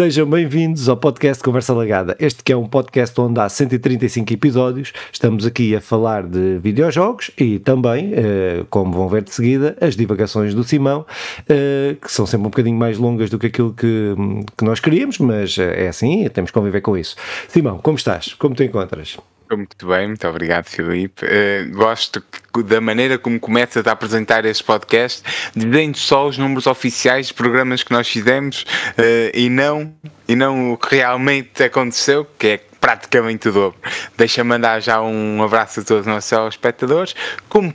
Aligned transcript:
Sejam 0.00 0.24
bem-vindos 0.26 0.88
ao 0.88 0.96
podcast 0.96 1.44
Conversa 1.44 1.74
Lagada. 1.74 2.16
Este 2.18 2.42
que 2.42 2.50
é 2.50 2.56
um 2.56 2.66
podcast 2.66 3.20
onde 3.20 3.38
há 3.38 3.46
135 3.46 4.32
episódios. 4.32 4.94
Estamos 5.12 5.44
aqui 5.44 5.76
a 5.76 5.80
falar 5.82 6.22
de 6.22 6.56
videojogos 6.56 7.30
e 7.36 7.58
também, 7.58 8.10
eh, 8.14 8.64
como 8.70 8.92
vão 8.92 9.10
ver 9.10 9.22
de 9.22 9.30
seguida, 9.30 9.76
as 9.78 9.96
divagações 9.96 10.54
do 10.54 10.64
Simão, 10.64 11.04
eh, 11.46 11.96
que 12.00 12.10
são 12.10 12.24
sempre 12.24 12.46
um 12.46 12.50
bocadinho 12.50 12.78
mais 12.78 12.96
longas 12.96 13.28
do 13.28 13.38
que 13.38 13.48
aquilo 13.48 13.74
que, 13.74 14.14
que 14.56 14.64
nós 14.64 14.80
queríamos, 14.80 15.18
mas 15.18 15.58
eh, 15.58 15.84
é 15.84 15.88
assim, 15.88 16.26
temos 16.30 16.50
que 16.50 16.54
conviver 16.58 16.80
com 16.80 16.96
isso. 16.96 17.14
Simão, 17.48 17.76
como 17.76 17.98
estás? 17.98 18.32
Como 18.32 18.54
te 18.54 18.64
encontras? 18.64 19.18
Estou 19.50 19.58
muito 19.58 19.84
bem, 19.84 20.06
muito 20.06 20.28
obrigado, 20.28 20.66
Filipe. 20.66 21.26
Uh, 21.26 21.72
gosto 21.72 22.22
da 22.64 22.80
maneira 22.80 23.18
como 23.18 23.40
começas 23.40 23.84
a 23.84 23.90
apresentar 23.90 24.44
este 24.44 24.62
podcast, 24.62 25.24
dizendo 25.56 25.98
só 25.98 26.28
os 26.28 26.38
números 26.38 26.68
oficiais 26.68 27.26
de 27.26 27.34
programas 27.34 27.82
que 27.82 27.90
nós 27.90 28.08
fizemos 28.08 28.62
uh, 28.62 29.34
e, 29.34 29.50
não, 29.50 29.92
e 30.28 30.36
não 30.36 30.74
o 30.74 30.78
que 30.78 30.94
realmente 30.94 31.64
aconteceu, 31.64 32.24
que 32.38 32.46
é 32.46 32.60
praticamente 32.80 33.48
o 33.48 33.52
dobro. 33.52 33.80
Deixa 34.16 34.44
mandar 34.44 34.78
já 34.78 35.02
um 35.02 35.42
abraço 35.42 35.80
a 35.80 35.82
todos 35.82 36.02
os 36.02 36.06
nossos 36.06 36.54
espectadores. 36.54 37.16
Como 37.48 37.74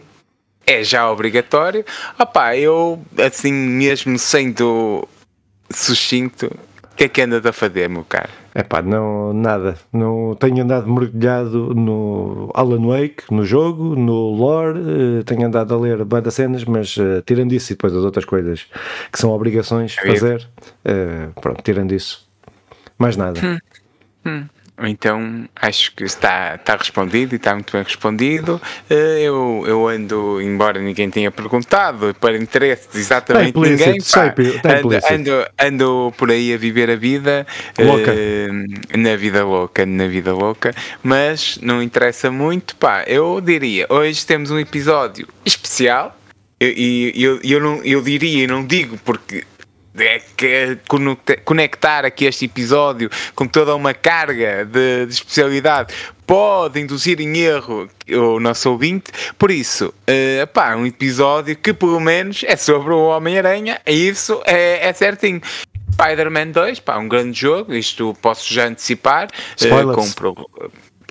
é 0.66 0.82
já 0.82 1.12
obrigatório, 1.12 1.84
opá, 2.18 2.56
eu 2.56 3.06
assim 3.18 3.52
mesmo 3.52 4.18
sendo 4.18 5.06
sucinto, 5.70 6.46
o 6.86 6.96
que 6.96 7.04
é 7.04 7.10
que 7.10 7.22
andas 7.22 7.46
a 7.46 7.52
fazer, 7.52 7.90
meu 7.90 8.06
caro? 8.06 8.45
É 8.58 8.64
pá, 8.64 8.82
não, 8.82 9.34
nada. 9.34 9.76
Não 9.92 10.34
tenho 10.40 10.64
andado 10.64 10.88
mergulhado 10.88 11.76
no 11.76 12.50
Alan 12.54 12.88
Wake, 12.88 13.26
no 13.30 13.44
jogo, 13.44 13.98
no 13.98 14.34
lore, 14.34 14.80
uh, 14.80 15.24
tenho 15.26 15.46
andado 15.46 15.74
a 15.74 15.78
ler 15.78 16.06
banda 16.06 16.32
cenas, 16.32 16.64
mas 16.64 16.96
uh, 16.96 17.22
tirando 17.26 17.52
isso 17.52 17.74
e 17.74 17.76
depois 17.76 17.94
as 17.94 18.02
outras 18.02 18.24
coisas 18.24 18.66
que 19.12 19.20
são 19.20 19.32
obrigações 19.32 19.96
fazer, 19.96 20.48
uh, 20.86 21.38
pronto, 21.42 21.62
tirando 21.62 21.92
isso, 21.92 22.26
mais 22.98 23.18
nada. 23.18 23.42
Hum. 23.46 23.58
Hum. 24.26 24.46
Então 24.78 25.48
acho 25.56 25.94
que 25.96 26.04
está, 26.04 26.56
está 26.56 26.76
respondido 26.76 27.34
e 27.34 27.38
está 27.38 27.54
muito 27.54 27.72
bem 27.72 27.84
respondido. 27.84 28.62
Eh, 28.90 29.22
eu, 29.22 29.64
eu 29.66 29.88
ando, 29.88 30.42
embora 30.42 30.82
ninguém 30.82 31.10
tenha 31.10 31.32
perguntado, 31.32 32.14
para 32.20 32.36
interesse 32.38 32.90
de 32.92 33.00
exatamente 33.00 33.58
ninguém, 33.58 33.98
pá, 34.02 34.36
ando, 34.66 34.96
ando, 35.10 35.48
ando, 35.60 36.14
por 36.18 36.30
aí 36.30 36.54
a 36.54 36.58
viver 36.58 36.90
a 36.90 36.96
vida 36.98 37.48
uh, 37.80 38.98
na 38.98 39.16
vida 39.16 39.46
louca, 39.46 39.86
na 39.86 40.08
vida 40.08 40.34
louca, 40.34 40.74
mas 41.02 41.58
não 41.62 41.82
interessa 41.82 42.30
muito. 42.30 42.76
Pá, 42.76 43.04
eu 43.08 43.40
diria, 43.40 43.88
hoje 43.90 44.26
temos 44.26 44.52
um 44.52 44.60
episódio 44.60 45.28
especial. 45.46 46.18
E 46.60 47.12
eu, 47.16 47.36
eu, 47.36 47.42
eu, 47.44 47.60
não, 47.60 47.84
eu 47.84 48.02
diria, 48.02 48.46
e 48.46 48.48
não 48.48 48.66
digo 48.66 48.98
porque 49.04 49.44
é 49.98 50.22
que 50.36 50.78
conectar 51.44 52.06
aqui 52.06 52.26
este 52.26 52.46
episódio 52.46 53.10
com 53.34 53.48
toda 53.48 53.76
uma 53.76 53.94
carga 53.94 54.66
de, 54.66 55.06
de, 55.06 55.14
especialidade 55.14 55.94
pode 56.28 56.80
induzir 56.80 57.22
em 57.22 57.38
erro 57.38 57.88
o 58.10 58.40
nosso 58.40 58.70
ouvinte. 58.72 59.12
Por 59.38 59.52
isso, 59.52 59.88
uh, 59.88 60.48
pá, 60.48 60.76
um 60.76 60.86
episódio 60.86 61.56
que 61.56 61.74
pelo 61.74 62.00
menos 62.00 62.44
é 62.46 62.56
sobre 62.56 62.94
o 62.94 63.06
Homem-Aranha, 63.06 63.80
e 63.86 64.08
isso 64.08 64.42
é, 64.46 64.88
é 64.88 64.94
certinho. 64.94 65.42
Spider-Man 65.94 66.48
2, 66.48 66.80
pá, 66.80 66.98
um 66.98 67.08
grande 67.08 67.40
jogo, 67.40 67.74
isto 67.74 68.14
posso 68.22 68.54
já 68.54 68.66
antecipar, 68.66 69.28
uh, 69.28 69.94
com, 69.94 70.12
pro, 70.12 70.50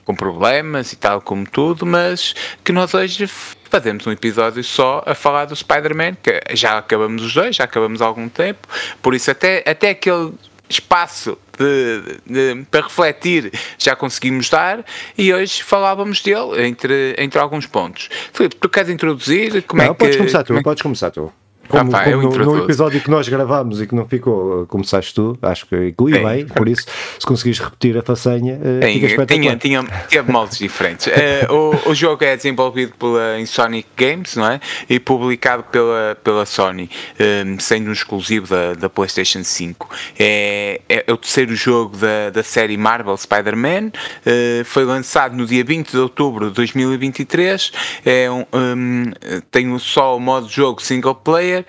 com 0.05 0.15
problemas 0.15 0.93
e 0.93 0.97
tal 0.97 1.21
como 1.23 1.47
tudo, 1.47 1.87
mas 1.87 2.35
que 2.63 2.73
nós 2.73 2.93
hoje 2.93 3.27
fazemos 3.75 4.07
um 4.07 4.13
episódio 4.13 4.63
só 4.63 5.03
a 5.05 5.17
falar 5.17 5.47
do 5.47 5.57
Spider-Man, 5.57 6.15
que 6.23 6.41
já 6.55 6.79
acabamos 6.79 7.25
os 7.25 7.35
dois, 7.35 7.57
já 7.57 7.65
acabamos 7.65 8.01
há 8.01 8.07
algum 8.07 8.29
tempo, 8.29 8.69
por 9.03 9.17
isso 9.17 9.33
até, 9.33 9.65
até 9.67 9.91
aquele 9.91 10.33
espaço 10.69 11.37
de, 11.59 12.21
de, 12.25 12.65
para 12.71 12.83
refletir 12.83 13.53
já 13.77 13.97
conseguimos 13.97 14.49
dar 14.49 14.85
e 15.19 15.35
hoje 15.35 15.61
falávamos 15.65 16.23
dele 16.23 16.65
entre, 16.65 17.17
entre 17.19 17.41
alguns 17.41 17.67
pontos. 17.67 18.09
Filipe, 18.33 18.55
tu 18.55 18.69
queres 18.69 18.91
introduzir? 18.91 19.65
Como 19.65 19.83
não, 19.83 19.91
é 19.91 19.93
que, 19.93 19.99
podes 19.99 20.17
começar 20.19 20.45
tu, 20.45 20.57
é... 20.57 20.63
podes 20.63 20.83
começar 20.83 21.11
tu. 21.11 21.33
Como, 21.69 21.95
ah, 21.95 21.99
pá, 21.99 22.05
como 22.05 22.23
no, 22.23 22.45
no, 22.45 22.65
episódio 22.65 23.01
que 23.01 23.11
nós 23.11 23.29
gravámos 23.29 23.81
e 23.81 23.87
que 23.87 23.95
não 23.95 24.07
ficou, 24.07 24.67
começaste 24.67 25.15
tu, 25.15 25.39
acho 25.43 25.67
que 25.67 25.89
inclui 25.89 26.13
bem, 26.19 26.47
por 26.47 26.69
isso, 26.69 26.87
se 27.19 27.27
conseguires 27.27 27.59
repetir 27.59 27.97
a 27.97 28.03
façanha, 28.03 28.55
uh, 28.57 28.93
fica 28.93 29.07
espetacular. 29.07 29.57
Tinha, 29.57 29.57
tinha, 29.57 30.07
tinha 30.09 30.23
moldes 30.23 30.59
diferentes. 30.59 31.07
Uh, 31.07 31.53
o, 31.53 31.91
o 31.91 31.95
jogo 31.95 32.25
é 32.25 32.37
desenvolvido 32.37 32.93
pela 32.99 33.41
Insonic 33.41 33.89
Games, 33.97 34.37
não 34.37 34.47
é? 34.47 34.61
E 34.89 34.99
publicado 35.01 35.65
pela, 35.65 36.17
pela 36.23 36.45
Sony, 36.45 36.91
um, 37.19 37.59
sendo 37.59 37.89
um 37.89 37.93
exclusivo 37.93 38.47
da, 38.47 38.75
da 38.75 38.89
PlayStation 38.89 39.43
5. 39.43 39.89
É, 40.19 40.81
é, 40.89 41.05
é, 41.07 41.13
o 41.13 41.17
terceiro 41.17 41.55
jogo 41.55 41.97
da, 41.97 42.31
da 42.31 42.43
série 42.43 42.77
Marvel 42.77 43.17
Spider-Man, 43.17 43.89
uh, 43.89 44.65
foi 44.65 44.85
lançado 44.85 45.37
no 45.37 45.47
dia 45.47 45.65
20 45.65 45.91
de 45.91 45.99
outubro 45.99 46.49
de 46.49 46.55
2023. 46.55 47.73
É 48.05 48.31
um, 48.31 48.45
um, 48.53 49.13
tem 49.51 49.79
só 49.79 50.17
o 50.17 50.21
modo 50.21 50.47
de 50.47 50.55
jogo 50.55 50.83
single 50.83 51.15
player 51.15 51.54
player 51.55 51.65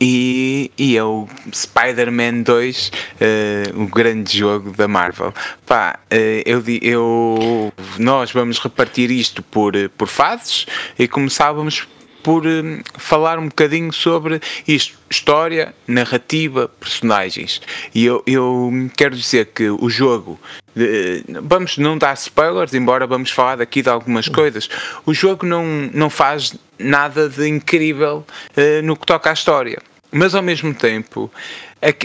e, 0.00 0.70
e 0.78 0.96
é 0.96 1.04
o 1.04 1.28
Spider-Man 1.52 2.42
2, 2.42 2.92
uh, 3.74 3.82
o 3.82 3.86
grande 3.86 4.38
jogo 4.38 4.70
da 4.72 4.88
Marvel. 4.88 5.34
Pá, 5.66 5.98
uh, 6.12 6.42
eu, 6.44 6.62
eu, 6.80 7.72
nós 7.98 8.32
vamos 8.32 8.58
repartir 8.58 9.10
isto 9.10 9.42
por, 9.42 9.72
por 9.96 10.08
fases 10.08 10.66
e 10.98 11.06
começávamos 11.06 11.86
por 12.22 12.42
falar 12.98 13.38
um 13.38 13.48
bocadinho 13.48 13.92
sobre 13.92 14.40
isto: 14.66 14.98
história, 15.10 15.74
narrativa, 15.86 16.68
personagens. 16.80 17.60
E 17.94 18.04
eu, 18.04 18.22
eu 18.26 18.70
quero 18.96 19.14
dizer 19.16 19.46
que 19.46 19.68
o 19.68 19.88
jogo. 19.88 20.38
Uh, 20.76 21.40
vamos 21.42 21.78
não 21.78 21.96
dar 21.96 22.14
spoilers, 22.14 22.74
embora 22.74 23.06
vamos 23.06 23.30
falar 23.30 23.56
daqui 23.56 23.82
de 23.82 23.88
algumas 23.88 24.28
coisas. 24.28 24.68
O 25.06 25.14
jogo 25.14 25.46
não, 25.46 25.64
não 25.92 26.10
faz 26.10 26.54
nada 26.78 27.28
de 27.28 27.48
incrível 27.48 28.24
uh, 28.56 28.82
no 28.84 28.96
que 28.96 29.06
toca 29.06 29.30
à 29.30 29.32
história 29.32 29.80
mas 30.16 30.34
ao 30.34 30.42
mesmo 30.42 30.72
tempo 30.72 31.30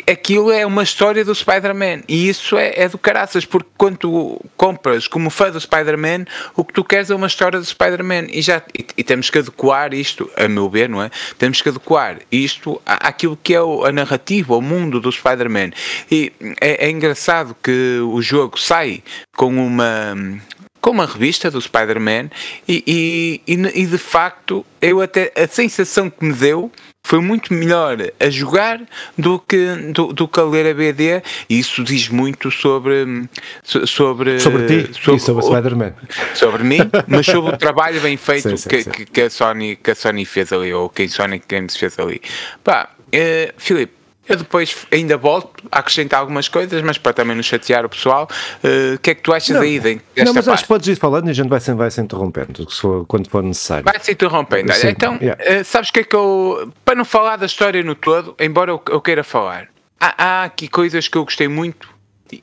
aquilo 0.07 0.51
é 0.51 0.65
uma 0.65 0.83
história 0.83 1.25
do 1.25 1.33
Spider-Man 1.33 2.01
e 2.07 2.29
isso 2.29 2.57
é, 2.57 2.73
é 2.75 2.89
do 2.89 2.97
caraças, 2.97 3.45
porque 3.45 3.69
quando 3.77 3.97
tu 3.97 4.41
compras 4.55 5.07
como 5.07 5.29
fã 5.29 5.49
do 5.49 5.59
Spider-Man, 5.59 6.25
o 6.55 6.63
que 6.63 6.73
tu 6.73 6.83
queres 6.83 7.09
é 7.09 7.15
uma 7.15 7.27
história 7.27 7.59
do 7.59 7.65
Spider-Man 7.65 8.27
e, 8.29 8.41
já, 8.41 8.61
e, 8.77 8.85
e, 8.97 9.03
temos 9.03 9.29
que 9.29 9.39
adequar 9.39 9.93
isto, 9.93 10.29
a 10.35 10.47
meu 10.47 10.69
ver, 10.69 10.87
não 10.87 11.01
é? 11.01 11.09
Temos 11.37 11.61
que 11.61 11.69
adequar 11.69 12.19
isto 12.31 12.81
àquilo 12.85 13.37
que 13.41 13.53
é 13.53 13.61
o, 13.61 13.83
a 13.85 13.91
narrativa, 13.91 14.55
o 14.55 14.61
mundo 14.61 14.99
do 14.99 15.11
Spider-Man. 15.11 15.71
E 16.09 16.31
é, 16.59 16.87
é 16.87 16.89
engraçado 16.89 17.55
que 17.61 17.99
o 18.01 18.21
jogo 18.21 18.59
sai 18.59 19.01
com 19.35 19.47
uma 19.47 20.15
com 20.81 20.89
uma 20.89 21.05
revista 21.05 21.51
do 21.51 21.61
Spider-Man 21.61 22.31
e, 22.67 23.41
e, 23.47 23.53
e, 23.75 23.85
de 23.85 23.97
facto 23.99 24.65
eu 24.81 24.99
até 24.99 25.31
a 25.35 25.47
sensação 25.47 26.09
que 26.09 26.25
me 26.25 26.33
deu 26.33 26.71
foi 27.03 27.19
muito 27.19 27.53
melhor 27.53 27.97
a 28.19 28.29
jogar 28.29 28.81
do 29.17 29.39
que, 29.39 29.75
do, 29.93 30.13
do 30.13 30.27
que 30.27 30.39
a 30.39 30.43
ler 30.43 30.67
a 30.67 30.73
BD 30.73 31.21
e 31.49 31.59
isso 31.59 31.83
diz 31.83 32.07
muito 32.09 32.51
sobre 32.51 33.27
sobre, 33.63 34.39
sobre 34.39 34.65
ti 34.65 34.93
sobre, 34.93 35.15
e 35.15 35.19
sobre 35.19 35.43
Spider-Man 35.43 35.93
sobre 36.35 36.63
mim, 36.63 36.79
mas 37.07 37.25
sobre 37.25 37.53
o 37.53 37.57
trabalho 37.57 37.99
bem 38.01 38.15
feito 38.17 38.49
sim, 38.49 38.57
sim, 38.57 38.69
que, 38.69 38.83
sim. 38.83 38.91
Que, 38.91 39.21
a 39.21 39.29
Sony, 39.29 39.75
que 39.75 39.91
a 39.91 39.95
Sony 39.95 40.25
fez 40.25 40.53
ali, 40.53 40.73
ou 40.73 40.89
que 40.89 41.03
a 41.03 41.09
Sonic 41.09 41.45
Games 41.47 41.75
fez 41.75 41.97
ali 41.99 42.21
pá, 42.63 42.89
uh, 42.97 43.53
Filipe 43.57 44.00
eu 44.27 44.37
depois 44.37 44.75
ainda 44.91 45.17
volto 45.17 45.63
a 45.71 45.79
acrescentar 45.79 46.19
algumas 46.19 46.47
coisas, 46.47 46.81
mas 46.81 46.97
para 46.97 47.13
também 47.13 47.35
não 47.35 47.43
chatear 47.43 47.85
o 47.85 47.89
pessoal, 47.89 48.29
uh, 48.63 48.95
o 48.95 48.99
que 48.99 49.11
é 49.11 49.15
que 49.15 49.21
tu 49.21 49.33
achas 49.33 49.55
não, 49.55 49.61
aí 49.61 49.79
desta 49.79 50.01
Não, 50.17 50.33
mas 50.33 50.45
parte? 50.45 50.49
acho 50.49 50.63
que 50.63 50.67
podes 50.67 50.87
ir 50.87 50.95
falando 50.95 51.27
e 51.27 51.31
a 51.31 51.33
gente 51.33 51.49
vai 51.49 51.59
se, 51.59 51.73
vai 51.73 51.91
se 51.91 52.01
interrompendo 52.01 52.67
quando 53.07 53.29
for 53.29 53.43
necessário. 53.43 53.83
Vai 53.83 53.99
se 53.99 54.11
interrompendo. 54.11 54.71
Sim, 54.73 54.89
então, 54.89 55.17
yeah. 55.21 55.61
uh, 55.61 55.65
sabes 55.65 55.89
o 55.89 55.93
que 55.93 56.01
é 56.01 56.03
que 56.03 56.15
eu. 56.15 56.71
Para 56.85 56.95
não 56.95 57.05
falar 57.05 57.37
da 57.37 57.45
história 57.45 57.83
no 57.83 57.95
todo, 57.95 58.35
embora 58.39 58.71
eu, 58.71 58.81
eu 58.89 59.01
queira 59.01 59.23
falar, 59.23 59.67
há, 59.99 60.23
há 60.23 60.43
aqui 60.43 60.67
coisas 60.67 61.07
que 61.07 61.17
eu 61.17 61.23
gostei 61.23 61.47
muito 61.47 61.89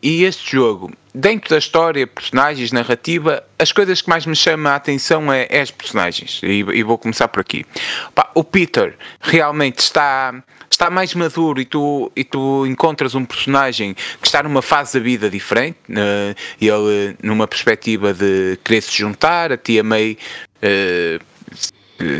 e 0.02 0.24
este 0.24 0.52
jogo, 0.52 0.92
dentro 1.18 1.50
da 1.50 1.58
história, 1.58 2.06
personagens, 2.06 2.70
narrativa, 2.70 3.42
as 3.58 3.72
coisas 3.72 4.00
que 4.00 4.08
mais 4.08 4.24
me 4.24 4.36
chamam 4.36 4.70
a 4.70 4.76
atenção 4.76 5.32
é, 5.32 5.48
é 5.50 5.60
as 5.60 5.70
personagens. 5.70 6.40
E, 6.44 6.60
e, 6.60 6.82
vou 6.84 6.96
começar 6.96 7.26
por 7.26 7.40
aqui. 7.40 7.66
Pá, 8.14 8.30
o 8.36 8.44
Peter 8.44 8.96
realmente 9.20 9.80
está, 9.80 10.32
está 10.70 10.88
mais 10.88 11.12
maduro 11.14 11.60
e 11.60 11.64
tu, 11.64 12.12
e 12.14 12.22
tu 12.22 12.64
encontras 12.66 13.16
um 13.16 13.24
personagem 13.24 13.94
que 13.94 14.26
está 14.26 14.44
numa 14.44 14.62
fase 14.62 14.96
da 14.96 15.04
vida 15.04 15.28
diferente. 15.28 15.76
Uh, 15.90 16.36
ele, 16.60 17.16
numa 17.20 17.48
perspectiva 17.48 18.14
de 18.14 18.56
querer 18.62 18.80
se 18.80 18.96
juntar, 18.96 19.50
a 19.50 19.56
tia 19.56 19.82
May. 19.82 20.16
Uh, 20.62 21.27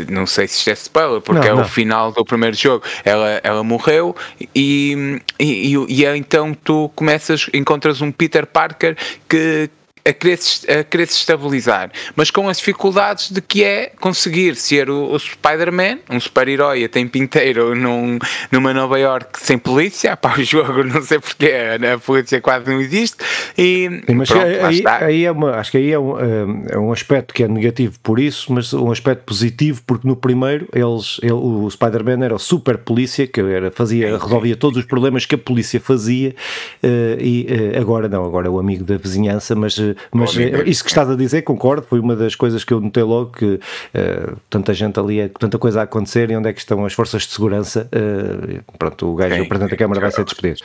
não 0.09 0.25
sei 0.25 0.47
se 0.47 0.57
isto 0.57 0.69
é 0.69 0.73
spoiler, 0.73 1.21
porque 1.21 1.47
não, 1.47 1.53
é 1.53 1.55
não. 1.55 1.61
o 1.63 1.67
final 1.67 2.11
do 2.11 2.23
primeiro 2.25 2.55
jogo. 2.55 2.83
Ela, 3.03 3.39
ela 3.43 3.63
morreu 3.63 4.15
e, 4.39 5.21
e, 5.39 5.73
e, 5.73 6.03
e, 6.03 6.05
então 6.17 6.53
tu 6.53 6.91
começas, 6.95 7.49
encontras 7.53 8.01
um 8.01 8.11
Peter 8.11 8.45
Parker 8.45 8.97
que, 9.27 9.69
a 10.05 10.13
querer, 10.13 10.37
se, 10.37 10.69
a 10.71 10.83
querer 10.83 11.07
se 11.07 11.17
estabilizar, 11.17 11.91
mas 12.15 12.31
com 12.31 12.47
as 12.47 12.57
dificuldades 12.57 13.31
de 13.31 13.41
que 13.41 13.63
é 13.63 13.91
conseguir 13.99 14.55
ser 14.55 14.89
o, 14.89 15.11
o 15.11 15.19
Spider-Man, 15.19 15.99
um 16.09 16.19
super-herói 16.19 16.83
a 16.83 16.89
tempo 16.89 17.17
inteiro 17.17 17.75
num, 17.75 18.17
numa 18.51 18.73
Nova 18.73 18.99
York 18.99 19.39
sem 19.39 19.57
polícia, 19.57 20.15
para 20.17 20.39
o 20.39 20.43
jogo 20.43 20.83
não 20.83 21.01
sei 21.01 21.19
porque 21.19 21.51
a 21.93 21.97
polícia 21.97 22.41
quase 22.41 22.69
não 22.69 22.79
existe, 22.79 23.17
e 23.57 24.01
Sim, 24.07 24.15
mas 24.15 24.29
pronto, 24.29 24.45
aí, 24.45 24.83
aí, 24.85 25.25
é 25.25 25.31
uma, 25.31 25.51
acho 25.51 25.71
que 25.71 25.77
aí 25.77 25.91
é 25.91 25.99
um, 25.99 26.65
é 26.69 26.77
um 26.77 26.91
aspecto 26.91 27.33
que 27.33 27.43
é 27.43 27.47
negativo 27.47 27.99
por 28.01 28.19
isso, 28.19 28.51
mas 28.53 28.73
um 28.73 28.91
aspecto 28.91 29.23
positivo 29.23 29.81
porque 29.85 30.07
no 30.07 30.15
primeiro 30.15 30.67
eles, 30.73 31.19
ele, 31.21 31.33
o 31.33 31.69
Spider-Man 31.69 32.23
era 32.25 32.35
o 32.35 32.39
super 32.39 32.77
polícia, 32.77 33.27
que 33.27 33.39
era, 33.39 33.71
fazia, 33.71 34.17
resolvia 34.17 34.55
todos 34.55 34.79
os 34.79 34.85
problemas 34.85 35.25
que 35.25 35.35
a 35.35 35.37
polícia 35.37 35.79
fazia, 35.79 36.35
uh, 36.83 37.21
e 37.21 37.47
uh, 37.49 37.81
agora 37.81 38.07
não, 38.07 38.25
agora 38.25 38.47
é 38.47 38.49
o 38.49 38.59
amigo 38.59 38.83
da 38.83 38.97
vizinhança, 38.97 39.55
mas 39.55 39.77
mas 40.11 40.37
é, 40.37 40.63
isso 40.63 40.83
que 40.83 40.89
estás 40.89 41.09
a 41.09 41.15
dizer, 41.15 41.41
concordo, 41.43 41.85
foi 41.87 41.99
uma 41.99 42.15
das 42.15 42.35
coisas 42.35 42.63
que 42.63 42.73
eu 42.73 42.79
notei 42.79 43.03
logo 43.03 43.31
que 43.31 43.45
uh, 43.45 44.37
tanta 44.49 44.73
gente 44.73 44.99
ali, 44.99 45.19
é, 45.19 45.29
tanta 45.29 45.57
coisa 45.57 45.81
a 45.81 45.83
acontecer 45.83 46.29
e 46.31 46.35
onde 46.35 46.49
é 46.49 46.53
que 46.53 46.59
estão 46.59 46.85
as 46.85 46.93
forças 46.93 47.23
de 47.23 47.31
segurança. 47.31 47.89
Uh, 47.93 48.63
pronto, 48.77 49.11
o 49.11 49.15
gajo, 49.15 49.41
o 49.41 49.47
Presidente 49.47 49.71
da 49.71 49.77
Câmara 49.77 50.01
vai 50.01 50.11
ser 50.11 50.23
despedido. 50.23 50.61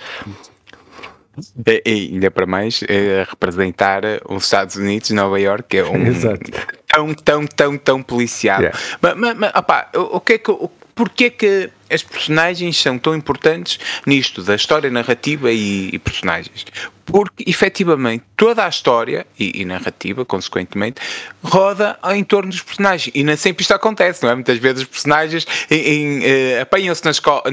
E, 1.66 1.82
e 1.84 2.14
ainda 2.14 2.30
para 2.30 2.46
mais, 2.46 2.82
é 2.88 3.24
representar 3.28 4.02
os 4.28 4.44
Estados 4.44 4.76
Unidos, 4.76 5.10
Nova 5.10 5.38
York, 5.40 5.64
que 5.68 5.78
é 5.78 5.84
um 5.84 5.96
Exato. 6.06 6.50
tão, 6.86 7.14
tão, 7.14 7.46
tão, 7.46 7.78
tão 7.78 8.02
policiado. 8.02 8.62
Yeah. 8.62 8.78
Mas, 9.00 9.16
mas, 9.16 9.36
mas 9.36 9.54
opa, 9.54 9.88
o, 9.94 10.16
o 10.16 10.20
que 10.20 10.34
é 10.34 10.38
que. 10.38 10.50
O, 10.50 10.70
Porquê 10.94 11.28
que 11.28 11.70
as 11.90 12.02
personagens 12.02 12.80
são 12.80 12.98
tão 12.98 13.14
importantes 13.14 13.78
nisto 14.06 14.42
da 14.42 14.54
história 14.54 14.90
narrativa 14.90 15.50
e, 15.50 15.90
e 15.92 15.98
personagens? 15.98 16.64
Porque 17.04 17.44
efetivamente 17.46 18.24
toda 18.36 18.64
a 18.64 18.68
história 18.68 19.26
e, 19.38 19.60
e, 19.60 19.64
narrativa, 19.64 20.24
consequentemente, 20.24 21.02
roda 21.42 21.98
em 22.12 22.24
torno 22.24 22.50
dos 22.50 22.62
personagens. 22.62 23.14
E 23.14 23.22
nem 23.22 23.36
sempre 23.36 23.62
isto 23.62 23.74
acontece, 23.74 24.22
não 24.22 24.30
é? 24.30 24.34
Muitas 24.34 24.58
vezes 24.58 24.82
os 24.82 24.88
personagens 24.88 25.44
uh, 25.44 26.62
apanham-se 26.62 27.02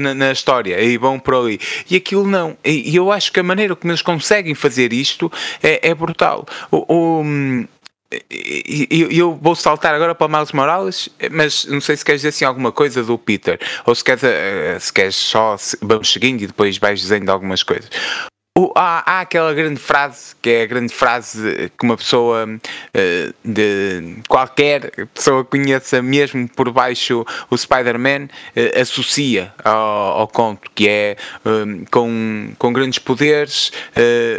na, 0.00 0.14
na, 0.14 0.32
história 0.32 0.80
e 0.80 0.96
vão 0.96 1.18
por 1.18 1.34
ali. 1.34 1.60
E 1.90 1.96
aquilo 1.96 2.26
não. 2.26 2.56
E, 2.64 2.96
eu 2.96 3.12
acho 3.12 3.30
que 3.30 3.40
a 3.40 3.42
maneira 3.42 3.76
como 3.76 3.92
eles 3.92 4.02
conseguem 4.02 4.54
fazer 4.54 4.92
isto 4.92 5.30
é, 5.62 5.90
é 5.90 5.94
brutal. 5.94 6.46
O, 6.70 6.86
o, 6.88 7.24
eu, 8.90 9.10
eu 9.10 9.38
vou 9.40 9.54
saltar 9.54 9.94
agora 9.94 10.14
para 10.14 10.28
Miles 10.28 10.52
Morales, 10.52 11.08
mas 11.30 11.64
não 11.64 11.80
sei 11.80 11.96
se 11.96 12.04
queres 12.04 12.20
dizer 12.20 12.28
assim 12.28 12.44
alguma 12.44 12.72
coisa 12.72 13.02
do 13.02 13.18
Peter, 13.18 13.58
ou 13.86 13.94
se 13.94 14.04
queres, 14.04 14.22
eh, 14.24 14.76
se 14.78 14.92
queres 14.92 15.16
só 15.16 15.56
vamos 15.80 16.12
seguindo 16.12 16.42
e 16.42 16.46
depois 16.46 16.78
vais 16.78 17.00
dizendo 17.00 17.30
algumas 17.30 17.62
coisas. 17.62 17.88
O, 18.58 18.70
há, 18.76 19.02
há, 19.10 19.20
aquela 19.20 19.54
grande 19.54 19.80
frase 19.80 20.36
que 20.42 20.50
é 20.50 20.62
a 20.64 20.66
grande 20.66 20.92
frase 20.92 21.72
que 21.78 21.86
uma 21.86 21.96
pessoa 21.96 22.46
uh, 22.46 23.34
de 23.42 24.16
qualquer 24.28 24.90
pessoa 25.06 25.42
conheça 25.42 26.02
mesmo 26.02 26.46
por 26.50 26.70
baixo 26.70 27.24
o 27.48 27.56
Spider-Man 27.56 28.24
uh, 28.24 28.78
associa 28.78 29.54
ao, 29.64 30.20
ao, 30.20 30.28
conto 30.28 30.70
que 30.74 30.86
é 30.86 31.16
com, 31.90 32.52
com 32.58 32.72
grandes 32.74 32.98
poderes, 32.98 33.72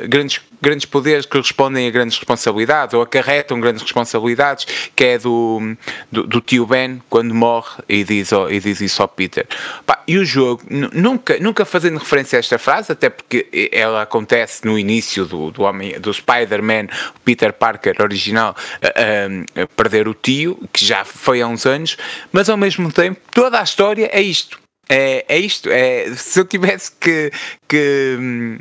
grandes 0.07 0.39
grandes 0.63 0.85
poderes 0.85 1.25
que 1.25 1.37
respondem 1.37 1.87
a 1.87 1.91
grandes 1.91 2.17
responsabilidades 2.17 2.93
ou 2.93 3.01
acarretam 3.01 3.59
grandes 3.59 3.83
responsabilidades, 3.83 4.65
que 4.95 5.03
é 5.03 5.17
do, 5.19 5.75
do, 6.09 6.25
do 6.25 6.39
tio 6.39 6.65
Ben 6.65 7.01
quando 7.09 7.35
morre 7.35 7.83
e 7.89 8.03
diz, 8.03 8.31
e 8.49 8.59
diz 8.61 8.79
isso 8.79 9.01
ao 9.01 9.07
Peter. 9.09 9.45
Pá, 9.85 10.01
e 10.07 10.17
o 10.17 10.23
jogo, 10.25 10.63
nunca, 10.69 11.37
nunca 11.39 11.65
fazendo 11.65 11.97
referência 11.97 12.37
a 12.37 12.39
esta 12.39 12.57
frase, 12.57 12.93
até 12.93 13.09
porque 13.09 13.69
ela 13.71 14.01
acontece 14.01 14.65
no 14.65 14.79
início 14.79 15.25
do, 15.25 15.51
do, 15.51 15.63
homem, 15.63 15.99
do 15.99 16.13
Spider-Man, 16.13 16.87
Peter 17.25 17.51
Parker 17.51 18.01
original, 18.01 18.55
a, 18.81 19.59
a, 19.59 19.63
a 19.63 19.67
perder 19.67 20.07
o 20.07 20.13
tio, 20.13 20.57
que 20.71 20.85
já 20.85 21.03
foi 21.03 21.41
há 21.41 21.47
uns 21.47 21.65
anos, 21.65 21.97
mas 22.31 22.49
ao 22.49 22.55
mesmo 22.55 22.91
tempo 22.91 23.19
toda 23.31 23.59
a 23.59 23.63
história 23.63 24.09
é 24.13 24.21
isto. 24.21 24.63
É, 24.89 25.25
é 25.27 25.39
isto. 25.39 25.69
É, 25.69 26.13
se 26.15 26.39
eu 26.39 26.45
tivesse 26.45 26.91
que, 26.99 27.31
que, 27.67 28.17
hum, 28.19 28.59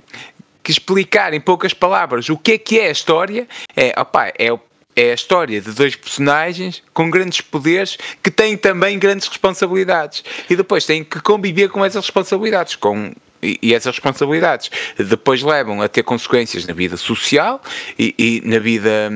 que 0.63 0.71
explicar 0.71 1.35
em 1.35 1.41
poucas 1.41 1.75
palavras 1.75 2.29
o 2.29 2.37
que 2.37 2.53
é 2.53 2.59
que 2.59 2.79
é 2.79 2.89
a 2.89 2.91
história, 2.91 3.49
é, 3.77 3.93
opa, 3.99 4.29
é, 4.29 4.49
é 4.95 5.11
a 5.11 5.15
história 5.15 5.61
de 5.61 5.73
dois 5.73 5.97
personagens 5.97 6.83
com 6.93 7.11
grandes 7.11 7.41
poderes 7.41 7.99
que 8.23 8.31
têm 8.31 8.57
também 8.57 8.99
grandes 8.99 9.27
responsabilidades. 9.27 10.23
E 10.49 10.57
depois 10.57 10.85
têm 10.85 11.03
que 11.03 11.21
conviver 11.21 11.69
com 11.71 11.85
essas 11.85 12.05
responsabilidades, 12.05 12.77
com 12.77 13.13
e, 13.43 13.75
essas 13.75 13.95
responsabilidades 13.95 14.71
depois 14.99 15.43
levam 15.43 15.83
a 15.83 15.89
ter 15.89 16.03
consequências 16.03 16.67
na 16.67 16.75
vida 16.75 16.97
social 16.97 17.61
e, 17.99 18.15
e 18.19 18.43
na 18.45 18.59
vida 18.59 19.11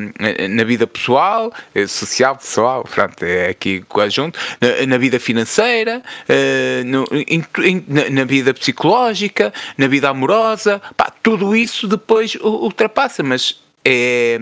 na 0.50 0.64
vida 0.64 0.86
pessoal, 0.86 1.52
eh, 1.74 1.86
social, 1.86 2.36
pessoal, 2.36 2.84
pronto, 2.84 3.24
é 3.24 3.48
aqui 3.48 3.82
conjunto, 3.88 4.38
na, 4.60 4.86
na 4.86 4.98
vida 4.98 5.20
financeira, 5.20 6.02
uh, 6.28 6.84
no, 6.84 7.04
in, 7.12 7.44
in, 7.64 7.84
na, 7.86 8.10
na, 8.10 8.24
vida 8.24 8.52
psicológica, 8.54 9.52
na 9.76 9.86
vida 9.86 10.08
amorosa, 10.08 10.80
pá, 10.96 11.12
tudo 11.22 11.54
isso 11.54 11.86
depois 11.86 12.36
ultrapassa, 12.36 13.22
mas 13.22 13.60
é, 13.84 14.38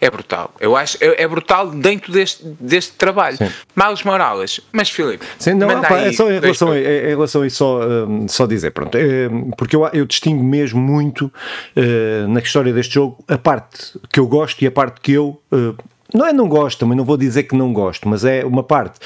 é 0.00 0.10
brutal. 0.10 0.52
Eu 0.60 0.76
acho 0.76 0.96
é, 1.00 1.22
é 1.22 1.28
brutal 1.28 1.70
dentro 1.70 2.12
deste, 2.12 2.44
deste 2.60 2.92
trabalho. 2.92 3.36
Sim. 3.36 3.50
Morales, 4.04 4.60
mas 4.72 4.90
Filipe. 4.90 5.24
Sim, 5.38 5.54
não, 5.54 5.68
opa, 5.68 5.98
é 5.98 6.12
só 6.12 6.30
em 6.30 6.40
relação, 6.40 6.70
a, 6.70 6.78
em 6.78 7.08
relação 7.08 7.42
a 7.42 7.46
isso, 7.46 7.56
só, 7.56 7.80
um, 7.80 8.28
só 8.28 8.46
dizer, 8.46 8.70
pronto, 8.70 8.96
é, 8.96 9.28
porque 9.56 9.74
eu, 9.74 9.86
eu 9.92 10.06
distingo 10.06 10.42
mesmo 10.42 10.80
muito 10.80 11.26
uh, 11.76 12.28
na 12.28 12.40
história 12.40 12.72
deste 12.72 12.94
jogo 12.94 13.22
a 13.28 13.38
parte 13.38 13.98
que 14.10 14.20
eu 14.20 14.26
gosto 14.26 14.62
e 14.62 14.66
a 14.66 14.70
parte 14.70 15.00
que 15.00 15.12
eu. 15.12 15.40
Uh, 15.52 15.76
não 16.14 16.26
é 16.26 16.32
não 16.32 16.48
gosto, 16.48 16.86
mas 16.86 16.96
não 16.96 17.04
vou 17.04 17.18
dizer 17.18 17.42
que 17.42 17.54
não 17.54 17.70
gosto, 17.70 18.08
mas 18.08 18.24
é 18.24 18.42
uma 18.42 18.62
parte 18.62 18.98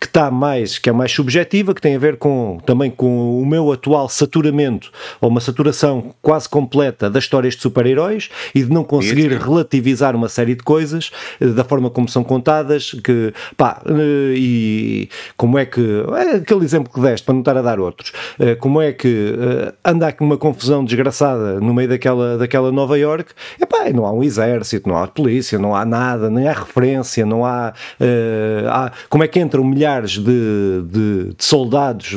que 0.00 0.06
está 0.06 0.28
mais, 0.28 0.76
que 0.76 0.90
é 0.90 0.92
mais 0.92 1.12
subjetiva, 1.12 1.72
que 1.72 1.80
tem 1.80 1.94
a 1.94 1.98
ver 2.00 2.16
com 2.16 2.58
também 2.66 2.90
com 2.90 3.40
o 3.40 3.46
meu 3.46 3.70
atual 3.70 4.08
saturamento, 4.08 4.90
ou 5.20 5.28
uma 5.28 5.40
saturação 5.40 6.12
quase 6.20 6.48
completa 6.48 7.08
das 7.08 7.24
histórias 7.24 7.54
de 7.54 7.62
super-heróis 7.62 8.28
e 8.52 8.64
de 8.64 8.72
não 8.72 8.82
conseguir 8.82 9.30
Isso. 9.30 9.44
relativizar 9.44 10.16
uma 10.16 10.28
série 10.28 10.56
de 10.56 10.64
coisas 10.64 11.12
eh, 11.40 11.46
da 11.46 11.62
forma 11.62 11.90
como 11.90 12.08
são 12.08 12.24
contadas, 12.24 12.90
que 13.04 13.32
pá, 13.56 13.80
eh, 13.86 14.34
e 14.36 15.08
como 15.36 15.58
é 15.58 15.64
que, 15.64 16.04
é 16.16 16.36
aquele 16.36 16.64
exemplo 16.64 16.92
que 16.92 17.00
deste, 17.00 17.24
para 17.24 17.34
não 17.34 17.40
estar 17.40 17.56
a 17.56 17.62
dar 17.62 17.78
outros, 17.78 18.12
eh, 18.36 18.56
como 18.56 18.82
é 18.82 18.92
que 18.92 19.32
anda 19.84 20.08
aqui 20.08 20.24
uma 20.24 20.36
confusão 20.36 20.84
desgraçada 20.84 21.60
no 21.60 21.72
meio 21.72 21.88
daquela, 21.88 22.36
daquela 22.36 22.72
Nova 22.72 22.98
York, 22.98 23.30
é 23.60 23.66
pá, 23.66 23.88
não 23.94 24.04
há 24.04 24.12
um 24.12 24.24
exército, 24.24 24.88
não 24.88 24.98
há 24.98 25.06
polícia, 25.06 25.56
não 25.56 25.72
há 25.72 25.84
nada, 25.84 26.28
nem 26.28 26.47
há 26.48 26.52
referência, 26.52 27.24
não 27.24 27.44
há, 27.44 27.72
uh, 28.00 28.68
há 28.68 28.92
como 29.08 29.24
é 29.24 29.28
que 29.28 29.38
entram 29.40 29.64
milhares 29.64 30.12
de, 30.12 30.82
de, 30.82 31.34
de 31.34 31.44
soldados 31.44 32.12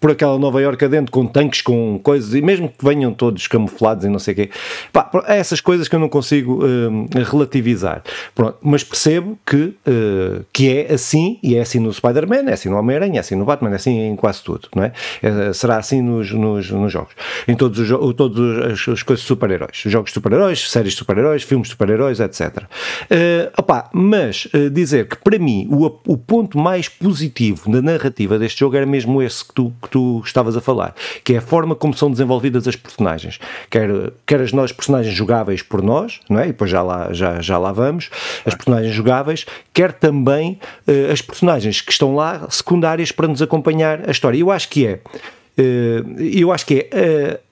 por 0.00 0.10
aquela 0.10 0.38
Nova 0.38 0.60
Iorque 0.60 0.84
adentro 0.84 1.10
com 1.10 1.26
tanques, 1.26 1.60
com 1.60 1.98
coisas, 2.02 2.34
e 2.34 2.40
mesmo 2.40 2.68
que 2.68 2.84
venham 2.84 3.12
todos 3.12 3.46
camuflados 3.46 4.04
e 4.04 4.08
não 4.08 4.18
sei 4.18 4.32
o 4.32 4.36
quê, 4.36 4.50
pá, 4.92 5.10
é 5.26 5.38
essas 5.38 5.60
coisas 5.60 5.88
que 5.88 5.94
eu 5.94 6.00
não 6.00 6.08
consigo 6.08 6.64
uh, 6.64 7.08
relativizar. 7.30 8.02
Pronto, 8.34 8.58
mas 8.62 8.84
percebo 8.84 9.38
que, 9.44 9.74
uh, 9.86 10.44
que 10.52 10.70
é 10.70 10.92
assim, 10.92 11.38
e 11.42 11.56
é 11.56 11.60
assim 11.60 11.80
no 11.80 11.92
Spider-Man, 11.92 12.48
é 12.48 12.52
assim 12.52 12.68
no 12.68 12.76
Homem-Aranha, 12.76 13.16
é 13.16 13.20
assim 13.20 13.34
no 13.34 13.44
Batman, 13.44 13.70
é 13.70 13.74
assim 13.74 13.98
em 13.98 14.16
quase 14.16 14.42
tudo, 14.42 14.68
não 14.74 14.84
é? 14.84 14.92
é 15.22 15.52
será 15.52 15.78
assim 15.78 16.00
nos, 16.00 16.30
nos, 16.32 16.70
nos, 16.70 16.92
jogos, 16.92 17.12
em 17.46 17.56
todos 17.56 17.78
os, 17.78 18.14
todos 18.14 18.58
as, 18.64 18.88
as 18.88 19.02
coisas 19.02 19.22
de 19.22 19.28
super-heróis, 19.28 19.82
jogos 19.86 20.10
de 20.10 20.14
super-heróis, 20.14 20.70
séries 20.70 20.92
de 20.92 20.98
super-heróis, 20.98 21.42
filmes 21.42 21.68
de 21.68 21.72
super-heróis, 21.72 22.20
etc. 22.20 22.58
Uh, 22.58 23.50
opa, 23.56 23.90
mas 23.92 24.48
dizer 24.72 25.08
que 25.08 25.16
para 25.16 25.38
mim 25.38 25.68
o, 25.70 25.86
o 26.06 26.16
ponto 26.16 26.58
mais 26.58 26.88
positivo 26.88 27.70
na 27.70 27.82
narrativa 27.82 28.38
deste 28.38 28.60
jogo 28.60 28.76
era 28.76 28.86
mesmo 28.86 29.22
esse 29.22 29.44
que 29.44 29.54
tu 29.54 29.72
tu 29.88 30.22
estavas 30.24 30.56
a 30.56 30.60
falar, 30.60 30.94
que 31.24 31.34
é 31.34 31.38
a 31.38 31.42
forma 31.42 31.74
como 31.74 31.94
são 31.94 32.10
desenvolvidas 32.10 32.66
as 32.66 32.76
personagens, 32.76 33.38
quer, 33.70 33.88
quer 34.26 34.40
as 34.40 34.52
nós 34.52 34.72
personagens 34.72 35.14
jogáveis 35.14 35.62
por 35.62 35.82
nós, 35.82 36.20
não 36.28 36.38
é? 36.38 36.44
E 36.44 36.46
depois 36.48 36.70
já 36.70 36.82
lá, 36.82 37.12
já, 37.12 37.40
já 37.40 37.58
lá 37.58 37.72
vamos, 37.72 38.10
as 38.44 38.54
personagens 38.54 38.94
jogáveis, 38.94 39.46
quer 39.72 39.92
também 39.92 40.58
uh, 40.86 41.12
as 41.12 41.22
personagens 41.22 41.80
que 41.80 41.92
estão 41.92 42.14
lá 42.14 42.46
secundárias 42.50 43.12
para 43.12 43.28
nos 43.28 43.42
acompanhar 43.42 44.08
a 44.08 44.10
história. 44.10 44.38
Eu 44.38 44.50
acho 44.50 44.68
que 44.68 44.86
é, 44.86 45.00
uh, 45.58 46.20
eu 46.20 46.52
acho 46.52 46.66
que 46.66 46.88
é 46.90 47.34
uh, 47.34 47.47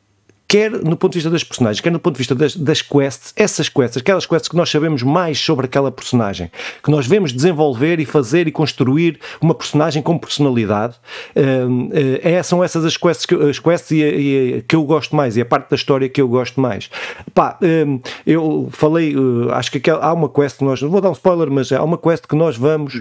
quer 0.49 0.71
no 0.71 0.97
ponto 0.97 1.13
de 1.13 1.19
vista 1.19 1.31
das 1.31 1.45
personagens, 1.45 1.81
quer 1.81 1.91
no 1.91 1.99
ponto 1.99 2.15
de 2.15 2.19
vista 2.19 2.35
das, 2.35 2.57
das 2.57 2.83
quests, 2.83 3.33
essas 3.37 3.69
quests, 3.69 3.97
aquelas 3.97 4.27
quests 4.27 4.49
que 4.49 4.57
nós 4.57 4.71
sabemos 4.71 5.03
mais 5.03 5.39
sobre 5.39 5.67
aquela 5.67 5.91
personagem, 5.91 6.51
que 6.83 6.91
nós 6.91 7.07
vemos 7.07 7.33
desenvolver 7.33 7.99
e 8.01 8.05
fazer 8.05 8.47
e 8.47 8.53
construir 8.53 9.19
uma 9.41 9.55
personagem 9.55 10.03
com 10.03 10.17
personalidade, 10.19 10.95
uh, 11.37 12.39
uh, 12.41 12.45
são 12.45 12.63
essas 12.63 12.85
as 12.85 12.97
quests, 12.97 13.27
que, 13.27 13.35
as 13.35 13.59
quests 13.59 13.91
e, 13.91 14.03
e, 14.03 14.63
que 14.63 14.77
eu 14.77 14.85
gosto 14.85 15.17
mais 15.17 15.37
e 15.37 15.41
a 15.41 15.45
parte 15.45 15.71
da 15.71 15.77
história 15.77 16.09
que 16.09 16.21
eu 16.21 16.29
gosto 16.29 16.61
mais. 16.61 16.91
Pá, 17.35 17.59
uh, 17.61 18.01
eu 18.27 18.69
falei, 18.73 19.15
acho 19.53 19.71
que 19.71 19.91
há 19.91 20.13
uma 20.13 20.29
quest 20.29 20.59
que 20.59 20.65
nós, 20.65 20.81
vou 20.81 21.01
dar 21.01 21.11
um 21.11 21.13
spoiler, 21.13 21.51
mas 21.51 21.73
há 21.73 21.83
uma 21.83 21.99
quest 21.99 22.27
que 22.27 22.37
nós 22.37 22.57
vamos, 22.57 23.01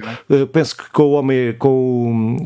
penso 0.52 0.78
que 0.78 0.90
com 0.92 1.04
o 1.04 1.12
homem, 1.12 1.54
com 1.54 2.38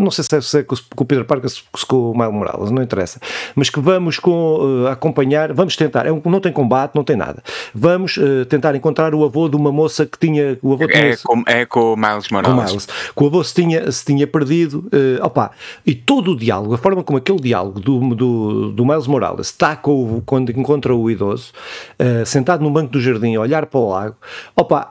não 0.00 0.10
sei 0.10 0.24
se 0.24 0.36
é, 0.36 0.40
se 0.40 0.58
é 0.58 0.62
com 0.62 0.74
o 0.74 1.04
Peter 1.04 1.24
Parker 1.24 1.48
se, 1.48 1.62
se 1.76 1.86
com 1.86 2.10
o 2.10 2.16
Miles 2.16 2.32
Morales, 2.32 2.70
não 2.70 2.82
interessa, 2.82 3.20
mas 3.54 3.70
que 3.70 3.80
vamos 3.80 4.18
com, 4.18 4.43
uh, 4.44 4.86
acompanhar, 4.88 5.52
vamos 5.52 5.76
tentar, 5.76 6.06
é 6.06 6.12
um, 6.12 6.20
não 6.24 6.40
tem 6.40 6.52
combate, 6.52 6.94
não 6.94 7.04
tem 7.04 7.16
nada, 7.16 7.42
vamos 7.74 8.16
uh, 8.16 8.44
tentar 8.46 8.74
encontrar 8.74 9.14
o 9.14 9.24
avô 9.24 9.48
de 9.48 9.56
uma 9.56 9.72
moça 9.72 10.06
que 10.06 10.18
tinha, 10.18 10.58
o 10.62 10.72
avô 10.72 10.84
é, 10.84 10.88
tinha, 10.88 11.16
com, 11.24 11.42
é 11.46 11.66
com 11.66 11.92
o 11.92 11.96
Miles 11.96 12.28
Morales. 12.30 12.54
Com 12.54 12.60
o 12.60 12.64
Miles, 12.64 12.86
que 12.86 13.22
o 13.22 13.26
avô 13.26 13.44
se 13.44 13.54
tinha, 13.54 13.90
se 13.90 14.04
tinha 14.04 14.26
perdido, 14.26 14.88
uh, 14.92 15.24
opa, 15.24 15.50
e 15.86 15.94
todo 15.94 16.32
o 16.32 16.36
diálogo, 16.36 16.74
a 16.74 16.78
forma 16.78 17.02
como 17.02 17.18
aquele 17.18 17.40
diálogo 17.40 17.80
do, 17.80 18.14
do, 18.14 18.72
do 18.72 18.84
Miles 18.84 19.06
Morales 19.06 19.48
está 19.48 19.76
com, 19.76 20.22
quando 20.24 20.50
encontra 20.50 20.94
o 20.94 21.10
idoso, 21.10 21.52
uh, 21.98 22.24
sentado 22.26 22.62
num 22.62 22.72
banco 22.72 22.92
do 22.92 23.00
jardim 23.00 23.34
a 23.36 23.40
olhar 23.40 23.66
para 23.66 23.80
o 23.80 23.88
lago, 23.90 24.16
opa, 24.56 24.90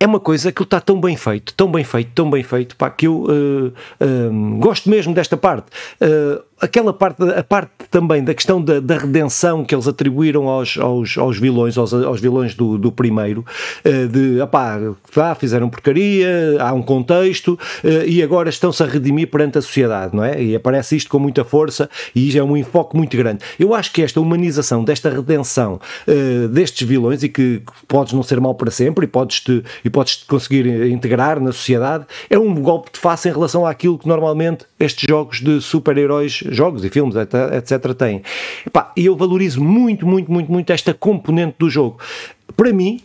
é 0.00 0.06
uma 0.06 0.18
coisa 0.18 0.50
que 0.50 0.62
está 0.62 0.80
tão 0.80 0.98
bem 0.98 1.14
feito, 1.14 1.52
tão 1.52 1.70
bem 1.70 1.84
feito, 1.84 2.10
tão 2.14 2.30
bem 2.30 2.42
feito, 2.42 2.74
pá, 2.74 2.88
que 2.88 3.06
eu 3.06 3.24
uh, 3.24 3.66
uh, 3.68 4.58
gosto 4.58 4.88
mesmo 4.88 5.12
desta 5.12 5.36
parte. 5.36 5.66
Uh, 6.00 6.42
aquela 6.60 6.92
parte, 6.92 7.22
a 7.22 7.42
parte 7.42 7.70
também 7.90 8.22
da 8.22 8.34
questão 8.34 8.62
da, 8.62 8.78
da 8.78 8.98
redenção 8.98 9.64
que 9.64 9.74
eles 9.74 9.88
atribuíram 9.88 10.48
aos, 10.48 10.76
aos, 10.78 11.16
aos 11.16 11.38
vilões, 11.38 11.78
aos, 11.78 11.92
aos 11.92 12.20
vilões 12.20 12.54
do, 12.54 12.76
do 12.76 12.92
primeiro, 12.92 13.44
uh, 13.84 14.08
de 14.08 14.40
apá, 14.40 14.78
ah, 15.16 15.34
fizeram 15.34 15.68
porcaria, 15.68 16.56
há 16.60 16.72
um 16.72 16.82
contexto 16.82 17.58
uh, 17.84 18.06
e 18.06 18.22
agora 18.22 18.48
estão-se 18.50 18.82
a 18.82 18.86
redimir 18.86 19.28
perante 19.28 19.58
a 19.58 19.62
sociedade, 19.62 20.14
não 20.14 20.22
é? 20.22 20.42
E 20.42 20.54
aparece 20.54 20.96
isto 20.96 21.10
com 21.10 21.18
muita 21.18 21.44
força 21.44 21.88
e 22.14 22.36
é 22.36 22.44
um 22.44 22.56
enfoque 22.56 22.96
muito 22.96 23.16
grande. 23.16 23.42
Eu 23.58 23.74
acho 23.74 23.92
que 23.92 24.02
esta 24.02 24.20
humanização, 24.20 24.84
desta 24.84 25.08
redenção 25.08 25.80
uh, 26.06 26.48
destes 26.48 26.86
vilões 26.86 27.22
e 27.22 27.28
que 27.28 27.62
podes 27.88 28.12
não 28.12 28.22
ser 28.22 28.40
mal 28.40 28.54
para 28.54 28.70
sempre 28.70 29.04
e 29.04 29.08
podes-te 29.08 29.64
e 29.84 29.90
podes 29.90 30.22
conseguir 30.24 30.66
integrar 30.90 31.40
na 31.40 31.52
sociedade, 31.52 32.04
é 32.28 32.38
um 32.38 32.54
golpe 32.54 32.90
de 32.92 32.98
face 32.98 33.28
em 33.28 33.32
relação 33.32 33.66
àquilo 33.66 33.98
que 33.98 34.06
normalmente 34.06 34.66
estes 34.78 35.08
jogos 35.08 35.40
de 35.40 35.60
super-heróis 35.60 36.42
jogos 36.50 36.84
e 36.84 36.90
filmes, 36.90 37.14
etc., 37.16 37.94
têm. 37.94 38.22
E 38.96 39.06
eu 39.06 39.16
valorizo 39.16 39.62
muito, 39.62 40.06
muito, 40.06 40.30
muito, 40.30 40.52
muito 40.52 40.70
esta 40.72 40.92
componente 40.92 41.56
do 41.58 41.70
jogo. 41.70 41.98
Para 42.56 42.72
mim, 42.72 43.00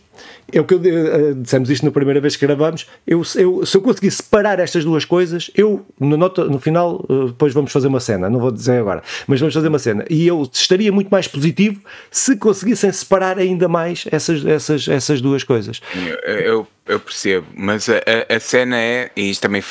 é 0.52 0.60
o 0.60 0.64
que 0.64 0.74
eu, 0.74 0.78
uh, 0.78 1.34
dissemos 1.34 1.68
isto 1.70 1.84
na 1.84 1.90
primeira 1.90 2.20
vez 2.20 2.36
que 2.36 2.46
gravamos. 2.46 2.86
Eu, 3.06 3.22
eu, 3.34 3.66
se 3.66 3.76
eu 3.76 3.80
conseguir 3.80 4.10
separar 4.10 4.60
estas 4.60 4.84
duas 4.84 5.04
coisas, 5.04 5.50
eu 5.54 5.84
no, 5.98 6.16
nota, 6.16 6.44
no 6.44 6.60
final, 6.60 7.04
uh, 7.08 7.26
depois 7.28 7.52
vamos 7.52 7.72
fazer 7.72 7.88
uma 7.88 8.00
cena, 8.00 8.30
não 8.30 8.38
vou 8.38 8.50
dizer 8.50 8.78
agora, 8.78 9.02
mas 9.26 9.40
vamos 9.40 9.54
fazer 9.54 9.68
uma 9.68 9.78
cena. 9.78 10.04
E 10.08 10.26
eu 10.26 10.48
estaria 10.50 10.92
muito 10.92 11.08
mais 11.08 11.26
positivo 11.26 11.80
se 12.10 12.36
conseguissem 12.36 12.92
separar 12.92 13.38
ainda 13.38 13.68
mais 13.68 14.06
essas, 14.10 14.44
essas, 14.46 14.86
essas 14.88 15.20
duas 15.20 15.42
coisas. 15.42 15.80
Eu, 15.94 16.34
eu, 16.34 16.66
eu 16.86 17.00
percebo, 17.00 17.46
mas 17.54 17.88
a, 17.88 18.00
a, 18.28 18.40
cena 18.40 18.78
é, 18.78 19.10
e 19.16 19.30
isto 19.30 19.42
também 19.42 19.62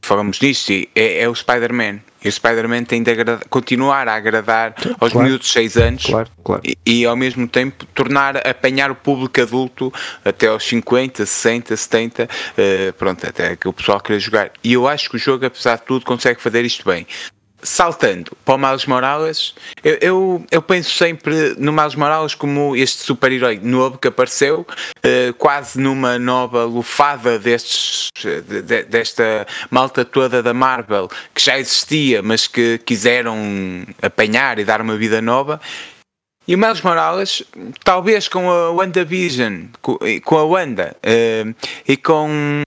falamos 0.00 0.38
disto, 0.38 0.72
é, 0.94 1.22
é 1.22 1.28
o 1.28 1.34
Spider-Man. 1.34 2.00
E 2.22 2.28
o 2.28 2.32
Spider-Man 2.32 2.84
tem 2.84 3.02
de 3.02 3.10
agradar, 3.10 3.40
continuar 3.48 4.08
a 4.08 4.14
agradar 4.14 4.74
aos 5.00 5.12
claro, 5.12 5.28
miúdos 5.28 5.46
de 5.46 5.52
6 5.52 5.76
anos 5.76 6.04
claro, 6.04 6.30
claro. 6.44 6.62
E, 6.64 6.76
e, 6.84 7.06
ao 7.06 7.16
mesmo 7.16 7.48
tempo 7.48 7.86
tornar, 7.86 8.36
apanhar 8.46 8.90
o 8.90 8.94
público 8.94 9.40
adulto 9.40 9.92
até 10.24 10.48
aos 10.48 10.64
50, 10.64 11.24
60, 11.24 11.76
70, 11.76 12.24
uh, 12.24 12.92
pronto, 12.94 13.26
até 13.26 13.56
que 13.56 13.68
o 13.68 13.72
pessoal 13.72 14.00
queira 14.00 14.20
jogar. 14.20 14.50
E 14.62 14.72
eu 14.72 14.86
acho 14.86 15.08
que 15.08 15.16
o 15.16 15.18
jogo, 15.18 15.46
apesar 15.46 15.76
de 15.76 15.84
tudo, 15.84 16.04
consegue 16.04 16.40
fazer 16.40 16.64
isto 16.64 16.84
bem 16.84 17.06
saltando 17.62 18.32
para 18.44 18.54
o 18.54 18.58
Miles 18.58 18.86
Morales, 18.86 19.54
eu, 19.82 19.98
eu, 20.00 20.46
eu, 20.50 20.62
penso 20.62 20.90
sempre 20.90 21.54
no 21.58 21.72
Miles 21.72 21.94
Morales 21.94 22.34
como 22.34 22.76
este 22.76 23.02
super-herói 23.02 23.60
novo 23.62 23.98
que 23.98 24.08
apareceu, 24.08 24.60
uh, 24.60 25.34
quase 25.34 25.80
numa 25.80 26.18
nova 26.18 26.64
lufada 26.64 27.38
destes, 27.38 28.08
de, 28.22 28.82
desta 28.84 29.46
malta 29.70 30.04
toda 30.04 30.42
da 30.42 30.54
Marvel, 30.54 31.08
que 31.34 31.42
já 31.42 31.58
existia, 31.58 32.22
mas 32.22 32.46
que 32.46 32.78
quiseram 32.78 33.36
apanhar 34.02 34.58
e 34.58 34.64
dar 34.64 34.80
uma 34.80 34.96
vida 34.96 35.20
nova. 35.20 35.60
E 36.48 36.54
o 36.54 36.58
Miles 36.58 36.80
Morales, 36.80 37.44
talvez 37.84 38.26
com 38.26 38.50
a 38.50 38.72
WandaVision, 38.72 39.66
com, 39.80 39.98
com 40.24 40.36
a 40.36 40.44
Wanda 40.44 40.96
uh, 40.96 41.54
e 41.86 41.96
com 41.96 42.62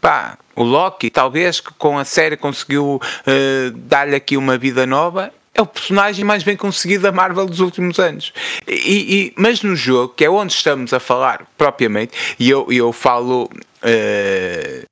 pá, 0.00 0.38
o 0.54 0.62
Loki, 0.62 1.10
talvez 1.10 1.60
com 1.60 1.98
a 1.98 2.04
série 2.04 2.36
conseguiu 2.36 3.00
uh, 3.00 3.70
dar-lhe 3.76 4.16
aqui 4.16 4.36
uma 4.36 4.58
vida 4.58 4.86
nova. 4.86 5.32
É 5.54 5.60
o 5.60 5.66
personagem 5.66 6.24
mais 6.24 6.44
bem 6.44 6.56
conseguido 6.56 7.02
da 7.02 7.12
Marvel 7.12 7.46
dos 7.46 7.60
últimos 7.60 7.98
anos. 7.98 8.32
E, 8.66 8.74
e, 8.74 9.32
mas 9.36 9.62
no 9.62 9.74
jogo, 9.74 10.14
que 10.14 10.24
é 10.24 10.30
onde 10.30 10.52
estamos 10.52 10.92
a 10.92 11.00
falar 11.00 11.46
propriamente, 11.56 12.36
e 12.38 12.48
eu, 12.48 12.66
eu 12.70 12.92
falo. 12.92 13.50
Uh, 13.82 14.86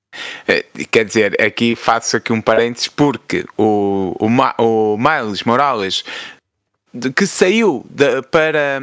quer 0.90 1.04
dizer, 1.04 1.40
aqui 1.40 1.76
faço 1.76 2.16
aqui 2.16 2.32
um 2.32 2.40
parênteses 2.40 2.88
porque 2.88 3.44
o, 3.56 4.16
o, 4.18 4.64
o 4.64 4.96
Miles 4.96 5.42
Morales 5.42 6.04
que 7.14 7.26
saiu 7.26 7.84
da, 7.88 8.22
para, 8.22 8.80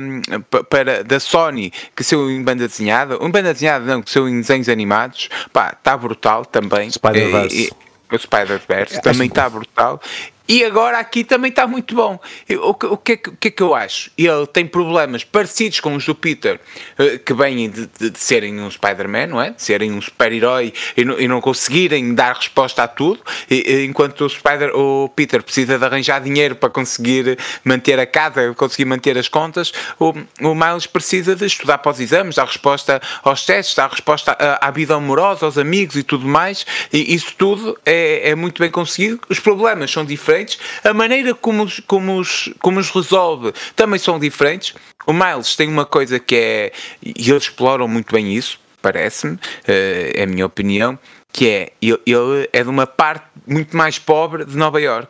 para, 0.69 1.03
da 1.03 1.19
Sony, 1.19 1.71
que 1.95 2.03
saiu 2.03 2.29
em 2.29 2.41
banda 2.41 2.67
desenhada, 2.67 3.15
em 3.15 3.29
banda 3.29 3.53
desenhada 3.53 3.85
não, 3.85 4.01
que 4.01 4.11
saiu 4.11 4.27
em 4.27 4.41
desenhos 4.41 4.69
animados, 4.69 5.29
pá, 5.51 5.75
está 5.77 5.95
brutal 5.97 6.45
também. 6.45 6.89
Spider-Verse. 6.89 7.71
O 8.11 8.17
Spider-Verse 8.17 9.01
também 9.01 9.27
está 9.27 9.49
brutal. 9.49 9.99
E 10.47 10.63
agora 10.65 10.99
aqui 10.99 11.23
também 11.23 11.49
está 11.49 11.65
muito 11.65 11.95
bom. 11.95 12.19
O, 12.49 12.69
o, 12.69 12.97
que 12.97 13.13
é 13.13 13.17
que, 13.17 13.29
o 13.29 13.37
que 13.37 13.47
é 13.47 13.51
que 13.51 13.63
eu 13.63 13.73
acho? 13.73 14.11
Ele 14.17 14.45
tem 14.47 14.65
problemas 14.65 15.23
parecidos 15.23 15.79
com 15.79 15.95
os 15.95 16.05
do 16.05 16.13
Peter, 16.13 16.59
eh, 16.97 17.17
que 17.17 17.33
vêm 17.33 17.69
de, 17.69 17.87
de, 17.87 18.09
de 18.09 18.19
serem 18.19 18.59
um 18.59 18.69
Spider-Man, 18.69 19.27
não 19.27 19.41
é? 19.41 19.51
De 19.51 19.61
serem 19.61 19.93
um 19.93 20.01
super-herói 20.01 20.73
e, 20.97 21.01
e, 21.01 21.27
não 21.29 21.39
conseguirem 21.39 22.13
dar 22.13 22.35
resposta 22.35 22.83
a 22.83 22.87
tudo, 22.89 23.21
e, 23.49 23.85
enquanto 23.85 24.25
o, 24.25 24.29
Spider, 24.29 24.75
o 24.75 25.07
Peter 25.15 25.41
precisa 25.41 25.79
de 25.79 25.85
arranjar 25.85 26.19
dinheiro 26.19 26.57
para 26.57 26.69
conseguir 26.69 27.37
manter 27.63 27.97
a 27.97 28.05
casa, 28.05 28.53
conseguir 28.53 28.85
manter 28.85 29.17
as 29.17 29.29
contas, 29.29 29.71
o, 29.97 30.13
o 30.41 30.53
Miles 30.53 30.85
precisa 30.85 31.37
de 31.37 31.45
estudar 31.45 31.77
para 31.77 31.93
os 31.93 32.01
exames, 32.01 32.35
dar 32.35 32.45
resposta 32.45 33.01
aos 33.23 33.45
testes, 33.45 33.75
dar 33.75 33.89
resposta 33.89 34.35
à, 34.37 34.67
à 34.67 34.71
vida 34.71 34.93
amorosa, 34.93 35.45
aos 35.45 35.57
amigos 35.57 35.95
e 35.95 36.03
tudo 36.03 36.27
mais, 36.27 36.65
e 36.91 37.15
isso 37.15 37.33
tudo 37.37 37.79
é, 37.85 38.31
é 38.31 38.35
muito 38.35 38.61
bem 38.61 38.69
conseguido. 38.69 39.21
Os 39.29 39.39
problemas 39.39 39.89
são 39.89 40.03
diferentes 40.03 40.32
diferentes, 40.33 40.59
a 40.83 40.93
maneira 40.93 41.33
como 41.33 41.63
os, 41.63 41.79
como 41.81 42.17
os, 42.17 42.53
como 42.59 42.79
os 42.79 42.89
resolve 42.89 43.53
também 43.75 43.99
são 43.99 44.19
diferentes. 44.19 44.73
O 45.05 45.13
Miles 45.13 45.55
tem 45.55 45.67
uma 45.67 45.85
coisa 45.85 46.19
que 46.19 46.35
é, 46.35 46.71
e 47.01 47.29
eles 47.29 47.43
exploram 47.43 47.87
muito 47.87 48.13
bem 48.13 48.33
isso, 48.33 48.59
parece-me, 48.81 49.37
eh, 49.67 50.13
é 50.15 50.23
a 50.23 50.25
minha 50.25 50.45
opinião, 50.45 50.97
que 51.31 51.47
é, 51.47 51.71
ele 51.81 52.49
é 52.51 52.63
de 52.63 52.69
uma 52.69 52.87
parte 52.87 53.25
muito 53.45 53.75
mais 53.75 53.99
pobre 53.99 54.45
de 54.45 54.55
Nova 54.55 54.79
York. 54.79 55.07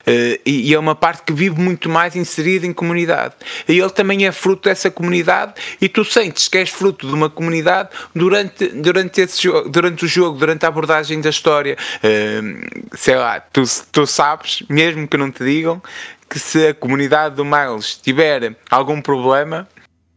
Uh, 0.00 0.40
e, 0.44 0.74
é 0.74 0.78
uma 0.78 0.94
parte 0.94 1.22
que 1.22 1.32
vive 1.32 1.60
muito 1.60 1.88
mais 1.88 2.16
inserida 2.16 2.66
em 2.66 2.72
comunidade. 2.72 3.34
E 3.68 3.78
ele 3.78 3.90
também 3.90 4.26
é 4.26 4.32
fruto 4.32 4.68
dessa 4.68 4.90
comunidade 4.90 5.54
e 5.80 5.88
tu 5.88 6.04
sentes 6.04 6.48
que 6.48 6.58
és 6.58 6.70
fruto 6.70 7.06
de 7.06 7.14
uma 7.14 7.30
comunidade 7.30 7.90
durante, 8.14 8.68
durante, 8.68 9.20
esse 9.20 9.48
durante 9.68 10.04
o 10.04 10.08
jogo, 10.08 10.38
durante 10.38 10.64
a 10.64 10.68
abordagem 10.68 11.20
da 11.20 11.30
história. 11.30 11.76
Uh, 11.98 12.96
sei 12.96 13.16
lá, 13.16 13.40
tu, 13.40 13.62
tu 13.90 14.06
sabes, 14.06 14.62
mesmo 14.68 15.06
que 15.06 15.16
não 15.16 15.30
te 15.30 15.44
digam, 15.44 15.82
que 16.28 16.38
se 16.38 16.68
a 16.68 16.74
comunidade 16.74 17.36
do 17.36 17.44
Miles 17.44 17.96
tiver 18.02 18.56
algum 18.70 19.02
problema, 19.02 19.68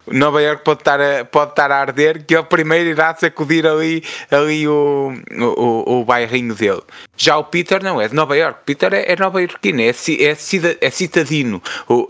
Nova 0.08 0.42
York 0.42 0.64
pode 0.64 0.82
estar 0.82 1.00
a, 1.00 1.26
pode 1.26 1.52
estar 1.52 1.72
a 1.72 1.78
arder, 1.78 2.24
que 2.26 2.36
ele 2.36 2.44
primeiro 2.44 2.90
irá 2.90 3.16
sacudir 3.16 3.66
ali, 3.66 4.04
ali 4.30 4.68
o, 4.68 5.14
o, 5.58 6.00
o 6.00 6.06
bairrinho 6.06 6.54
dele. 6.54 6.82
Já 7.18 7.38
o 7.38 7.44
Peter 7.44 7.84
não 7.84 8.02
é 8.02 8.08
de 8.08 8.16
Nova 8.16 8.36
York, 8.38 8.60
Peter 8.66 8.94
é, 8.94 9.12
é 9.12 9.16
Nova 9.16 9.42
Yorkino, 9.42 9.82
é, 9.82 9.90
é, 9.90 9.94
cida, 10.36 10.78
é 10.80 10.90
citadino. 10.90 11.62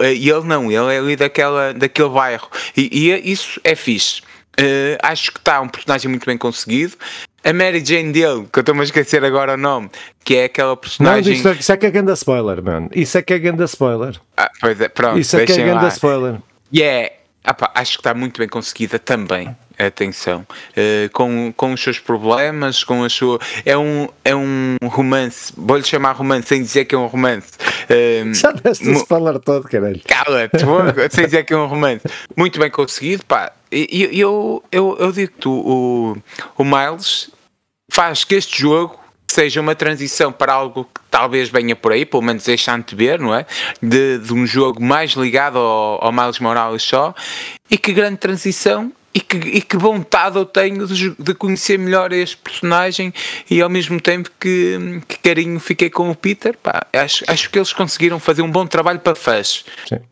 Eh, 0.02 0.14
e 0.14 0.30
ele 0.30 0.46
não, 0.46 0.72
ele 0.72 0.94
é 0.94 0.98
ali 0.98 1.16
daquela, 1.16 1.74
daquele 1.74 2.10
bairro. 2.10 2.50
E, 2.76 2.90
e 2.92 3.12
é, 3.12 3.20
isso 3.20 3.60
é 3.64 3.76
fixe. 3.76 4.22
Uh, 4.60 4.96
acho 5.04 5.34
que 5.34 5.40
está 5.40 5.60
um 5.60 5.68
personagem 5.68 6.10
muito 6.10 6.26
bem 6.26 6.38
conseguido. 6.38 6.94
A 7.44 7.54
Mary 7.54 7.84
Jane 7.86 8.12
dele, 8.12 8.48
que 8.52 8.58
eu 8.58 8.62
estou-me 8.62 8.82
a 8.82 8.84
esquecer 8.86 9.24
agora 9.24 9.54
o 9.54 9.58
nome, 9.58 9.90
que 10.24 10.36
é 10.36 10.46
aquela 10.46 10.76
personagem. 10.76 11.42
Não, 11.44 11.52
é, 11.52 11.56
isso 11.56 11.72
é 11.72 11.78
que 11.78 11.86
é 11.86 11.92
grande 11.92 12.14
spoiler, 12.14 12.64
mano. 12.64 12.90
Isso 12.96 13.18
é 13.18 13.22
que 13.22 13.34
é 13.34 13.40
grande 13.40 13.64
spoiler. 13.66 14.16
Ah, 14.36 14.50
pois 14.60 14.80
é, 14.80 14.88
pronto. 14.88 15.20
Isso 15.20 15.38
é 15.38 15.46
que 15.46 15.52
é 15.52 15.58
grande 15.58 15.88
spoiler. 15.90 16.40
Yeah. 16.74 17.12
Ah 17.46 17.54
pá, 17.54 17.72
acho 17.76 17.94
que 17.94 18.00
está 18.00 18.14
muito 18.14 18.40
bem 18.40 18.48
conseguida 18.48 19.00
também. 19.00 19.56
Atenção, 19.78 20.48
uh, 20.50 21.10
com, 21.12 21.54
com 21.56 21.74
os 21.74 21.84
seus 21.84 22.00
problemas, 22.00 22.82
com 22.82 23.04
a 23.04 23.10
sua. 23.10 23.40
É 23.66 23.78
um, 23.78 24.08
é 24.24 24.34
um 24.34 24.78
romance, 24.86 25.52
vou-lhe 25.58 25.84
chamar 25.84 26.14
romance 26.14 26.48
sem 26.48 26.62
dizer 26.62 26.86
que 26.86 26.96
é 26.96 26.98
um 26.98 27.08
romance. 27.08 27.52
Uh, 27.90 28.34
Já 28.34 28.54
deste 28.54 28.88
mo... 28.88 29.06
falar 29.06 29.38
todo, 29.38 29.68
caralho. 29.68 30.02
Cala-te, 30.08 30.60
sem 31.14 31.26
dizer 31.26 31.44
que 31.44 31.54
é 31.54 31.58
um 31.58 31.68
romance. 31.68 32.06
Muito 32.38 32.58
bem 32.58 32.72
conseguido, 32.72 33.26
pá. 33.26 33.52
E 33.70 34.08
eu, 34.18 34.64
eu, 34.72 34.96
eu 34.98 35.12
digo 35.12 35.34
que 35.38 35.48
o, 35.50 36.16
o 36.58 36.64
Miles 36.64 37.30
faz 37.90 38.24
que 38.24 38.36
este 38.36 38.62
jogo 38.62 38.98
seja 39.36 39.60
uma 39.60 39.76
transição 39.76 40.32
para 40.32 40.54
algo 40.54 40.86
que 40.86 41.02
talvez 41.12 41.50
venha 41.50 41.76
por 41.76 41.92
aí, 41.92 42.06
pelo 42.06 42.24
menos 42.24 42.46
deixando-te 42.46 42.96
ver, 42.96 43.20
não 43.20 43.36
é? 43.36 43.46
De, 43.82 44.18
de, 44.20 44.34
um 44.34 44.48
jogo 44.48 44.82
mais 44.82 45.12
ligado 45.12 45.58
ao, 45.58 46.06
ao 46.06 46.12
Miles 46.14 46.40
Morales 46.40 46.82
só, 46.84 47.14
e 47.70 47.78
que 47.78 47.92
grande 47.92 48.18
transição 48.18 48.94
e 49.16 49.22
que, 49.22 49.38
e 49.38 49.62
que 49.62 49.78
vontade 49.78 50.36
eu 50.36 50.46
tenho 50.46 50.86
de, 50.86 51.16
de, 51.18 51.34
conhecer 51.34 51.80
melhor 51.80 52.12
este 52.12 52.36
personagem 52.36 53.14
e 53.50 53.62
ao 53.62 53.70
mesmo 53.70 54.00
tempo 54.02 54.30
que, 54.38 55.02
que 55.08 55.18
carinho 55.20 55.58
fiquei 55.58 55.90
com 55.90 56.10
o 56.10 56.16
Peter, 56.16 56.58
pá, 56.62 56.86
acho, 56.92 57.24
acho 57.26 57.50
que 57.50 57.58
eles 57.58 57.72
conseguiram 57.72 58.20
fazer 58.20 58.42
um 58.42 58.52
bom 58.52 58.68
trabalho 58.68 59.00
para 59.00 59.16
fãs 59.16 59.64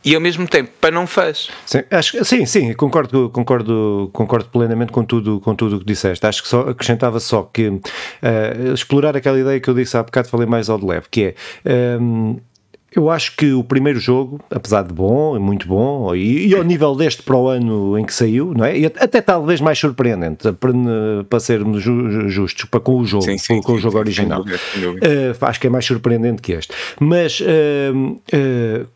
e 0.05 0.15
ao 0.15 0.22
mesmo 0.22 0.48
tempo 0.48 0.72
para 0.79 0.91
não 0.91 1.05
fãs. 1.05 1.50
Sim, 1.65 1.83
acho, 1.91 2.24
sim, 2.24 2.45
sim, 2.45 2.74
concordo, 2.74 3.29
concordo, 3.29 4.10
concordo 4.13 4.48
plenamente 4.50 4.93
com 4.93 5.03
tudo 5.03 5.41
com 5.41 5.53
tudo 5.53 5.75
o 5.75 5.79
que 5.79 5.86
disseste. 5.86 6.25
Acho 6.25 6.41
que 6.41 6.48
só 6.48 6.69
acrescentava 6.69 7.19
só 7.19 7.43
que 7.43 7.67
uh, 7.67 7.81
explorar 8.74 9.17
aquela 9.17 9.38
ideia 9.38 9.60
que 9.60 9.69
eu 9.69 9.74
disse 9.74 9.98
há 9.98 10.03
bocado, 10.03 10.29
falei 10.29 10.48
mais 10.48 10.69
ao 10.69 10.79
de 10.79 10.86
leve, 10.86 11.07
que 11.12 11.36
é 11.65 12.00
um, 12.00 12.39
eu 12.95 13.09
acho 13.09 13.35
que 13.35 13.53
o 13.53 13.63
primeiro 13.63 14.00
jogo, 14.00 14.39
apesar 14.50 14.83
de 14.83 14.93
bom, 14.93 15.35
é 15.35 15.39
muito 15.39 15.67
bom, 15.67 16.15
e, 16.15 16.47
e, 16.47 16.55
ao 16.55 16.63
nível 16.63 16.95
deste 16.95 17.23
para 17.23 17.35
o 17.35 17.47
ano 17.47 17.97
em 17.97 18.05
que 18.05 18.13
saiu, 18.13 18.53
não 18.55 18.65
é? 18.65 18.77
E 18.77 18.85
até 18.85 19.21
talvez 19.21 19.59
mais 19.62 19.79
surpreendente, 19.79 20.51
para, 20.53 20.71
para 21.29 21.39
sermos 21.39 21.83
justos 21.83 22.65
para 22.65 22.79
com 22.79 22.97
o 22.97 23.05
jogo, 23.05 23.23
sim, 23.23 23.38
sim, 23.38 23.55
com, 23.55 23.62
com 23.62 23.71
sim, 23.73 23.77
o 23.77 23.81
jogo 23.81 23.97
original. 23.97 24.41
Uh, 24.41 25.35
acho 25.41 25.59
que 25.59 25.67
é 25.67 25.69
mais 25.69 25.85
surpreendente 25.85 26.41
que 26.41 26.53
este. 26.53 26.73
Mas 27.00 27.39
uh, 27.39 27.43
uh, 27.45 28.88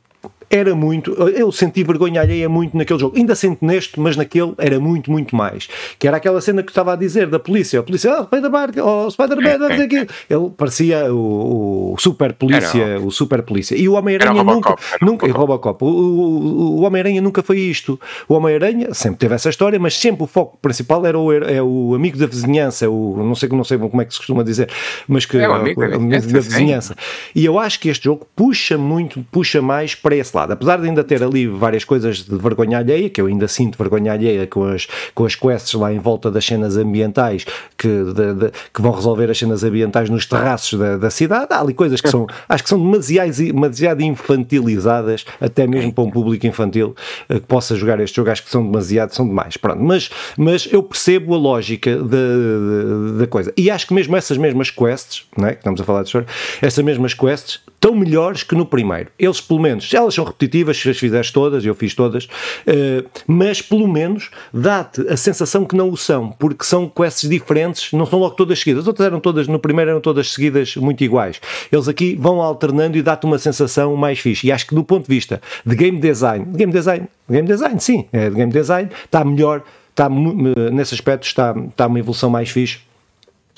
era 0.49 0.73
muito. 0.75 1.11
Eu 1.13 1.51
senti 1.51 1.83
vergonha 1.83 2.21
alheia 2.21 2.47
muito 2.47 2.77
naquele 2.77 2.99
jogo. 2.99 3.17
Ainda 3.17 3.35
sinto 3.35 3.65
neste, 3.65 3.99
mas 3.99 4.15
naquele 4.15 4.53
era 4.57 4.79
muito, 4.79 5.11
muito 5.11 5.35
mais. 5.35 5.67
Que 5.99 6.07
era 6.07 6.17
aquela 6.17 6.39
cena 6.41 6.63
que 6.63 6.71
estava 6.71 6.93
a 6.93 6.95
dizer 6.95 7.27
da 7.27 7.39
polícia. 7.39 7.79
A 7.79 7.83
polícia, 7.83 8.13
ah, 8.13 8.23
Spider-Man, 8.23 8.67
oh, 8.83 9.09
Spider-Man. 9.09 9.67
Ele 10.29 10.49
parecia 10.55 11.13
o, 11.13 11.93
o 11.93 11.95
super 11.99 12.33
polícia, 12.33 12.81
era, 12.81 12.99
o 12.99 13.11
super 13.11 13.41
polícia. 13.43 13.75
E 13.75 13.87
o 13.89 13.93
Homem-Aranha 13.93 14.43
nunca. 14.43 14.75
nunca 15.01 15.27
Robocop. 15.31 15.83
O, 15.83 15.87
o, 15.87 16.79
o 16.79 16.81
Homem-Aranha 16.81 17.21
nunca 17.21 17.43
foi 17.43 17.59
isto. 17.59 17.99
O 18.27 18.33
Homem-Aranha 18.33 18.93
sempre 18.93 19.19
teve 19.19 19.35
essa 19.35 19.49
história, 19.49 19.77
mas 19.79 19.97
sempre 19.97 20.23
o 20.23 20.27
foco 20.27 20.57
principal 20.61 21.05
era 21.05 21.19
o, 21.19 21.31
é 21.31 21.61
o 21.61 21.93
amigo 21.93 22.17
da 22.17 22.25
vizinhança, 22.25 22.89
o, 22.89 23.17
não 23.17 23.35
sei, 23.35 23.49
não 23.49 23.63
sei 23.63 23.77
como 23.77 24.01
é 24.01 24.05
que 24.05 24.13
se 24.13 24.19
costuma 24.19 24.43
dizer, 24.43 24.69
mas 25.07 25.25
que 25.25 25.37
é 25.37 25.47
o, 25.47 25.53
amigo 25.53 25.81
da 25.81 26.39
vizinhança. 26.39 26.95
E 27.35 27.43
eu 27.43 27.59
acho 27.59 27.79
que 27.79 27.89
este 27.89 28.05
jogo 28.05 28.27
puxa 28.35 28.77
muito, 28.77 29.25
puxa 29.31 29.61
mais 29.61 29.95
para 29.95 30.15
esse 30.15 30.36
lado. 30.37 30.53
Apesar 30.53 30.79
de 30.79 30.87
ainda 30.87 31.03
ter 31.03 31.23
ali 31.23 31.47
várias 31.47 31.83
coisas 31.83 32.17
de 32.23 32.35
vergonha 32.37 32.77
alheia, 32.77 33.09
que 33.09 33.19
eu 33.19 33.25
ainda 33.25 33.47
sinto 33.47 33.77
vergonha 33.77 34.13
alheia 34.13 34.47
com 34.47 34.63
as, 34.63 34.87
com 35.13 35.25
as 35.25 35.35
quests 35.35 35.73
lá 35.73 35.91
em 35.91 35.99
volta 35.99 36.31
das 36.31 36.45
cenas 36.45 36.77
ambientais 36.77 37.45
que, 37.77 37.87
de, 37.87 38.33
de, 38.33 38.51
que 38.73 38.81
vão 38.81 38.91
resolver 38.91 39.29
as 39.29 39.37
cenas 39.37 39.63
ambientais 39.63 40.09
nos 40.09 40.25
terraços 40.25 40.79
da, 40.79 40.97
da 40.97 41.09
cidade, 41.09 41.47
há 41.51 41.59
ali 41.59 41.73
coisas 41.73 41.99
que 41.99 42.09
são, 42.09 42.27
acho 42.47 42.63
que 42.63 42.69
são 42.69 42.79
demasiado, 42.79 43.35
demasiado 43.35 44.01
infantilizadas, 44.01 45.25
até 45.41 45.65
mesmo 45.67 45.91
para 45.91 46.03
um 46.03 46.11
público 46.11 46.45
infantil 46.45 46.95
eh, 47.29 47.39
que 47.39 47.47
possa 47.47 47.75
jogar 47.75 47.99
este 47.99 48.15
jogo, 48.15 48.29
acho 48.29 48.43
que 48.43 48.49
são 48.49 48.63
demasiado, 48.63 49.13
são 49.13 49.27
demais. 49.27 49.57
Pronto, 49.57 49.81
mas, 49.81 50.09
mas 50.37 50.67
eu 50.71 50.83
percebo 50.83 51.33
a 51.33 51.37
lógica 51.37 51.97
da, 51.97 53.19
da 53.19 53.27
coisa. 53.27 53.51
E 53.57 53.69
acho 53.69 53.87
que 53.87 53.93
mesmo 53.93 54.15
essas 54.15 54.37
mesmas 54.37 54.69
quests, 54.69 55.25
não 55.37 55.47
é? 55.47 55.51
que 55.51 55.59
estamos 55.59 55.81
a 55.81 55.83
falar 55.83 56.01
de 56.01 56.07
história, 56.07 56.27
essas 56.61 56.83
mesmas 56.83 57.13
quests 57.13 57.59
estão 57.87 57.95
melhores 57.95 58.43
que 58.43 58.55
no 58.55 58.65
primeiro. 58.65 59.09
Eles, 59.17 59.39
pelo 59.39 59.59
menos, 59.59 59.91
elas 59.93 60.13
são 60.13 60.25
repetitivas, 60.25 60.77
se 60.77 60.89
as 60.89 60.97
fizeres 60.97 61.31
todas, 61.31 61.65
eu 61.65 61.73
fiz 61.73 61.95
todas, 61.95 62.25
uh, 62.25 63.07
mas 63.25 63.61
pelo 63.61 63.87
menos 63.87 64.29
dá-te 64.53 65.01
a 65.07 65.15
sensação 65.15 65.65
que 65.65 65.75
não 65.75 65.89
o 65.89 65.97
são, 65.97 66.31
porque 66.31 66.65
são 66.65 66.89
quests 66.89 67.29
diferentes, 67.29 67.91
não 67.93 68.05
são 68.05 68.19
logo 68.19 68.35
todas 68.35 68.59
seguidas. 68.59 68.83
As 68.83 68.87
outras 68.87 69.07
eram 69.07 69.19
todas, 69.19 69.47
no 69.47 69.59
primeiro 69.59 69.91
eram 69.91 70.01
todas 70.01 70.31
seguidas 70.31 70.75
muito 70.75 71.03
iguais. 71.03 71.39
Eles 71.71 71.87
aqui 71.87 72.15
vão 72.15 72.41
alternando 72.41 72.97
e 72.97 73.01
dá-te 73.01 73.25
uma 73.25 73.37
sensação 73.37 73.95
mais 73.95 74.19
fixe. 74.19 74.47
E 74.47 74.51
acho 74.51 74.67
que 74.67 74.75
do 74.75 74.83
ponto 74.83 75.07
de 75.07 75.15
vista 75.15 75.41
de 75.65 75.75
game 75.75 75.99
design, 75.99 76.45
de 76.45 76.57
game 76.57 76.73
design, 76.73 77.07
game 77.29 77.47
design, 77.47 77.79
sim, 77.79 78.05
é 78.11 78.29
de 78.29 78.35
game 78.35 78.51
design, 78.51 78.89
está 79.05 79.23
melhor, 79.23 79.63
está, 79.89 80.09
nesse 80.09 80.93
aspecto 80.93 81.25
está, 81.25 81.55
está 81.69 81.87
uma 81.87 81.99
evolução 81.99 82.29
mais 82.29 82.49
fixe 82.49 82.86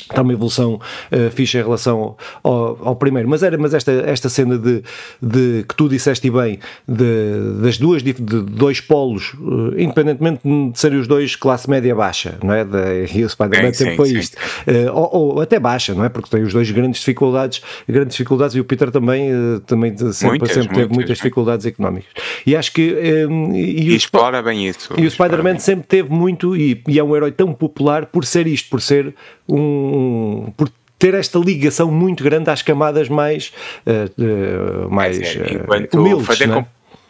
está 0.09 0.21
uma 0.21 0.33
evolução 0.33 0.75
uh, 0.75 1.31
fixe 1.31 1.57
em 1.57 1.61
relação 1.61 2.15
ao, 2.43 2.87
ao, 2.87 2.95
primeiro, 2.95 3.29
mas 3.29 3.43
era 3.43 3.57
mas 3.57 3.73
esta, 3.73 3.91
esta 3.91 4.29
cena 4.29 4.57
de, 4.57 4.83
de 5.21 5.65
que 5.67 5.75
tu 5.75 5.87
disseste 5.87 6.29
bem 6.29 6.59
de, 6.87 7.61
das 7.61 7.77
duas 7.77 8.01
de, 8.01 8.13
de 8.13 8.41
dois 8.41 8.81
polos, 8.81 9.33
uh, 9.33 9.73
independentemente 9.77 10.41
de 10.43 10.79
serem 10.79 10.99
os 10.99 11.07
dois 11.07 11.35
classe 11.35 11.69
média 11.69 11.93
baixa, 11.95 12.37
não 12.43 12.53
é? 12.53 12.65
Da, 12.65 12.93
e 12.95 13.23
o 13.23 13.29
Spider-Man 13.29 13.73
sempre 13.73 13.95
foi 13.95 14.09
isto, 14.09 14.35
uh, 14.35 14.93
ou, 14.93 15.35
ou, 15.35 15.41
até 15.41 15.59
baixa, 15.59 15.93
não 15.93 16.03
é? 16.03 16.09
Porque 16.09 16.29
tem 16.29 16.43
os 16.43 16.53
dois 16.53 16.69
grandes 16.71 16.99
dificuldades, 16.99 17.61
grandes 17.87 18.15
dificuldades 18.15 18.55
e 18.55 18.59
o 18.59 18.65
Peter 18.65 18.91
também, 18.91 19.29
também 19.65 19.95
sempre, 19.97 20.39
muitas, 20.39 20.51
sempre 20.51 20.75
teve 20.75 20.93
muitas 20.93 21.17
dificuldades 21.17 21.65
económicas. 21.65 22.11
E 22.45 22.55
acho 22.55 22.71
que 22.73 22.81
e, 23.53 23.91
e, 23.91 23.95
explora 23.95 24.41
bem 24.41 24.67
isso. 24.67 24.93
E 24.97 25.05
o 25.05 25.11
Spider-Man 25.11 25.59
sempre 25.59 25.85
teve 25.87 26.09
muito 26.09 26.55
e, 26.55 26.81
e 26.87 26.99
é 26.99 27.03
um 27.03 27.15
herói 27.15 27.31
tão 27.31 27.53
popular 27.53 28.05
por 28.05 28.25
ser 28.25 28.47
isto, 28.47 28.69
por 28.69 28.81
ser 28.81 29.13
um, 29.49 30.51
por 30.55 30.69
ter 30.97 31.13
esta 31.13 31.39
ligação 31.39 31.89
muito 31.89 32.23
grande 32.23 32.49
às 32.49 32.61
camadas 32.61 33.07
mais, 33.07 33.53
uh, 33.87 34.85
uh, 34.85 34.89
mais 34.89 35.17
uh, 35.17 35.97
humildes. 35.97 36.27
Fazer, 36.27 36.47
né? 36.47 36.55
com, 36.55 36.65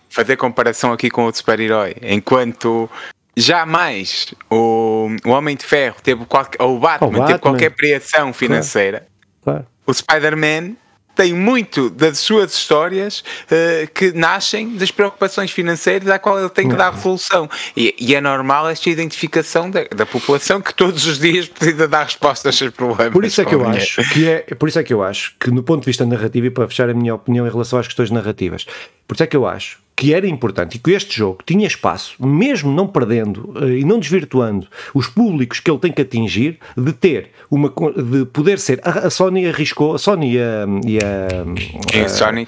fazer 0.10 0.36
comparação 0.38 0.94
aqui 0.94 1.10
com 1.10 1.26
outro 1.26 1.40
super-herói, 1.40 1.96
enquanto 2.02 2.90
jamais 3.36 4.34
o, 4.50 5.08
o 5.26 5.30
Homem 5.30 5.56
de 5.56 5.66
Ferro 5.66 5.96
teve 6.04 6.26
qualquer, 6.26 6.62
ou 6.62 6.78
o 6.78 6.80
Batman, 6.80 7.08
o 7.08 7.12
Batman. 7.12 7.28
teve 7.28 7.40
qualquer 7.40 7.72
criação 7.72 8.32
financeira, 8.32 9.08
claro. 9.42 9.60
Claro. 9.60 9.68
o 9.88 9.94
Spider-Man 9.94 10.76
tem 11.20 11.34
muito 11.34 11.90
das 11.90 12.18
suas 12.20 12.54
histórias 12.56 13.20
uh, 13.20 13.94
que 13.94 14.14
nascem 14.14 14.78
das 14.78 14.90
preocupações 14.90 15.52
financeiras 15.52 16.08
à 16.08 16.18
qual 16.18 16.40
ele 16.40 16.48
tem 16.48 16.70
que 16.70 16.78
dar 16.78 16.94
resolução. 16.94 17.50
E, 17.76 17.94
e 18.00 18.16
é 18.16 18.22
normal 18.22 18.70
esta 18.70 18.90
identificação 18.90 19.70
da, 19.70 19.84
da, 19.84 20.06
população 20.06 20.62
que 20.62 20.74
todos 20.74 21.06
os 21.06 21.20
dias 21.20 21.50
precisa 21.50 21.90
dar 21.90 22.06
respostas 22.06 22.46
aos 22.46 22.58
seus 22.58 22.72
problemas. 22.72 23.12
Por 23.12 23.26
isso 23.26 23.42
é 23.42 23.46
que 23.46 23.54
eu 23.54 23.68
acho 23.68 24.02
que 24.14 24.30
é, 24.30 24.40
por 24.58 24.70
isso 24.70 24.80
é 24.80 24.84
que 24.84 24.94
eu 24.94 25.04
acho 25.04 25.36
que 25.38 25.52
no 25.52 25.62
ponto 25.62 25.82
de 25.82 25.88
vista 25.88 26.06
narrativo 26.06 26.48
e 26.48 26.52
para 26.52 26.66
fechar 26.70 26.90
a 26.90 26.94
minha 26.94 27.14
opinião 27.14 27.46
em 27.46 27.52
relação 27.52 27.78
às 27.78 27.86
questões 27.86 28.10
narrativas, 28.10 28.66
por 29.06 29.16
isso 29.16 29.24
é 29.24 29.28
que 29.28 29.36
eu 29.36 29.46
acho 29.46 29.78
que 30.00 30.14
era 30.14 30.26
importante 30.26 30.76
e 30.76 30.80
que 30.80 30.92
este 30.92 31.18
jogo 31.18 31.40
tinha 31.46 31.68
espaço, 31.68 32.16
mesmo 32.26 32.72
não 32.72 32.88
perdendo 32.88 33.54
uh, 33.54 33.68
e 33.68 33.84
não 33.84 34.00
desvirtuando 34.00 34.66
os 34.94 35.08
públicos 35.08 35.60
que 35.60 35.70
ele 35.70 35.78
tem 35.78 35.92
que 35.92 36.02
atingir, 36.02 36.58
de 36.78 36.94
ter 36.94 37.32
uma 37.52 37.68
de 37.68 38.24
poder 38.28 38.60
ser. 38.60 38.80
A, 38.82 39.08
a 39.08 39.10
Sony 39.10 39.50
arriscou, 39.50 39.96
a 39.96 39.98
Sony 39.98 40.36
e 40.36 40.40
a. 40.40 40.66
E 40.86 41.00
a, 41.00 42.06
a, 42.06 42.08
Sony, 42.08 42.48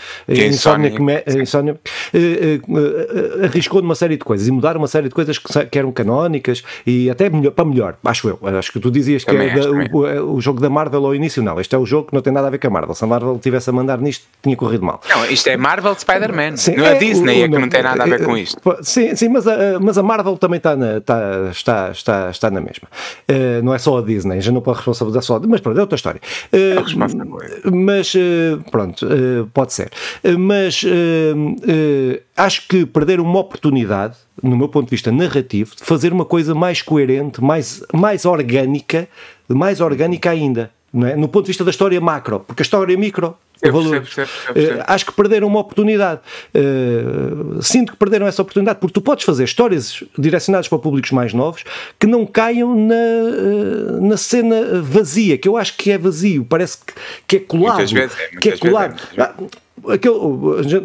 Sony, 0.53 1.45
Sony 1.45 1.71
uh, 1.71 1.77
arriscou 3.43 3.81
numa 3.81 3.95
série 3.95 4.15
de 4.15 4.23
coisas 4.23 4.47
e 4.47 4.51
mudar 4.51 4.77
uma 4.77 4.87
série 4.87 5.09
de 5.09 5.13
coisas 5.13 5.37
que, 5.37 5.65
que 5.65 5.77
eram 5.77 5.91
canónicas 5.91 6.63
e 6.87 7.09
até 7.09 7.29
melhor, 7.29 7.51
para 7.51 7.65
melhor, 7.65 7.97
acho 8.05 8.29
eu. 8.29 8.39
Acho 8.57 8.71
que 8.71 8.79
tu 8.79 8.89
dizias 8.89 9.25
que 9.25 9.35
é 9.35 9.55
o, 9.91 10.35
o, 10.35 10.41
jogo 10.41 10.61
da 10.61 10.69
Marvel 10.69 11.05
ao 11.05 11.13
início, 11.13 11.43
não. 11.43 11.59
Este 11.59 11.75
é 11.75 11.77
o 11.77 11.85
jogo 11.85 12.07
que 12.07 12.13
não 12.13 12.21
tem 12.21 12.31
nada 12.31 12.47
a 12.47 12.49
ver 12.49 12.59
com 12.59 12.67
a 12.67 12.69
Marvel. 12.69 12.95
Se 12.95 13.03
a 13.03 13.07
Marvel 13.07 13.37
tivesse 13.39 13.69
a 13.69 13.73
mandar 13.73 13.99
nisto, 13.99 14.25
tinha 14.41 14.55
corrido 14.55 14.85
mal. 14.85 15.01
Não, 15.09 15.25
isto 15.25 15.49
é 15.49 15.57
Marvel 15.57 15.93
Spider-Man, 15.95 16.51
não 16.77 16.85
é, 16.85 16.95
é 16.95 16.97
Disney 16.97 17.40
é 17.43 17.49
que 17.49 17.57
não 17.57 17.69
tem 17.69 17.83
nada 17.83 18.03
a 18.03 18.07
ver 18.07 18.23
com 18.23 18.37
isto. 18.37 18.59
Sim, 18.81 19.15
sim 19.15 19.29
mas, 19.29 19.47
a, 19.47 19.79
mas 19.79 19.97
a 19.97 20.03
Marvel 20.03 20.37
também 20.37 20.57
está 20.57 20.75
na, 20.75 20.97
está, 20.97 21.49
está, 21.51 21.91
está, 21.91 22.29
está 22.29 22.51
na 22.51 22.61
mesma. 22.61 22.87
Uh, 23.29 23.63
não 23.63 23.73
é 23.73 23.77
só 23.77 23.97
a 23.97 24.01
Disney, 24.01 24.41
já 24.41 24.51
não 24.51 24.61
pode 24.61 24.77
responsabilizar 24.77 25.23
só. 25.23 25.39
Mas 25.47 25.61
pronto, 25.61 25.77
é 25.77 25.81
outra 25.81 25.95
história. 25.95 26.21
Uh, 26.53 27.75
mas 27.75 28.13
pronto, 28.69 29.07
pode 29.53 29.73
ser. 29.73 29.91
mas 30.37 30.83
acho 32.35 32.67
que 32.67 32.85
perder 32.85 33.19
uma 33.19 33.39
oportunidade, 33.39 34.17
no 34.41 34.57
meu 34.57 34.67
ponto 34.67 34.85
de 34.85 34.91
vista 34.91 35.11
narrativo, 35.11 35.75
de 35.75 35.83
fazer 35.83 36.11
uma 36.11 36.25
coisa 36.25 36.55
mais 36.55 36.81
coerente, 36.81 37.41
mais, 37.41 37.83
mais 37.93 38.25
orgânica, 38.25 39.07
mais 39.47 39.81
orgânica 39.81 40.29
ainda. 40.31 40.71
É? 40.93 41.15
No 41.15 41.27
ponto 41.29 41.45
de 41.45 41.49
vista 41.49 41.63
da 41.63 41.71
história 41.71 41.99
macro, 42.01 42.41
porque 42.41 42.61
a 42.61 42.65
história 42.65 42.97
micro 42.97 43.35
valor. 43.69 43.97
Uh, 43.97 44.03
acho 44.87 45.05
que 45.05 45.11
perderam 45.11 45.47
uma 45.47 45.59
oportunidade. 45.59 46.21
Uh, 46.55 47.61
sinto 47.61 47.91
que 47.91 47.97
perderam 47.97 48.25
essa 48.25 48.41
oportunidade, 48.41 48.79
porque 48.79 48.93
tu 48.93 49.01
podes 49.01 49.23
fazer 49.23 49.43
histórias 49.43 50.03
direcionadas 50.17 50.67
para 50.67 50.79
públicos 50.79 51.11
mais 51.11 51.33
novos 51.33 51.63
que 51.99 52.07
não 52.07 52.25
caiam 52.25 52.75
na, 52.75 52.95
uh, 52.95 54.01
na 54.01 54.17
cena 54.17 54.81
vazia, 54.81 55.37
que 55.37 55.47
eu 55.47 55.57
acho 55.57 55.77
que 55.77 55.91
é 55.91 55.97
vazio, 55.97 56.43
parece 56.45 56.77
que, 56.77 56.93
que 57.27 57.35
é 57.37 57.39
colado. 57.39 57.75
Muitas 57.75 57.91
vezes, 57.91 58.17
é, 58.17 58.37
que 58.37 58.49
é 58.49 58.57
colado. 58.57 58.95
Vezes, 58.95 59.17
é, 59.17 59.61
Aquele, 59.87 60.13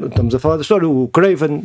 estamos 0.09 0.35
a 0.35 0.39
falar 0.39 0.57
da 0.57 0.63
história, 0.63 0.89
o 0.89 1.07
Craven 1.09 1.63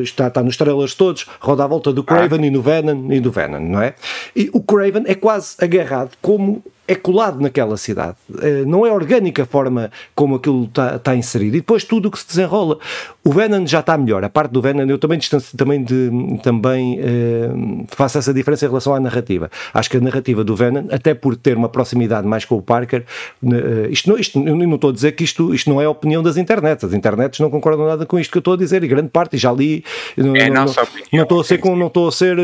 está, 0.00 0.28
está 0.28 0.42
nos 0.42 0.56
trailers 0.56 0.94
todos, 0.94 1.26
roda 1.38 1.64
à 1.64 1.66
volta 1.66 1.92
do 1.92 2.02
Craven 2.02 2.40
ah. 2.40 2.46
e, 2.46 2.50
no 2.50 2.62
Venom, 2.62 3.12
e 3.12 3.20
do 3.20 3.30
Venom, 3.30 3.60
não 3.60 3.82
é? 3.82 3.94
E 4.34 4.48
o 4.54 4.62
Craven 4.62 5.02
é 5.04 5.14
quase 5.14 5.54
agarrado 5.60 6.12
como 6.22 6.64
é 6.86 6.96
colado 6.96 7.40
naquela 7.40 7.76
cidade. 7.76 8.16
Eh, 8.40 8.64
não 8.66 8.84
é 8.84 8.90
orgânica 8.90 9.44
a 9.44 9.46
forma 9.46 9.90
como 10.16 10.34
aquilo 10.34 10.64
está 10.64 10.98
tá 10.98 11.14
inserido. 11.14 11.56
E 11.56 11.60
depois 11.60 11.84
tudo 11.84 12.08
o 12.08 12.10
que 12.10 12.18
se 12.18 12.26
desenrola. 12.26 12.78
O 13.24 13.30
Venom 13.32 13.64
já 13.66 13.80
está 13.80 13.96
melhor. 13.96 14.24
A 14.24 14.28
parte 14.28 14.50
do 14.50 14.60
Venom 14.60 14.84
eu 14.88 14.98
também 14.98 15.16
distancio, 15.16 15.56
também, 15.56 15.82
de, 15.82 16.10
também 16.42 16.98
eh, 17.00 17.50
faço 17.88 18.18
essa 18.18 18.34
diferença 18.34 18.64
em 18.64 18.68
relação 18.68 18.94
à 18.94 18.98
narrativa. 18.98 19.48
Acho 19.72 19.88
que 19.88 19.96
a 19.96 20.00
narrativa 20.00 20.42
do 20.42 20.56
Venom, 20.56 20.86
até 20.90 21.14
por 21.14 21.36
ter 21.36 21.56
uma 21.56 21.68
proximidade 21.68 22.26
mais 22.26 22.44
com 22.44 22.56
o 22.56 22.62
Parker, 22.62 23.04
eh, 23.44 23.88
isto, 23.88 24.10
não, 24.10 24.18
isto 24.18 24.38
eu 24.40 24.56
não 24.56 24.74
estou 24.74 24.90
a 24.90 24.92
dizer 24.92 25.12
que 25.12 25.22
isto, 25.22 25.54
isto 25.54 25.70
não 25.70 25.80
é 25.80 25.84
a 25.84 25.90
opinião 25.90 26.20
das 26.20 26.36
internets. 26.36 26.82
As 26.84 26.92
internets 26.92 27.38
não 27.38 27.48
concordam 27.48 27.86
nada 27.86 28.04
com 28.04 28.18
isto 28.18 28.32
que 28.32 28.38
eu 28.38 28.40
estou 28.40 28.54
a 28.54 28.56
dizer, 28.56 28.82
e 28.82 28.88
grande 28.88 29.08
parte, 29.08 29.36
e 29.36 29.38
já 29.38 29.52
li. 29.52 29.84
É 30.16 30.22
não, 30.50 30.64
não, 30.64 30.74
não 31.12 31.22
estou 31.22 31.40
a 31.40 31.44
ser 31.44 31.62
não 31.62 31.86
estou 31.86 32.08
a 32.08 32.12
ser, 32.12 32.36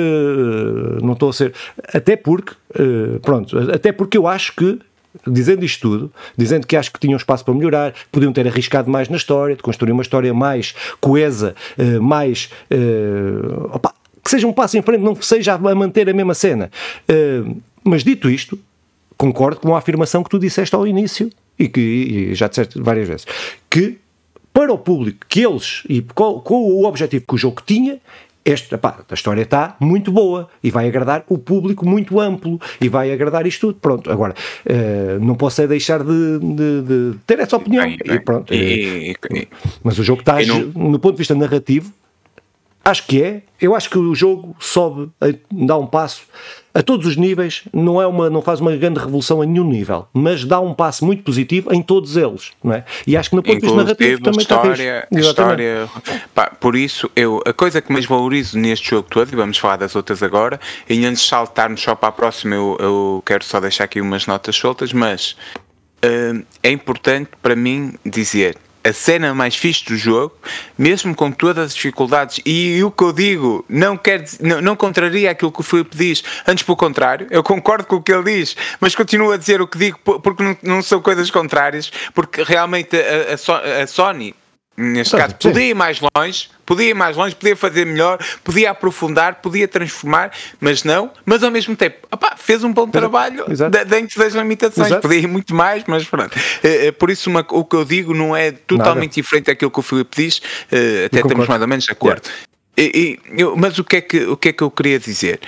não 1.03 1.15
estou 1.15 1.31
a 1.31 1.33
ser, 1.33 1.53
até 1.93 2.17
porque, 2.17 2.55
pronto, 3.21 3.59
até 3.73 3.91
porque 3.91 4.17
eu 4.17 4.28
acho 4.29 4.55
que 4.55 4.79
dizendo 5.27 5.65
isto 5.65 5.81
tudo, 5.81 6.13
dizendo 6.37 6.67
que 6.67 6.77
acho 6.77 6.93
que 6.93 7.01
tinham 7.01 7.17
espaço 7.17 7.45
para 7.45 7.55
melhorar, 7.55 7.95
podiam 8.13 8.33
ter 8.33 8.47
arriscado 8.47 8.91
mais 8.91 9.09
na 9.09 9.17
história, 9.17 9.57
de 9.57 9.63
construir 9.63 9.93
uma 9.93 10.03
história 10.03 10.33
mais 10.33 10.75
coesa, 11.01 11.55
uh, 11.79 12.03
mais. 12.03 12.51
Uh, 12.71 13.75
opa, 13.75 13.95
que 14.23 14.31
seja 14.31 14.47
um 14.47 14.53
passo 14.53 14.77
em 14.77 14.83
frente, 14.83 15.01
não 15.01 15.15
seja 15.17 15.55
a 15.55 15.59
manter 15.59 16.09
a 16.09 16.13
mesma 16.13 16.35
cena. 16.35 16.71
Uh, 17.09 17.61
mas 17.83 18.05
dito 18.05 18.29
isto, 18.29 18.59
concordo 19.17 19.61
com 19.61 19.75
a 19.75 19.79
afirmação 19.79 20.23
que 20.23 20.31
tu 20.31 20.39
disseste 20.39 20.75
ao 20.75 20.87
início 20.87 21.31
e 21.59 21.69
que 21.69 21.81
e 21.81 22.35
já 22.35 22.47
disseste 22.47 22.81
várias 22.81 23.09
vezes, 23.09 23.27
que 23.71 23.99
para 24.53 24.73
o 24.73 24.79
público 24.79 25.25
que 25.29 25.45
eles, 25.45 25.83
e 25.89 26.03
com, 26.03 26.41
com 26.41 26.55
o 26.55 26.85
objetivo 26.85 27.25
que 27.27 27.35
o 27.35 27.39
jogo 27.39 27.63
tinha, 27.65 27.99
este, 28.49 28.75
epá, 28.75 29.01
a 29.09 29.15
história 29.15 29.43
está 29.43 29.77
muito 29.79 30.11
boa 30.11 30.49
e 30.63 30.71
vai 30.71 30.89
agradar 30.89 31.25
o 31.29 31.37
público 31.37 31.87
muito 31.87 32.19
amplo 32.19 32.61
e 32.81 32.89
vai 32.89 33.13
agradar 33.13 33.47
isto 33.47 33.69
tudo. 33.69 33.79
Pronto, 33.81 34.11
agora, 34.11 34.35
uh, 34.67 35.25
não 35.25 35.35
posso 35.35 35.61
é 35.63 35.67
deixar 35.67 36.03
de, 36.03 36.39
de, 36.39 36.83
de, 36.83 37.19
ter 37.27 37.39
essa 37.41 37.57
opinião. 37.57 37.85
Bem, 37.85 37.99
bem. 38.05 38.17
E 38.17 38.21
pronto, 38.21 38.55
e, 38.55 39.17
e, 39.31 39.49
mas 39.83 39.99
o 39.99 40.03
jogo 40.03 40.21
está, 40.21 40.41
não... 40.43 40.61
no 40.61 40.99
ponto 40.99 41.13
de 41.13 41.19
vista 41.19 41.35
narrativo, 41.35 41.93
acho 42.89 43.07
que 43.07 43.23
é. 43.23 43.43
Eu 43.61 43.75
acho 43.75 43.91
que 43.91 43.99
o 43.99 44.15
jogo 44.15 44.55
sobe, 44.59 45.11
dá 45.51 45.77
um 45.77 45.87
passo 45.87 46.23
a 46.73 46.83
todos 46.83 47.07
os 47.07 47.17
níveis, 47.17 47.63
não, 47.73 48.01
é 48.01 48.07
uma, 48.07 48.31
não 48.31 48.41
faz 48.41 48.61
uma 48.61 48.75
grande 48.77 49.01
revolução 49.01 49.43
a 49.43 49.47
nenhum 49.47 49.65
nível, 49.65 50.07
mas 50.13 50.45
dá 50.45 50.61
um 50.61 50.73
passo 50.73 51.05
muito 51.05 51.25
positivo 51.25 51.75
em 51.75 51.83
todos 51.83 52.17
eles, 52.17 52.53
não 52.63 52.73
é? 52.73 52.85
E 53.05 53.17
acho 53.17 53.31
que 53.31 53.37
no 53.37 53.43
ponto 53.43 53.67
de 53.67 53.75
narrativo 53.75 54.23
também 54.23 54.41
história, 54.41 55.09
está 55.11 55.21
história, 55.21 55.89
pá, 56.33 56.51
Por 56.51 56.77
isso, 56.77 57.11
eu, 57.17 57.43
a 57.45 57.53
coisa 57.53 57.83
que 57.83 57.93
mais 57.93 58.07
valorizo 58.07 58.57
neste 58.57 58.91
jogo 58.91 59.09
todo, 59.11 59.33
e 59.33 59.35
vamos 59.35 59.59
falar 59.59 59.77
das 59.77 59.97
outras 59.97 60.23
agora, 60.23 60.61
e 60.89 61.05
antes 61.05 61.23
de 61.23 61.29
saltarmos 61.29 61.81
só 61.81 61.97
para 61.97 62.11
a 62.11 62.13
próxima, 62.13 62.55
eu, 62.55 62.77
eu 62.79 63.23
quero 63.27 63.43
só 63.43 63.59
deixar 63.59 63.85
aqui 63.85 64.01
umas 64.01 64.29
notas 64.29 64.55
soltas, 64.55 64.93
mas 64.93 65.37
uh, 66.05 66.45
é 66.63 66.71
importante 66.71 67.31
para 67.43 67.57
mim 67.57 67.95
dizer 68.07 68.57
a 68.83 68.93
cena 68.93 69.35
mais 69.35 69.57
fixe 69.57 69.85
do 69.85 69.97
jogo, 69.97 70.35
mesmo 70.77 71.15
com 71.15 71.31
todas 71.31 71.67
as 71.67 71.75
dificuldades, 71.75 72.41
e 72.45 72.83
o 72.83 72.91
que 72.91 73.03
eu 73.03 73.13
digo 73.13 73.65
não, 73.69 73.97
quer, 73.97 74.25
não, 74.41 74.61
não 74.61 74.77
contraria 74.77 75.31
aquilo 75.31 75.53
que 75.53 75.61
o 75.61 75.63
Filipe 75.63 75.97
diz, 75.97 76.23
antes 76.47 76.63
pelo 76.63 76.77
contrário, 76.77 77.27
eu 77.31 77.43
concordo 77.43 77.87
com 77.87 77.97
o 77.97 78.03
que 78.03 78.13
ele 78.13 78.25
diz, 78.25 78.57
mas 78.81 78.95
continuo 78.95 79.33
a 79.33 79.37
dizer 79.37 79.61
o 79.61 79.67
que 79.67 79.79
digo 79.79 79.99
porque 79.99 80.43
não, 80.43 80.57
não 80.63 80.83
são 80.83 81.01
coisas 81.01 81.31
contrárias, 81.31 81.91
porque 82.15 82.43
realmente 82.43 82.97
a, 82.97 83.33
a, 83.33 83.83
a 83.83 83.87
Sony 83.87 84.35
neste 84.79 85.17
caso, 85.17 85.35
podia 85.35 85.71
ir 85.71 85.75
mais 85.75 86.01
longe, 86.01 86.49
podia 86.65 86.91
ir 86.91 86.95
mais 86.95 87.17
longe, 87.17 87.35
podia 87.35 87.57
fazer 87.57 87.85
melhor, 87.85 88.19
podia 88.45 88.71
aprofundar, 88.71 89.37
podia 89.43 89.67
transformar, 89.67 90.31
mas 90.61 90.85
não, 90.85 91.11
mas 91.27 91.43
ao 91.43 91.51
mesmo 91.51 91.75
tempo, 91.75 92.07
opá, 92.13 92.37
fez 92.37 92.63
um 92.63 92.73
bom 92.73 92.89
trabalho 92.89 93.45
dentro 93.87 94.19
das 94.21 94.35
limitações, 94.35 94.87
Exato. 94.87 95.03
podia 95.03 95.19
ir 95.19 95.27
muito 95.27 95.55
mais, 95.55 95.83
mas 95.87 96.05
pronto. 96.05 96.39
É, 96.63 96.87
é, 96.87 96.93
por 96.93 97.11
isso 97.11 97.29
uma, 97.29 97.45
o 97.51 97.65
que 97.65 97.75
eu 97.75 97.85
digo 97.85 98.15
não 98.15 98.37
é 98.37 98.53
totalmente 98.53 99.11
Nada. 99.11 99.15
diferente 99.15 99.47
daquilo 99.47 99.71
que 99.71 99.81
o 99.81 99.83
Filipe 99.83 100.17
diz, 100.17 100.39
uh, 100.39 101.07
até 101.07 101.21
estamos 101.21 101.49
mais 101.49 101.61
ou 101.61 101.69
menos 101.69 101.85
de 101.85 101.91
acordo. 101.91 102.23
Yeah. 102.27 102.49
E, 102.79 103.19
e, 103.35 103.41
eu, 103.43 103.57
mas 103.57 103.77
o 103.81 103.85
que, 103.85 103.97
é 103.97 104.01
que, 104.01 104.25
o 104.27 104.37
que 104.37 104.51
é 104.51 104.53
que 104.53 104.63
eu 104.63 104.71
queria 104.71 105.01
dizer? 105.01 105.41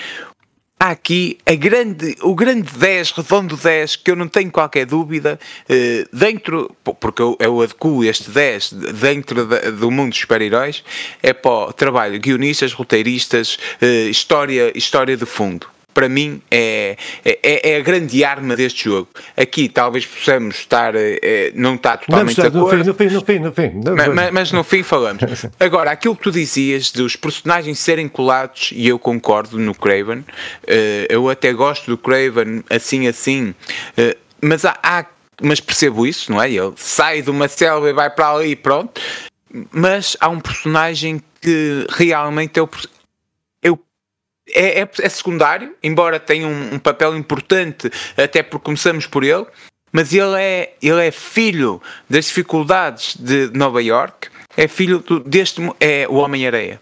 Há 0.81 0.90
aqui 0.90 1.37
a 1.45 1.55
grande, 1.55 2.16
o 2.23 2.35
grande 2.35 2.73
10, 2.73 3.11
redondo 3.11 3.55
10, 3.55 3.97
que 3.97 4.11
eu 4.11 4.16
não 4.16 4.27
tenho 4.27 4.51
qualquer 4.51 4.87
dúvida, 4.87 5.38
eh, 5.69 6.07
dentro, 6.11 6.75
porque 6.99 7.21
eu, 7.21 7.37
eu 7.38 7.61
adequo 7.61 8.03
este 8.03 8.31
10 8.31 8.73
dentro 8.73 9.47
do 9.47 9.90
mundo 9.90 10.11
dos 10.11 10.19
super-heróis, 10.19 10.83
é 11.23 11.35
para 11.35 11.51
o 11.51 11.73
trabalho 11.73 12.19
guionistas, 12.19 12.73
roteiristas, 12.73 13.59
eh, 13.81 14.09
história, 14.09 14.73
história 14.75 15.16
de 15.16 15.27
fundo 15.27 15.66
para 16.01 16.09
mim 16.09 16.41
é, 16.51 16.97
é, 17.23 17.73
é, 17.73 17.77
a 17.77 17.81
grande 17.81 18.25
arma 18.25 18.57
deste 18.57 18.85
jogo. 18.85 19.11
Aqui 19.37 19.69
talvez 19.69 20.07
possamos 20.07 20.57
estar, 20.57 20.95
é, 20.97 21.53
não 21.55 21.75
está 21.75 21.99
totalmente 21.99 22.41
de 22.41 22.47
acordo. 22.47 22.83
No 22.83 22.95
fim, 22.95 23.05
no 23.05 23.21
fim, 23.23 23.39
no 23.39 23.53
fim. 23.53 23.69
No 23.75 23.95
fim. 24.03 24.11
Mas, 24.15 24.33
mas, 24.33 24.53
no 24.53 24.65
fim 24.65 24.83
falamos. 24.83 25.23
Agora, 25.61 25.91
aquilo 25.91 26.17
que 26.17 26.23
tu 26.23 26.31
dizias 26.31 26.91
dos 26.91 27.17
personagens 27.17 27.79
serem 27.79 28.09
colados, 28.09 28.71
e 28.73 28.89
eu 28.89 28.99
concordo 28.99 29.59
no 29.59 29.75
Craven, 29.75 30.21
uh, 30.21 30.25
eu 31.11 31.29
até 31.29 31.53
gosto 31.53 31.91
do 31.91 31.99
Craven 31.99 32.65
assim 32.71 33.07
assim, 33.07 33.55
mas 34.41 34.65
há, 34.65 34.79
há, 34.83 35.05
mas 35.43 35.61
percebo 35.61 36.07
isso, 36.07 36.33
não 36.33 36.41
é? 36.41 36.51
Ele 36.51 36.73
sai 36.77 37.21
de 37.21 37.29
uma 37.29 37.47
selva 37.47 37.91
e 37.91 37.93
vai 37.93 38.09
para 38.09 38.31
ali 38.31 38.53
e 38.53 38.57
pronto. 38.57 38.99
Mas 39.71 40.17
há 40.19 40.31
um 40.31 40.41
personagem 40.41 41.21
que 41.43 41.87
realmente 41.91 42.59
é 42.59 42.63
o, 42.63 42.69
é, 44.55 44.81
é, 44.81 44.89
é 45.01 45.09
secundário, 45.09 45.75
embora 45.83 46.21
tenha 46.21 46.47
um, 46.47 46.75
um, 46.75 46.79
papel 46.79 47.17
importante, 47.17 47.91
até 48.17 48.43
porque 48.43 48.65
começamos 48.65 49.07
por 49.07 49.25
ele, 49.25 49.47
mas 49.93 50.13
ele 50.13 50.41
é, 50.41 50.75
ele 50.83 51.07
é 51.07 51.11
filho 51.11 51.81
das 52.09 52.27
dificuldades 52.27 53.17
de 53.17 53.51
Nova 53.53 53.83
York, 53.83 54.29
é 54.57 54.69
filho 54.69 55.01
do, 55.01 55.21
deste 55.21 55.61
é 55.81 56.07
o 56.09 56.15
Homem-Areia. 56.15 56.81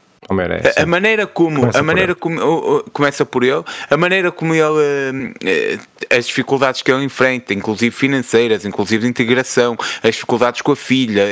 A, 0.77 0.83
a, 0.83 0.87
maneira 0.87 1.27
como 1.27 1.61
começa 1.61 1.79
a 1.79 1.83
maneira 1.83 2.15
como 2.15 2.85
começa 2.93 3.25
por 3.25 3.43
ele, 3.43 3.63
a 3.91 3.97
maneira 3.97 4.31
como 4.31 4.55
ele 4.55 4.63
uh, 4.63 5.81
as 6.11 6.27
dificuldades 6.27 6.83
que 6.83 6.93
ele 6.93 7.05
enfrenta, 7.05 7.55
inclusive 7.55 7.95
financeiras, 7.95 8.65
inclusive 8.65 9.03
de 9.03 9.09
integração, 9.09 9.77
as 10.03 10.15
dificuldades 10.15 10.61
com 10.61 10.73
a 10.73 10.77
filha, 10.77 11.25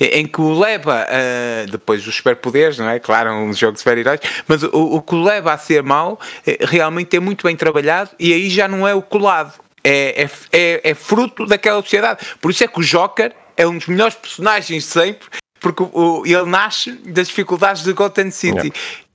em 0.00 0.26
que 0.26 0.40
o 0.40 0.58
leva 0.58 1.06
a 1.08 1.70
depois 1.70 2.06
os 2.06 2.14
superpoderes, 2.14 2.78
não 2.78 2.88
é? 2.88 2.98
Claro, 2.98 3.32
um 3.32 3.52
jogo 3.52 3.74
de 3.74 3.78
super-heróis, 3.78 4.20
mas 4.46 4.62
o, 4.62 4.68
o 4.70 5.02
que 5.02 5.14
o 5.14 5.22
leva 5.22 5.52
a 5.52 5.58
ser 5.58 5.82
mau 5.82 6.18
realmente 6.60 7.16
é 7.16 7.20
muito 7.20 7.46
bem 7.46 7.56
trabalhado 7.56 8.10
e 8.18 8.32
aí 8.32 8.50
já 8.50 8.66
não 8.68 8.86
é 8.86 8.94
o 8.94 9.02
colado. 9.02 9.52
É, 9.86 10.22
é, 10.22 10.30
é, 10.50 10.90
é 10.90 10.94
fruto 10.94 11.44
daquela 11.44 11.82
sociedade. 11.82 12.24
Por 12.40 12.50
isso 12.50 12.64
é 12.64 12.66
que 12.66 12.80
o 12.80 12.82
Joker 12.82 13.32
é 13.54 13.66
um 13.66 13.76
dos 13.76 13.86
melhores 13.86 14.14
personagens 14.14 14.84
sempre 14.86 15.28
porque 15.64 15.82
o, 15.82 16.26
ele 16.26 16.44
nasce 16.44 16.92
das 16.92 17.28
dificuldades 17.28 17.82
de 17.82 17.94
Gotham 17.94 18.30
City. 18.30 18.70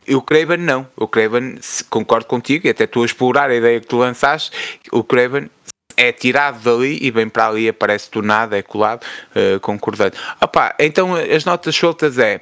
Yeah. 0.07 0.17
O 0.17 0.21
Craven 0.23 0.57
não. 0.57 0.87
O 0.97 1.07
Craven, 1.07 1.59
concordo 1.91 2.25
contigo, 2.25 2.65
e 2.65 2.71
até 2.71 2.85
estou 2.85 3.03
a 3.03 3.05
explorar 3.05 3.51
a 3.51 3.55
ideia 3.55 3.79
que 3.79 3.85
tu 3.85 3.97
lançaste, 3.97 4.79
o 4.91 5.03
Craven 5.03 5.47
é 5.95 6.11
tirado 6.11 6.59
dali 6.63 6.97
e 6.99 7.11
vem 7.11 7.29
para 7.29 7.49
ali, 7.49 7.69
aparece 7.69 8.09
do 8.09 8.23
nada, 8.23 8.57
é 8.57 8.63
colado, 8.63 9.03
uh, 9.35 9.59
concordando. 9.59 10.17
Opa, 10.41 10.73
então 10.79 11.13
as 11.13 11.45
notas 11.45 11.75
soltas 11.75 12.17
é. 12.17 12.41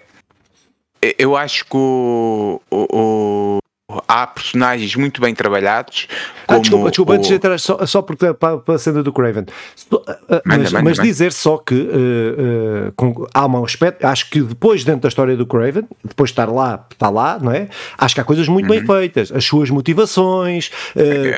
Eu 1.20 1.36
acho 1.36 1.66
que 1.66 1.76
o, 1.76 2.62
o, 2.72 3.58
há 4.06 4.28
personagens 4.28 4.94
muito 4.98 5.22
bem 5.22 5.34
trabalhados. 5.34 6.10
ah, 6.46 6.60
desculpa, 6.60 6.90
desculpa, 6.90 7.14
o... 7.14 7.16
antes 7.16 7.30
de 7.30 7.36
entrar, 7.36 7.58
só, 7.58 7.86
só 7.86 8.02
porque 8.02 8.34
para, 8.34 8.58
para 8.58 8.76
a 8.76 8.78
cena 8.78 9.02
do 9.02 9.14
Craven, 9.14 9.46
uh, 9.94 10.02
mas, 10.44 10.74
manda, 10.74 10.84
mas 10.84 11.00
dizer 11.00 11.32
só 11.32 11.58
que 11.58 11.74
uh, 11.74 12.90
uh, 12.90 12.92
com, 12.98 13.26
há 13.34 13.46
um 13.46 13.64
aspecto, 13.64 14.04
acho 14.06 14.30
que 14.30 14.42
depois 14.42 14.84
dentro 14.84 15.02
da 15.02 15.08
história 15.08 15.38
do 15.38 15.46
Craven, 15.46 15.86
depois 16.04 16.30
de 16.30 16.34
estar 16.34 16.52
lá, 16.52 16.86
está 16.92 17.10
lá, 17.10 17.40
não 17.42 17.54
é? 17.54 17.70
Acho 17.98 18.14
que 18.14 18.20
há 18.20 18.26
coisas 18.26 18.50
muito 18.50 18.70
uhum. 18.70 18.78
bem 18.78 18.86
feitas, 18.86 19.32
as 19.32 19.46
suas 19.46 19.70
motivações, 19.70 20.70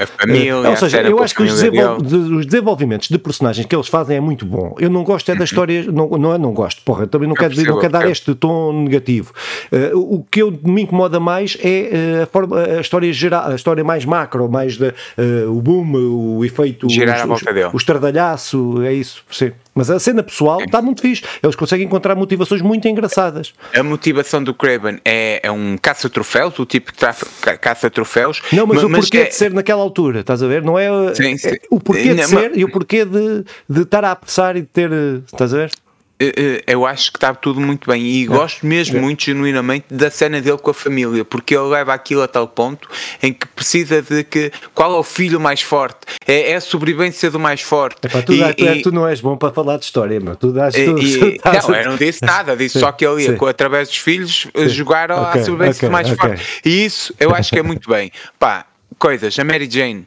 a 0.02 0.08
família, 0.08 0.70
ou 0.72 0.76
seja, 0.76 1.02
eu 1.04 1.22
acho 1.22 1.36
que 1.36 1.44
os, 1.44 1.52
desenvol 1.54 1.98
os, 1.98 2.48
desenvolvimentos 2.48 3.10
de 3.10 3.18
personagens 3.20 3.68
que 3.68 3.76
eles 3.76 3.88
fazem 3.88 4.18
é 4.18 4.20
muito 4.20 4.44
bom. 4.48 4.74
Eu 4.80 4.90
não 4.90 5.04
gosto 5.04 5.30
é 5.30 5.36
da 5.36 5.40
uhum. 5.40 5.44
história, 5.44 5.84
não, 5.92 6.10
não 6.10 6.34
é 6.34 6.38
não 6.40 6.52
gosto, 6.52 6.82
porra, 6.82 7.06
também 7.06 7.28
não, 7.28 7.36
quero, 7.36 7.56
não 7.64 7.80
quero 7.80 7.94
dar 7.94 8.10
este 8.10 8.34
tom 8.34 8.74
negativo. 8.74 9.34
o 9.94 10.24
que 10.24 10.42
eu, 10.42 10.52
me 10.64 10.82
incomoda 10.82 11.20
mais 11.20 11.56
é 11.62 12.24
a 12.24 12.26
forma 12.26 12.39
forma, 12.40 12.64
a 12.64 12.82
história 12.82 13.12
geral, 13.12 13.52
a 13.52 13.56
história 13.56 13.84
mais 13.84 14.06
macro, 14.06 14.50
mais 14.50 14.78
de, 14.78 14.88
uh, 14.88 15.50
o 15.50 15.62
boom, 15.62 16.38
o 16.38 16.46
efeito, 16.46 16.90
Girar 16.90 17.30
os, 17.30 17.42
o 17.74 17.78
estardalhaço, 17.78 18.82
é 18.84 18.94
isso, 18.94 19.24
sim. 19.32 19.52
Mas 19.74 19.90
a 19.90 19.98
cena 19.98 20.22
pessoal 20.22 20.62
está 20.62 20.82
muito 20.82 21.02
fixe. 21.02 21.24
Eles 21.42 21.56
conseguem 21.56 21.86
encontrar 21.86 22.14
motivações 22.14 22.62
muito 22.62 22.86
engraçadas. 22.88 23.54
A 23.74 23.82
motivação 23.82 24.44
do 24.44 24.54
Craven 24.54 25.00
é, 25.06 25.40
é 25.42 25.52
um 25.52 25.78
caça-troféus, 25.78 26.60
o 26.60 26.66
tipo 26.66 26.92
que 26.92 27.58
caça-troféus. 27.58 28.42
Não, 28.52 28.68
mas, 28.68 28.84
mas 28.84 28.84
o 28.84 28.90
porquê 28.90 29.20
é... 29.20 29.24
de 29.26 29.36
ser 29.36 29.54
naquela 29.54 29.82
altura, 29.82 30.20
estás 30.20 30.44
a 30.44 30.48
ver? 30.48 30.64
Não 30.64 30.78
é, 30.78 30.90
sim, 31.16 31.38
sim. 31.38 31.50
é 31.50 31.60
o 31.70 31.80
porquê 31.80 32.10
de 32.10 32.16
não, 32.16 32.28
ser 32.28 32.50
mas... 32.50 32.58
e 32.58 32.66
o 32.66 32.70
porquê 32.70 33.06
de, 33.06 33.46
de 33.70 33.82
estar 33.82 34.04
a 34.04 34.12
apressar 34.12 34.58
e 34.58 34.62
de 34.62 34.68
ter. 34.68 34.92
Estás 35.26 35.54
a 35.54 35.58
ver? 35.58 35.72
Eh, 36.22 36.34
eh, 36.36 36.64
eu 36.68 36.86
acho 36.86 37.12
que 37.12 37.18
está 37.18 37.34
tudo 37.34 37.62
muito 37.62 37.90
bem 37.90 38.02
e 38.04 38.24
é. 38.24 38.28
gosto 38.28 38.66
mesmo 38.66 38.98
é. 38.98 39.02
muito 39.02 39.24
genuinamente 39.24 39.86
da 39.90 40.12
cena 40.12 40.42
dele 40.42 40.58
com 40.58 40.70
a 40.70 40.74
família, 40.74 41.24
porque 41.24 41.56
ele 41.56 41.68
leva 41.68 41.94
aquilo 41.94 42.22
a 42.22 42.28
tal 42.28 42.46
ponto 42.46 42.90
em 43.24 43.32
que 43.32 43.48
precisa 43.48 44.02
de 44.02 44.26
que 44.26 44.52
qual 44.74 44.94
é 44.94 44.98
o 44.98 45.04
filho 45.04 45.40
mais 45.40 45.62
forte, 45.62 46.00
é, 46.28 46.52
é 46.52 46.56
a 46.56 46.62
sobrevivência 46.62 47.32
do 47.32 47.40
mais 47.40 47.62
forte. 47.62 48.06
Epá, 48.06 48.22
tu, 48.22 48.34
e, 48.34 48.40
dá, 48.40 48.50
é, 48.50 48.82
tu, 48.82 48.92
não 48.92 49.08
és 49.08 49.22
bom 49.22 49.38
para 49.38 49.54
falar 49.54 49.78
de 49.78 49.86
história, 49.86 50.20
meu. 50.20 50.36
tu 50.36 50.52
dás 50.52 50.76
tudo. 50.76 51.02
E, 51.02 51.40
não, 51.46 51.76
eu 51.76 51.90
não 51.92 51.96
disse 51.96 52.22
nada, 52.22 52.56
disse 52.56 52.74
sim, 52.74 52.80
só 52.80 52.92
que 52.92 53.06
ele 53.06 53.24
ia, 53.24 53.38
através 53.50 53.88
dos 53.88 53.98
filhos, 53.98 54.48
sim. 54.54 54.70
jogar 54.70 55.10
okay, 55.12 55.42
a 55.42 55.46
sobrevivência 55.46 55.88
okay, 55.88 55.90
do 55.90 55.92
mais 55.92 56.12
okay. 56.12 56.18
forte. 56.18 56.62
E 56.66 56.86
isso 56.86 57.14
eu 57.18 57.34
acho 57.34 57.50
que 57.50 57.60
é 57.60 57.64
muito 57.64 57.90
bem. 57.90 58.12
Pá, 58.38 58.66
coisas, 58.98 59.40
a 59.40 59.44
Mary 59.46 59.70
Jane 59.72 60.06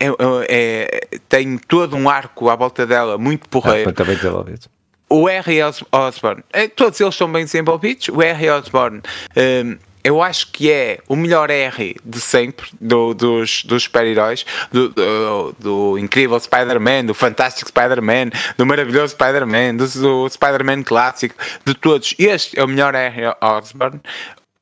é, 0.00 0.08
é, 0.48 1.18
tem 1.28 1.56
todo 1.56 1.96
um 1.96 2.08
arco 2.08 2.50
à 2.50 2.56
volta 2.56 2.84
dela 2.84 3.16
muito 3.16 3.48
porreiro. 3.48 3.90
Ah, 3.90 4.75
o 5.08 5.28
R. 5.28 5.62
Osborne, 5.92 6.42
eh, 6.52 6.68
todos 6.68 7.00
eles 7.00 7.14
são 7.14 7.30
bem 7.30 7.44
desenvolvidos. 7.44 8.08
O 8.08 8.22
R. 8.22 8.50
Osborne, 8.50 9.02
um, 9.36 9.78
eu 10.02 10.22
acho 10.22 10.52
que 10.52 10.70
é 10.70 11.00
o 11.08 11.16
melhor 11.16 11.50
R 11.50 11.96
de 12.04 12.20
sempre 12.20 12.68
do, 12.80 13.12
dos, 13.12 13.64
dos 13.64 13.82
super-heróis, 13.82 14.46
do, 14.70 14.88
do, 14.90 15.56
do, 15.58 15.98
incrível 15.98 16.38
Spider-Man, 16.38 17.06
do 17.06 17.14
fantástico 17.14 17.68
Spider-Man, 17.68 18.30
do 18.56 18.64
maravilhoso 18.64 19.14
Spider-Man, 19.14 19.74
do, 19.74 19.88
do 19.88 20.28
Spider-Man 20.28 20.84
clássico, 20.84 21.34
de 21.64 21.74
todos. 21.74 22.14
Este 22.18 22.58
é 22.58 22.62
o 22.62 22.68
melhor 22.68 22.94
R. 22.94 23.34
Osborne. 23.40 24.00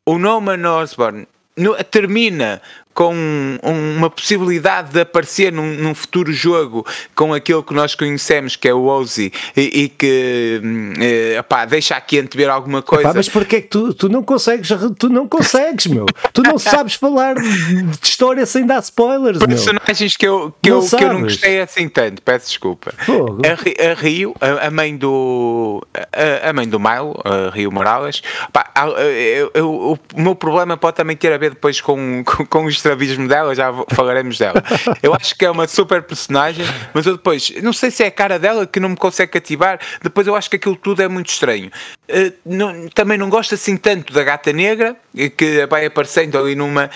O 0.07 0.19
Norman 0.19 0.67
Osborn 0.67 1.27
no, 1.57 1.75
termina 1.85 2.61
com 2.95 3.13
uma 3.63 4.09
possibilidade 4.09 4.93
de 4.93 5.01
aparecer 5.01 5.53
num, 5.53 5.75
num, 5.75 5.95
futuro 5.95 6.33
jogo 6.33 6.87
com 7.15 7.35
aquele 7.35 7.63
que 7.63 7.75
nós 7.75 7.95
conhecemos, 7.95 8.55
que 8.55 8.69
é 8.69 8.75
o 8.75 8.85
Ozzy, 8.85 9.33
e, 9.57 9.83
e 9.83 9.89
que 9.89 10.61
eh, 11.01 11.39
epá, 11.39 11.65
deixa 11.65 11.97
aqui 11.97 12.21
antever 12.21 12.49
alguma 12.49 12.83
coisa. 12.83 13.05
Epá, 13.05 13.15
mas 13.15 13.29
porquê 13.29 13.57
é 13.57 13.61
que 13.61 13.69
tu, 13.69 13.93
tu 13.93 14.09
não 14.09 14.23
consegues, 14.23 14.69
tu 14.97 15.09
não 15.09 15.27
consegues, 15.27 15.87
meu? 15.87 16.07
tu 16.33 16.43
não 16.43 16.57
sabes 16.59 16.95
falar 16.95 17.35
de 17.35 17.99
história 18.03 18.47
sem 18.47 18.65
dar 18.65 18.81
spoilers, 18.81 19.39
Personagens 19.39 20.17
que 20.17 20.27
eu, 20.27 20.55
que, 20.63 20.71
eu, 20.71 20.81
que 20.81 21.05
eu 21.05 21.13
não 21.13 21.23
gostei 21.23 21.61
assim 21.61 21.89
tanto, 21.89 22.23
peço 22.23 22.47
desculpa. 22.49 22.95
A, 22.99 23.91
a, 23.91 23.95
Rio, 23.95 24.35
a, 24.41 24.69
a, 24.69 24.71
mãe 24.71 24.97
do 24.97 25.85
a, 25.95 26.51
a, 26.51 26.53
mãe 26.53 26.69
do 26.69 26.79
Milo, 26.79 27.21
a 27.25 27.51
Rio 27.51 27.73
Morales, 27.73 28.23
eu, 29.27 29.51
eu, 29.55 29.99
o 30.15 30.21
meu 30.21 30.35
problema 30.37 30.77
pode 30.77 30.97
também 30.97 31.17
ter 31.17 31.33
a 31.33 31.39
ver 31.39 31.51
depois 31.51 31.81
com, 31.81 32.23
com, 32.25 32.47
com 32.47 32.65
os 32.67 32.84
estrabismo 32.85 33.27
dela, 33.27 33.55
já 33.55 33.73
falaremos 33.89 34.39
dela. 34.39 34.63
Eu 35.03 35.15
acho 35.15 35.35
que 35.37 35.45
é 35.45 35.51
uma 35.51 35.67
super 35.67 36.03
personagem, 36.03 36.65
mas 36.93 37.07
eu 37.07 37.17
depois, 37.17 37.51
não 37.63 37.73
sei 37.73 37.91
se 37.91 38.05
é 38.05 38.09
a 38.09 38.11
cara 38.11 38.39
dela 38.39 38.67
que 38.67 38.79
não 38.79 38.91
me 38.91 38.97
consegue 38.97 39.33
cativar, 39.33 39.81
depois 40.03 40.27
eu 40.27 40.37
acho 40.37 40.51
que 40.51 40.57
aquilo 40.57 40.77
tudo 40.77 41.03
é 41.03 41.09
muito 41.09 41.31
estranho. 41.31 41.71
Uh, 42.09 42.33
não, 42.45 42.89
também 42.89 43.17
não 43.17 43.31
gosto 43.31 43.55
assim 43.55 43.77
tanto 43.77 44.13
da 44.13 44.23
gata 44.23 44.53
negra, 44.53 44.97
que 45.37 45.67
vai 45.67 45.87
aparecendo 45.87 46.39
ali 46.39 46.55
numa. 46.55 46.91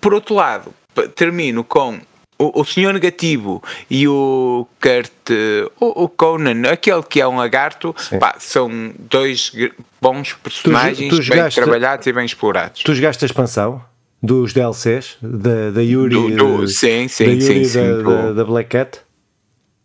Por 0.00 0.14
outro 0.14 0.34
lado, 0.34 0.72
termino 1.14 1.62
com 1.64 2.00
o, 2.38 2.60
o 2.60 2.64
Senhor 2.64 2.92
Negativo 2.94 3.62
e 3.90 4.08
o 4.08 4.66
Kurt, 4.80 5.30
o, 5.78 6.04
o, 6.04 6.08
Conan, 6.08 6.70
aquele 6.70 7.02
que 7.02 7.20
é 7.20 7.28
um 7.28 7.36
lagarto, 7.36 7.94
pá, 8.18 8.36
são 8.38 8.92
dois 8.98 9.52
bons 10.00 10.32
personagens, 10.34 11.10
tu, 11.10 11.20
tu 11.22 11.28
bem 11.28 11.48
trabalhados 11.50 12.06
e 12.06 12.12
bem 12.12 12.24
explorados. 12.24 12.82
Tu 12.82 12.94
jogaste 12.94 13.24
a 13.24 13.26
expansão? 13.26 13.82
Dos 14.22 14.52
DLCs 14.52 15.16
da, 15.22 15.70
da 15.70 15.82
Yuri, 15.82 16.14
do, 16.14 16.30
do, 16.30 16.68
sim, 16.68 17.08
sim, 17.08 17.24
da, 17.24 17.30
Yuri 17.32 17.42
sim, 17.42 17.64
sim, 17.64 17.80
da, 17.80 18.02
da, 18.02 18.32
da 18.32 18.44
Black 18.44 18.68
Cat 18.68 18.98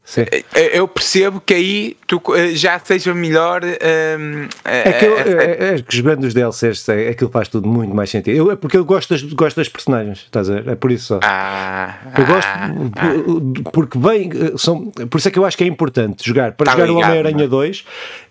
Sim. 0.05 0.21
É, 0.31 0.43
é, 0.53 0.79
eu 0.79 0.87
percebo 0.87 1.41
que 1.41 1.51
aí 1.51 1.97
tu 2.05 2.21
eh, 2.35 2.49
já 2.49 2.79
seja 2.79 3.11
melhor. 3.11 3.63
Um, 3.63 3.67
ehm, 3.67 4.47
é, 4.63 4.91
que 4.93 5.05
eu, 5.05 5.17
é, 5.17 5.75
é, 5.75 5.81
que 5.81 5.97
jogando 5.97 6.23
os 6.25 6.33
DLCs, 6.33 6.87
é, 6.89 7.09
aquilo 7.09 7.31
faz 7.31 7.47
tudo 7.47 7.67
muito 7.67 7.93
mais 7.93 8.11
sentido. 8.11 8.37
Eu, 8.37 8.51
é 8.51 8.55
porque 8.55 8.77
eu 8.77 8.85
gosto 8.85 9.09
das, 9.09 9.23
gosto 9.23 9.57
das 9.57 9.67
personagens, 9.67 10.19
estás 10.19 10.47
a 10.47 10.53
ver? 10.53 10.67
É 10.67 10.75
por 10.75 10.91
isso 10.91 11.07
só. 11.07 11.19
Ah, 11.23 11.95
eu 12.15 12.25
gosto, 12.25 12.47
ah, 12.47 13.71
porque 13.73 13.97
bem, 13.97 14.29
eh, 14.29 14.53
são, 14.57 14.91
por 15.09 15.17
isso 15.17 15.27
é 15.27 15.31
que 15.31 15.39
eu 15.39 15.45
acho 15.45 15.57
que 15.57 15.63
é 15.63 15.67
importante 15.67 16.23
jogar. 16.23 16.51
Para 16.51 16.65
tá 16.65 16.71
jogar 16.73 16.85
ligado, 16.85 17.01
o 17.01 17.05
Homem-Aranha 17.07 17.47
2, 17.47 17.85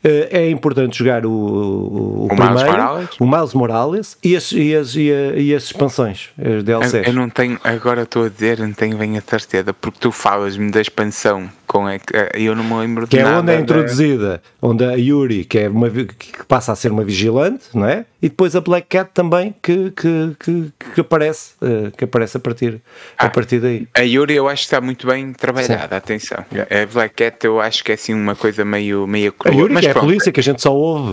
eh, 0.04 0.28
é 0.30 0.50
importante 0.50 0.96
jogar 0.96 1.26
o, 1.26 1.30
o, 1.30 1.34
o, 1.34 2.24
o 2.26 2.28
primeiro, 2.28 2.94
Miles 2.94 3.08
o 3.18 3.26
Miles 3.26 3.54
Morales 3.54 4.16
e 4.22 4.36
as, 4.36 4.52
e 4.52 4.76
as, 4.76 4.94
e, 4.94 5.10
a, 5.12 5.36
e 5.36 5.52
as 5.52 5.64
expansões, 5.64 6.30
as 6.38 6.62
DLCs. 6.62 6.94
Eu, 6.94 7.02
eu 7.02 7.12
não 7.12 7.28
tenho, 7.28 7.58
agora 7.64 8.02
estou 8.02 8.26
a 8.26 8.28
dizer, 8.28 8.60
não 8.60 8.72
tenho 8.72 8.96
bem 8.96 9.18
a 9.18 9.20
certeza, 9.20 9.74
porque 9.74 9.98
tu 10.00 10.12
falas-me 10.12 10.70
da 10.70 10.80
expansão 10.80 11.50
com 11.66 11.88
é 11.88 11.98
eu 12.34 12.54
não 12.54 12.64
me 12.64 12.74
lembro 12.74 13.06
que 13.06 13.16
de 13.16 13.22
é 13.22 13.26
onde 13.26 13.52
é 13.52 13.60
introduzida, 13.60 14.42
onde 14.60 14.84
a 14.84 14.92
Yuri 14.92 15.44
que 15.44 15.58
é 15.58 15.68
uma 15.68 15.90
que 15.90 16.44
passa 16.46 16.72
a 16.72 16.76
ser 16.76 16.90
uma 16.90 17.04
vigilante, 17.04 17.64
não 17.74 17.86
é? 17.86 18.04
E 18.20 18.28
depois 18.28 18.56
a 18.56 18.60
Black 18.60 18.88
Cat 18.88 19.10
também 19.12 19.54
que, 19.62 19.90
que, 19.90 20.36
que, 20.38 20.72
que 20.94 21.00
aparece 21.00 21.52
eh, 21.60 21.90
que 21.96 22.04
aparece 22.04 22.36
a 22.36 22.40
partir 22.40 22.80
ah, 23.18 23.26
a 23.26 23.28
partir 23.28 23.60
daí. 23.60 23.86
A 23.94 24.00
Yuri 24.00 24.34
eu 24.34 24.48
acho 24.48 24.62
que 24.62 24.66
está 24.66 24.80
muito 24.80 25.06
bem 25.06 25.32
trabalhada, 25.32 25.88
Sim. 25.88 25.96
atenção. 25.96 26.38
A 26.38 26.92
Black 26.92 27.14
Cat 27.14 27.44
eu 27.44 27.60
acho 27.60 27.84
que 27.84 27.92
é 27.92 27.94
assim 27.94 28.14
uma 28.14 28.34
coisa 28.34 28.64
meio 28.64 29.06
meio 29.06 29.32
crua. 29.32 29.54
A 29.54 29.58
Yuri 29.58 29.74
Mas 29.74 29.84
que 29.84 29.88
é 29.88 29.90
a 29.90 30.00
polícia 30.00 30.32
que 30.32 30.40
a 30.40 30.42
gente 30.42 30.62
só 30.62 30.74
ouve 30.74 31.12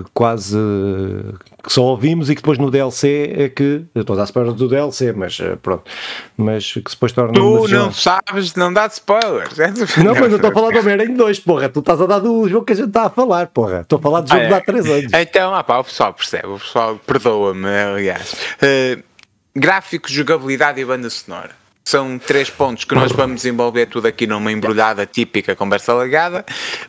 eh, 0.00 0.02
quase 0.12 0.56
que 1.62 1.72
só 1.72 1.82
ouvimos 1.82 2.30
e 2.30 2.34
que 2.34 2.42
depois 2.42 2.58
no 2.58 2.70
DLC 2.70 3.32
é 3.36 3.48
que 3.48 3.84
eu 3.94 4.00
estou 4.00 4.14
a 4.14 4.18
dar 4.18 4.24
spoilers 4.24 4.56
do 4.56 4.68
DLC, 4.68 5.12
mas 5.12 5.38
eh, 5.40 5.56
pronto, 5.56 5.84
mas 6.36 6.72
que 6.72 6.90
depois 6.90 7.12
torna 7.12 7.32
Tu 7.32 7.68
não 7.68 7.92
sabes, 7.92 8.54
não 8.54 8.72
dá 8.72 8.86
spoilers. 8.86 9.58
É 9.58 9.68
não, 10.02 10.14
mas 10.14 10.30
eu 10.30 10.36
estou 10.36 10.50
a 10.50 10.54
falar 10.54 10.70
do 10.70 10.78
Homem-Aranha 10.78 11.16
2, 11.16 11.40
porra. 11.40 11.68
Tu 11.68 11.80
estás 11.80 12.00
a 12.00 12.06
dar 12.06 12.18
do 12.18 12.48
jogo 12.48 12.64
que 12.64 12.72
a 12.72 12.76
gente 12.76 12.88
está 12.88 13.06
a 13.06 13.10
falar, 13.10 13.46
porra. 13.48 13.80
Estou 13.80 13.98
a 13.98 14.02
falar 14.02 14.20
do 14.22 14.28
jogo 14.28 14.40
ah, 14.40 14.44
é. 14.44 14.48
de 14.48 14.54
há 14.54 14.60
3 14.60 14.86
anos. 14.86 15.12
Então, 15.12 15.54
ah, 15.54 15.62
pá, 15.64 15.78
o 15.78 15.84
pessoal 15.84 16.14
percebe, 16.14 16.48
o 16.48 16.58
pessoal 16.58 16.98
perdoa-me, 17.06 17.68
aliás. 17.68 18.32
Uh, 18.62 19.02
gráficos, 19.54 20.10
jogabilidade 20.10 20.80
e 20.80 20.84
banda 20.84 21.10
sonora. 21.10 21.60
São 21.90 22.20
três 22.20 22.48
pontos 22.48 22.84
que 22.84 22.94
nós 22.94 23.10
vamos 23.10 23.42
desenvolver 23.42 23.86
tudo 23.86 24.06
aqui 24.06 24.24
numa 24.24 24.52
embrulhada 24.52 25.04
típica, 25.04 25.56
conversa 25.56 25.92
legada, 25.92 26.44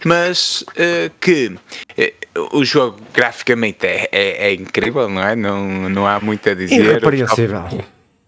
mas 0.06 0.62
uh, 0.62 1.12
que 1.20 1.48
uh, 1.48 2.58
o 2.60 2.64
jogo 2.64 3.00
graficamente 3.12 3.84
é, 3.88 4.08
é, 4.12 4.50
é, 4.50 4.54
incrível, 4.54 5.10
não 5.10 5.24
é? 5.24 5.36
Não, 5.36 5.90
não 5.90 6.06
há 6.06 6.20
muito 6.20 6.48
a 6.48 6.54
dizer. 6.54 6.76
Irrepreensível 6.76 7.84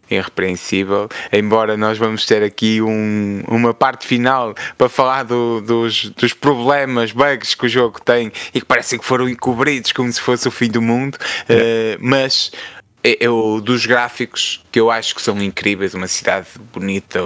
irrepreensível, 0.09 1.09
embora 1.31 1.77
nós 1.77 1.97
vamos 1.97 2.25
ter 2.25 2.43
aqui 2.43 2.81
um, 2.81 3.43
uma 3.47 3.73
parte 3.73 4.05
final 4.05 4.53
para 4.77 4.89
falar 4.89 5.23
do, 5.23 5.61
dos, 5.61 6.09
dos 6.09 6.33
problemas, 6.33 7.11
bugs 7.11 7.55
que 7.55 7.65
o 7.65 7.69
jogo 7.69 7.99
tem 8.01 8.31
e 8.53 8.59
que 8.59 8.65
parecem 8.65 8.99
que 8.99 9.05
foram 9.05 9.27
encobridos 9.27 9.91
como 9.91 10.11
se 10.11 10.19
fosse 10.19 10.47
o 10.47 10.51
fim 10.51 10.69
do 10.69 10.81
mundo, 10.81 11.15
uh, 11.15 11.97
mas 11.99 12.51
eu, 13.03 13.61
dos 13.61 13.85
gráficos 13.85 14.63
que 14.71 14.79
eu 14.79 14.89
acho 14.89 15.13
que 15.13 15.21
são 15.21 15.41
incríveis, 15.41 15.93
uma 15.93 16.07
cidade 16.07 16.47
bonita, 16.73 17.19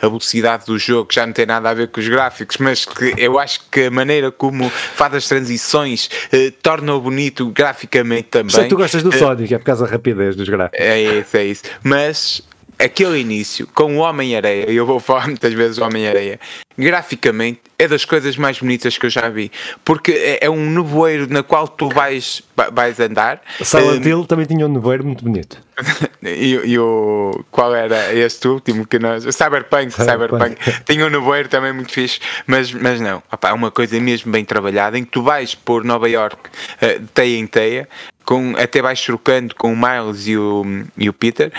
a 0.00 0.06
velocidade 0.06 0.66
do 0.66 0.78
jogo 0.78 1.12
já 1.12 1.26
não 1.26 1.32
tem 1.32 1.46
nada 1.46 1.70
a 1.70 1.74
ver 1.74 1.88
com 1.88 2.00
os 2.00 2.08
gráficos, 2.08 2.58
mas 2.58 2.84
que 2.84 3.14
eu 3.16 3.38
acho 3.38 3.60
que 3.70 3.84
a 3.84 3.90
maneira 3.90 4.30
como 4.30 4.68
faz 4.70 5.14
as 5.14 5.28
transições 5.28 6.10
eh, 6.30 6.52
torna-o 6.62 7.00
bonito 7.00 7.46
graficamente 7.50 8.28
também. 8.28 8.50
Sei 8.50 8.64
que 8.64 8.68
tu 8.68 8.76
gostas 8.76 9.02
do 9.02 9.08
uh, 9.08 9.18
Sonic, 9.18 9.54
é 9.54 9.58
por 9.58 9.64
causa 9.64 9.86
da 9.86 9.90
rapidez 9.90 10.36
dos 10.36 10.48
gráficos. 10.48 10.78
É 10.78 11.00
isso, 11.00 11.36
é 11.36 11.44
isso. 11.44 11.62
Mas 11.82 12.42
aquele 12.82 13.20
início 13.20 13.66
com 13.68 13.96
o 13.96 14.00
Homem-Areia, 14.00 14.70
e 14.70 14.76
eu 14.76 14.84
vou 14.84 14.98
falar 14.98 15.26
muitas 15.26 15.52
vezes 15.52 15.78
o 15.78 15.84
Homem-Areia, 15.84 16.40
graficamente 16.76 17.60
é 17.78 17.86
das 17.86 18.04
coisas 18.04 18.36
mais 18.36 18.58
bonitas 18.58 18.96
que 18.96 19.06
eu 19.06 19.10
já 19.10 19.28
vi, 19.28 19.50
porque 19.84 20.12
é, 20.12 20.46
é 20.46 20.50
um 20.50 20.70
nevoeiro 20.70 21.26
na 21.28 21.42
qual 21.42 21.68
tu 21.68 21.88
vais, 21.88 22.42
vais 22.72 22.98
andar. 23.00 23.40
Silent 23.62 24.04
Hill 24.04 24.24
também 24.24 24.46
tinha 24.46 24.66
um 24.66 24.72
nevoeiro 24.72 25.04
muito 25.04 25.24
bonito. 25.24 25.58
e, 26.22 26.60
e, 26.64 26.78
o 26.78 27.44
qual 27.50 27.74
era 27.74 28.14
este 28.14 28.46
último 28.46 28.86
que 28.86 28.98
nós. 28.98 29.24
Cyberpunk, 29.24 29.92
Cyberpunk, 29.92 30.56
Cyberpunk. 30.62 30.84
tinha 30.84 31.06
um 31.06 31.10
nevoeiro 31.10 31.48
também 31.48 31.72
muito 31.72 31.92
fixe, 31.92 32.20
mas, 32.46 32.72
mas 32.72 33.00
não, 33.00 33.22
é 33.42 33.52
uma 33.52 33.70
coisa 33.70 33.98
mesmo 34.00 34.30
bem 34.30 34.44
trabalhada 34.44 34.98
em 34.98 35.04
que 35.04 35.10
tu 35.10 35.22
vais 35.22 35.54
por 35.54 35.84
Nova 35.84 36.08
York 36.08 36.36
uh, 36.36 37.06
teia 37.14 37.38
em 37.38 37.46
teia, 37.46 37.88
com, 38.24 38.54
até 38.56 38.80
vais 38.80 39.00
trocando 39.02 39.54
com 39.54 39.72
o 39.72 39.76
Miles 39.76 40.26
e 40.26 40.36
o, 40.36 40.64
e 40.96 41.08
o 41.08 41.12
Peter 41.12 41.52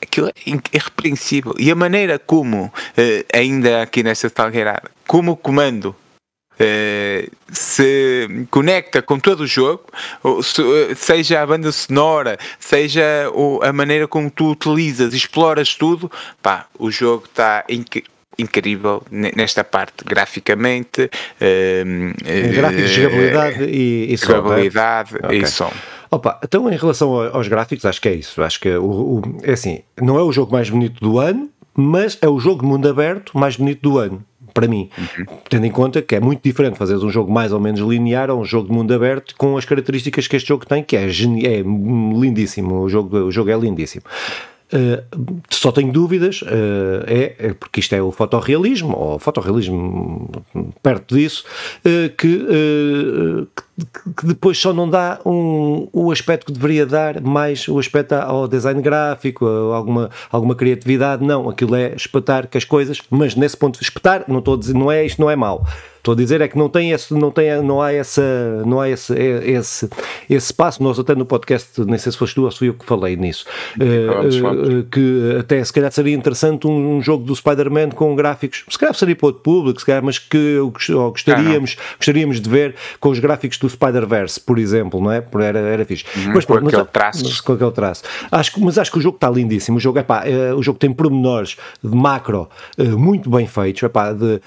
aquilo 0.00 0.28
é 0.28 0.32
irrepreensível. 0.46 1.54
E 1.58 1.70
a 1.70 1.74
maneira 1.74 2.18
como, 2.18 2.72
eh, 2.96 3.24
ainda 3.32 3.82
aqui 3.82 4.02
nesta 4.02 4.30
talgueirada, 4.30 4.90
como 5.06 5.32
o 5.32 5.36
comando 5.36 5.94
eh, 6.58 7.28
se 7.50 8.46
conecta 8.50 9.02
com 9.02 9.18
todo 9.18 9.40
o 9.40 9.46
jogo, 9.46 9.84
eh, 10.24 10.94
seja 10.94 11.42
a 11.42 11.46
banda 11.46 11.72
sonora, 11.72 12.38
seja 12.60 13.02
a 13.62 13.72
maneira 13.72 14.06
como 14.06 14.30
tu 14.30 14.50
utilizas, 14.50 15.14
exploras 15.14 15.74
tudo, 15.74 16.10
pá, 16.40 16.66
o 16.78 16.90
jogo 16.90 17.24
está 17.24 17.64
incrível 18.42 19.02
nesta 19.10 19.64
parte 19.64 20.04
graficamente 20.04 21.04
uh, 21.04 22.54
gráficos, 22.54 22.90
jogabilidade 22.90 23.64
e, 23.64 24.12
e 24.12 24.18
som, 24.18 24.26
jogabilidade 24.26 25.16
okay. 25.16 25.42
e 25.42 25.46
som 25.46 25.72
Opa, 26.12 26.38
então 26.44 26.70
em 26.70 26.76
relação 26.76 27.10
aos 27.34 27.48
gráficos, 27.48 27.86
acho 27.86 27.98
que 27.98 28.06
é 28.06 28.14
isso. 28.14 28.42
Acho 28.42 28.60
que 28.60 28.68
é, 28.68 28.78
o, 28.78 28.84
o, 28.84 29.22
é 29.42 29.52
assim, 29.52 29.80
não 29.98 30.18
é 30.18 30.22
o 30.22 30.30
jogo 30.30 30.52
mais 30.52 30.68
bonito 30.68 31.00
do 31.00 31.18
ano, 31.18 31.48
mas 31.74 32.18
é 32.20 32.28
o 32.28 32.38
jogo 32.38 32.60
de 32.60 32.68
mundo 32.68 32.86
aberto 32.86 33.36
mais 33.36 33.56
bonito 33.56 33.80
do 33.80 33.96
ano. 33.96 34.22
para 34.52 34.68
mim. 34.68 34.90
Uhum. 34.98 35.24
Tendo 35.48 35.64
em 35.64 35.70
conta 35.70 36.02
que 36.02 36.14
é 36.14 36.20
muito 36.20 36.42
diferente 36.42 36.76
fazeres 36.76 37.02
um 37.02 37.08
jogo 37.08 37.32
mais 37.32 37.50
ou 37.50 37.58
menos 37.58 37.80
linear 37.80 38.28
ou 38.28 38.42
um 38.42 38.44
jogo 38.44 38.68
de 38.68 38.74
mundo 38.74 38.92
aberto 38.92 39.34
com 39.38 39.56
as 39.56 39.64
características 39.64 40.26
que 40.26 40.36
este 40.36 40.48
jogo 40.48 40.66
tem, 40.66 40.82
que 40.82 40.98
é, 40.98 41.04
é 41.04 41.62
lindíssimo, 41.62 42.82
o 42.82 42.88
jogo, 42.90 43.16
o 43.16 43.32
jogo 43.32 43.50
é 43.50 43.56
lindíssimo. 43.56 44.04
Uh, 44.72 45.42
só 45.50 45.70
tenho 45.70 45.92
dúvidas, 45.92 46.40
uh, 46.42 47.04
é, 47.06 47.34
é, 47.38 47.52
porque 47.52 47.80
isto 47.80 47.94
é 47.94 48.02
o 48.02 48.10
fotorrealismo, 48.10 48.96
ou 48.96 49.18
fotorrealismo 49.18 50.30
perto 50.82 51.14
disso, 51.14 51.44
uh, 51.80 52.08
que, 52.16 52.38
que, 53.54 53.62
depois 54.22 54.58
só 54.58 54.72
não 54.72 54.88
dá 54.88 55.18
um, 55.24 55.88
o 55.92 56.12
aspecto 56.12 56.46
que 56.46 56.52
deveria 56.52 56.84
dar 56.84 57.20
mais 57.22 57.66
o 57.68 57.78
aspecto 57.78 58.12
ao 58.12 58.46
design 58.46 58.82
gráfico, 58.82 59.46
alguma, 59.46 60.10
alguma 60.30 60.54
criatividade. 60.54 61.24
Não, 61.24 61.48
aquilo 61.48 61.74
é 61.74 61.94
espetar 61.94 62.46
que 62.46 62.58
as 62.58 62.64
coisas, 62.64 63.00
mas 63.10 63.34
nesse 63.34 63.56
ponto 63.56 63.78
de 63.78 63.84
espetar, 63.84 64.24
não 64.28 64.40
estou 64.40 64.54
a 64.54 64.58
dizer, 64.58 64.74
não 64.74 64.92
é 64.92 65.04
isto, 65.04 65.20
não 65.20 65.30
é 65.30 65.36
mau. 65.36 65.64
Estou 66.02 66.14
a 66.14 66.16
dizer 66.16 66.40
é 66.40 66.48
que 66.48 66.58
não 66.58 66.68
tem 66.68 66.90
esse, 66.90 67.14
não 67.14 67.30
tem, 67.30 67.62
não 67.62 67.80
há 67.80 67.92
essa, 67.92 68.20
não 68.66 68.80
há 68.80 68.90
esse, 68.90 69.14
esse, 69.14 69.88
esse 70.28 70.46
espaço. 70.46 70.82
Nós 70.82 70.98
até 70.98 71.14
no 71.14 71.24
podcast, 71.24 71.80
nem 71.84 71.96
sei 71.96 72.10
se 72.10 72.18
foste 72.18 72.34
tu 72.34 72.42
ou 72.42 72.50
fui 72.50 72.70
eu 72.70 72.74
que 72.74 72.84
falei 72.84 73.14
nisso, 73.14 73.46
uh, 73.78 74.80
uh, 74.80 74.84
que 74.90 75.36
até 75.38 75.62
se 75.62 75.72
calhar 75.72 75.92
seria 75.92 76.12
interessante 76.12 76.66
um, 76.66 76.96
um 76.96 77.00
jogo 77.00 77.24
do 77.24 77.36
Spider-Man 77.36 77.90
com 77.90 78.16
gráficos, 78.16 78.64
se 78.68 78.76
calhar 78.76 78.96
seria 78.96 79.14
para 79.14 79.28
outro 79.28 79.42
público, 79.42 79.78
se 79.78 79.86
calhar, 79.86 80.02
mas 80.02 80.18
que 80.18 80.58
gostaríamos, 81.12 81.76
ah, 81.78 81.94
gostaríamos 81.98 82.40
de 82.40 82.50
ver 82.50 82.74
com 82.98 83.10
os 83.10 83.20
gráficos 83.20 83.56
do 83.66 83.70
Spider-Verse, 83.70 84.40
por 84.40 84.58
exemplo, 84.58 85.00
não 85.00 85.10
é? 85.10 85.24
Era, 85.40 85.58
era 85.58 85.84
fixe. 85.84 86.04
Uhum, 86.16 86.32
mas, 86.34 86.44
com 86.44 86.54
aquele 86.54 86.84
traço. 86.84 87.24
Mas, 87.24 87.40
com 87.40 87.52
aquele 87.52 87.70
traço. 87.72 88.02
Acho, 88.30 88.60
mas 88.60 88.78
acho 88.78 88.92
que 88.92 88.98
o 88.98 89.00
jogo 89.00 89.16
está 89.16 89.30
lindíssimo. 89.30 89.78
O 89.78 89.80
jogo, 89.80 89.98
epá, 89.98 90.24
é, 90.26 90.52
o 90.52 90.62
jogo 90.62 90.78
tem 90.78 90.92
pormenores 90.92 91.56
de 91.82 91.94
macro 91.94 92.48
muito 92.78 93.30
bem 93.30 93.46
feitos. 93.46 93.82
Epá, 93.82 94.12
de, 94.12 94.40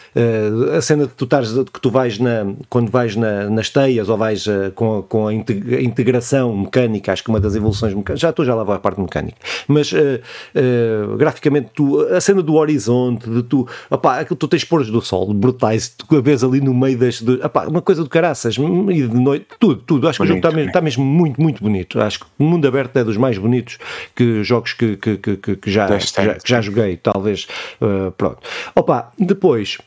a 0.76 0.82
cena 0.82 1.06
de 1.06 1.14
tu 1.14 1.26
estás 1.26 1.52
que 1.52 1.80
tu 1.80 1.90
vais 1.90 2.20
na, 2.20 2.54
quando 2.70 2.90
vais 2.90 3.16
na, 3.16 3.50
nas 3.50 3.70
teias 3.70 4.10
ou 4.10 4.18
vais 4.18 4.46
com, 4.76 5.02
com 5.04 5.28
a 5.28 5.34
integração 5.34 6.56
mecânica, 6.56 7.14
acho 7.14 7.24
que 7.24 7.30
uma 7.30 7.40
das 7.40 7.56
evoluções 7.56 7.94
mecânicas, 7.94 8.20
já 8.20 8.30
estou 8.30 8.46
já 8.46 8.56
lá 8.56 8.64
vou 8.64 8.76
à 8.76 8.80
parte 8.80 9.00
mecânica, 9.00 9.38
mas 9.68 9.92
uh, 9.92 9.96
uh, 9.96 11.18
graficamente 11.18 11.70
tu, 11.74 12.00
a 12.02 12.20
cena 12.22 12.42
do 12.42 12.56
horizonte, 12.56 13.30
de 13.30 13.44
tu, 13.44 13.68
opá, 13.90 14.24
tu 14.24 14.48
tens 14.48 14.64
poros 14.64 14.90
do 14.90 15.02
sol 15.02 15.34
brutais, 15.34 15.90
tu 15.90 16.16
a 16.16 16.22
vez 16.22 16.44
ali 16.44 16.62
no 16.62 16.74
meio 16.74 16.98
das, 16.98 17.22
de, 17.22 17.34
opá, 17.44 17.66
uma 17.68 17.82
coisa 17.82 18.04
do 18.04 18.10
caraças, 18.10 18.56
e 18.56 19.05
de 19.08 19.20
noite, 19.20 19.46
tudo, 19.60 19.82
tudo, 19.82 20.08
acho 20.08 20.20
bonito, 20.20 20.42
que 20.42 20.48
o 20.48 20.52
jogo 20.52 20.60
está, 20.60 20.68
está, 20.68 20.82
mesmo 20.82 21.04
muito, 21.04 21.42
muito 21.42 21.64
bonito, 21.64 22.00
acho 22.02 22.20
que 22.20 22.26
o 22.38 22.44
mundo 22.44 22.68
aberto 22.68 22.98
é 22.98 23.04
dos 23.04 23.18
mais 23.18 23.38
bonitos 23.38 23.78
que 24.16 24.44
jogos 24.44 24.74
que, 24.74 24.98
que, 24.98 25.18
que, 25.18 25.38
que 25.38 25.72
já, 25.72 25.88
já, 25.98 26.36
que 26.36 26.50
já 26.50 26.62
joguei, 26.62 26.98
talvez, 26.98 27.48
pronto. 28.18 28.40
Opa, 28.76 29.12
depois 29.18 29.78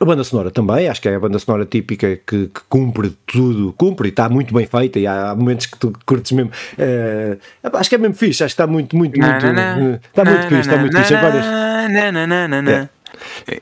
a 0.00 0.04
banda 0.04 0.22
sonora 0.22 0.50
também, 0.50 0.88
acho 0.88 1.00
que 1.00 1.08
é 1.08 1.14
a 1.14 1.20
banda 1.20 1.38
sonora 1.38 1.64
típica 1.64 2.16
que, 2.16 2.46
que 2.46 2.60
cumpre 2.68 3.16
tudo, 3.26 3.72
cumpre 3.72 4.08
e 4.08 4.10
está 4.10 4.28
muito 4.28 4.54
bem 4.54 4.66
feita. 4.66 4.98
E 4.98 5.06
há, 5.06 5.34
momentos 5.34 5.66
que 5.66 5.78
tu 5.78 5.92
curtes 6.04 6.32
mesmo. 6.32 6.50
Uh, 6.78 7.38
acho 7.72 7.88
que 7.88 7.94
é 7.94 7.98
mesmo 7.98 8.14
fixe, 8.14 8.44
acho 8.44 8.54
que 8.54 8.62
está 8.62 8.66
muito, 8.66 8.96
muito, 8.96 9.18
muito. 9.18 9.34
está 9.34 10.24
muito 10.24 10.42
fixe, 10.42 10.60
está 10.60 10.76
muito 10.76 10.96
fixe. 10.96 11.14
Várias, 11.14 11.46
é. 12.70 12.88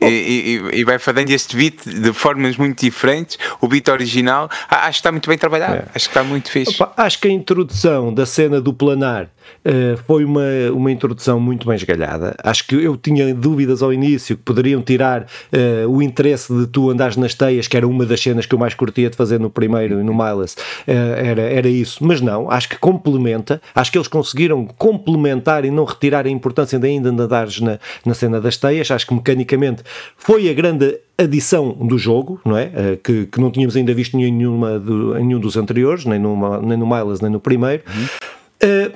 E, 0.01 0.61
e, 0.73 0.81
e, 0.81 0.85
vai 0.85 0.99
fazendo 0.99 1.31
este 1.31 1.57
beat 1.57 1.85
de 1.85 2.13
formas 2.13 2.57
muito 2.57 2.85
diferentes. 2.85 3.39
O 3.61 3.69
beat 3.69 3.89
original, 3.89 4.49
acho 4.69 4.91
que 4.91 4.97
está 4.97 5.13
muito 5.13 5.29
bem 5.29 5.39
trabalhado. 5.39 5.77
É. 5.77 5.85
Acho 5.95 6.09
que 6.09 6.11
está 6.11 6.23
muito 6.23 6.51
fixe. 6.51 6.83
Opa, 6.83 6.93
acho 6.97 7.19
que 7.19 7.29
a 7.29 7.31
introdução 7.31 8.13
da 8.13 8.27
cena 8.27 8.61
do 8.61 8.73
planar 8.73 9.29
uh, 9.65 9.97
foi 10.07 10.25
uma, 10.25 10.43
uma 10.73 10.91
introdução 10.91 11.39
muito 11.41 11.67
bem 11.67 11.77
esgalhada. 11.77 12.35
Acho 12.43 12.67
que 12.67 12.75
eu 12.75 12.97
tinha 12.97 13.35
dúvidas 13.35 13.83
ao 13.83 13.93
início 13.93 14.37
que 14.37 14.43
poderiam 14.43 14.83
tirar 14.83 15.23
uh, 15.23 15.89
o 15.89 16.03
interesse 16.03 16.53
de 16.55 16.67
tu 16.67 16.91
andares 16.91 17.17
nas 17.17 17.35
teias, 17.35 17.69
que 17.69 17.77
era 17.77 17.87
uma 17.87 18.05
das 18.05 18.21
cenas 18.21 18.47
que 18.47 18.55
eu 18.55 18.59
mais 18.59 18.75
curtia 18.75 19.11
de 19.11 19.17
fazer 19.17 19.41
no 19.41 19.51
primeiro 19.51 20.01
e 20.01 20.03
no 20.03 20.15
Miles. 20.15 20.55
Uh, 20.87 20.93
era, 21.17 21.43
era 21.43 21.69
isso. 21.69 22.05
Mas 22.05 22.21
não, 22.21 22.51
acho 22.51 22.69
que 22.69 22.79
complementa. 22.79 23.61
Acho 23.75 23.93
que 23.93 23.99
eles 23.99 24.09
conseguiram 24.09 24.67
complementar 24.67 25.65
e 25.65 25.71
não 25.71 25.85
retirar 25.85 26.27
a 26.27 26.31
importância 26.31 26.79
de 26.79 26.87
ainda 26.87 27.11
andares 27.11 27.61
na, 27.61 27.79
na 28.05 28.15
cena 28.15 28.41
das 28.41 28.57
teias. 28.57 28.91
Acho 28.91 29.07
que 29.07 29.15
mecanicamente 29.15 29.83
foi 30.17 30.49
a 30.49 30.55
grande 30.55 30.99
adição 31.19 31.73
do 31.73 31.97
jogo, 31.97 32.41
não 32.45 32.57
é? 32.57 32.99
Que, 33.03 33.27
que 33.27 33.41
não 33.41 33.51
tínhamos 33.51 33.77
ainda 33.77 33.95
visto 33.95 34.17
nenhuma 34.17 34.79
do, 34.79 35.17
em 35.17 35.25
nenhum 35.25 35.41
dos 35.41 35.57
anteriores, 35.57 36.05
nem 36.05 36.19
no, 36.19 36.61
nem 36.61 36.77
no 36.77 36.87
Miles, 36.87 37.21
nem 37.21 37.31
no 37.31 37.41
primeiro. 37.41 37.83
Uhum. 37.89 38.91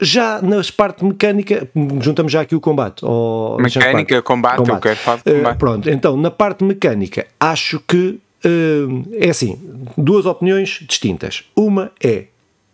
Já 0.00 0.40
na 0.40 0.62
parte 0.76 1.04
mecânica, 1.04 1.68
juntamos 2.00 2.30
já 2.30 2.42
aqui 2.42 2.54
o 2.54 2.60
combate. 2.60 3.04
Ou, 3.04 3.58
mecânica, 3.58 4.22
combate, 4.22 4.58
combate, 4.58 4.74
eu 4.76 4.80
quero 4.80 4.96
falar 4.96 5.16
de 5.16 5.24
combate. 5.24 5.54
Uh, 5.54 5.58
pronto, 5.58 5.90
então 5.90 6.16
na 6.16 6.30
parte 6.30 6.62
mecânica, 6.64 7.26
acho 7.40 7.80
que 7.80 8.20
uh, 8.44 9.08
é 9.12 9.30
assim: 9.30 9.58
duas 9.96 10.24
opiniões 10.24 10.80
distintas. 10.86 11.44
Uma 11.56 11.90
é, 12.02 12.26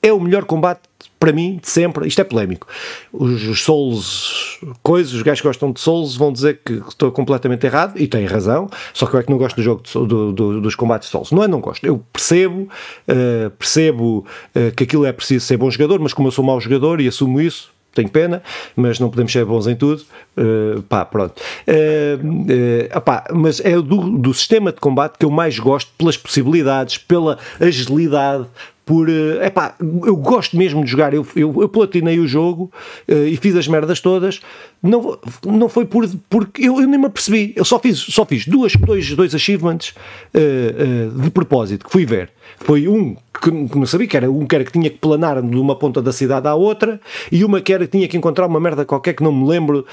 é 0.02 0.12
o 0.12 0.20
melhor 0.20 0.44
combate 0.44 0.82
para 1.24 1.32
mim, 1.32 1.58
de 1.58 1.70
sempre, 1.70 2.06
isto 2.06 2.20
é 2.20 2.24
polémico. 2.24 2.66
Os, 3.10 3.48
os 3.48 3.64
Souls, 3.64 4.58
coisas, 4.82 5.14
os 5.14 5.22
gajos 5.22 5.40
que 5.40 5.48
gostam 5.48 5.72
de 5.72 5.80
Souls 5.80 6.14
vão 6.16 6.30
dizer 6.30 6.60
que 6.62 6.74
estou 6.86 7.10
completamente 7.10 7.64
errado, 7.64 7.98
e 7.98 8.06
têm 8.06 8.26
razão, 8.26 8.68
só 8.92 9.06
que 9.06 9.16
eu 9.16 9.20
é 9.20 9.22
que 9.22 9.30
não 9.30 9.38
gosto 9.38 9.56
do 9.56 9.62
jogo 9.62 9.82
de, 9.82 9.92
do, 10.06 10.32
do, 10.34 10.60
dos 10.60 10.74
combates 10.74 11.08
de 11.08 11.12
Souls. 11.12 11.32
Não 11.32 11.42
é 11.42 11.48
não 11.48 11.62
gosto, 11.62 11.82
eu 11.86 12.04
percebo, 12.12 12.68
uh, 13.08 13.48
percebo 13.58 14.26
uh, 14.54 14.70
que 14.76 14.84
aquilo 14.84 15.06
é 15.06 15.14
preciso 15.14 15.46
ser 15.46 15.56
bom 15.56 15.70
jogador, 15.70 15.98
mas 15.98 16.12
como 16.12 16.28
eu 16.28 16.32
sou 16.32 16.44
mau 16.44 16.60
jogador 16.60 17.00
e 17.00 17.08
assumo 17.08 17.40
isso, 17.40 17.72
tenho 17.94 18.08
pena, 18.08 18.42
mas 18.76 18.98
não 18.98 19.08
podemos 19.08 19.32
ser 19.32 19.44
bons 19.44 19.66
em 19.66 19.76
tudo. 19.76 20.02
Uh, 20.36 20.82
pá, 20.82 21.04
pronto. 21.04 21.40
Uh, 21.66 22.26
uh, 22.26 22.98
opá, 22.98 23.24
mas 23.32 23.60
é 23.60 23.80
do, 23.80 24.18
do 24.18 24.34
sistema 24.34 24.72
de 24.72 24.80
combate 24.80 25.16
que 25.16 25.24
eu 25.24 25.30
mais 25.30 25.58
gosto 25.58 25.90
pelas 25.96 26.16
possibilidades, 26.16 26.98
pela 26.98 27.38
agilidade, 27.60 28.46
por. 28.84 29.08
É 29.08 29.50
pá, 29.50 29.74
eu 29.80 30.16
gosto 30.16 30.56
mesmo 30.56 30.84
de 30.84 30.90
jogar. 30.90 31.14
Eu, 31.14 31.26
eu, 31.34 31.62
eu 31.62 31.68
platinei 31.68 32.18
o 32.18 32.26
jogo 32.26 32.70
uh, 33.08 33.26
e 33.26 33.36
fiz 33.36 33.56
as 33.56 33.68
merdas 33.68 34.00
todas. 34.00 34.40
Não, 34.84 35.18
não 35.44 35.68
foi 35.68 35.86
por. 35.86 36.08
Porque 36.28 36.62
eu, 36.62 36.80
eu 36.80 36.86
nem 36.86 37.00
me 37.00 37.06
apercebi. 37.06 37.52
Eu 37.56 37.64
só 37.64 37.78
fiz, 37.78 37.98
só 37.98 38.24
fiz 38.24 38.46
duas, 38.46 38.74
dois, 38.76 39.10
dois 39.14 39.34
achievements 39.34 39.94
uh, 40.34 41.16
uh, 41.16 41.22
de 41.22 41.30
propósito 41.30 41.86
que 41.86 41.90
fui 41.90 42.04
ver. 42.04 42.30
Foi 42.58 42.86
um 42.86 43.16
que 43.42 43.50
não 43.50 43.84
sabia 43.84 44.06
que 44.06 44.16
era 44.16 44.30
um 44.30 44.46
que 44.46 44.54
era 44.54 44.64
que 44.64 44.70
tinha 44.70 44.88
que 44.88 44.98
planar 44.98 45.42
de 45.42 45.56
uma 45.56 45.74
ponta 45.74 46.00
da 46.00 46.12
cidade 46.12 46.46
à 46.46 46.54
outra 46.54 47.00
e 47.32 47.44
uma 47.44 47.60
que 47.60 47.72
era 47.72 47.84
que 47.84 47.90
tinha 47.90 48.06
que 48.06 48.16
encontrar 48.16 48.46
uma 48.46 48.60
merda 48.60 48.84
qualquer 48.84 49.12
que 49.12 49.24
não 49.24 49.32
me 49.32 49.48
lembro 49.48 49.84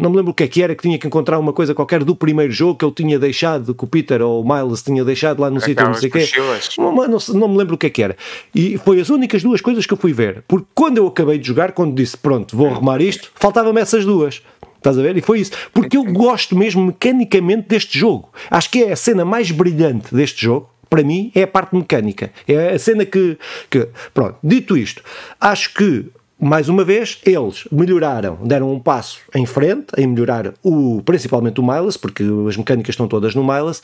não 0.00 0.10
me 0.10 0.16
lembro 0.16 0.32
o 0.32 0.34
que 0.34 0.42
é 0.42 0.48
que 0.48 0.62
era 0.62 0.74
que 0.74 0.82
tinha 0.82 0.98
que 0.98 1.06
encontrar 1.06 1.38
uma 1.38 1.52
coisa 1.52 1.74
qualquer 1.74 2.02
do 2.02 2.16
primeiro 2.16 2.52
jogo 2.52 2.76
que 2.76 2.84
eu 2.84 2.90
tinha 2.90 3.20
deixado 3.20 3.72
que 3.72 3.84
o 3.84 3.86
Peter 3.86 4.20
ou 4.20 4.42
o 4.42 4.44
Miles 4.44 4.82
tinha 4.82 5.04
deixado 5.04 5.40
lá 5.40 5.48
no 5.48 5.60
sítio 5.60 5.86
não 5.86 5.94
sei 5.94 6.08
o 6.08 6.12
quê 6.12 6.28
não, 6.76 6.92
não, 6.92 7.18
não 7.34 7.48
me 7.48 7.56
lembro 7.56 7.74
o 7.74 7.78
que 7.78 7.86
é 7.86 7.90
que 7.90 8.02
era. 8.02 8.16
E 8.54 8.78
foi 8.78 9.00
as 9.00 9.10
únicas 9.10 9.42
duas 9.42 9.60
coisas 9.60 9.86
que 9.86 9.92
eu 9.92 9.96
fui 9.96 10.12
ver. 10.12 10.42
Porque 10.46 10.66
quando 10.74 10.98
eu 10.98 11.06
acabei 11.06 11.38
de 11.38 11.46
jogar, 11.46 11.72
quando 11.72 11.94
disse 11.94 12.16
pronto, 12.16 12.56
vou 12.56 12.68
arrumar 12.68 13.00
isto, 13.00 13.30
faltavam-me 13.42 13.80
essas 13.80 14.04
duas. 14.04 14.40
Estás 14.76 14.96
a 14.96 15.02
ver? 15.02 15.16
E 15.16 15.20
foi 15.20 15.40
isso. 15.40 15.50
Porque 15.72 15.96
eu 15.96 16.04
gosto 16.04 16.56
mesmo 16.56 16.86
mecanicamente 16.86 17.68
deste 17.68 17.98
jogo. 17.98 18.30
Acho 18.48 18.70
que 18.70 18.84
é 18.84 18.92
a 18.92 18.96
cena 18.96 19.24
mais 19.24 19.50
brilhante 19.50 20.14
deste 20.14 20.42
jogo. 20.44 20.70
Para 20.88 21.02
mim, 21.02 21.32
é 21.34 21.42
a 21.42 21.46
parte 21.46 21.74
mecânica. 21.74 22.30
É 22.46 22.74
a 22.74 22.78
cena 22.78 23.04
que. 23.04 23.36
que 23.68 23.88
pronto, 24.14 24.36
dito 24.44 24.76
isto, 24.76 25.02
acho 25.40 25.74
que 25.74 26.06
mais 26.38 26.68
uma 26.68 26.82
vez, 26.82 27.20
eles 27.24 27.68
melhoraram, 27.70 28.36
deram 28.42 28.72
um 28.72 28.80
passo 28.80 29.20
em 29.32 29.46
frente, 29.46 29.86
em 29.96 30.08
melhorar 30.08 30.52
o, 30.60 31.00
principalmente 31.04 31.60
o 31.60 31.64
Miles, 31.64 31.96
porque 31.96 32.24
as 32.48 32.56
mecânicas 32.56 32.94
estão 32.94 33.06
todas 33.06 33.36
no 33.36 33.44
Miles. 33.44 33.80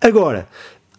Agora, 0.00 0.48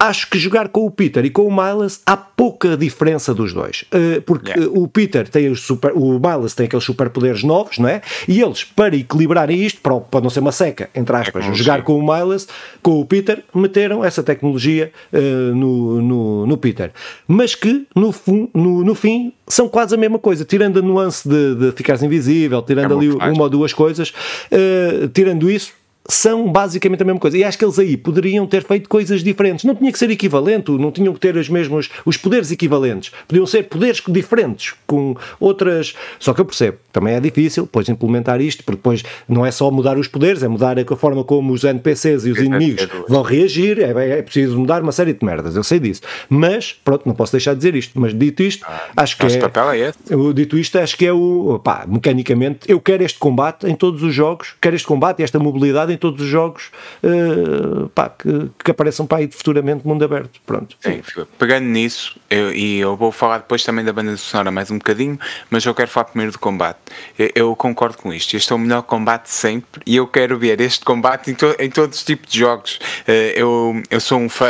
acho 0.04 0.30
que 0.30 0.38
jogar 0.38 0.68
com 0.68 0.86
o 0.86 0.92
Peter 0.92 1.24
e 1.24 1.30
com 1.30 1.48
o 1.48 1.52
Miles 1.52 2.02
há 2.06 2.18
pouca 2.18 2.76
diferença 2.76 3.34
dos 3.34 3.54
dois. 3.54 3.84
Uh, 3.84 4.22
porque 4.24 4.52
yeah. 4.52 4.72
o 4.78 4.86
Peter 4.86 5.28
tem 5.30 5.50
os 5.50 5.62
super, 5.62 5.94
o 5.96 6.20
Miles 6.20 6.54
tem 6.54 6.66
aqueles 6.66 6.84
superpoderes 6.84 7.42
novos, 7.44 7.78
não 7.78 7.88
é? 7.88 8.02
E 8.28 8.42
eles, 8.42 8.66
para 8.66 8.96
equilibrarem 8.96 9.63
isto, 9.63 9.80
para, 9.80 9.98
para 10.00 10.22
não 10.22 10.30
ser 10.30 10.42
uma 10.42 10.52
seca, 10.52 10.89
entre 10.94 11.16
aspas, 11.16 11.46
jogar 11.58 11.84
com 11.84 11.98
o 11.98 12.02
Miles, 12.06 12.48
com 12.82 13.00
o 13.00 13.06
Peter, 13.06 13.44
meteram 13.56 14.04
essa 14.04 14.22
tecnologia 14.22 14.92
uh, 15.13 15.56
no, 15.56 16.02
no, 16.02 16.48
no, 16.48 16.58
Peter. 16.58 16.92
Mas 17.26 17.56
que, 17.56 17.88
no, 17.96 18.13
no, 18.54 18.84
no 18.84 18.96
fim, 18.96 19.32
são 19.48 19.70
quase 19.70 19.96
a 19.96 19.98
mesma 19.98 20.20
coisa, 20.20 20.44
tirando 20.44 20.80
a 20.80 20.82
nuance 20.82 21.28
de, 21.28 21.56
de 21.56 21.72
ficares 21.72 22.04
invisível, 22.04 22.62
tirando 22.62 22.94
é 22.94 22.98
ali 22.98 23.10
uma 23.10 23.44
ou 23.44 23.50
duas 23.50 23.72
coisas, 23.72 24.10
uh, 24.52 25.08
tirando 25.10 25.50
isso, 25.50 25.72
são 26.08 26.52
basicamente 26.52 27.02
a 27.02 27.06
mesma 27.06 27.20
coisa. 27.20 27.38
E 27.38 27.44
acho 27.44 27.58
que 27.58 27.66
eles 27.66 27.80
aí 27.80 27.96
poderiam 27.96 28.46
ter 28.46 28.63
feito 28.63 28.89
coisas 28.89 29.24
diferentes. 29.24 29.63
Não 29.63 29.76
tinha 29.76 29.92
que 29.92 29.98
ser 29.98 30.10
equivalente, 30.10 30.72
não 30.72 30.92
tinham 30.92 31.13
que 31.13 31.20
ter 31.20 31.36
os 31.36 31.50
mesmos 31.50 31.89
os 32.06 32.18
poderes 32.18 32.52
equivalentes. 32.52 33.12
Podiam 33.28 33.46
ser 33.46 33.63
poderes 33.63 34.02
diferentes, 34.08 34.74
com 34.86 35.16
outras. 35.39 35.96
Só 36.20 36.34
que 36.34 36.42
eu 36.42 36.46
percebo, 36.46 36.78
também 36.92 37.16
é 37.16 37.20
difícil 37.20 37.63
depois 37.63 37.88
implementar 37.88 38.42
isto, 38.42 38.63
porque 38.63 38.78
depois 38.78 39.04
não 39.28 39.46
é 39.46 39.52
só 39.52 39.72
mudar 39.72 39.98
os 39.98 40.08
poderes, 40.08 40.44
é 40.44 40.48
mudar 40.48 40.78
a 40.80 40.96
forma 40.96 41.24
como 41.24 41.54
os 41.54 41.63
NPCs 41.63 42.26
e 42.26 42.32
os 42.32 42.39
inimigos 42.39 42.88
vão 43.08 43.22
reagir, 43.22 43.80
é, 43.80 44.20
é, 44.20 44.22
preciso 44.22 44.58
mudar 44.58 44.82
uma 44.82 44.92
série 44.92 45.13
de 45.13 45.26
merdas, 45.26 45.56
eu 45.56 45.63
sei 45.63 45.80
disso. 45.80 46.02
Mas, 46.30 46.74
pronto, 46.74 47.08
não 47.08 47.16
posso 47.16 47.32
deixar 47.32 47.54
de 47.54 47.58
dizer 47.58 47.76
isto, 47.76 48.00
mas 48.00 48.13
dito 48.13 48.44
isto, 48.44 48.66
ah, 48.68 48.89
acho 48.98 49.18
que 49.18 49.26
é, 49.26 49.38
papel 49.38 49.72
é 49.72 49.80
esse. 49.80 50.34
Dito 50.34 50.58
isto, 50.58 50.78
acho 50.78 50.98
que 50.98 51.06
é 51.06 51.13
o. 51.13 51.60
Pá, 51.63 51.86
mecanicamente, 51.88 52.60
eu 52.68 52.80
quero 52.80 53.04
este 53.04 53.20
combate 53.20 53.68
em 53.68 53.76
todos 53.76 54.04
os 54.04 54.13
jogos, 54.13 54.56
quero 54.62 54.76
este 54.76 54.88
combate 54.88 55.20
e 55.20 55.24
esta 55.24 55.39
mobilidade 55.39 55.93
em 55.94 55.98
todos 55.98 56.22
os 56.22 56.28
jogos 56.28 56.72
uh, 57.04 57.90
pá, 57.90 58.10
que, 58.10 58.50
que, 58.64 58.72
apareçam 58.72 59.06
para 59.06 59.20
aí 59.20 59.30
futuramente 59.32 59.88
mundo 59.88 60.04
aberto. 60.04 60.40
Pronto. 60.46 60.76
Sim, 60.80 61.02
pegando 61.38 61.66
nisso, 61.66 62.20
eu, 62.30 62.54
e 62.54 62.80
eu 62.80 62.96
vou 62.96 63.12
falar 63.12 63.40
depois 63.40 63.64
também 63.64 63.86
da 63.86 63.94
banda 63.94 64.16
sonora 64.18 64.52
mais 64.52 64.72
um 64.72 64.78
bocadinho, 64.78 65.20
mas 65.50 65.66
eu 65.66 65.74
quero 65.74 65.89
falar 65.89 66.06
primeiro 66.06 66.32
do 66.32 66.39
combate. 66.39 66.80
Eu, 67.18 67.30
eu 67.36 67.56
concordo 67.56 67.98
com 67.98 68.14
isto. 68.14 68.36
Este 68.36 68.52
é 68.52 68.56
o 68.56 68.60
melhor 68.60 68.82
combate 68.84 69.30
sempre 69.30 69.82
e 69.86 69.96
eu 69.96 70.08
quero 70.08 70.38
ver 70.38 70.60
este 70.62 70.84
combate 70.84 71.32
em, 71.32 71.36
to, 71.36 71.56
em 71.60 71.70
todos 71.70 71.98
os 71.98 72.04
tipos 72.04 72.32
de 72.32 72.39
jogos. 72.39 72.80
Uh, 73.08 73.12
eu, 73.36 73.84
eu 73.89 74.00
sou 74.00 74.20
um 74.20 74.30
fã 74.30 74.48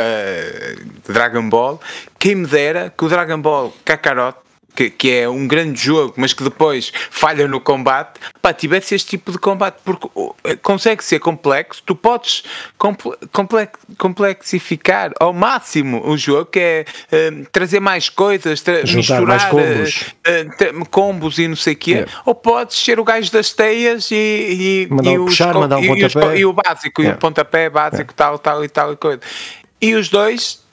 de 1.06 1.12
Dragon 1.12 1.48
Ball. 1.48 1.80
Quem 2.18 2.36
me 2.36 2.46
dera 2.46 2.92
que 2.96 3.04
o 3.04 3.08
Dragon 3.08 3.40
Ball 3.40 3.74
Kakarot 3.84 4.43
que, 4.74 4.90
que, 4.90 5.10
é 5.10 5.28
um 5.28 5.46
grande 5.46 5.80
jogo, 5.80 6.14
mas 6.16 6.32
que 6.32 6.42
depois 6.42 6.92
falha 7.10 7.46
no 7.46 7.60
combate, 7.60 8.20
pá, 8.42 8.52
tivesse 8.52 8.94
este 8.94 9.10
tipo 9.10 9.32
de 9.32 9.38
combate, 9.38 9.76
porque 9.84 10.08
consegue 10.62 11.04
ser 11.04 11.18
complexo, 11.20 11.82
tu 11.84 11.94
podes 11.94 12.42
comple 12.78 13.12
complexificar 13.98 15.12
ao 15.20 15.32
máximo 15.32 16.02
o 16.06 16.16
jogo, 16.16 16.46
que 16.46 16.58
é 16.58 16.84
uh, 16.84 17.46
trazer 17.52 17.80
mais 17.80 18.08
coisas, 18.08 18.60
tra 18.60 18.82
misturar 18.82 19.22
mais 19.22 19.44
combos. 19.44 20.14
Uh, 20.26 20.80
uh, 20.80 20.88
combos 20.88 21.38
e 21.38 21.48
não 21.48 21.56
sei 21.56 21.74
o 21.74 21.76
quê, 21.76 21.90
yeah. 21.92 22.12
ou 22.24 22.34
podes 22.34 22.76
ser 22.76 22.98
o 22.98 23.04
gajo 23.04 23.30
das 23.32 23.52
teias 23.52 24.10
e, 24.10 24.14
e, 24.14 24.88
mandar 24.90 25.12
e, 25.12 25.18
puxar, 25.18 25.54
mandar 25.54 25.78
um 25.78 25.96
e, 25.96 26.04
os, 26.04 26.14
e, 26.36 26.44
o 26.44 26.52
básico, 26.52 27.02
yeah. 27.02 27.14
e 27.14 27.16
o 27.16 27.20
pontapé 27.20 27.68
básico, 27.70 28.12
yeah. 28.12 28.14
tal, 28.16 28.38
tal 28.38 28.64
e 28.64 28.68
tal 28.68 28.92
e 28.92 28.96
coisa. 28.96 29.20
E 29.80 29.94
os 29.94 30.08
dois 30.08 30.63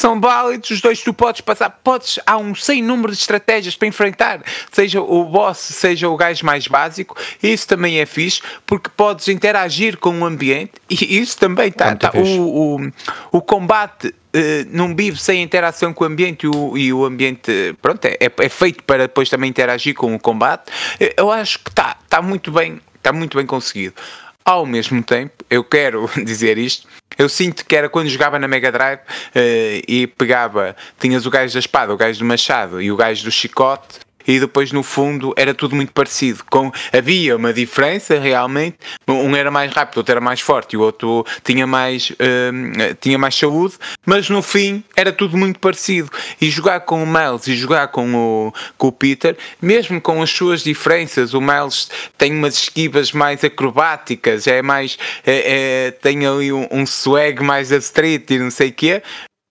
são 0.00 0.18
válidos, 0.18 0.70
os 0.70 0.80
dois 0.80 1.02
tu 1.02 1.12
podes 1.12 1.42
passar, 1.42 1.68
podes, 1.68 2.18
há 2.26 2.36
um 2.38 2.54
sem 2.54 2.82
número 2.82 3.12
de 3.12 3.18
estratégias 3.18 3.76
para 3.76 3.86
enfrentar, 3.86 4.42
seja 4.72 5.00
o 5.00 5.24
boss, 5.24 5.58
seja 5.58 6.08
o 6.08 6.16
gajo 6.16 6.44
mais 6.44 6.66
básico, 6.66 7.16
isso 7.42 7.68
também 7.68 8.00
é 8.00 8.06
fixe, 8.06 8.40
porque 8.64 8.90
podes 8.96 9.28
interagir 9.28 9.98
com 9.98 10.18
o 10.20 10.24
ambiente, 10.24 10.72
e 10.88 11.18
isso 11.18 11.36
também 11.36 11.68
está, 11.68 11.94
tá, 11.94 12.12
o, 12.14 12.76
o, 12.76 12.92
o 13.30 13.42
combate 13.42 14.14
Uh, 14.32 14.62
não 14.70 14.94
vive 14.94 15.20
sem 15.20 15.42
interação 15.42 15.92
com 15.92 16.04
o 16.04 16.06
ambiente 16.06 16.44
e 16.44 16.48
o, 16.48 16.78
e 16.78 16.92
o 16.92 17.04
ambiente 17.04 17.74
pronto, 17.82 18.04
é, 18.04 18.16
é, 18.20 18.48
feito 18.48 18.84
para 18.84 19.08
depois 19.08 19.28
também 19.28 19.50
interagir 19.50 19.92
com 19.92 20.14
o 20.14 20.20
combate. 20.20 20.70
Eu 21.16 21.32
acho 21.32 21.58
que 21.58 21.68
está 21.68 21.96
tá 22.08 22.22
muito 22.22 22.52
bem, 22.52 22.80
está 22.94 23.12
muito 23.12 23.36
bem 23.36 23.44
conseguido. 23.44 23.96
Ao 24.44 24.64
mesmo 24.64 25.02
tempo, 25.02 25.44
eu 25.50 25.64
quero 25.64 26.08
dizer 26.24 26.58
isto, 26.58 26.86
eu 27.20 27.28
sinto 27.28 27.66
que 27.66 27.76
era 27.76 27.88
quando 27.88 28.08
jogava 28.08 28.38
na 28.38 28.48
Mega 28.48 28.72
Drive 28.72 29.00
uh, 29.00 29.82
e 29.86 30.06
pegava, 30.06 30.74
tinhas 30.98 31.26
o 31.26 31.30
gajo 31.30 31.52
da 31.52 31.58
espada, 31.58 31.92
o 31.92 31.96
gajo 31.96 32.18
do 32.18 32.24
machado 32.24 32.80
e 32.80 32.90
o 32.90 32.96
gajo 32.96 33.24
do 33.24 33.30
chicote 33.30 34.00
e 34.26 34.38
depois 34.38 34.72
no 34.72 34.82
fundo 34.82 35.32
era 35.36 35.54
tudo 35.54 35.74
muito 35.74 35.92
parecido. 35.92 36.44
Com, 36.50 36.72
havia 36.92 37.36
uma 37.36 37.52
diferença 37.52 38.18
realmente, 38.18 38.76
um 39.08 39.34
era 39.34 39.50
mais 39.50 39.72
rápido, 39.72 39.98
outro 39.98 40.12
era 40.12 40.20
mais 40.20 40.40
forte 40.40 40.74
e 40.74 40.76
o 40.76 40.80
outro 40.80 41.24
tinha 41.44 41.66
mais, 41.66 42.12
hum, 42.12 42.72
tinha 43.00 43.18
mais 43.18 43.34
saúde, 43.34 43.74
mas 44.04 44.28
no 44.28 44.42
fim 44.42 44.82
era 44.96 45.12
tudo 45.12 45.36
muito 45.36 45.58
parecido. 45.58 46.10
E 46.40 46.50
jogar 46.50 46.80
com 46.80 47.02
o 47.02 47.06
Miles 47.06 47.46
e 47.46 47.54
jogar 47.54 47.88
com 47.88 48.14
o, 48.14 48.52
com 48.76 48.88
o 48.88 48.92
Peter, 48.92 49.36
mesmo 49.60 50.00
com 50.00 50.22
as 50.22 50.30
suas 50.30 50.62
diferenças, 50.62 51.34
o 51.34 51.40
Miles 51.40 51.90
tem 52.16 52.32
umas 52.32 52.54
esquivas 52.54 53.12
mais 53.12 53.42
acrobáticas, 53.44 54.46
é 54.46 54.62
mais 54.62 54.98
é, 55.24 55.86
é, 55.86 55.90
tem 55.90 56.26
ali 56.26 56.52
um, 56.52 56.66
um 56.70 56.86
swag 56.86 57.42
mais 57.42 57.72
a 57.72 57.76
street 57.76 58.30
e 58.30 58.38
não 58.38 58.50
sei 58.50 58.68
o 58.68 58.72
quê. 58.72 59.02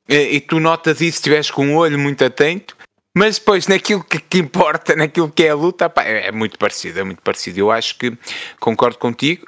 E 0.08 0.40
tu 0.40 0.60
notas 0.60 1.02
isso 1.02 1.12
se 1.12 1.18
estiveres 1.18 1.52
com 1.52 1.76
o 1.76 1.78
olho 1.78 2.00
muito 2.00 2.26
atento 2.26 2.79
mas 3.20 3.38
depois, 3.38 3.68
naquilo 3.68 4.02
que, 4.02 4.18
que, 4.18 4.38
importa, 4.38 4.96
naquilo 4.96 5.30
que 5.30 5.44
é 5.44 5.50
a 5.50 5.56
luta, 5.56 5.90
pá, 5.90 6.04
é, 6.06 6.28
é, 6.28 6.32
muito 6.32 6.58
parecido, 6.58 7.02
é 7.02 7.04
muito 7.04 7.22
parecido. 7.22 7.60
Eu 7.60 7.70
acho 7.70 7.98
que 7.98 8.14
concordo 8.62 8.98
contigo. 8.98 9.46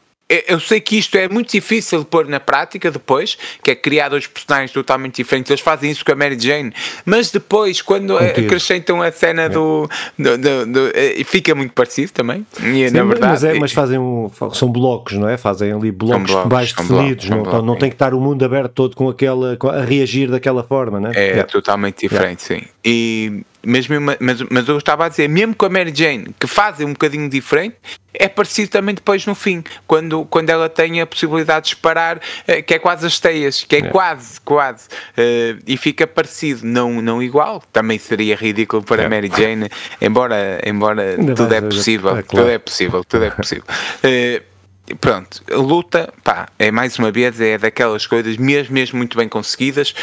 Eu 0.47 0.59
sei 0.59 0.81
que 0.81 0.97
isto 0.97 1.17
é 1.17 1.29
muito 1.29 1.51
difícil 1.51 1.99
de 1.99 2.05
pôr 2.05 2.27
na 2.27 2.39
prática 2.39 2.91
depois, 2.91 3.37
que 3.63 3.71
é 3.71 3.75
criar 3.75 4.09
dois 4.09 4.27
personagens 4.27 4.71
totalmente 4.71 5.15
diferentes. 5.15 5.49
Eles 5.49 5.61
fazem 5.61 5.89
isso 5.89 6.03
com 6.03 6.11
a 6.11 6.15
Mary 6.15 6.37
Jane, 6.37 6.73
mas 7.05 7.31
depois, 7.31 7.81
quando 7.81 8.17
Contigo. 8.17 8.47
acrescentam 8.47 9.01
a 9.01 9.09
cena 9.09 9.43
é. 9.43 9.49
do, 9.49 9.89
do, 10.19 10.37
do, 10.37 10.65
do, 10.65 10.91
eh, 10.93 11.23
fica 11.25 11.55
muito 11.55 11.73
parecido 11.73 12.11
também. 12.11 12.45
E, 12.61 12.89
Sim, 12.89 12.95
na 12.95 13.03
verdade, 13.05 13.31
mas, 13.31 13.43
é, 13.43 13.53
mas 13.53 13.71
fazem 13.71 13.97
um, 13.97 14.29
são 14.53 14.69
blocos, 14.69 15.13
não 15.13 15.29
é? 15.29 15.37
Fazem 15.37 15.71
ali 15.71 15.91
blocos, 15.91 16.29
blocos 16.29 16.51
mais 16.51 16.73
definidos. 16.73 17.25
Blocos, 17.25 17.53
não, 17.53 17.61
não 17.61 17.75
tem 17.77 17.89
que 17.89 17.95
estar 17.95 18.13
o 18.13 18.19
mundo 18.19 18.43
aberto 18.43 18.71
todo 18.71 18.95
com 18.97 19.07
aquela 19.09 19.57
a 19.61 19.81
reagir 19.81 20.29
daquela 20.29 20.63
forma, 20.63 20.99
não 20.99 21.11
é? 21.11 21.39
É 21.39 21.43
totalmente 21.43 22.01
diferente, 22.01 22.41
sim. 22.41 22.61
E 22.83 23.43
mesmo, 23.63 23.95
mas, 24.19 24.41
mas 24.49 24.67
eu 24.67 24.77
estava 24.77 25.05
a 25.05 25.09
dizer, 25.09 25.27
mesmo 25.29 25.55
com 25.55 25.65
a 25.65 25.69
Mary 25.69 25.93
Jane, 25.93 26.33
que 26.39 26.47
fazem 26.47 26.85
um 26.85 26.93
bocadinho 26.93 27.29
diferente, 27.29 27.75
é 28.13 28.27
parecido 28.27 28.69
também 28.69 28.93
depois 28.95 29.25
no 29.25 29.35
fim, 29.35 29.63
quando, 29.87 30.25
quando 30.25 30.49
ela 30.49 30.67
tem 30.67 30.99
a 30.99 31.05
possibilidade 31.05 31.65
de 31.65 31.71
disparar, 31.71 32.19
eh, 32.47 32.61
que 32.61 32.73
é 32.73 32.79
quase 32.79 33.05
as 33.05 33.19
teias, 33.19 33.63
que 33.63 33.75
é, 33.75 33.79
é. 33.79 33.81
quase, 33.83 34.41
quase, 34.41 34.87
uh, 34.87 35.61
e 35.65 35.77
fica 35.77 36.05
parecido, 36.05 36.65
não, 36.65 37.01
não 37.01 37.21
igual, 37.21 37.63
também 37.71 37.97
seria 37.97 38.35
ridículo 38.35 38.83
para 38.83 39.03
é. 39.03 39.05
a 39.05 39.09
Mary 39.09 39.31
Jane, 39.35 39.69
embora, 40.01 40.61
embora 40.65 41.15
tudo 41.35 41.53
é 41.53 41.61
possível, 41.61 42.17
é, 42.17 42.23
claro. 42.23 42.45
tudo 42.45 42.49
é 42.49 42.57
possível, 42.57 43.03
tudo 43.05 43.25
é 43.25 43.31
possível. 43.31 43.63
Uh, 44.03 44.51
pronto, 44.99 45.41
luta, 45.51 46.13
pá, 46.23 46.49
é 46.59 46.69
mais 46.69 46.99
uma 46.99 47.11
vez, 47.11 47.39
é 47.39 47.57
daquelas 47.57 48.05
coisas 48.05 48.35
mesmo, 48.35 48.73
mesmo 48.73 48.97
muito 48.97 49.17
bem 49.17 49.29
conseguidas, 49.29 49.93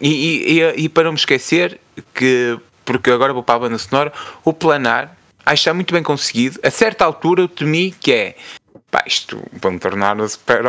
e, 0.00 0.58
e, 0.58 0.84
e, 0.84 0.88
para 0.88 1.04
não 1.04 1.12
me 1.12 1.18
esquecer 1.18 1.78
que 2.12 2.58
porque 2.86 3.10
agora 3.10 3.34
vou 3.34 3.42
para 3.42 3.56
a 3.56 3.58
banda 3.58 3.76
sonora, 3.76 4.12
o 4.42 4.52
planar, 4.52 5.14
acho 5.44 5.62
que 5.62 5.68
está 5.68 5.74
muito 5.74 5.92
bem 5.92 6.02
conseguido. 6.02 6.58
A 6.62 6.70
certa 6.70 7.04
altura 7.04 7.42
eu 7.42 7.48
temi 7.48 7.90
que 7.90 8.12
é 8.12 8.36
pá, 8.90 9.02
isto 9.06 9.42
vão 9.52 9.78
tornar 9.78 10.16
o, 10.18 10.24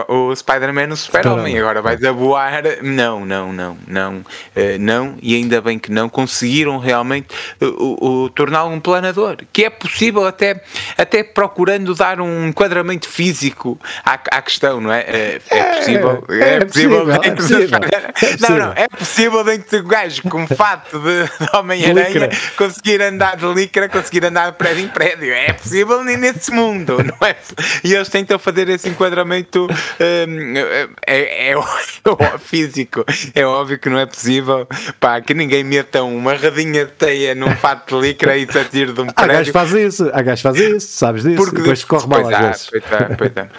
o 0.09 0.35
Spider-Man 0.35 0.87
o 0.91 0.97
Super-Homem, 0.97 1.57
agora 1.59 1.81
vais 1.81 2.03
a 2.03 2.11
voar. 2.11 2.63
Não, 2.81 3.25
não, 3.25 3.53
não, 3.53 3.77
não, 3.87 4.17
uh, 4.17 4.23
não, 4.79 5.17
e 5.21 5.35
ainda 5.35 5.61
bem 5.61 5.77
que 5.77 5.91
não 5.91 6.09
conseguiram 6.09 6.79
realmente 6.79 7.27
uh, 7.61 8.29
torná-lo 8.29 8.71
um 8.71 8.79
planador, 8.79 9.37
que 9.53 9.65
é 9.65 9.69
possível 9.69 10.25
até, 10.25 10.63
até 10.97 11.23
procurando 11.23 11.93
dar 11.93 12.19
um 12.19 12.47
enquadramento 12.47 13.07
físico 13.07 13.79
à, 14.03 14.13
à 14.13 14.41
questão, 14.41 14.81
não 14.81 14.91
é? 14.91 15.01
Uh, 15.01 15.55
é 15.55 15.63
possível, 15.77 16.23
é, 16.29 16.39
é, 16.39 16.53
é 16.55 16.65
possível, 16.65 17.11
é 17.11 17.31
possível, 17.31 17.79
não, 18.39 18.57
não, 18.57 18.73
é 18.75 18.87
possível 18.87 19.43
dentro 19.43 19.69
de 19.69 19.85
um 19.85 19.87
gajo 19.87 20.21
com 20.23 20.47
fato 20.47 20.99
de, 20.99 21.23
de 21.23 21.55
Homem-Aranha 21.55 22.29
conseguir 22.57 23.01
andar 23.01 23.37
de 23.37 23.45
licra, 23.53 23.87
conseguir 23.87 24.25
andar 24.25 24.51
de 24.51 24.57
prédio 24.57 24.85
em 24.85 24.87
prédio, 24.87 25.31
é 25.31 25.53
possível 25.53 26.03
nesse 26.03 26.51
mundo, 26.51 26.97
não 27.03 27.27
é? 27.27 27.35
E 27.83 27.93
eles 27.93 28.06
tentam 28.09 28.37
fazer 28.39 28.69
esse 28.69 28.89
enquadramento 28.89 29.65
um, 29.65 30.57
é, 30.57 30.89
é, 31.05 31.51
é, 31.51 31.55
físico. 32.39 33.05
É 33.33 33.45
óbvio 33.45 33.79
que 33.79 33.89
não 33.89 33.99
é 33.99 34.05
possível 34.05 34.67
pá, 34.99 35.21
que 35.21 35.33
ninguém 35.33 35.63
meta 35.63 36.03
uma 36.03 36.33
radinha 36.33 36.85
de 36.85 36.91
teia 36.91 37.35
num 37.35 37.55
fato 37.55 37.95
de 37.95 38.07
licra 38.07 38.37
e 38.37 38.51
se 38.51 38.57
atire 38.57 38.93
de 38.93 39.01
um 39.01 39.07
prédio. 39.11 39.31
Há 39.31 39.37
gajo 39.37 39.51
faz 39.51 39.71
isso, 39.73 40.09
há 40.13 40.21
gajo 40.21 40.41
faz 40.41 40.57
isso, 40.57 40.87
sabes 40.87 41.23
disso? 41.23 41.37
Porque 41.37 41.57
depois 41.57 41.83
corre 41.83 42.07
mal 42.07 42.27
às 42.27 42.39
vezes. 42.39 42.69
Pois 42.69 42.83
é, 42.83 43.15
pois 43.15 43.37
é. 43.37 43.49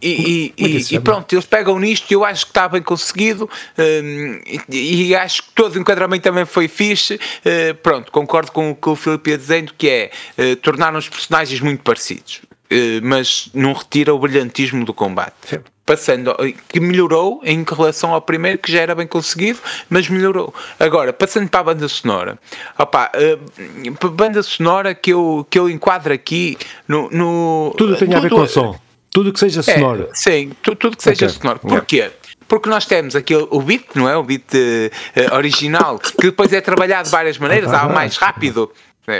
E, 0.00 0.54
e, 0.56 0.94
e, 0.94 1.00
pronto, 1.00 1.32
eles 1.34 1.46
pegam 1.46 1.78
nisto 1.78 2.10
e 2.10 2.14
eu 2.14 2.24
acho 2.24 2.46
que 2.46 2.50
está 2.50 2.68
bem 2.68 2.82
conseguido 2.82 3.48
um, 3.78 4.40
e, 4.70 5.08
e, 5.08 5.14
acho 5.14 5.42
que 5.42 5.52
todo 5.54 5.76
o 5.76 5.78
enquadramento 5.78 6.22
também 6.22 6.44
foi 6.44 6.68
fixe. 6.68 7.14
Uh, 7.14 7.74
pronto, 7.82 8.10
concordo 8.10 8.52
com 8.52 8.70
o 8.70 8.76
que 8.76 8.88
o 8.88 8.96
Filipe 8.96 9.30
ia 9.30 9.38
dizendo, 9.38 9.72
que 9.76 9.88
é 9.88 10.10
uh, 10.38 10.56
tornar 10.56 10.94
os 10.94 11.08
personagens 11.08 11.60
muito 11.60 11.82
parecidos. 11.82 12.42
Eh, 12.70 13.00
mas 13.02 13.50
não 13.52 13.72
retira 13.72 14.14
o 14.14 14.18
brilhantismo 14.18 14.84
do 14.84 14.94
combate. 14.94 15.34
Sim. 15.46 15.58
Passando, 15.84 16.34
que 16.66 16.80
melhorou 16.80 17.42
em 17.44 17.62
relação 17.62 18.14
ao 18.14 18.22
primeiro, 18.22 18.58
que 18.58 18.72
já 18.72 18.80
era 18.80 18.94
bem 18.94 19.06
conseguido, 19.06 19.58
mas 19.90 20.08
melhorou. 20.08 20.54
Agora, 20.80 21.12
passando 21.12 21.46
para 21.48 21.60
a 21.60 21.64
banda 21.64 21.86
sonora, 21.88 22.38
opa, 22.78 23.12
uh, 23.14 24.08
banda 24.08 24.42
sonora 24.42 24.94
que 24.94 25.12
eu, 25.12 25.46
que 25.50 25.58
eu 25.58 25.68
enquadro 25.68 26.14
aqui 26.14 26.56
no. 26.88 27.10
no 27.10 27.74
tudo 27.76 27.96
tem 27.96 28.14
a 28.14 28.20
ver 28.20 28.30
com 28.30 28.40
o 28.40 28.48
som. 28.48 28.78
Tudo 29.10 29.30
que 29.30 29.38
seja 29.38 29.60
é, 29.60 29.62
sonoro. 29.62 30.08
É, 30.10 30.14
sim, 30.14 30.52
tu, 30.62 30.74
tudo 30.74 30.96
que 30.96 31.02
seja 31.02 31.26
okay. 31.26 31.38
sonoro. 31.38 31.60
Porquê? 31.60 31.96
Yeah. 31.96 32.16
Porque 32.48 32.68
nós 32.68 32.86
temos 32.86 33.14
aquele, 33.14 33.46
o 33.50 33.60
beat, 33.60 33.84
não 33.94 34.08
é? 34.08 34.16
O 34.16 34.22
beat 34.22 34.54
uh, 34.54 35.34
original, 35.36 35.98
que 35.98 36.28
depois 36.28 36.50
é 36.52 36.62
trabalhado 36.62 37.04
de 37.04 37.10
várias 37.10 37.36
maneiras. 37.36 37.72
Há 37.74 37.86
o 37.86 37.92
mais 37.92 38.16
rápido, 38.16 38.72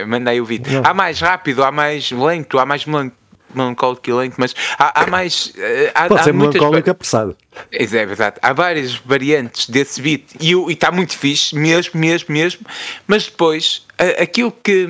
mandei 0.07 0.41
o 0.41 0.47
beat. 0.47 0.63
Há 0.83 0.95
mais 0.95 1.21
rápido, 1.21 1.63
há 1.63 1.71
mais 1.71 2.11
lento, 2.11 2.59
há 2.59 2.65
mais 2.65 2.87
lento 2.87 3.15
melancólico 3.57 4.09
e 4.09 4.13
lento, 4.13 4.35
mas 4.39 4.55
há, 4.79 5.03
há 5.03 5.07
mais. 5.07 5.53
Eh, 5.57 5.93
há, 5.95 6.09
Pode 6.09 6.21
há 6.21 6.25
ser 6.25 6.35
melancólico 6.35 6.91
apressado. 6.91 7.37
É, 7.71 7.83
é 7.83 7.87
verdade. 7.87 8.37
Há 8.43 8.53
várias 8.53 8.95
variantes 8.95 9.69
desse 9.69 10.01
beat 10.01 10.25
e 10.41 10.53
está 10.73 10.91
muito 10.91 11.17
fixe, 11.17 11.55
mesmo, 11.57 11.99
mesmo, 11.99 12.33
mesmo. 12.33 12.67
Mas 13.07 13.27
depois, 13.27 13.87
aquilo 14.21 14.51
que, 14.51 14.87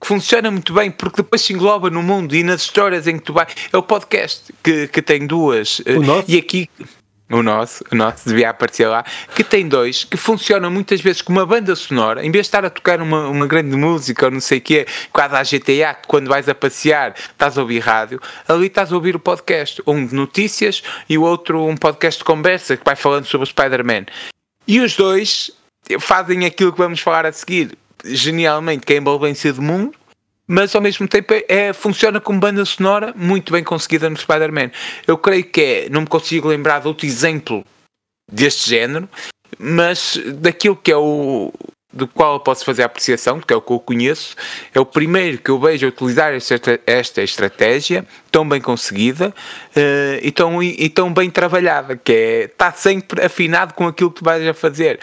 que, 0.00 0.06
funciona 0.06 0.50
muito 0.50 0.72
bem, 0.72 0.90
porque 0.90 1.22
depois 1.22 1.42
se 1.42 1.52
engloba 1.52 1.90
no 1.90 2.02
mundo 2.02 2.34
e 2.34 2.42
nas 2.42 2.62
histórias 2.62 3.06
em 3.06 3.18
que 3.18 3.24
tu 3.24 3.32
vais. 3.32 3.54
É 3.72 3.76
o 3.76 3.82
podcast 3.82 4.52
que, 4.62 4.88
que 4.88 5.00
tem 5.00 5.26
duas. 5.26 5.80
O 5.80 6.02
nosso? 6.02 6.30
E 6.30 6.36
aqui. 6.36 6.68
O 7.30 7.42
nosso, 7.42 7.82
o 7.90 7.94
nosso 7.94 8.28
devia 8.28 8.50
aparecer 8.50 8.86
lá, 8.86 9.04
que 9.34 9.42
tem 9.42 9.66
dois, 9.66 10.04
que 10.04 10.16
funcionam 10.16 10.70
muitas 10.70 11.00
vezes 11.00 11.22
com 11.22 11.32
uma 11.32 11.46
banda 11.46 11.74
sonora, 11.74 12.24
em 12.24 12.30
vez 12.30 12.44
de 12.44 12.48
estar 12.48 12.64
a 12.64 12.70
tocar 12.70 13.00
uma, 13.00 13.28
uma 13.28 13.46
grande 13.46 13.74
música 13.76 14.26
ou 14.26 14.30
não 14.30 14.40
sei 14.40 14.58
o 14.58 14.60
quê, 14.60 14.86
quase 15.12 15.34
à 15.34 15.42
GTA, 15.42 15.94
que 15.94 16.06
quando 16.06 16.28
vais 16.28 16.48
a 16.48 16.54
passear 16.54 17.14
estás 17.16 17.56
a 17.56 17.62
ouvir 17.62 17.80
rádio, 17.80 18.20
ali 18.46 18.66
estás 18.66 18.92
a 18.92 18.94
ouvir 18.94 19.16
o 19.16 19.18
podcast, 19.18 19.82
um 19.86 20.06
de 20.06 20.14
notícias 20.14 20.82
e 21.08 21.16
o 21.16 21.22
outro 21.22 21.66
um 21.66 21.76
podcast 21.76 22.18
de 22.18 22.24
conversa 22.24 22.76
que 22.76 22.84
vai 22.84 22.96
falando 22.96 23.24
sobre 23.24 23.46
o 23.46 23.50
Spider-Man. 23.50 24.04
E 24.66 24.80
os 24.80 24.96
dois 24.96 25.50
fazem 26.00 26.44
aquilo 26.44 26.72
que 26.72 26.78
vamos 26.78 27.00
falar 27.00 27.26
a 27.26 27.32
seguir, 27.32 27.76
genialmente, 28.04 28.84
que 28.84 28.92
é 28.92 28.96
a 28.96 29.00
envolvência 29.00 29.52
do 29.52 29.62
mundo, 29.62 29.94
mas 30.46 30.74
ao 30.74 30.82
mesmo 30.82 31.08
tempo 31.08 31.32
é, 31.32 31.44
é, 31.48 31.72
funciona 31.72 32.20
como 32.20 32.40
banda 32.40 32.64
sonora 32.64 33.12
muito 33.16 33.52
bem 33.52 33.64
conseguida 33.64 34.08
no 34.10 34.16
Spider-Man. 34.16 34.70
Eu 35.06 35.16
creio 35.18 35.44
que 35.44 35.60
é, 35.60 35.88
não 35.88 36.02
me 36.02 36.06
consigo 36.06 36.48
lembrar 36.48 36.80
de 36.80 36.88
outro 36.88 37.06
exemplo 37.06 37.64
deste 38.30 38.68
género, 38.70 39.08
mas 39.58 40.18
daquilo 40.38 40.76
que 40.76 40.92
é 40.92 40.96
o 40.96 41.52
do 41.94 42.08
qual 42.08 42.34
eu 42.34 42.40
posso 42.40 42.64
fazer 42.64 42.82
a 42.82 42.86
apreciação, 42.86 43.40
que 43.40 43.52
é 43.52 43.56
o 43.56 43.62
que 43.62 43.72
eu 43.72 43.78
conheço, 43.78 44.34
é 44.74 44.80
o 44.80 44.84
primeiro 44.84 45.38
que 45.38 45.48
eu 45.48 45.60
vejo 45.60 45.86
utilizar 45.86 46.34
esta, 46.34 46.80
esta 46.84 47.22
estratégia 47.22 48.04
tão 48.32 48.46
bem 48.46 48.60
conseguida 48.60 49.28
uh, 49.28 50.18
e, 50.20 50.32
tão, 50.32 50.60
e 50.60 50.88
tão 50.88 51.14
bem 51.14 51.30
trabalhada, 51.30 51.96
que 51.96 52.12
é 52.12 52.44
está 52.46 52.72
sempre 52.72 53.24
afinado 53.24 53.74
com 53.74 53.86
aquilo 53.86 54.10
que 54.10 54.20
tu 54.20 54.24
vais 54.24 54.44
a 54.44 54.52
fazer. 54.52 54.98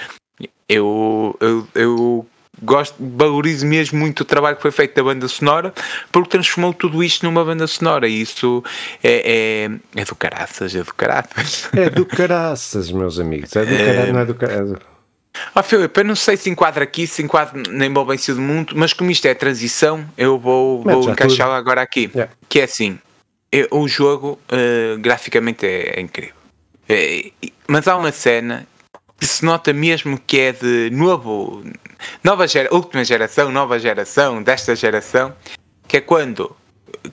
Eu, 0.67 1.37
eu, 1.39 1.67
eu 1.73 2.27
gosto, 2.61 2.95
valorizo 2.99 3.65
mesmo 3.65 3.99
muito 3.99 4.21
o 4.21 4.25
trabalho 4.25 4.55
que 4.55 4.61
foi 4.61 4.71
feito 4.71 4.95
da 4.95 5.03
banda 5.03 5.27
sonora, 5.27 5.73
porque 6.11 6.29
transformou 6.29 6.73
tudo 6.73 7.03
isto 7.03 7.25
numa 7.25 7.43
banda 7.43 7.65
sonora 7.67 8.07
e 8.07 8.21
isso 8.21 8.63
é, 9.03 9.69
é, 9.95 10.01
é 10.01 10.05
do 10.05 10.15
caraças, 10.15 10.75
é 10.75 10.83
do 10.83 10.93
caraças. 10.93 11.69
É 11.73 11.89
do 11.89 12.05
caraças, 12.05 12.91
meus 12.91 13.19
amigos, 13.19 13.55
é 13.55 13.65
do 13.65 13.77
caraças, 13.77 14.09
é... 14.09 14.11
não 14.11 14.19
é 14.19 14.25
do 14.25 14.35
caraças. 14.35 14.77
Ó 15.55 15.59
oh, 15.59 15.63
Filipe, 15.63 15.99
eu 15.99 16.05
não 16.05 16.15
sei 16.15 16.35
se 16.35 16.49
enquadra 16.49 16.83
aqui, 16.83 17.07
se 17.07 17.23
enquadra 17.23 17.61
na 17.69 17.85
envolvência 17.85 18.33
do 18.35 18.41
mundo, 18.41 18.73
mas 18.75 18.93
como 18.93 19.09
isto 19.11 19.25
é 19.25 19.33
transição, 19.33 20.05
eu 20.17 20.37
vou, 20.37 20.83
vou 20.83 21.09
encaixá-lo 21.09 21.53
agora 21.53 21.81
aqui. 21.81 22.11
Yeah. 22.13 22.33
Que 22.49 22.59
é 22.59 22.63
assim, 22.63 22.99
eu, 23.51 23.67
o 23.71 23.87
jogo 23.87 24.39
uh, 24.51 24.99
graficamente 24.99 25.65
é, 25.65 25.99
é 25.99 26.01
incrível. 26.01 26.35
É, 26.87 27.31
mas 27.67 27.87
há 27.87 27.95
uma 27.95 28.11
cena 28.11 28.67
que 29.21 29.27
se 29.27 29.45
nota 29.45 29.71
mesmo 29.71 30.17
que 30.17 30.39
é 30.39 30.51
de 30.51 30.89
novo, 30.91 31.63
nova 32.23 32.47
gera, 32.47 32.73
última 32.73 33.05
geração, 33.05 33.51
nova 33.51 33.77
geração, 33.77 34.41
desta 34.41 34.75
geração, 34.75 35.31
que 35.87 35.97
é 35.97 36.01
quando 36.01 36.55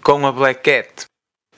com 0.02 0.26
a 0.26 0.32
Black 0.32 0.62
Cat 0.62 1.04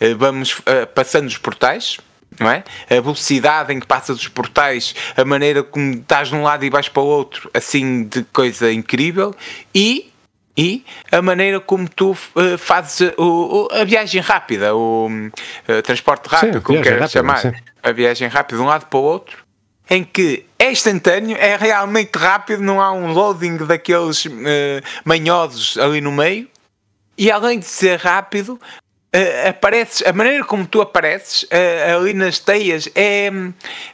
eh, 0.00 0.12
vamos 0.12 0.58
uh, 0.58 0.88
passando 0.92 1.28
os 1.28 1.38
portais, 1.38 1.98
não 2.40 2.50
é? 2.50 2.64
A 2.90 3.00
velocidade 3.00 3.72
em 3.72 3.78
que 3.78 3.86
passas 3.86 4.18
os 4.18 4.26
portais, 4.26 4.92
a 5.16 5.24
maneira 5.24 5.62
como 5.62 5.92
estás 5.92 6.30
de 6.30 6.34
um 6.34 6.42
lado 6.42 6.64
e 6.64 6.70
vais 6.70 6.88
para 6.88 7.00
o 7.00 7.06
outro, 7.06 7.48
assim 7.54 8.02
de 8.02 8.24
coisa 8.24 8.72
incrível, 8.72 9.32
e, 9.72 10.12
e 10.56 10.84
a 11.12 11.22
maneira 11.22 11.60
como 11.60 11.88
tu 11.88 12.10
uh, 12.10 12.58
fazes 12.58 13.12
o, 13.16 13.68
o, 13.68 13.68
a 13.70 13.84
viagem 13.84 14.20
rápida, 14.20 14.74
o 14.74 15.06
uh, 15.06 15.82
transporte 15.84 16.26
rápido, 16.26 16.54
sim, 16.54 16.60
como 16.60 16.82
queres 16.82 17.08
chamar, 17.08 17.38
sim. 17.38 17.52
a 17.80 17.92
viagem 17.92 18.26
rápida 18.26 18.56
de 18.56 18.64
um 18.64 18.66
lado 18.66 18.86
para 18.86 18.98
o 18.98 19.02
outro 19.04 19.48
em 19.90 20.04
que 20.04 20.46
é 20.56 20.70
instantâneo, 20.70 21.36
é 21.36 21.56
realmente 21.56 22.16
rápido, 22.16 22.62
não 22.62 22.80
há 22.80 22.92
um 22.92 23.12
loading 23.12 23.56
daqueles 23.56 24.24
uh, 24.24 24.30
manhosos 25.04 25.76
ali 25.76 26.00
no 26.00 26.12
meio. 26.12 26.46
E 27.18 27.30
além 27.30 27.58
de 27.58 27.66
ser 27.66 27.98
rápido, 27.98 28.52
uh, 28.52 29.48
apareces, 29.48 30.06
a 30.06 30.12
maneira 30.12 30.44
como 30.44 30.64
tu 30.64 30.80
apareces 30.80 31.42
uh, 31.42 31.96
ali 31.98 32.14
nas 32.14 32.38
teias 32.38 32.88
é, 32.94 33.32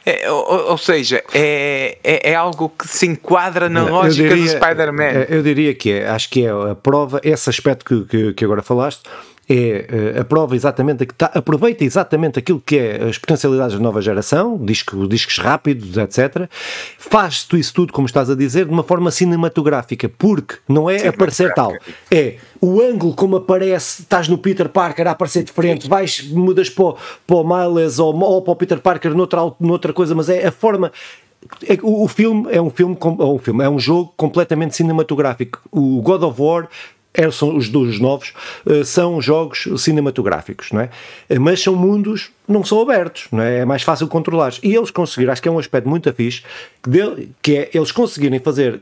é 0.05 0.31
ou, 0.31 0.69
ou, 0.69 0.77
seja, 0.77 1.23
é, 1.33 1.97
é, 2.03 2.31
é, 2.31 2.35
algo 2.35 2.69
que 2.69 2.87
se 2.87 3.07
enquadra 3.07 3.67
na 3.67 3.83
lógica 3.83 4.35
diria, 4.35 4.43
do 4.43 4.63
Spider-Man. 4.63 5.25
Eu 5.29 5.41
diria 5.41 5.73
que 5.73 5.91
é, 5.91 6.07
acho 6.07 6.29
que 6.29 6.45
é 6.45 6.49
a 6.49 6.75
prova, 6.75 7.19
esse 7.23 7.49
aspecto 7.49 7.83
que, 7.83 8.05
que, 8.05 8.33
que 8.33 8.45
agora 8.45 8.61
falaste 8.61 9.01
é 9.49 10.23
prova 10.23 10.55
exatamente, 10.55 11.05
tá, 11.05 11.31
aproveita 11.33 11.83
exatamente 11.83 12.37
aquilo 12.37 12.59
que 12.59 12.77
é 12.77 13.03
as 13.03 13.17
potencialidades 13.17 13.77
da 13.77 13.81
nova 13.81 14.01
geração, 14.01 14.57
disco, 14.57 15.07
discos 15.07 15.37
rápidos, 15.37 15.97
etc. 15.97 16.49
Faz 16.97 17.43
tu 17.43 17.55
isso 17.55 17.73
tudo, 17.73 17.93
como 17.93 18.05
estás 18.05 18.29
a 18.29 18.35
dizer, 18.35 18.65
de 18.65 18.71
uma 18.71 18.83
forma 18.83 19.09
cinematográfica, 19.09 20.09
porque 20.09 20.55
não 20.67 20.89
é 20.89 21.07
aparecer 21.07 21.53
tal, 21.53 21.73
é 22.11 22.35
o 22.59 22.81
ângulo 22.81 23.13
como 23.13 23.37
aparece, 23.37 24.01
estás 24.01 24.27
no 24.27 24.37
Peter 24.37 24.67
Parker 24.67 25.07
a 25.07 25.11
aparecer 25.11 25.43
de 25.43 25.51
frente, 25.51 25.87
vais, 25.87 26.29
mudas 26.29 26.69
para, 26.69 26.85
o, 26.85 26.97
para 27.25 27.35
o 27.37 27.43
Miles 27.73 27.99
ou, 27.99 28.13
ou 28.19 28.41
para 28.41 28.51
o 28.51 28.55
Peter 28.55 28.79
Parker 28.79 29.15
noutra, 29.15 29.39
noutra 29.59 29.93
coisa, 29.93 30.13
mas 30.13 30.27
é 30.27 30.47
a 30.47 30.51
forma 30.51 30.91
é, 31.65 31.77
o, 31.81 32.07
filme 32.07 32.47
é 32.51 32.61
um 32.61 32.69
filme, 32.69 32.97
um 33.01 33.39
filme, 33.39 33.63
é 33.63 33.69
um 33.69 33.79
jogo 33.79 34.13
completamente 34.17 34.75
cinematográfico. 34.75 35.61
O 35.71 36.01
God 36.01 36.23
of 36.23 36.41
War 36.41 36.67
é, 37.17 37.31
são 37.31 37.57
os 37.57 37.67
dos 37.67 37.99
novos, 37.99 38.31
eh, 38.67 38.83
são 38.83 39.19
jogos 39.19 39.67
cinematográficos, 39.77 40.71
não 40.71 40.81
é? 40.81 40.89
Eh, 41.27 41.39
mas 41.39 41.59
são 41.61 41.75
mundos, 41.75 42.29
não 42.47 42.63
são 42.63 42.79
abertos, 42.79 43.27
não 43.31 43.41
é? 43.41 43.59
É 43.61 43.65
mais 43.65 43.81
fácil 43.81 44.07
controlar. 44.07 44.53
E 44.61 44.75
eles 44.75 44.91
conseguiram, 44.91 45.33
acho 45.33 45.41
que 45.41 45.49
é 45.49 45.51
um 45.51 45.57
aspecto 45.57 45.89
muito 45.89 46.13
fixe, 46.13 46.43
que 47.41 47.57
é 47.57 47.69
eles 47.73 47.91
conseguirem 47.91 48.39
fazer, 48.39 48.79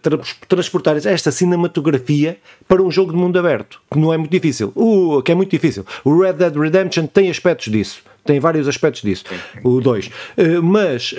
transportar 0.49 0.97
esta 0.97 1.31
cinematografia 1.31 2.37
para 2.67 2.83
um 2.83 2.91
jogo 2.91 3.13
de 3.13 3.17
mundo 3.17 3.39
aberto, 3.39 3.79
que 3.89 3.97
não 3.97 4.13
é 4.13 4.17
muito 4.17 4.31
difícil. 4.31 4.73
O, 4.75 5.21
que 5.21 5.31
é 5.31 5.35
muito 5.35 5.51
difícil. 5.51 5.85
O 6.03 6.21
Red 6.21 6.33
Dead 6.33 6.55
Redemption 6.57 7.07
tem 7.07 7.29
aspectos 7.29 7.71
disso 7.71 8.03
tem 8.25 8.39
vários 8.39 8.67
aspectos 8.67 9.03
disso, 9.03 9.23
o 9.63 9.79
2. 9.79 10.07
Uh, 10.07 10.63
mas 10.63 11.13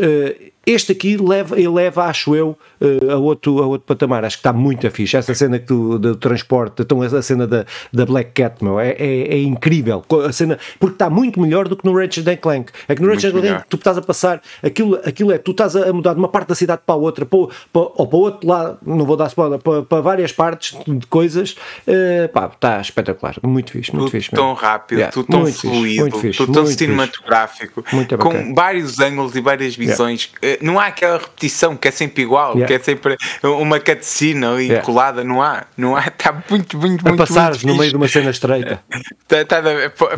este 0.66 0.90
aqui 0.90 1.16
leva, 1.16 1.54
leva 1.54 2.06
acho 2.06 2.34
eu, 2.34 2.58
uh, 2.80 3.10
a, 3.12 3.16
outro, 3.16 3.62
a 3.62 3.66
outro 3.66 3.86
patamar. 3.86 4.24
Acho 4.24 4.36
que 4.36 4.40
está 4.40 4.52
muito 4.52 4.90
fixe. 4.90 5.16
Essa 5.16 5.32
cena 5.32 5.60
que 5.60 5.66
tu, 5.66 5.96
do 5.96 6.16
transporte, 6.16 6.82
então 6.82 7.00
a 7.02 7.22
cena 7.22 7.46
da, 7.46 7.64
da 7.92 8.04
Black 8.04 8.32
Cat, 8.32 8.64
meu, 8.64 8.80
é, 8.80 8.90
é, 8.90 9.34
é, 9.34 9.38
incrível. 9.38 10.04
A 10.26 10.32
cena, 10.32 10.58
porque 10.80 10.96
está 10.96 11.08
muito 11.08 11.40
melhor 11.40 11.68
do 11.68 11.76
que 11.76 11.84
no 11.84 11.96
Ratchet 11.96 12.36
Clank. 12.38 12.72
É 12.88 12.96
que 12.96 13.00
no 13.00 13.08
Ratchet 13.08 13.30
Clank 13.30 13.64
tu 13.68 13.76
estás 13.76 13.96
a 13.96 14.02
passar, 14.02 14.42
aquilo, 14.60 14.98
aquilo 15.04 15.30
é, 15.30 15.38
tu 15.38 15.52
estás 15.52 15.76
a 15.76 15.92
mudar 15.92 16.14
de 16.14 16.18
uma 16.18 16.28
parte 16.28 16.48
da 16.48 16.56
cidade 16.56 16.82
para 16.84 16.96
a 16.96 16.98
outra, 16.98 17.24
para, 17.24 17.46
para, 17.72 17.82
ou 17.94 18.06
para 18.08 18.16
o 18.16 18.20
outro 18.20 18.48
lado, 18.48 18.78
não 18.84 19.06
vou 19.06 19.16
dar 19.16 19.28
spoiler, 19.28 19.60
para, 19.60 19.82
para 19.84 20.00
várias 20.00 20.32
partes 20.32 20.76
de 20.84 21.06
coisas. 21.06 21.52
Uh, 21.86 22.28
pá, 22.32 22.50
está 22.52 22.80
espetacular. 22.80 23.36
Muito 23.44 23.70
fixe, 23.70 23.92
muito 23.92 24.06
tudo 24.06 24.10
fixe. 24.10 24.30
Tão 24.32 24.52
rápido, 24.52 24.98
yeah, 24.98 25.12
tudo 25.12 25.28
tão 25.28 25.46
fluido, 25.46 26.18
fixe, 26.18 26.38
tudo 26.38 26.52
tão 26.52 26.66
cinematográfico, 26.66 27.84
com 28.18 28.52
vários 28.52 28.98
ângulos 28.98 29.36
e 29.36 29.40
várias 29.40 29.76
visões. 29.76 30.32
Yeah 30.42 30.55
não 30.60 30.78
há 30.78 30.86
aquela 30.86 31.18
repetição 31.18 31.76
que 31.76 31.88
é 31.88 31.90
sempre 31.90 32.22
igual, 32.22 32.54
yeah. 32.54 32.66
que 32.66 32.74
é 32.74 32.78
sempre 32.78 33.16
uma 33.42 33.80
cutscene 33.80 34.44
ali 34.44 34.66
yeah. 34.66 34.84
colada, 34.84 35.24
não 35.24 35.42
há, 35.42 35.64
não 35.76 35.96
há, 35.96 36.06
está 36.06 36.32
muito, 36.50 36.78
muito, 36.78 37.06
a 37.06 37.10
muito. 37.10 37.18
passares 37.18 37.62
no 37.64 37.76
meio 37.76 37.90
de 37.90 37.96
uma 37.96 38.08
cena 38.08 38.30
estreita. 38.30 38.82
tá, 39.28 39.44
tá, 39.44 39.62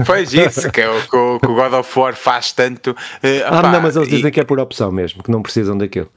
pois 0.07 0.33
isso, 0.33 0.71
que 0.71 0.81
é 0.81 0.91
o 0.91 1.01
que 1.03 1.17
o, 1.17 1.39
God 1.41 1.73
of 1.75 1.99
War 1.99 2.15
faz 2.15 2.53
tanto. 2.53 2.91
Uh, 2.91 3.45
ah, 3.47 3.63
não, 3.63 3.81
mas 3.81 3.97
eles 3.97 4.09
dizem 4.09 4.29
e... 4.29 4.31
que 4.31 4.41
é 4.41 4.45
por 4.45 4.59
opção 4.59 4.91
mesmo, 4.91 5.23
que 5.23 5.31
não 5.31 5.43
precisam 5.43 5.77
daquilo. 5.77 6.11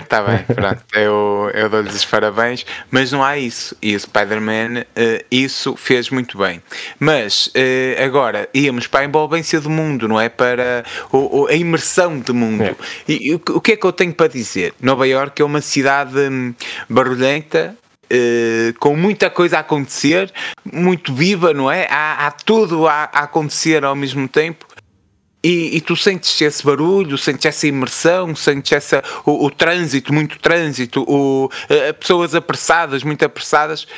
Está 0.00 0.22
uh, 0.22 0.26
bem, 0.26 0.38
pronto, 0.54 0.82
eu, 0.94 1.50
eu 1.54 1.68
dou-lhes 1.68 1.94
os 1.94 2.04
parabéns, 2.04 2.64
mas 2.90 3.10
não 3.12 3.22
há 3.22 3.38
isso. 3.38 3.76
E 3.80 3.94
o 3.96 4.00
Spider-Man, 4.00 4.80
uh, 4.80 5.24
isso 5.30 5.76
fez 5.76 6.10
muito 6.10 6.38
bem. 6.38 6.62
Mas 6.98 7.46
uh, 7.48 8.04
agora 8.04 8.48
íamos 8.54 8.86
para 8.86 9.00
a 9.00 9.04
envolvência 9.04 9.60
do 9.60 9.70
mundo, 9.70 10.08
não 10.08 10.20
é? 10.20 10.28
Para 10.28 10.84
o, 11.10 11.42
o, 11.42 11.46
a 11.46 11.54
imersão 11.54 12.18
do 12.18 12.34
mundo. 12.34 12.62
É. 12.62 12.74
E, 13.08 13.34
o 13.34 13.60
que 13.60 13.72
é 13.72 13.76
que 13.76 13.86
eu 13.86 13.92
tenho 13.92 14.12
para 14.12 14.28
dizer? 14.28 14.74
Nova 14.80 15.06
York 15.06 15.40
é 15.40 15.44
uma 15.44 15.60
cidade 15.60 16.18
hum, 16.18 16.54
barulhenta, 16.88 17.76
Uh, 18.12 18.78
com 18.78 18.94
muita 18.94 19.30
coisa 19.30 19.56
a 19.56 19.60
acontecer, 19.60 20.30
muito 20.70 21.14
viva, 21.14 21.54
não 21.54 21.70
é? 21.70 21.86
Há, 21.90 22.26
há 22.26 22.30
tudo 22.30 22.86
a, 22.86 23.04
a, 23.04 23.20
acontecer 23.20 23.86
ao 23.86 23.96
mesmo 23.96 24.28
tempo. 24.28 24.66
E, 25.44 25.76
e, 25.76 25.80
tu 25.80 25.96
sentes 25.96 26.40
esse 26.40 26.64
barulho, 26.64 27.18
sentes 27.18 27.46
essa 27.46 27.66
imersão, 27.66 28.34
sentes 28.36 28.70
essa, 28.70 29.02
o, 29.26 29.46
o 29.46 29.50
trânsito, 29.50 30.12
muito 30.12 30.38
trânsito, 30.38 31.02
o, 31.02 31.46
uh, 31.46 31.94
pessoas 31.98 32.32
apressadas, 32.34 33.02
muito 33.02 33.24
apressadas. 33.24 33.88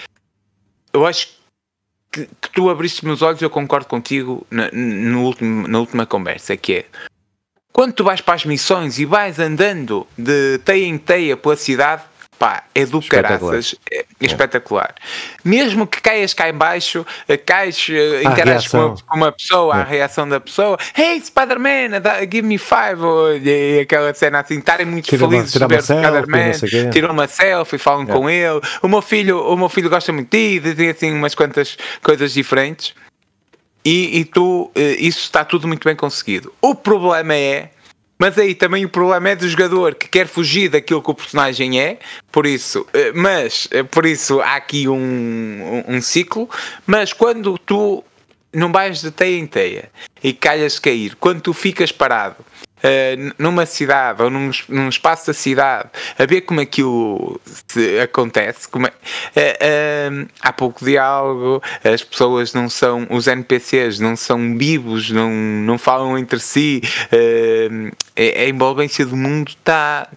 Eu 0.91 1.05
acho 1.05 1.29
que, 2.11 2.27
que 2.41 2.51
tu 2.51 2.71
abriste 2.71 3.05
meus 3.05 3.21
olhos, 3.21 3.43
eu 3.43 3.51
concordo 3.51 3.87
contigo 3.87 4.47
na, 4.51 4.71
no 4.73 5.25
último, 5.25 5.69
na 5.69 5.81
última 5.81 6.07
conversa, 6.07 6.57
que 6.57 6.73
é 6.73 6.87
quando 7.75 7.93
tu 7.93 8.05
vais 8.05 8.21
para 8.21 8.35
as 8.35 8.45
missões 8.45 9.01
e 9.01 9.05
vais 9.05 9.41
andando 9.41 10.07
de 10.17 10.59
teia 10.59 10.87
em 10.87 10.97
teia 10.97 11.37
pela 11.37 11.57
cidade, 11.57 12.05
pá, 12.39 12.65
é 12.75 12.85
do 12.85 13.01
caraças, 13.03 13.75
é, 13.91 14.01
é, 14.01 14.05
espetacular. 14.21 14.95
Mesmo 15.45 15.87
que 15.87 16.01
caias 16.01 16.35
cá 16.35 16.49
embaixo, 16.49 17.07
eh, 17.29 17.37
cais, 17.37 17.87
eh, 17.91 18.23
interages 18.23 18.69
com, 18.69 18.95
com, 18.95 19.17
uma 19.17 19.33
pessoa, 19.33 19.77
é. 19.77 19.81
a 19.81 19.85
reação 19.85 20.29
da 20.29 20.41
pessoa, 20.41 20.79
hey 20.97 21.21
Spider-Man, 21.21 22.01
give 22.31 22.43
me 22.43 22.59
five, 22.59 23.01
e 23.43 23.81
aquela 23.81 24.13
cena 24.15 24.41
assim, 24.41 24.59
estarem 24.59 24.87
muito 24.87 25.07
tira 25.07 25.29
felizes 25.29 25.53
de 25.53 25.67
ver 25.67 25.79
o 25.79 25.83
Spider-Man, 25.83 26.91
tiram 26.91 27.13
uma 27.13 27.27
selfie, 27.27 27.79
falam 27.79 28.07
com 28.07 28.29
ele, 28.29 28.61
o 28.83 28.89
meu 28.89 29.03
filho, 29.03 29.41
o 29.41 29.57
meu 29.57 29.69
filho 29.69 29.89
gosta 29.89 30.13
muito 30.13 30.31
de 30.31 30.61
ti, 30.61 30.61
dizem 30.61 30.91
assim 30.91 31.13
umas 31.13 31.35
quantas 31.35 31.77
coisas 32.03 32.33
diferentes. 32.33 32.95
E, 33.85 34.21
e 34.21 34.25
tu, 34.25 34.71
eh, 34.75 34.97
isso 34.99 35.21
está 35.21 35.45
tudo 35.45 35.69
muito 35.69 35.85
bem 35.85 35.95
conseguido. 35.95 36.51
O 36.63 36.75
problema 36.75 37.35
é 37.35 37.69
Mas 38.25 38.39
aí 38.39 38.55
também 38.55 38.87
o 38.87 38.89
problema 38.89 39.29
é 39.29 39.37
do 39.37 39.47
jogador 39.47 39.95
que 39.95 40.09
quer 40.09 40.27
fugir 40.27 40.71
daquilo 40.71 41.03
que 41.03 41.11
o 41.11 41.15
personagem 41.15 41.79
é, 41.79 41.99
por 42.33 42.47
isso, 42.47 42.87
eh, 42.95 43.13
mas 43.13 43.69
eh, 43.71 43.83
por 43.83 44.07
isso 44.07 44.41
há 44.41 44.57
aqui 44.57 44.89
um, 44.89 45.85
um, 45.87 46.01
ciclo. 46.01 46.49
Mas 46.87 47.13
quando 47.13 47.59
tu 47.59 48.03
não 48.51 48.73
vais 48.73 49.03
de 49.03 49.11
teia 49.11 49.39
em 49.39 49.47
teia 49.47 49.91
e 50.23 50.33
calhas 50.33 50.79
cair, 50.79 51.15
quando 51.17 51.43
tu 51.43 51.53
ficas 51.53 51.93
parado 51.93 52.37
uh, 52.79 53.35
numa 53.39 53.67
cidade 53.67 54.23
ou 54.23 54.31
num, 54.31 54.51
num, 54.69 54.89
espaço 54.89 55.27
da 55.27 55.35
cidade 55.35 55.89
a 56.19 56.27
ver 56.27 56.43
como 56.43 56.61
aquilo 56.61 57.41
acontece, 58.03 58.69
como 58.69 58.87
é, 58.87 58.91
uh, 58.91 60.29
há 60.41 60.53
pouco 60.53 60.85
diálogo, 60.85 61.63
as 61.85 62.03
pessoas 62.03 62.53
não 62.53 62.69
são, 62.69 63.07
os 63.11 63.27
NPCs 63.27 63.99
não 64.01 64.17
são 64.17 64.57
vivos, 64.57 65.11
não, 65.11 65.31
não 65.31 65.79
falam 65.79 66.19
entre 66.19 66.39
si, 66.39 66.83
a 68.17 68.49
envolvência 68.49 69.05
do 69.07 69.17
mundo 69.17 69.49
está 69.49 70.09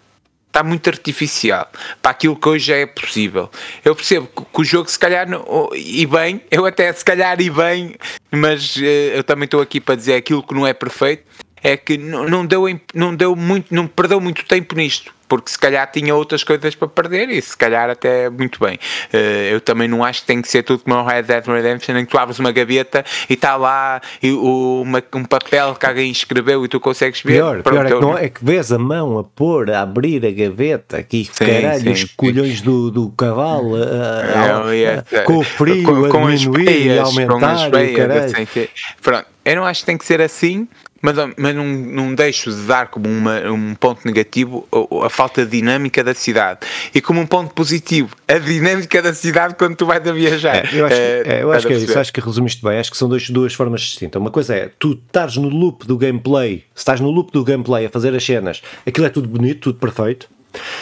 está 0.58 0.64
muito 0.64 0.90
artificial 0.90 1.70
para 2.02 2.12
aquilo 2.12 2.36
que 2.36 2.50
hoje 2.50 2.74
é 2.74 2.86
possível. 2.88 3.50
Eu 3.86 3.96
percebo 3.96 4.28
que 4.28 4.62
o 4.62 4.64
jogo, 4.64 4.90
se 4.90 4.98
calhar, 4.98 5.28
e 5.76 6.06
bem, 6.08 6.42
eu 6.50 6.66
até 6.66 6.92
se 6.92 7.06
calhar 7.06 7.40
e 7.40 7.50
bem, 7.50 7.96
mas 8.32 8.76
eu 9.14 9.24
também 9.24 9.46
estou 9.46 9.62
aqui 9.62 9.80
para 9.80 9.94
dizer 9.94 10.16
aquilo 10.16 10.42
que 10.42 10.56
não 10.56 10.66
é 10.66 10.74
perfeito, 10.74 11.24
é 11.64 11.78
que 11.78 11.98
não 11.98 12.46
deu, 12.46 12.66
não 12.94 13.16
deu 13.16 13.36
muito, 13.36 13.74
não 13.74 13.88
perdeu 13.88 14.20
muito 14.20 14.46
tempo 14.46 14.76
nisto 14.76 15.18
porque 15.28 15.52
se 15.52 15.60
calhar 15.60 15.90
tinha 15.92 16.16
outras 16.16 16.44
coisas 16.44 16.74
para 16.76 16.88
perder 16.88 17.30
e 17.30 17.42
se 17.42 17.56
calhar 17.56 17.90
até 17.90 18.30
muito 18.30 18.60
bem. 18.60 18.76
Uh, 19.14 19.52
eu 19.52 19.62
também 19.62 19.88
não 19.88 20.04
acho 20.04 20.22
que 20.22 20.28
tem 20.28 20.42
que 20.42 20.48
ser 20.48 20.64
tudo 20.64 20.84
como 20.84 20.96
o 20.96 21.04
Red 21.04 21.24
Dead 21.24 21.46
Redemption 21.46 21.98
em 21.98 22.06
que 22.06 22.12
tu 22.12 22.18
abres 22.18 22.40
uma 22.40 22.52
gaveta 22.52 23.04
e 23.30 23.34
está 23.34 23.56
lá 23.56 24.02
e, 24.22 24.32
uma, 24.32 25.04
um 25.14 25.26
papel 25.26 25.76
que 25.76 25.86
alguém 25.86 26.12
escreveu 26.12 26.64
e 26.64 26.68
tu 26.68 26.80
consegues 26.80 27.22
ver. 27.22 27.34
Pior, 27.34 27.62
pior 27.62 27.86
é, 27.86 27.90
que 27.90 28.00
não, 28.00 28.18
é 28.18 28.30
que 28.30 28.44
vês 28.44 28.72
a 28.72 28.78
mão 28.78 29.20
a 29.20 29.24
pôr, 29.24 29.70
a 29.70 29.82
abrir 29.82 30.26
a 30.26 30.32
gaveta, 30.32 30.98
aqui 30.98 31.30
sim, 31.32 31.46
caralho, 31.46 31.82
sim, 31.82 31.90
os 31.92 32.04
colhões 32.06 32.62
do, 32.62 32.90
do 32.90 33.10
cavalo 33.10 33.76
a, 33.76 34.74
é, 34.74 35.04
a, 35.16 35.20
a, 35.20 35.24
com 35.24 35.38
o 35.38 35.44
frio 35.44 35.84
com, 35.84 36.10
com 36.10 36.28
a 36.28 36.36
diminuir 36.36 36.88
e 36.88 37.00
aumentar. 37.00 37.40
Com 37.40 37.46
as 37.46 37.68
beias, 37.68 38.70
Pronto, 39.02 39.26
eu 39.44 39.56
não 39.56 39.66
acho 39.66 39.82
que 39.82 39.86
tem 39.86 39.98
que 39.98 40.06
ser 40.06 40.22
assim 40.22 40.68
mas, 41.02 41.16
mas 41.38 41.56
não, 41.56 41.66
não 41.66 42.16
deixo 42.16 42.52
de 42.52 42.62
dar 42.64 42.88
como 42.88 43.08
uma, 43.08 43.40
um 43.52 43.76
ponto 43.76 44.06
negativo 44.06 44.68
a, 44.72 45.06
a, 45.06 45.10
falta 45.10 45.46
de 45.46 45.52
dinâmica 45.52 46.04
da 46.04 46.14
cidade 46.14 46.60
e 46.94 47.02
como 47.02 47.20
um 47.20 47.26
ponto 47.28 47.54
positivo 47.54 48.16
a 48.28 48.38
dinâmica 48.38 49.02
da 49.02 49.14
cidade 49.14 49.56
quando 49.56 49.76
tu 49.76 49.86
vais 49.86 50.06
a 50.08 50.12
viajar. 50.12 50.56
É, 50.56 50.80
eu 50.80 50.86
acho, 50.86 50.96
é, 50.96 51.22
é, 51.26 51.44
eu 51.44 51.52
acho 51.52 51.68
que 51.68 51.74
é 51.74 51.78
isso, 51.78 52.00
acho 52.00 52.14
que 52.14 52.22
resumiste 52.22 52.64
bem. 52.64 52.78
Acho 52.80 52.92
que 52.92 52.98
são 52.98 53.10
dois, 53.10 53.30
duas 53.30 53.54
formas 53.54 53.82
distintas. 53.82 54.20
Uma 54.20 54.32
coisa 54.32 54.56
é 54.56 54.72
tu 54.80 54.94
estás 54.94 55.38
no 55.38 55.50
loop 55.50 55.86
do 55.86 55.98
gameplay, 55.98 56.64
se 56.74 56.82
estás 56.82 57.00
no 57.00 57.10
loop 57.10 57.32
do 57.32 57.44
gameplay 57.44 57.86
a 57.86 57.90
fazer 57.90 58.16
as 58.16 58.24
cenas, 58.24 58.62
aquilo 58.86 59.06
é 59.06 59.10
tudo 59.10 59.28
bonito, 59.28 59.60
tudo 59.60 59.80
perfeito. 59.80 60.30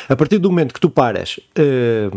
A 0.07 0.15
partir 0.15 0.37
do 0.37 0.49
momento 0.49 0.73
que 0.73 0.79
tu 0.79 0.89
paras, 0.89 1.37
uh, 1.37 1.41
eh, 1.57 2.09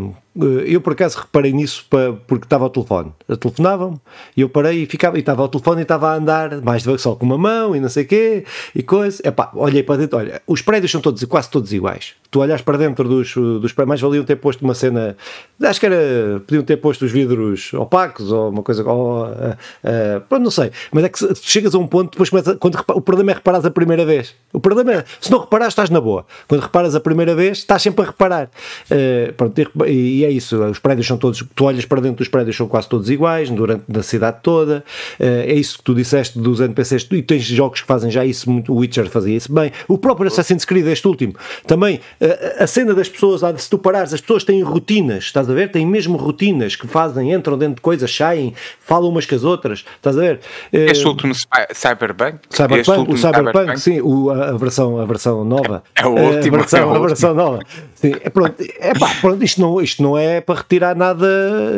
eu 0.67 0.81
por 0.81 0.93
acaso 0.93 1.19
reparei 1.19 1.53
nisso 1.53 1.85
para, 1.89 2.13
porque 2.13 2.45
estava 2.45 2.65
ao 2.65 2.71
telefone. 2.71 3.13
Telefonavam 3.41 4.01
e 4.37 4.41
eu 4.41 4.49
parei 4.49 4.83
e 4.83 4.87
ficava, 4.87 5.17
e 5.17 5.21
estava 5.21 5.43
ao 5.43 5.49
telefone 5.49 5.81
e 5.81 5.83
estava 5.83 6.11
a 6.11 6.15
andar 6.15 6.61
mais 6.63 6.83
devagar, 6.83 7.01
só 7.01 7.15
com 7.15 7.27
uma 7.27 7.39
mão 7.39 7.75
e 7.75 7.81
não 7.81 7.89
sei 7.89 8.05
o 8.05 8.07
quê 8.07 8.45
e 8.75 8.83
coisa. 8.83 9.21
Epá, 9.27 9.51
olhei 9.55 9.83
para 9.83 9.97
dentro, 9.97 10.19
olha, 10.19 10.43
os 10.47 10.63
prédios 10.63 10.91
são 10.91 11.01
todos, 11.01 11.23
quase 11.25 11.51
todos 11.51 11.73
iguais. 11.73 12.15
Tu 12.31 12.41
olhas 12.41 12.61
para 12.61 12.77
dentro 12.77 13.09
dos, 13.09 13.35
dos 13.35 13.73
prédios, 13.73 13.89
mais 13.89 14.01
valiam 14.01 14.25
ter 14.25 14.37
posto 14.37 14.63
uma 14.63 14.75
cena, 14.75 15.17
acho 15.63 15.81
que 15.81 15.87
era, 15.87 16.41
podiam 16.47 16.63
ter 16.63 16.77
posto 16.77 17.05
os 17.07 17.11
vidros 17.11 17.73
opacos 17.73 18.31
ou 18.31 18.51
uma 18.51 18.63
coisa, 18.63 18.85
ou, 18.85 19.25
uh, 19.25 19.29
uh, 19.29 20.21
pronto, 20.29 20.43
não 20.45 20.51
sei. 20.51 20.71
Mas 20.93 21.05
é 21.05 21.09
que 21.09 21.19
se, 21.19 21.35
chegas 21.43 21.75
a 21.75 21.79
um 21.79 21.87
ponto, 21.87 22.11
depois 22.11 22.29
começa, 22.29 22.55
quando, 22.57 22.79
o 22.95 23.01
problema 23.01 23.31
é 23.31 23.35
reparar 23.35 23.65
a 23.65 23.71
primeira 23.71 24.05
vez. 24.05 24.35
O 24.53 24.61
problema 24.61 24.93
é, 24.93 25.05
se 25.21 25.31
não 25.31 25.41
reparas, 25.41 25.69
estás 25.69 25.89
na 25.89 26.01
boa. 26.01 26.27
Quando 26.47 26.61
reparas 26.61 26.95
a 26.95 27.01
primeira 27.01 27.35
vez, 27.35 27.59
estás 27.59 27.81
sempre 27.81 28.03
a 28.03 28.07
reparar. 28.07 28.51
Uh, 28.91 29.33
pronto, 29.33 29.59
e, 29.87 30.21
e 30.21 30.25
é 30.29 30.33
isso, 30.33 30.63
os 30.65 30.79
prédios 30.79 31.07
são 31.07 31.17
todos, 31.17 31.45
tu 31.55 31.65
olhas 31.65 31.85
para 31.85 32.01
dentro 32.01 32.19
dos 32.19 32.29
prédios 32.29 32.57
são 32.57 32.69
quase 32.69 32.89
todos 32.89 33.11
iguais, 33.11 33.51
durante 33.51 33.85
a 33.97 34.03
cidade 34.03 34.39
toda, 34.43 34.85
eh, 35.19 35.47
é 35.49 35.55
isso 35.55 35.79
que 35.79 35.85
tu 35.85 35.95
disseste 35.95 36.39
dos 36.39 36.61
NPCs, 36.61 37.07
e 37.13 37.23
tens 37.23 37.45
jogos 37.45 37.81
que 37.81 37.87
fazem 37.87 38.11
já 38.11 38.25
isso, 38.25 38.51
muito, 38.51 38.73
o 38.73 38.77
Witcher 38.77 39.09
fazia 39.09 39.37
isso 39.37 39.53
bem, 39.53 39.73
o 39.87 39.99
próprio 39.99 40.29
Assassin's 40.29 40.65
Creed, 40.65 40.87
este 40.87 41.07
último, 41.09 41.35
também, 41.67 42.01
eh, 42.21 42.57
a 42.59 42.67
cena 42.67 42.95
das 42.95 43.09
pessoas, 43.09 43.43
se 43.61 43.71
tu 43.71 43.79
parares, 43.79 44.13
as 44.13 44.21
pessoas 44.21 44.45
têm 44.45 44.63
rotinas, 44.63 45.25
estás 45.25 45.49
a 45.49 45.55
ver? 45.55 45.71
Têm 45.71 45.87
mesmo 45.87 46.17
rotinas 46.17 46.77
que 46.77 46.87
fazem, 46.87 47.33
entram 47.33 47.57
dentro 47.57 47.77
de 47.77 47.81
coisas, 47.81 48.15
saem, 48.15 48.55
falam 48.81 49.09
umas 49.09 49.27
com 49.27 49.35
as 49.35 49.45
outras, 49.45 49.85
estás 49.97 50.17
a 50.17 50.21
ver? 50.21 50.41
Eh, 50.73 50.91
este 50.91 51.07
último 51.07 51.35
Cyberpunk? 51.35 52.39
Cyberpunk, 52.51 53.13
o 53.13 53.17
Cyberpunk, 53.17 53.19
Cyberpunk, 53.19 53.81
sim, 53.81 54.01
o, 54.01 54.31
a, 54.31 54.53
versão, 54.53 54.99
a 54.99 55.05
versão 55.05 55.45
nova. 55.45 55.83
É, 55.95 56.03
é 56.03 56.07
o 56.07 56.11
último. 56.11 56.57
A 56.57 56.59
versão, 56.61 56.95
é 56.95 56.97
a 56.97 57.01
versão 57.01 57.35
nova. 57.35 57.61
Sim, 57.95 58.15
é, 58.21 58.31
pronto, 58.31 58.55
é 58.79 58.95
pá, 58.95 59.11
pronto, 59.21 59.43
isto 59.43 59.61
não, 59.61 59.81
isto 59.81 60.03
não 60.03 60.08
é 60.17 60.41
para 60.41 60.61
retirar 60.61 60.95
nada 60.95 61.27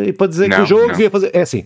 e 0.06 0.12
para 0.12 0.26
dizer 0.26 0.48
não, 0.48 0.56
que 0.58 0.62
o 0.62 0.66
jogo 0.66 0.82
não. 0.82 0.92
devia 0.92 1.10
fazer. 1.10 1.30
É 1.32 1.40
assim. 1.40 1.64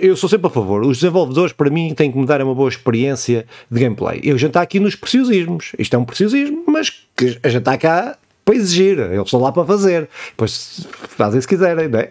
Eu 0.00 0.16
sou 0.16 0.28
sempre 0.28 0.46
a 0.46 0.50
favor. 0.50 0.82
Os 0.84 0.98
desenvolvedores, 0.98 1.52
para 1.52 1.68
mim, 1.68 1.92
têm 1.92 2.12
que 2.12 2.18
me 2.18 2.24
dar 2.24 2.40
uma 2.40 2.54
boa 2.54 2.68
experiência 2.68 3.44
de 3.70 3.80
gameplay. 3.80 4.20
Eu 4.22 4.38
já 4.38 4.46
está 4.46 4.62
aqui 4.62 4.78
nos 4.78 4.94
preciosismos. 4.94 5.72
Isto 5.78 5.96
é 5.96 5.98
um 5.98 6.04
preciosismo, 6.04 6.62
mas 6.68 6.90
que 7.16 7.38
a 7.42 7.48
gente 7.48 7.58
está 7.58 7.76
cá 7.76 8.16
para 8.44 8.54
exigir. 8.54 8.98
Eles 8.98 9.24
estão 9.24 9.40
lá 9.40 9.50
para 9.50 9.64
fazer. 9.64 10.08
Depois 10.30 10.86
fazem 11.16 11.40
se 11.40 11.48
quiserem, 11.48 11.88
não 11.88 11.98
é? 11.98 12.08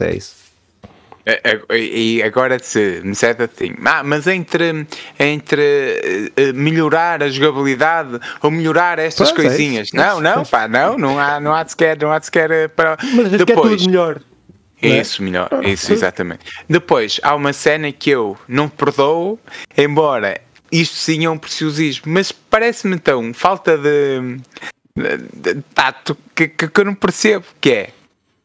É, 0.00 0.04
é 0.08 0.16
isso. 0.16 0.45
É, 1.28 1.40
é, 1.42 1.76
e 1.76 2.22
agora 2.22 2.56
se 2.60 3.00
me 3.02 3.12
certo 3.12 3.42
assim, 3.42 3.74
ah, 3.84 4.04
mas 4.04 4.28
entre, 4.28 4.86
entre 5.18 6.32
uh, 6.38 6.54
melhorar 6.54 7.20
a 7.20 7.28
jogabilidade 7.28 8.20
ou 8.40 8.48
melhorar 8.48 9.00
estas 9.00 9.32
pois 9.32 9.48
coisinhas, 9.48 9.90
é 9.92 9.96
não, 9.96 10.20
não, 10.20 10.44
pá, 10.44 10.68
não, 10.68 10.96
não 10.96 11.18
há, 11.18 11.40
não 11.40 11.52
há 11.52 11.64
de 11.64 11.72
sequer, 11.72 11.98
não 12.00 12.12
há 12.12 12.20
de 12.20 12.26
sequer 12.26 12.48
eh, 12.52 12.68
para. 12.68 12.96
Mas 13.12 13.32
depois, 13.32 13.80
tudo 13.80 13.90
melhor. 13.90 14.20
Isso, 14.80 15.20
melhor, 15.20 15.48
isso, 15.64 15.92
exatamente. 15.92 16.44
Depois, 16.68 17.18
há 17.24 17.34
uma 17.34 17.52
cena 17.52 17.90
que 17.90 18.10
eu 18.10 18.38
não 18.46 18.68
perdoo, 18.68 19.36
embora 19.76 20.40
isto 20.70 20.94
sim 20.94 21.24
é 21.24 21.30
um 21.30 21.38
preciosismo, 21.38 22.04
mas 22.06 22.30
parece-me 22.30 23.00
tão 23.00 23.34
falta 23.34 23.76
de, 23.76 24.38
de, 24.94 25.54
de 25.54 25.62
tato 25.74 26.16
que, 26.36 26.46
que, 26.46 26.68
que 26.68 26.80
eu 26.80 26.84
não 26.84 26.94
percebo 26.94 27.46
que 27.60 27.70
é 27.72 27.90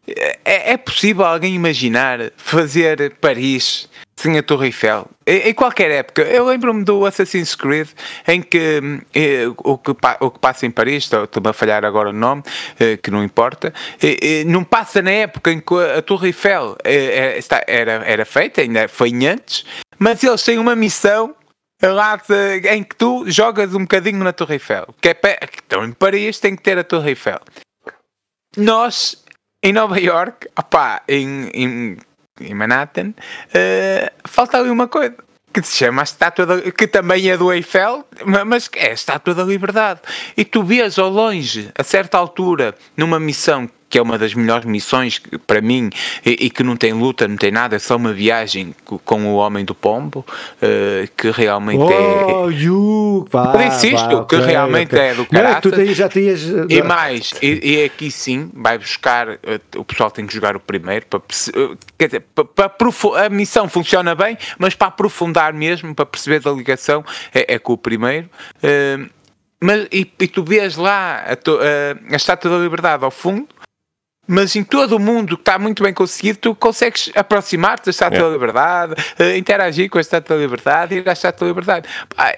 é, 0.08 0.72
é 0.74 0.78
possível 0.78 1.26
alguém 1.26 1.54
imaginar 1.54 2.32
fazer 2.36 3.16
Paris 3.22 3.90
sem 4.22 4.38
a 4.38 4.44
Torre 4.44 4.68
Eiffel? 4.68 5.08
Em, 5.26 5.50
em 5.50 5.54
qualquer 5.54 5.90
época. 5.90 6.22
Eu 6.22 6.46
lembro-me 6.46 6.84
do 6.84 7.06
Assassin's 7.06 7.56
Creed 7.56 7.90
em 8.28 8.42
que 8.42 9.02
eh, 9.16 9.48
o, 9.58 9.78
que 9.78 9.92
o 9.92 10.32
que 10.32 10.40
passa 10.40 10.66
em 10.66 10.72
Paris, 10.72 11.12
estou-me 11.12 11.50
a 11.50 11.54
falhar 11.54 11.84
agora 11.84 12.10
o 12.10 12.14
nome, 12.14 12.44
eh, 12.80 12.98
que 12.98 13.10
não 13.10 13.24
importa, 13.24 13.74
eh, 14.02 14.44
não 14.46 14.64
passa 14.64 15.02
na 15.02 15.12
época 15.12 15.52
em 15.52 15.60
que 15.60 15.74
a 15.74 16.02
Torre 16.02 16.28
Eiffel 16.28 16.78
eh, 16.84 17.40
era, 17.68 18.04
era 18.06 18.26
feita, 18.26 18.62
ainda 18.62 18.88
foi 18.88 19.12
antes, 19.26 19.66
mas 19.98 20.24
eles 20.24 20.44
têm 20.44 20.60
uma 20.60 20.76
missão 20.76 21.36
lá 21.82 22.22
em 22.72 22.84
que 22.84 22.96
tu 22.96 23.24
jogas 23.28 23.74
um 23.74 23.82
bocadinho 23.82 24.24
na 24.24 24.32
Torre 24.32 24.56
Eiffel. 24.56 24.94
Que 25.02 25.10
é, 25.10 25.20
então 25.66 25.84
em 25.84 25.92
Paris 25.92 26.40
tem 26.40 26.56
que 26.56 26.62
ter 26.62 26.78
a 26.78 26.84
Torre 26.84 27.10
Eiffel. 27.10 27.40
Nós 28.56 29.21
em 29.64 29.74
Nova 29.74 30.00
York, 30.00 30.48
opá, 30.58 31.02
em, 31.08 31.50
em, 31.54 31.98
em 32.40 32.54
Manhattan, 32.54 33.10
uh, 33.10 34.12
falta 34.26 34.58
ali 34.58 34.70
uma 34.70 34.88
coisa 34.88 35.16
que 35.54 35.62
se 35.64 35.78
chama 35.78 36.02
a 36.02 36.04
Estátua 36.04 36.46
da, 36.46 36.72
que 36.72 36.88
também 36.88 37.30
é 37.30 37.38
do 37.38 37.52
Eiffel, 37.52 38.06
mas 38.48 38.70
é 38.76 38.92
a 38.92 38.94
Estátua 38.94 39.36
da 39.36 39.44
Liberdade. 39.44 40.00
E 40.36 40.46
tu 40.46 40.64
vês 40.64 40.98
ao 40.98 41.10
longe, 41.10 41.70
a 41.78 41.84
certa 41.84 42.18
altura, 42.18 42.74
numa 42.96 43.20
missão 43.20 43.70
que 43.92 44.00
é 44.00 44.02
uma 44.02 44.18
das 44.18 44.34
melhores 44.34 44.66
missões 44.66 45.22
para 45.46 45.60
mim 45.60 45.90
e, 46.26 46.46
e, 46.46 46.50
que 46.50 46.64
não 46.64 46.78
tem 46.78 46.94
luta, 46.94 47.28
não 47.28 47.36
tem 47.36 47.52
nada, 47.52 47.76
é 47.76 47.80
só 47.80 47.98
uma 47.98 48.14
viagem 48.14 48.74
com 48.86 49.28
o 49.28 49.36
Homem 49.36 49.66
do 49.66 49.76
Pombo, 49.76 50.26
uh, 50.30 51.08
que 51.18 51.30
realmente 51.30 51.82
oh, 51.82 52.50
é. 52.50 52.54
You, 52.54 53.28
pá, 53.30 53.66
insisto, 53.66 54.26
que 54.26 54.36
okay, 54.38 54.40
realmente 54.40 54.96
okay. 54.96 55.08
é 55.08 55.14
do 55.16 55.26
já 55.94 56.08
tinhas. 56.08 56.42
E 56.70 56.82
mais, 56.82 57.34
e, 57.42 57.60
e, 57.62 57.84
aqui 57.84 58.10
sim, 58.10 58.50
vai 58.54 58.78
buscar. 58.78 59.28
Uh, 59.30 59.60
o 59.76 59.84
pessoal 59.84 60.10
tem 60.10 60.26
que 60.26 60.34
jogar 60.34 60.56
o 60.56 60.60
primeiro 60.60 61.06
para. 61.08 61.20
Uh, 61.20 61.78
quer 61.98 62.06
dizer, 62.06 62.22
para, 62.34 62.70
para, 62.70 63.26
a 63.26 63.30
missão 63.30 63.68
funciona 63.68 64.16
bem, 64.16 64.38
mas 64.58 64.74
para 64.74 64.88
aprofundar 64.88 65.52
mesmo, 65.54 65.94
para 65.94 66.06
perceber 66.06 66.40
da 66.40 66.52
ligação, 66.52 67.04
é, 67.34 67.56
é 67.56 67.60
com 67.60 67.74
o 67.74 67.78
primeiro. 67.78 68.30
mas, 69.60 69.86
e, 69.92 70.10
e, 70.18 70.28
tu 70.30 70.46
vês 70.46 70.78
lá 70.78 71.26
a, 71.26 71.34
a, 71.34 72.14
a 72.14 72.16
Estátua 72.16 72.52
da 72.52 72.58
Liberdade 72.58 73.04
ao 73.04 73.12
fundo 73.12 73.48
mas 74.28 74.56
em 74.56 74.64
todo 74.64 74.96
o 74.96 75.00
mundo 75.00 75.36
que 75.36 75.42
está 75.42 75.58
muito 75.58 75.84
bem 75.84 75.94
conseguido, 75.94 76.40
tu 76.40 76.56
consegues 76.56 77.12
aproximar-te 77.16 77.86
da 77.86 77.92
Estátua 77.92 78.18
yeah. 78.18 78.30
da 78.30 78.34
Liberdade, 78.34 78.94
uh, 79.20 79.38
interagir 79.38 79.90
com 79.90 79.98
a 79.98 80.02
Estátua 80.02 80.38
da 80.38 80.42
Liberdade, 80.42 80.96
ir 80.96 81.10
à 81.10 81.14
Estátua 81.14 81.48
da 81.48 81.50
Liberdade. 81.50 81.90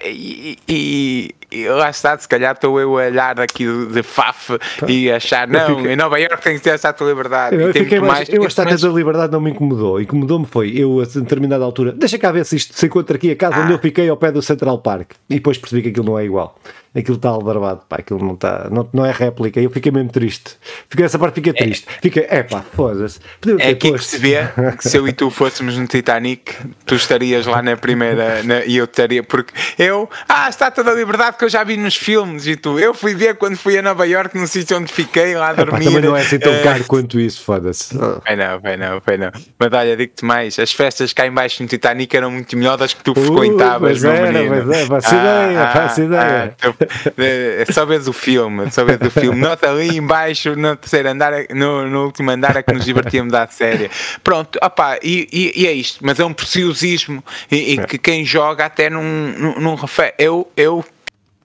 e, 0.04 0.58
e, 0.68 1.34
e 1.50 1.68
lá 1.68 1.90
está, 1.90 2.16
se 2.18 2.28
calhar 2.28 2.54
estou 2.54 2.80
eu 2.80 2.98
a 2.98 3.04
olhar 3.04 3.40
aqui 3.40 3.66
de 3.86 4.02
faf 4.02 4.58
e 4.88 5.10
achar, 5.10 5.46
não, 5.48 5.76
fiquei... 5.76 5.92
em 5.92 5.96
Nova 5.96 6.18
York 6.18 6.42
tem 6.42 6.56
que 6.56 6.62
ter 6.62 6.70
a 6.70 6.74
Estátua 6.74 7.06
da 7.06 7.12
Liberdade. 7.12 7.56
Eu, 7.56 7.70
eu, 7.70 8.00
mais, 8.00 8.12
mais, 8.12 8.28
eu 8.28 8.42
a 8.42 8.46
Estátua 8.46 8.76
da 8.76 8.88
Liberdade 8.88 9.32
não 9.32 9.40
me 9.40 9.50
incomodou. 9.50 10.00
Incomodou-me 10.00 10.46
foi, 10.46 10.72
eu 10.76 11.00
a 11.00 11.04
determinada 11.04 11.64
altura, 11.64 11.92
deixa 11.92 12.18
cá 12.18 12.32
ver 12.32 12.44
se 12.44 12.56
isto 12.56 12.76
se 12.76 12.86
encontra 12.86 13.16
aqui 13.16 13.30
a 13.30 13.36
casa 13.36 13.56
ah. 13.56 13.64
onde 13.64 13.72
eu 13.72 13.78
fiquei 13.78 14.08
ao 14.08 14.16
pé 14.16 14.30
do 14.32 14.42
Central 14.42 14.78
Park. 14.78 15.12
E 15.28 15.34
depois 15.34 15.58
percebi 15.58 15.82
que 15.82 15.88
aquilo 15.88 16.06
não 16.06 16.18
é 16.18 16.24
igual 16.24 16.58
aquilo 16.94 17.16
está 17.16 17.28
aldrabado, 17.28 17.82
pá, 17.88 17.96
aquilo 17.96 18.24
não 18.24 18.34
está, 18.34 18.68
não, 18.70 18.88
não 18.92 19.04
é 19.04 19.10
réplica, 19.10 19.60
eu 19.60 19.68
fiquei 19.68 19.90
mesmo 19.90 20.10
triste. 20.10 20.56
Fiquei, 20.88 21.04
essa 21.04 21.18
parte 21.18 21.34
fica 21.34 21.50
é. 21.50 21.52
triste. 21.52 21.86
Fica, 22.00 22.24
é 22.28 22.42
pá, 22.44 22.62
foda-se. 22.62 23.18
É 23.58 23.70
aqui 23.70 23.92
que 23.92 24.04
se 24.04 24.16
vê 24.18 24.38
que 24.78 24.88
se 24.88 24.96
eu 24.96 25.08
e 25.08 25.12
tu 25.12 25.28
fôssemos 25.28 25.76
no 25.76 25.86
Titanic, 25.86 26.54
tu 26.86 26.94
estarias 26.94 27.46
lá 27.46 27.60
na 27.60 27.76
primeira 27.76 28.42
na, 28.44 28.64
e 28.64 28.76
eu 28.76 28.84
estaria, 28.84 29.22
porque 29.24 29.52
eu, 29.76 30.08
ah, 30.28 30.48
está 30.48 30.70
toda 30.70 30.92
a 30.92 30.94
liberdade 30.94 31.33
que 31.38 31.44
eu 31.44 31.48
já 31.48 31.64
vi 31.64 31.76
nos 31.76 31.96
filmes 31.96 32.46
e 32.46 32.56
tu, 32.56 32.78
eu 32.78 32.94
fui 32.94 33.14
ver 33.14 33.36
quando 33.36 33.56
fui 33.56 33.78
a 33.78 33.82
Nova 33.82 34.06
York, 34.06 34.36
no 34.38 34.46
sítio 34.46 34.76
onde 34.76 34.92
fiquei 34.92 35.34
lá 35.34 35.50
a 35.50 35.52
dormir. 35.52 35.82
Epá, 35.82 35.84
também 35.84 36.02
não 36.02 36.16
é 36.16 36.20
assim 36.22 36.38
tão 36.38 36.52
uh, 36.52 36.62
caro 36.62 36.84
quanto 36.84 37.20
isso, 37.20 37.42
foda-se. 37.42 37.96
Vai 37.96 38.36
não, 38.36 38.60
vai 38.60 38.76
não, 38.76 39.00
vai 39.04 39.16
não. 39.16 39.30
Mas 39.58 39.72
olha, 39.72 39.96
digo-te 39.96 40.24
mais, 40.24 40.58
as 40.58 40.72
festas 40.72 41.12
cá 41.12 41.26
embaixo 41.26 41.62
no 41.62 41.68
Titanic 41.68 42.16
eram 42.16 42.30
muito 42.30 42.56
melhor 42.56 42.76
das 42.76 42.94
que 42.94 43.02
tu 43.02 43.12
uh, 43.12 43.14
frequentavas, 43.14 44.02
meu 44.02 44.12
era, 44.12 44.32
menino. 44.32 44.64
Mas 44.66 44.76
é, 44.76 44.86
faço 44.86 45.14
ah, 45.14 45.18
ideia, 45.18 45.66
faço 45.68 46.00
ah, 46.00 46.04
ideia. 46.04 46.56
Ah, 46.62 47.62
é 47.62 47.72
só 47.72 47.84
vês 47.84 48.08
o 48.08 48.12
filme, 48.12 48.70
só 48.70 48.84
vês 48.84 49.00
o 49.00 49.10
filme. 49.10 49.40
Nota 49.40 49.70
ali 49.70 49.96
embaixo, 49.96 50.54
no 50.56 50.76
terceiro 50.76 51.08
andar, 51.08 51.32
no, 51.50 51.88
no 51.88 52.04
último 52.04 52.30
andar, 52.30 52.56
é 52.56 52.62
que 52.62 52.72
nos 52.72 52.84
divertíamos 52.84 53.32
da 53.32 53.46
série. 53.46 53.90
Pronto, 54.22 54.58
opá, 54.62 54.98
e, 55.02 55.28
e, 55.32 55.62
e, 55.62 55.66
é 55.66 55.72
isto, 55.72 55.98
mas 56.02 56.18
é 56.20 56.24
um 56.24 56.32
preciosismo 56.32 57.22
e, 57.50 57.74
e 57.74 57.86
que 57.86 57.98
quem 57.98 58.24
joga 58.24 58.66
até 58.66 58.88
não, 58.88 59.02
não, 59.02 59.54
não 59.60 59.74
refere. 59.74 60.14
Eu, 60.18 60.50
eu 60.56 60.84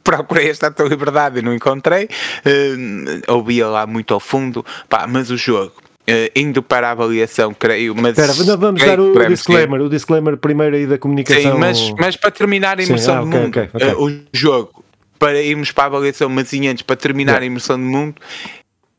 procurei 0.09 0.49
esta 0.49 0.71
tua 0.71 0.87
liberdade 0.87 1.39
e 1.39 1.41
não 1.43 1.53
encontrei, 1.53 2.05
uh, 2.05 3.31
ouvia 3.31 3.67
lá 3.67 3.85
muito 3.85 4.11
ao 4.13 4.19
fundo, 4.19 4.65
pá, 4.87 5.05
mas 5.07 5.29
o 5.29 5.37
jogo. 5.37 5.73
Uh, 6.09 6.25
indo 6.35 6.63
para 6.63 6.87
a 6.87 6.91
avaliação, 6.91 7.53
creio, 7.53 7.93
mas. 7.95 8.17
Espera, 8.17 8.57
vamos 8.57 8.81
dar 8.81 8.99
o, 8.99 9.27
disclaimer, 9.27 9.79
o 9.79 9.87
disclaimer 9.87 10.37
primeiro 10.37 10.75
aí 10.75 10.87
da 10.87 10.97
comunicação. 10.97 11.51
Sim, 11.51 11.59
mas, 11.59 11.91
mas 11.99 12.15
para 12.15 12.31
terminar 12.31 12.79
a 12.79 12.83
imersão 12.83 13.17
ah, 13.17 13.21
okay, 13.21 13.29
do 13.31 13.37
mundo, 13.37 13.59
okay, 13.59 13.69
okay. 13.71 13.93
Uh, 13.93 14.05
o 14.07 14.21
jogo 14.33 14.83
para 15.19 15.39
irmos 15.39 15.71
para 15.71 15.83
a 15.83 15.87
avaliação, 15.87 16.27
mas 16.27 16.51
antes 16.51 16.81
para 16.81 16.95
terminar 16.95 17.43
a 17.43 17.45
imersão 17.45 17.77
do 17.77 17.85
mundo, 17.85 18.15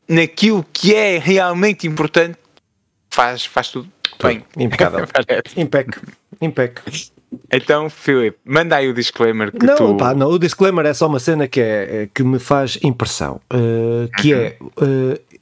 naquilo 0.09 0.65
que 0.73 0.95
é 0.95 1.19
realmente 1.19 1.89
importante, 1.89 2.39
faz, 3.11 3.45
faz 3.45 3.71
tudo 3.71 3.89
bem. 4.23 4.45
Impecável. 4.57 5.05
Impec. 5.57 5.99
Impec. 6.41 6.81
Então, 7.53 7.89
Filipe, 7.89 8.39
manda 8.45 8.77
aí 8.77 8.89
o 8.89 8.95
disclaimer 8.95 9.53
que 9.53 9.65
não, 9.65 9.77
tu... 9.77 9.97
Pá, 9.97 10.15
não, 10.15 10.29
o 10.29 10.39
disclaimer 10.39 10.87
é 10.87 10.95
só 10.95 11.07
uma 11.07 11.21
cena 11.21 11.47
que, 11.47 11.61
é, 11.61 12.09
que 12.13 12.23
me 12.23 12.39
faz 12.39 12.79
impressão, 12.83 13.41
uh, 13.53 14.09
que 14.21 14.35
é... 14.35 14.57
Uh, 14.61 15.41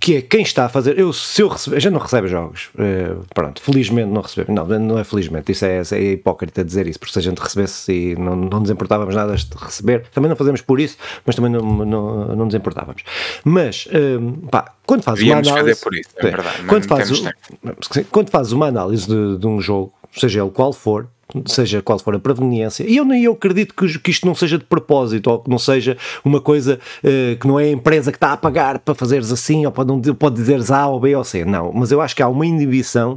que 0.00 0.16
é 0.16 0.22
quem 0.22 0.40
está 0.42 0.64
a 0.64 0.68
fazer. 0.68 0.98
Eu, 0.98 1.12
se 1.12 1.42
eu 1.42 1.48
receber, 1.48 1.76
a 1.76 1.80
gente 1.80 1.92
não 1.92 2.00
recebe 2.00 2.26
jogos, 2.26 2.70
uh, 2.74 3.22
pronto, 3.34 3.60
felizmente 3.60 4.10
não 4.10 4.22
recebe, 4.22 4.50
não, 4.50 4.66
não 4.66 4.98
é 4.98 5.04
felizmente, 5.04 5.52
isso 5.52 5.64
é, 5.64 5.82
é 5.92 6.12
hipócrita 6.12 6.64
dizer 6.64 6.86
isso, 6.86 6.98
porque 6.98 7.12
se 7.12 7.18
a 7.18 7.22
gente 7.22 7.38
recebesse 7.38 7.92
e 7.92 8.16
não, 8.16 8.34
não 8.34 8.60
nos 8.60 8.70
importávamos 8.70 9.14
nada 9.14 9.36
de 9.36 9.46
receber, 9.58 10.06
também 10.08 10.30
não 10.30 10.36
fazemos 10.36 10.62
por 10.62 10.80
isso, 10.80 10.96
mas 11.24 11.36
também 11.36 11.50
não, 11.50 11.60
não, 11.60 12.28
não 12.28 12.44
nos 12.46 12.54
importávamos. 12.54 13.02
Mas, 13.44 13.86
uh, 13.86 14.48
pá, 14.48 14.72
quando 14.86 15.02
faz 15.02 15.20
uma 15.20 15.36
análise. 15.36 15.70
isso, 15.72 16.14
é 16.16 16.22
verdade, 16.22 16.62
quando, 16.66 16.86
faz, 16.86 17.22
quando 18.10 18.30
faz 18.30 18.52
uma 18.52 18.66
análise 18.66 19.06
de, 19.06 19.36
de 19.36 19.46
um 19.46 19.60
jogo, 19.60 19.92
seja 20.12 20.40
ele 20.40 20.50
qual 20.50 20.72
for, 20.72 21.08
seja 21.46 21.82
qual 21.82 21.98
for 21.98 22.14
a 22.14 22.18
proveniência, 22.18 22.84
e 22.88 22.96
eu 22.96 23.04
nem 23.04 23.24
eu 23.24 23.32
acredito 23.32 23.74
que, 23.74 23.98
que 23.98 24.10
isto 24.10 24.26
não 24.26 24.34
seja 24.34 24.58
de 24.58 24.64
propósito, 24.64 25.30
ou 25.30 25.38
que 25.40 25.50
não 25.50 25.58
seja 25.58 25.96
uma 26.24 26.40
coisa 26.40 26.78
uh, 27.02 27.38
que 27.38 27.46
não 27.46 27.58
é 27.58 27.64
a 27.64 27.70
empresa 27.70 28.12
que 28.12 28.16
está 28.16 28.32
a 28.32 28.36
pagar 28.36 28.78
para 28.78 28.94
fazeres 28.94 29.32
assim, 29.32 29.66
ou 29.66 29.72
pode, 29.72 29.88
não, 29.88 30.00
pode 30.14 30.36
dizeres 30.36 30.70
A 30.70 30.86
ou 30.86 31.00
B 31.00 31.14
ou 31.14 31.24
C, 31.24 31.44
não, 31.44 31.72
mas 31.72 31.90
eu 31.90 32.00
acho 32.00 32.14
que 32.14 32.22
há 32.22 32.28
uma 32.28 32.46
inibição, 32.46 33.14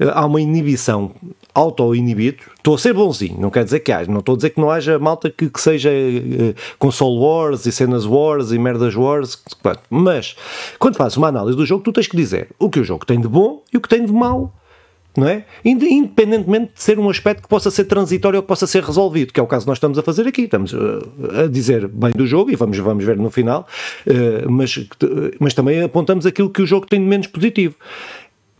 uh, 0.00 0.10
há 0.12 0.24
uma 0.24 0.40
inibição 0.40 1.12
auto-inibido, 1.54 2.38
estou 2.56 2.74
a 2.74 2.78
ser 2.78 2.92
bonzinho, 2.92 3.40
não 3.40 3.50
quer 3.50 3.64
dizer 3.64 3.80
que 3.80 3.90
haja, 3.90 4.10
não 4.10 4.20
estou 4.20 4.34
a 4.34 4.36
dizer 4.36 4.50
que 4.50 4.60
não 4.60 4.70
haja 4.70 4.98
malta 4.98 5.30
que, 5.30 5.48
que 5.48 5.60
seja 5.60 5.90
uh, 5.90 6.54
console 6.78 7.18
wars 7.18 7.64
e 7.66 7.72
cenas 7.72 8.04
wars 8.04 8.52
e 8.52 8.58
merdas 8.58 8.94
wars, 8.94 9.42
mas 9.88 10.36
quando 10.78 10.96
fazes 10.96 11.16
uma 11.16 11.28
análise 11.28 11.56
do 11.56 11.64
jogo, 11.64 11.82
tu 11.82 11.92
tens 11.92 12.06
que 12.06 12.16
dizer 12.16 12.48
o 12.58 12.68
que 12.68 12.80
o 12.80 12.84
jogo 12.84 13.06
tem 13.06 13.20
de 13.20 13.28
bom 13.28 13.62
e 13.72 13.76
o 13.76 13.80
que 13.80 13.88
tem 13.88 14.04
de 14.04 14.12
mau 14.12 14.52
não 15.16 15.28
é? 15.28 15.44
Independentemente 15.64 16.72
de 16.74 16.82
ser 16.82 16.98
um 16.98 17.08
aspecto 17.08 17.42
que 17.42 17.48
possa 17.48 17.70
ser 17.70 17.84
transitório 17.84 18.38
ou 18.38 18.42
que 18.42 18.48
possa 18.48 18.66
ser 18.66 18.82
resolvido, 18.82 19.32
que 19.32 19.40
é 19.40 19.42
o 19.42 19.46
caso 19.46 19.64
que 19.64 19.68
nós 19.68 19.78
estamos 19.78 19.98
a 19.98 20.02
fazer 20.02 20.26
aqui. 20.26 20.42
Estamos 20.42 20.74
eh, 20.74 21.44
a 21.44 21.46
dizer 21.46 21.88
bem 21.88 22.12
do 22.12 22.26
jogo 22.26 22.50
e 22.50 22.56
vamos, 22.56 22.76
vamos 22.78 23.04
ver 23.04 23.16
no 23.16 23.30
final, 23.30 23.66
eh, 24.06 24.44
mas, 24.48 24.78
mas 25.38 25.54
também 25.54 25.82
apontamos 25.82 26.26
aquilo 26.26 26.50
que 26.50 26.62
o 26.62 26.66
jogo 26.66 26.86
tem 26.86 27.00
de 27.00 27.06
menos 27.06 27.26
positivo. 27.26 27.74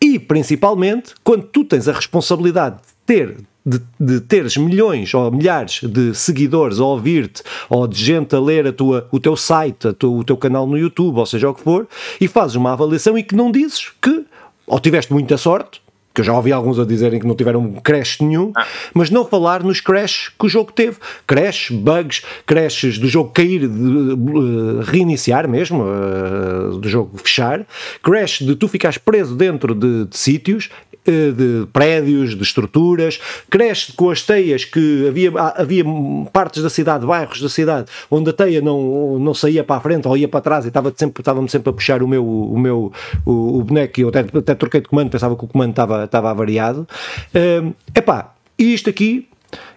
E 0.01 0.19
principalmente 0.19 1.15
quando 1.23 1.45
tu 1.45 1.65
tens 1.65 1.89
a 1.89 1.93
responsabilidade 1.93 2.77
de 2.77 2.95
ter 3.07 3.37
de, 3.65 3.81
de, 3.99 4.21
teres 4.21 4.57
milhões 4.57 5.13
ou 5.13 5.29
milhares 5.33 5.81
de 5.83 6.15
seguidores 6.15 6.79
a 6.79 6.85
ouvir-te 6.85 7.43
ou 7.69 7.89
de 7.89 8.01
gente 8.01 8.35
a 8.37 8.39
ler 8.39 8.69
a 8.69 8.73
tua, 8.73 9.09
o 9.11 9.19
teu 9.19 9.37
site, 9.37 9.93
tua, 9.95 10.11
o 10.11 10.23
teu 10.23 10.37
canal 10.37 10.69
no 10.69 10.79
YouTube, 10.79 11.19
ou 11.19 11.27
seja 11.27 11.51
o 11.51 11.55
que 11.55 11.63
for, 11.63 11.89
e 12.21 12.29
fazes 12.29 12.55
uma 12.55 12.73
avaliação 12.75 13.19
e 13.19 13.25
que 13.25 13.35
não 13.35 13.51
dizes 13.51 13.91
que 14.01 14.25
ou 14.69 14.79
tiveste 14.79 15.13
muita 15.13 15.37
sorte 15.37 15.81
que 16.17 16.23
eu 16.23 16.25
já 16.25 16.33
ouvi 16.33 16.51
alguns 16.51 16.79
a 16.79 16.85
dizerem 16.87 17.21
que 17.21 17.27
não 17.27 17.35
tiveram 17.35 17.75
crash 17.85 18.21
nenhum, 18.21 18.51
ah. 18.57 18.67
mas 18.95 19.11
não 19.11 19.23
falar 19.23 19.63
nos 19.63 19.83
crashes 19.83 20.31
que 20.31 20.47
o 20.47 20.49
jogo 20.49 20.73
teve. 20.73 20.97
Crash, 21.27 21.71
bugs, 21.71 22.23
crashes 22.47 22.99
do 22.99 23.07
jogo 23.07 23.31
cair, 23.33 23.69
de, 23.69 24.15
uh, 24.15 24.81
reiniciar 24.81 25.47
mesmo, 25.47 25.85
uh, 25.85 26.79
do 26.79 26.89
jogo 26.89 27.19
fechar, 27.19 27.67
crash 28.03 28.41
de 28.41 28.57
tu 28.57 28.67
ficares 28.67 28.97
preso 28.97 29.37
dentro 29.37 29.75
de, 29.75 30.07
de 30.07 30.17
sítios, 30.17 30.71
de 31.11 31.67
prédios, 31.73 32.37
de 32.37 32.43
estruturas, 32.43 33.21
cresce 33.49 33.93
com 33.93 34.11
as 34.11 34.23
teias 34.23 34.65
que 34.65 35.09
havia, 35.09 35.31
havia 35.57 35.85
partes 36.33 36.63
da 36.63 36.71
cidade, 36.71 37.07
bairros 37.07 37.41
da 37.41 37.49
cidade, 37.49 37.89
onde 38.11 38.31
a 38.31 38.33
teia 38.33 38.61
não, 38.61 39.19
não 39.19 39.35
saía 39.35 39.65
para 39.65 39.77
a 39.77 39.81
frente 39.81 40.09
ou 40.09 40.17
ia 40.17 40.29
para 40.29 40.41
trás 40.41 40.65
e 40.65 40.69
estava 40.69 40.93
sempre, 40.97 41.21
estava-me 41.21 41.49
sempre 41.49 41.71
a 41.71 41.73
puxar 41.73 42.03
o 42.03 42.09
meu, 42.09 42.27
o 42.27 42.59
meu 42.59 42.93
o, 43.25 43.59
o 43.59 43.65
boneco 43.65 44.01
e 44.01 44.03
eu 44.03 44.09
até, 44.09 44.21
até 44.21 44.55
troquei 44.55 44.81
de 44.81 44.89
comando, 44.89 45.11
pensava 45.11 45.37
que 45.37 45.45
o 45.45 45.49
comando 45.49 45.71
estava 45.71 46.05
estava 46.05 46.31
avariado. 46.31 46.87
Uh, 47.35 47.75
epá, 47.95 48.35
e 48.59 48.73
isto 48.73 48.89
aqui 48.89 49.29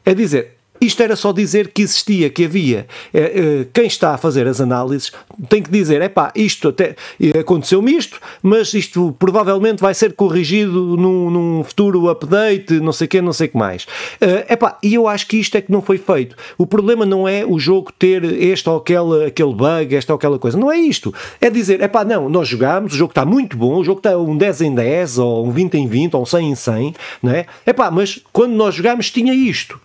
é 0.05 0.13
dizer, 0.13 0.58
isto 0.81 1.01
era 1.01 1.15
só 1.15 1.31
dizer 1.31 1.69
que 1.69 1.81
existia, 1.81 2.29
que 2.29 2.45
havia. 2.45 2.87
É, 3.13 3.19
é, 3.19 3.67
quem 3.73 3.87
está 3.87 4.13
a 4.13 4.17
fazer 4.17 4.47
as 4.47 4.61
análises 4.61 5.11
tem 5.49 5.61
que 5.61 5.69
dizer: 5.69 6.01
é 6.01 6.09
pá, 6.09 6.31
isto 6.35 6.69
até 6.69 6.95
aconteceu-me 7.39 7.95
isto, 7.95 8.19
mas 8.41 8.73
isto 8.73 9.15
provavelmente 9.19 9.81
vai 9.81 9.93
ser 9.93 10.13
corrigido 10.13 10.97
num, 10.97 11.29
num 11.29 11.63
futuro 11.63 12.09
update, 12.09 12.79
não 12.79 12.91
sei 12.91 13.05
o 13.05 13.07
que, 13.09 13.21
não 13.21 13.33
sei 13.33 13.47
o 13.47 13.51
que 13.51 13.57
mais. 13.57 13.85
É 14.19 14.53
uh, 14.53 14.57
pá, 14.57 14.77
e 14.81 14.93
eu 14.93 15.07
acho 15.07 15.27
que 15.27 15.37
isto 15.37 15.55
é 15.55 15.61
que 15.61 15.71
não 15.71 15.81
foi 15.81 15.97
feito. 15.97 16.35
O 16.57 16.65
problema 16.65 17.05
não 17.05 17.27
é 17.27 17.45
o 17.45 17.59
jogo 17.59 17.91
ter 17.97 18.23
este 18.23 18.69
ou 18.69 18.77
aquele, 18.77 19.25
aquele 19.25 19.53
bug, 19.53 19.95
esta 19.95 20.13
ou 20.13 20.17
aquela 20.17 20.39
coisa. 20.39 20.57
Não 20.57 20.71
é 20.71 20.77
isto. 20.77 21.13
É 21.41 21.49
dizer: 21.49 21.81
é 21.81 21.87
pá, 21.87 22.03
não, 22.03 22.29
nós 22.29 22.47
jogámos, 22.47 22.93
o 22.93 22.97
jogo 22.97 23.11
está 23.11 23.25
muito 23.25 23.57
bom, 23.57 23.77
o 23.77 23.83
jogo 23.83 23.99
está 23.99 24.17
um 24.17 24.37
10 24.37 24.61
em 24.61 24.75
10, 24.75 25.17
ou 25.17 25.45
um 25.45 25.51
20 25.51 25.75
em 25.75 25.87
20, 25.87 26.13
ou 26.15 26.21
um 26.21 26.25
100 26.25 26.49
em 26.49 26.55
100, 26.55 26.95
não 27.21 27.31
é? 27.31 27.45
É 27.65 27.73
pá, 27.73 27.91
mas 27.91 28.19
quando 28.31 28.53
nós 28.53 28.75
jogámos 28.75 29.09
tinha 29.11 29.33
isto. 29.33 29.79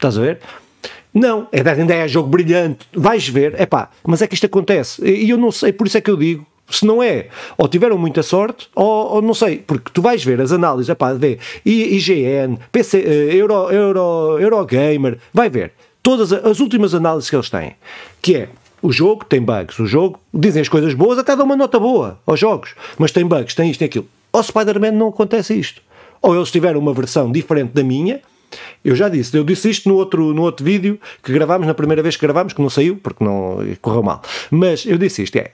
Estás 0.00 0.16
a 0.16 0.22
ver? 0.22 0.38
Não, 1.12 1.46
é 1.52 1.62
dar 1.62 1.78
ideia, 1.78 2.04
é 2.04 2.08
jogo 2.08 2.30
brilhante, 2.30 2.86
vais 2.94 3.28
ver, 3.28 3.54
é 3.60 3.66
pá, 3.66 3.90
mas 4.02 4.22
é 4.22 4.26
que 4.26 4.32
isto 4.32 4.46
acontece. 4.46 5.04
E 5.04 5.28
eu 5.28 5.36
não 5.36 5.52
sei, 5.52 5.74
por 5.74 5.86
isso 5.86 5.98
é 5.98 6.00
que 6.00 6.10
eu 6.10 6.16
digo, 6.16 6.46
se 6.70 6.86
não 6.86 7.02
é, 7.02 7.26
ou 7.58 7.68
tiveram 7.68 7.98
muita 7.98 8.22
sorte, 8.22 8.66
ou, 8.74 9.16
ou 9.16 9.20
não 9.20 9.34
sei, 9.34 9.58
porque 9.58 9.90
tu 9.92 10.00
vais 10.00 10.24
ver 10.24 10.40
as 10.40 10.52
análises, 10.52 10.88
é 10.88 10.94
pá, 10.94 11.12
vê 11.12 11.38
IGN, 11.66 12.58
PC, 12.72 12.98
eh, 12.98 13.34
Euro, 13.36 13.70
Euro, 13.70 14.38
Eurogamer, 14.40 15.18
vai 15.34 15.50
ver 15.50 15.72
todas 16.02 16.32
as 16.32 16.60
últimas 16.60 16.94
análises 16.94 17.28
que 17.28 17.36
eles 17.36 17.50
têm, 17.50 17.74
que 18.22 18.36
é 18.36 18.48
o 18.80 18.90
jogo 18.90 19.26
tem 19.26 19.42
bugs, 19.42 19.78
o 19.80 19.86
jogo 19.86 20.18
dizem 20.32 20.62
as 20.62 20.68
coisas 20.70 20.94
boas, 20.94 21.18
até 21.18 21.36
dá 21.36 21.44
uma 21.44 21.56
nota 21.56 21.78
boa 21.78 22.18
aos 22.24 22.40
jogos, 22.40 22.74
mas 22.96 23.12
tem 23.12 23.26
bugs, 23.26 23.54
tem 23.54 23.70
isto 23.70 23.82
e 23.82 23.84
aquilo. 23.84 24.08
Ao 24.32 24.42
Spider-Man 24.42 24.92
não 24.92 25.08
acontece 25.08 25.58
isto. 25.58 25.82
Ou 26.22 26.34
eles 26.34 26.50
tiveram 26.50 26.80
uma 26.80 26.94
versão 26.94 27.30
diferente 27.30 27.72
da 27.72 27.82
minha, 27.82 28.20
eu 28.84 28.94
já 28.94 29.08
disse, 29.08 29.36
eu 29.36 29.44
disse 29.44 29.70
isto 29.70 29.88
no 29.88 29.96
outro, 29.96 30.32
no 30.34 30.42
outro 30.42 30.64
vídeo 30.64 30.98
que 31.22 31.32
gravámos, 31.32 31.66
na 31.66 31.74
primeira 31.74 32.02
vez 32.02 32.16
que 32.16 32.22
gravámos, 32.22 32.52
que 32.52 32.60
não 32.60 32.70
saiu, 32.70 32.96
porque 32.96 33.22
não 33.22 33.58
correu 33.80 34.02
mal. 34.02 34.22
Mas 34.50 34.84
eu 34.86 34.98
disse 34.98 35.22
isto, 35.22 35.36
é 35.36 35.50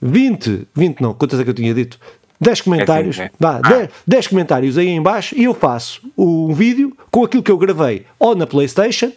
20, 0.00 0.68
20 0.74 1.00
não, 1.00 1.14
quantas 1.14 1.38
é 1.40 1.44
que 1.44 1.50
eu 1.50 1.54
tinha 1.54 1.74
dito? 1.74 1.98
10 2.40 2.62
comentários, 2.62 3.18
é 3.18 3.24
assim, 3.24 3.32
é. 3.34 3.36
Vá, 3.38 3.60
10, 3.60 3.90
10 4.06 4.26
comentários 4.28 4.78
aí 4.78 4.88
em 4.88 5.02
baixo 5.02 5.34
e 5.36 5.44
eu 5.44 5.52
faço 5.52 6.00
um 6.16 6.54
vídeo 6.54 6.96
com 7.10 7.24
aquilo 7.24 7.42
que 7.42 7.50
eu 7.50 7.58
gravei 7.58 8.06
ou 8.18 8.34
na 8.34 8.46
Playstation 8.46 9.12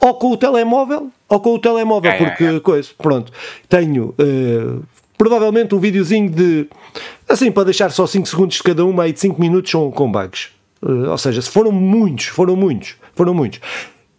ou 0.00 0.14
com 0.14 0.32
o 0.32 0.36
telemóvel, 0.36 1.10
ou 1.28 1.40
com 1.40 1.54
o 1.54 1.58
telemóvel, 1.58 2.10
é, 2.10 2.16
porque 2.16 2.44
é, 2.44 2.56
é. 2.56 2.60
coisa, 2.60 2.90
pronto, 2.98 3.32
tenho 3.68 4.14
uh, 4.18 4.82
provavelmente 5.16 5.74
um 5.74 5.78
videozinho 5.78 6.28
de 6.28 6.66
assim 7.28 7.50
para 7.50 7.64
deixar 7.64 7.90
só 7.90 8.06
5 8.06 8.28
segundos 8.28 8.56
de 8.56 8.62
cada 8.62 8.84
uma 8.84 9.04
aí 9.04 9.12
de 9.12 9.20
5 9.20 9.40
minutos 9.40 9.72
com, 9.72 9.90
com 9.90 10.10
bugs. 10.10 10.48
Uh, 10.84 11.10
ou 11.10 11.18
seja, 11.18 11.40
se 11.40 11.50
foram 11.50 11.72
muitos, 11.72 12.26
foram 12.26 12.54
muitos, 12.54 12.96
foram 13.14 13.32
muitos. 13.32 13.58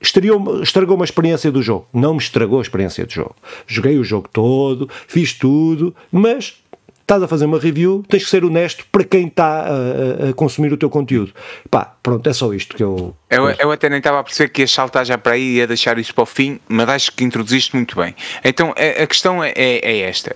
estragou, 0.02 0.64
estragou 0.64 0.96
uma 0.96 1.06
experiência 1.06 1.52
do 1.52 1.62
jogo. 1.62 1.88
Não 1.94 2.14
me 2.14 2.20
estragou 2.20 2.60
a 2.60 2.62
experiência 2.64 3.06
do 3.06 3.14
jogo. 3.14 3.36
Joguei 3.68 4.00
o 4.00 4.04
jogo 4.04 4.28
todo, 4.28 4.90
fiz 5.08 5.34
tudo, 5.34 5.96
mas 6.12 6.56
estás 7.02 7.22
a 7.22 7.28
fazer 7.28 7.46
uma 7.46 7.60
review, 7.60 8.04
tens 8.10 8.24
que 8.24 8.30
ser 8.32 8.44
honesto 8.44 8.84
para 8.92 9.04
quem 9.04 9.28
está 9.28 9.68
a, 9.68 10.30
a, 10.30 10.34
consumir 10.34 10.74
o 10.74 10.78
teu 10.78 10.90
conteúdo. 10.90 11.32
Pá, 11.70 11.96
pronto, 12.02 12.28
é 12.28 12.34
só 12.34 12.52
isto 12.52 12.76
que 12.76 12.82
eu. 12.82 13.16
Eu, 13.30 13.48
eu 13.52 13.72
até 13.72 13.88
nem 13.90 14.00
estava 14.00 14.20
a 14.20 14.24
perceber 14.24 14.50
que 14.50 14.64
ia 14.64 14.68
saltar 14.68 15.06
já 15.06 15.16
para 15.16 15.34
aí 15.34 15.44
e 15.44 15.56
ia 15.58 15.68
deixar 15.68 16.00
isso 16.00 16.16
para 16.16 16.24
o 16.24 16.26
fim, 16.26 16.60
mas 16.68 16.90
acho 16.90 17.12
que 17.12 17.24
introduziste 17.24 17.76
muito 17.76 17.96
bem. 17.96 18.16
Então 18.44 18.74
a, 18.76 19.04
a 19.04 19.08
questão 19.08 19.44
é, 19.44 19.54
é 19.56 20.00
esta, 20.00 20.36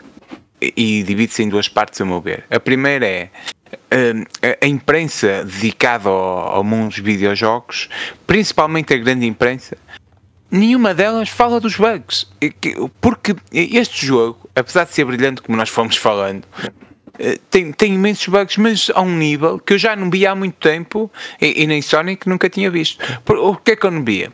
e 0.62 1.04
divide-se 1.04 1.44
em 1.44 1.50
duas 1.50 1.68
partes, 1.68 2.00
a 2.02 2.06
meu 2.06 2.22
ver. 2.22 2.44
A 2.50 2.60
primeira 2.60 3.06
é. 3.06 3.30
Hum, 3.92 4.24
a 4.62 4.66
imprensa 4.68 5.44
dedicada 5.44 6.10
ao, 6.10 6.64
mundo 6.64 6.90
dos 6.90 7.00
videojogos, 7.00 7.90
principalmente 8.26 8.94
a 8.94 8.98
grande 8.98 9.26
imprensa, 9.26 9.78
nenhuma 10.50 10.94
delas 10.94 11.30
fala 11.30 11.60
dos 11.60 11.76
bugs. 11.76 12.28
Porque 13.02 13.36
este 13.52 14.06
jogo, 14.06 14.50
apesar 14.56 14.86
de 14.86 14.94
ser 14.94 15.06
brilhante, 15.06 15.42
como 15.42 15.58
nós 15.58 15.70
fomos 15.70 15.98
falando, 15.98 16.44
eh, 17.18 17.40
tem, 17.50 17.72
tem 17.72 17.96
imensos 17.96 18.28
bugs, 18.28 18.58
mas 18.58 18.92
a 18.94 19.02
um 19.02 19.16
nível 19.16 19.60
que 19.60 19.74
eu 19.74 19.78
já 19.78 19.96
não 19.96 20.10
via 20.10 20.32
há 20.32 20.36
muito 20.36 20.56
tempo 20.56 21.12
e, 21.42 21.64
e 21.64 21.68
nem 21.68 21.82
Sonic 21.82 22.30
nunca 22.30 22.50
tinha 22.50 22.72
visto. 22.72 23.04
O 23.28 23.56
que 23.56 23.72
é 23.72 23.76
que 23.76 23.86
eu 23.86 23.92
não 23.92 24.04
via? 24.04 24.32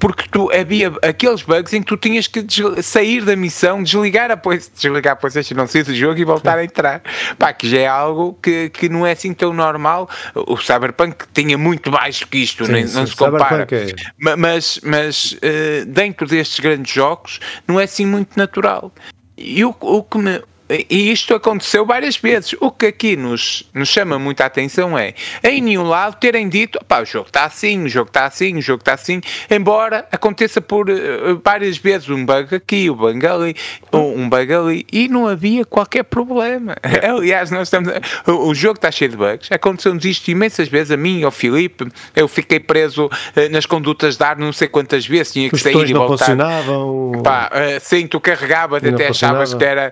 Porque 0.00 0.24
tu 0.30 0.50
havia 0.50 0.90
aqueles 1.02 1.42
bugs 1.42 1.74
em 1.74 1.82
que 1.82 1.86
tu 1.86 1.96
tinhas 1.96 2.26
que 2.26 2.44
sair 2.82 3.22
da 3.22 3.36
missão, 3.36 3.82
desligar 3.82 4.30
a, 4.30 4.40
desligar 4.74 5.12
a 5.12 5.16
PlayStation, 5.16 5.54
não 5.54 5.66
sei 5.66 5.82
do 5.82 5.94
jogo 5.94 6.18
e 6.18 6.24
voltar 6.24 6.56
a 6.56 6.64
entrar. 6.64 7.02
Pá, 7.38 7.52
que 7.52 7.68
já 7.68 7.78
é 7.78 7.86
algo 7.86 8.36
que, 8.42 8.70
que 8.70 8.88
não 8.88 9.06
é 9.06 9.12
assim 9.12 9.34
tão 9.34 9.52
normal. 9.52 10.08
O 10.34 10.56
Cyberpunk 10.56 11.26
tinha 11.34 11.58
muito 11.58 11.90
baixo 11.90 12.26
que 12.26 12.38
isto, 12.38 12.64
sim, 12.64 12.72
nem, 12.72 12.86
sim, 12.86 12.96
não 12.96 13.06
se 13.06 13.14
compara. 13.14 13.68
É. 13.70 14.36
Mas, 14.36 14.80
mas 14.82 15.32
uh, 15.32 15.84
dentro 15.86 16.26
destes 16.26 16.58
grandes 16.60 16.92
jogos 16.92 17.38
não 17.68 17.78
é 17.78 17.84
assim 17.84 18.06
muito 18.06 18.38
natural. 18.38 18.90
E 19.36 19.64
o, 19.64 19.74
o, 19.80 20.02
que 20.02 20.18
me, 20.18 20.42
e 20.88 21.10
isto 21.10 21.34
aconteceu 21.34 21.84
várias 21.84 22.16
vezes. 22.16 22.54
O 22.60 22.70
que 22.70 22.86
aqui 22.86 23.16
nos, 23.16 23.68
nos 23.74 23.88
chama 23.88 24.18
muita 24.18 24.44
atenção 24.44 24.96
é, 24.96 25.14
em 25.42 25.60
nenhum 25.60 25.84
lado, 25.84 26.16
terem 26.16 26.48
dito, 26.48 26.78
pá, 26.86 27.00
o 27.00 27.04
jogo 27.04 27.26
está 27.26 27.44
assim, 27.44 27.84
o 27.84 27.88
jogo 27.88 28.08
está 28.08 28.26
assim, 28.26 28.56
o 28.56 28.62
jogo 28.62 28.80
está 28.80 28.94
assim, 28.94 29.20
embora 29.50 30.06
aconteça 30.12 30.60
por 30.60 30.88
uh, 30.88 31.40
várias 31.44 31.76
vezes 31.78 32.08
um 32.08 32.24
bug 32.24 32.54
aqui, 32.54 32.88
um 32.88 32.94
bug 32.94 33.26
ali, 33.26 33.56
um 33.92 34.28
bug 34.28 34.54
ali, 34.54 34.86
e 34.92 35.08
não 35.08 35.26
havia 35.26 35.64
qualquer 35.64 36.04
problema. 36.04 36.76
Aliás, 37.02 37.50
nós 37.50 37.68
estamos, 37.68 37.92
o, 38.26 38.48
o 38.48 38.54
jogo 38.54 38.76
está 38.76 38.90
cheio 38.90 39.10
de 39.10 39.16
bugs, 39.16 39.50
aconteceu-nos 39.50 40.04
isto 40.04 40.30
imensas 40.30 40.68
vezes, 40.68 40.92
a 40.92 40.96
mim 40.96 41.24
ao 41.24 41.30
Filipe, 41.30 41.88
eu 42.14 42.28
fiquei 42.28 42.60
preso 42.60 43.06
uh, 43.06 43.10
nas 43.50 43.66
condutas 43.66 44.16
de 44.16 44.22
ar 44.22 44.36
não 44.36 44.52
sei 44.52 44.68
quantas 44.68 45.06
vezes, 45.06 45.32
tinha 45.32 45.48
que 45.48 45.56
Os 45.56 45.62
sair 45.62 45.88
e 45.88 45.92
não 45.92 46.06
voltar. 46.06 46.26
funcionavam. 46.26 47.22
Pá, 47.24 47.50
uh, 47.52 47.80
sim, 47.80 48.06
tu 48.06 48.20
carregavas, 48.20 48.84
até 48.84 49.08
achavas 49.08 49.52
que 49.52 49.64
era 49.64 49.90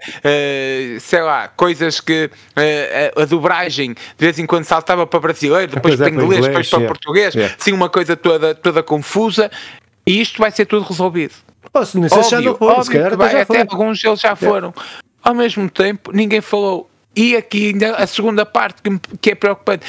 sei 1.01 1.23
lá, 1.23 1.49
coisas 1.49 2.01
que 2.01 2.31
uh, 2.57 3.19
a, 3.19 3.23
a, 3.23 3.25
dobragem 3.25 3.95
de 3.95 3.99
vez 4.19 4.39
em 4.39 4.47
quando 4.47 4.65
saltava 4.65 5.07
para 5.07 5.21
brasileiro, 5.21 5.73
depois 5.73 5.97
para 5.97 6.09
inglês, 6.09 6.25
inglês, 6.25 6.47
depois 6.47 6.71
para 6.71 6.79
yeah. 6.79 6.95
português, 6.95 7.35
yeah. 7.35 7.55
sim, 7.59 7.73
uma 7.73 7.89
coisa 7.89 8.17
toda, 8.17 8.55
toda 8.55 8.83
confusa, 8.83 9.51
e 10.07 10.21
isto 10.21 10.39
vai 10.39 10.51
ser 10.51 10.67
tudo 10.67 10.87
resolvido. 10.87 11.35
Oh, 11.73 11.85
se 11.85 11.99
óbvio, 11.99 12.23
já 12.31 12.41
não 12.41 12.57
foram, 12.57 12.83
se 12.83 12.91
calhar, 12.91 13.17
vai, 13.17 13.41
até 13.41 13.61
alguns 13.61 14.01
deles 14.01 14.21
já 14.21 14.35
foram. 14.35 14.73
Yeah. 14.77 15.03
Ao 15.23 15.35
mesmo 15.35 15.69
tempo, 15.69 16.13
ninguém 16.13 16.41
falou. 16.41 16.89
E 17.15 17.37
aqui 17.37 17.69
ainda 17.69 17.97
a 17.97 18.07
segunda 18.07 18.47
parte 18.47 18.81
que, 18.81 18.99
que 19.21 19.31
é 19.33 19.35
preocupante 19.35 19.85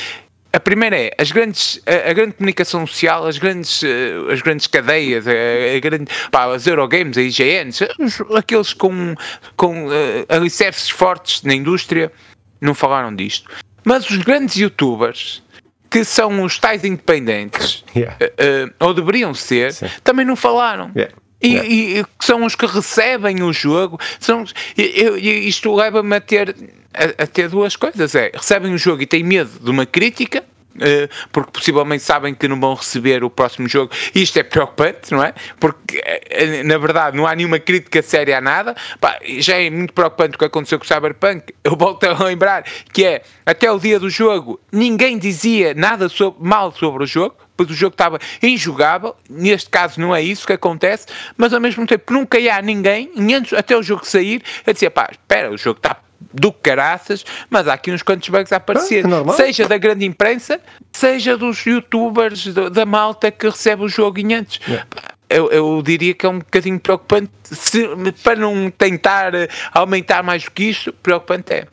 a 0.52 0.60
primeira 0.60 0.98
é 0.98 1.12
as 1.18 1.32
grandes, 1.32 1.80
a, 1.86 2.10
a, 2.10 2.14
grande 2.14 2.34
comunicação 2.34 2.86
social, 2.88 3.28
as 3.28 3.38
grandes, 3.38 3.84
uh, 3.84 4.32
as 4.32 4.42
grandes 4.42 4.66
cadeias, 4.68 5.28
a, 5.28 5.32
a 5.32 5.80
grande, 5.80 6.06
pá, 6.32 6.54
as 6.54 6.66
Eurogames, 6.66 7.18
a 7.18 7.22
IGNs, 7.22 7.88
aqueles 8.36 8.74
com, 8.74 9.16
com 9.56 9.88
uh, 9.88 9.92
alicerces 10.28 10.90
fortes 10.90 11.44
na 11.44 11.54
indústria, 11.54 12.12
não 12.60 12.74
falaram 12.74 13.16
disto. 13.16 13.50
Mas 13.86 14.10
os 14.10 14.18
grandes 14.18 14.56
youtubers, 14.56 15.44
que 15.90 16.04
são 16.04 16.44
os 16.44 16.58
tais 16.58 16.84
independentes, 16.84 17.84
yeah. 17.96 18.16
uh, 18.16 18.74
ou 18.80 18.94
deveriam 18.94 19.34
ser, 19.34 19.74
Sim. 19.74 19.88
também 20.04 20.26
não 20.26 20.36
falaram. 20.36 20.92
Yeah. 20.96 21.16
E, 21.42 21.48
yeah. 21.48 21.70
e, 21.70 22.04
que 22.18 22.26
são 22.26 22.44
os 22.44 22.56
que 22.56 22.66
recebem 22.66 23.44
o 23.44 23.54
jogo, 23.54 24.00
são, 24.20 24.44
eu, 24.76 25.16
isto 25.18 25.74
leva-me 25.74 26.16
a 26.16 26.20
ter 26.20 26.56
a, 26.94 27.24
a, 27.24 27.28
ter 27.28 27.50
duas 27.50 27.76
coisas. 27.76 28.16
É, 28.16 28.32
recebem 28.34 28.74
o 28.74 28.78
jogo 28.78 29.02
e 29.02 29.06
têm 29.06 29.24
medo 29.24 29.52
de 29.60 29.70
uma 29.70 29.86
crítica, 29.86 30.44
uh, 30.76 31.30
porque 31.32 31.52
possivelmente 31.52 32.04
sabem 32.04 32.34
que 32.34 32.48
não 32.48 32.60
vão 32.60 32.74
receber 32.74 33.24
o 33.24 33.30
próximo 33.30 33.68
jogo. 33.68 33.92
Isto 34.14 34.40
é 34.40 34.44
preocupante, 34.44 35.12
não 35.12 35.24
é? 35.24 35.34
Porque, 35.60 35.98
uh, 35.98 36.68
na 36.68 36.78
verdade, 36.78 37.16
não 37.16 37.28
há 37.28 37.36
nenhuma 37.36 37.60
crítica 37.60 38.02
séria 38.02 38.38
a 38.38 38.42
nada. 38.42 38.76
Pá, 39.00 39.20
já 39.40 39.56
é 39.56 39.70
muito 39.70 39.94
preocupante 39.94 40.36
o 40.36 40.40
que 40.40 40.46
aconteceu 40.46 40.80
com 40.80 40.86
o 40.86 40.88
Cyberpunk. 40.88 41.54
Eu 41.64 41.76
volto 41.76 42.04
a 42.04 42.24
lembrar 42.24 42.64
que 42.92 43.06
é, 43.06 43.22
até 43.46 43.72
o 43.72 43.80
dia 43.80 44.00
do 44.00 44.10
jogo, 44.10 44.60
ninguém 44.72 45.18
dizia 45.18 45.74
nada 45.74 46.10
sobre, 46.10 46.44
mal 46.44 46.72
sobre 46.72 47.04
o 47.04 47.08
jogo 47.08 47.36
pois 47.56 47.70
o 47.72 47.74
jogo 47.74 47.94
estava 47.94 48.18
injogável. 48.42 49.18
Neste 49.30 49.70
caso 49.70 50.00
não 50.00 50.16
é 50.16 50.22
isso 50.22 50.48
que 50.48 50.54
acontece, 50.54 51.06
mas 51.36 51.54
ao 51.54 51.60
mesmo 51.60 51.86
tempo 51.86 52.14
nunca 52.14 52.38
há 52.38 52.62
ninguém, 52.62 53.12
até 53.58 53.76
o 53.76 53.84
jogo 53.84 54.06
sair, 54.06 54.42
a 54.66 54.72
dizer, 54.72 54.90
pá, 54.92 55.10
espera, 55.12 55.52
o 55.52 55.58
jogo 55.58 55.78
está 55.78 55.98
do 56.34 56.52
caraças, 56.52 57.26
mas 57.50 57.68
há 57.68 57.74
aqui 57.74 57.92
uns 57.92 58.02
quantos 58.02 58.30
bugs 58.30 58.52
a 58.52 58.58
aparecer, 58.58 59.06
ah, 59.06 59.32
é 59.32 59.34
seja 59.34 59.68
da 59.68 59.78
grande 59.78 60.06
imprensa, 60.06 60.60
seja 60.92 61.38
dos 61.38 61.66
youtubers, 61.66 62.46
da 62.48 62.86
malta 62.86 63.32
que 63.32 63.48
recebe 63.48 63.84
o 63.84 63.90
jogo 63.90 64.20
em 64.20 64.34
antes. 64.34 64.60
Yeah. 64.68 64.88
Eu, 65.30 65.52
eu, 65.52 65.82
diria 65.84 66.14
que 66.16 66.26
é 66.26 66.30
um 66.30 66.40
bocadinho 66.40 66.80
preocupante, 66.80 67.32
se, 67.44 67.88
para 68.24 68.40
não 68.40 68.72
tentar 68.72 69.34
aumentar 69.72 70.24
mais 70.24 70.44
do 70.44 70.52
que 70.52 70.64
isto, 70.64 70.92
preocupante 70.92 71.54
é. 71.54 71.68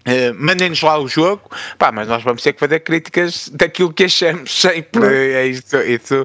Uh, 0.00 0.34
Mandem-nos 0.34 0.80
lá 0.80 0.98
o 0.98 1.06
jogo, 1.06 1.50
pá, 1.78 1.92
mas 1.92 2.08
nós 2.08 2.22
vamos 2.22 2.42
ter 2.42 2.54
que 2.54 2.58
fazer 2.58 2.80
críticas 2.80 3.50
daquilo 3.50 3.92
que 3.92 4.04
achamos 4.04 4.50
sempre. 4.58 5.34
É 5.34 5.46
isso, 5.46 5.76
isso 5.76 6.24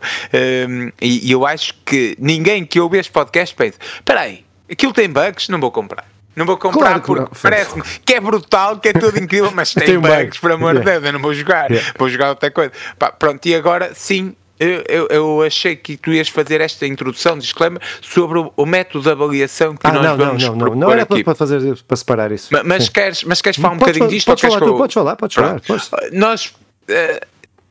um, 0.70 0.88
e, 1.01 1.28
e, 1.28 1.32
eu 1.32 1.45
acho 1.45 1.74
que 1.86 2.16
ninguém 2.18 2.66
que 2.66 2.80
ouve 2.80 2.97
este 2.97 3.11
podcast 3.11 3.53
pensa: 3.53 3.78
espera 3.95 4.22
aí, 4.22 4.45
aquilo 4.72 4.93
tem 4.93 5.09
bugs, 5.09 5.49
não 5.49 5.59
vou 5.59 5.72
comprar. 5.72 6.14
Não 6.36 6.46
vou 6.46 6.58
comprar 6.58 7.00
claro 7.00 7.28
porque 7.28 7.40
parece-me 7.42 7.84
que 8.04 8.14
é 8.14 8.20
brutal, 8.20 8.78
que 8.78 8.90
é 8.90 8.94
tudo 8.94 9.18
incrível, 9.18 9.52
mas 9.54 9.74
tem, 9.74 9.86
tem 9.86 10.00
bugs, 10.00 10.38
por 10.40 10.52
amor 10.52 10.74
de 10.74 10.80
yeah. 10.80 10.92
Deus, 10.92 11.06
eu 11.06 11.14
não 11.14 11.22
vou 11.22 11.34
jogar, 11.34 11.72
yeah. 11.72 11.94
vou 11.98 12.10
jogar 12.10 12.30
outra 12.30 12.52
coisa. 12.52 12.72
Pá, 13.00 13.12
pronto, 13.12 13.46
e 13.46 13.56
agora 13.56 13.92
sim, 13.94 14.36
eu, 14.60 14.84
eu, 14.88 15.08
eu, 15.10 15.42
achei 15.42 15.76
que 15.76 15.98
tu 15.98 16.12
ias 16.12 16.30
fazer 16.30 16.62
esta 16.62 16.86
introdução, 16.86 17.38
disclaimer, 17.38 17.82
sobre 18.02 18.40
o, 18.40 18.54
o 18.56 18.66
método 18.66 19.04
de 19.04 19.10
avaliação 19.10 19.76
que 19.76 19.86
ah, 19.86 19.92
nós 19.92 20.04
não, 20.04 20.18
vamos 20.18 20.44
não, 20.44 20.56
não, 20.56 20.66
não, 20.68 20.76
não 20.76 20.92
era 20.92 21.04
aqui. 21.04 21.24
para 21.24 21.36
fazer 21.36 21.78
para 21.84 21.98
separar 21.98 22.32
isso. 22.32 22.50
Mas, 22.52 22.64
mas 22.64 22.90
queres, 22.90 23.24
mas 23.24 23.42
queres 23.42 23.60
falar 23.60 23.76
um 23.76 23.78
podes, 23.78 23.94
bocadinho 23.98 24.18
disto? 24.18 24.28
Podes 24.28 24.42
falar, 24.42 24.60
tu, 24.60 24.78
podes 24.78 24.94
falar, 24.94 25.16
podes 25.16 25.36
falar. 25.36 25.62
Podes. 25.62 25.90
Nós 26.12 26.46
uh, 26.46 27.26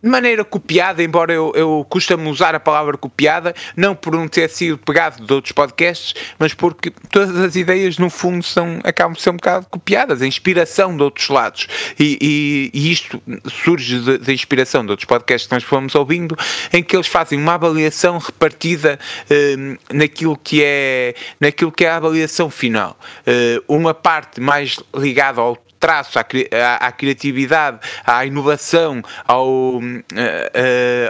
de 0.04 0.10
maneira 0.10 0.44
copiada, 0.44 1.02
embora 1.02 1.32
eu, 1.32 1.50
eu 1.56 1.86
costume 1.88 2.28
usar 2.28 2.54
a 2.54 2.60
palavra 2.60 2.98
copiada, 2.98 3.54
não 3.74 3.94
por 3.94 4.12
não 4.12 4.28
ter 4.28 4.50
sido 4.50 4.76
pegado 4.76 5.24
de 5.24 5.32
outros 5.32 5.52
podcasts, 5.52 6.14
mas 6.38 6.52
porque 6.52 6.92
todas 7.10 7.34
as 7.38 7.56
ideias, 7.56 7.96
no 7.96 8.10
fundo, 8.10 8.44
são, 8.44 8.80
acabam 8.84 9.14
de 9.14 9.22
ser 9.22 9.30
um 9.30 9.36
bocado 9.36 9.66
copiadas, 9.70 10.20
a 10.20 10.26
inspiração 10.26 10.94
de 10.94 11.02
outros 11.02 11.30
lados. 11.30 11.66
E, 11.98 12.18
e, 12.20 12.70
e 12.78 12.92
isto 12.92 13.22
surge 13.48 14.18
da 14.18 14.30
inspiração 14.30 14.84
de 14.84 14.90
outros 14.90 15.06
podcasts 15.06 15.48
que 15.48 15.54
nós 15.54 15.64
fomos 15.64 15.94
ouvindo, 15.94 16.36
em 16.70 16.82
que 16.82 16.94
eles 16.94 17.06
fazem 17.06 17.38
uma 17.38 17.54
avaliação 17.54 18.18
repartida 18.18 18.98
uh, 19.30 19.78
naquilo, 19.90 20.36
que 20.36 20.62
é, 20.62 21.14
naquilo 21.40 21.72
que 21.72 21.82
é 21.82 21.88
a 21.88 21.96
avaliação 21.96 22.50
final. 22.50 22.94
Uh, 23.26 23.64
uma 23.66 23.94
parte 23.94 24.38
mais 24.38 24.78
ligada 24.94 25.40
ao 25.40 25.63
traço, 25.84 26.18
à, 26.18 26.22
à, 26.22 26.86
à 26.86 26.92
criatividade, 26.92 27.78
à 28.06 28.24
inovação, 28.24 29.02
ao, 29.26 29.46
uh, 29.46 29.80
uh, 29.80 30.00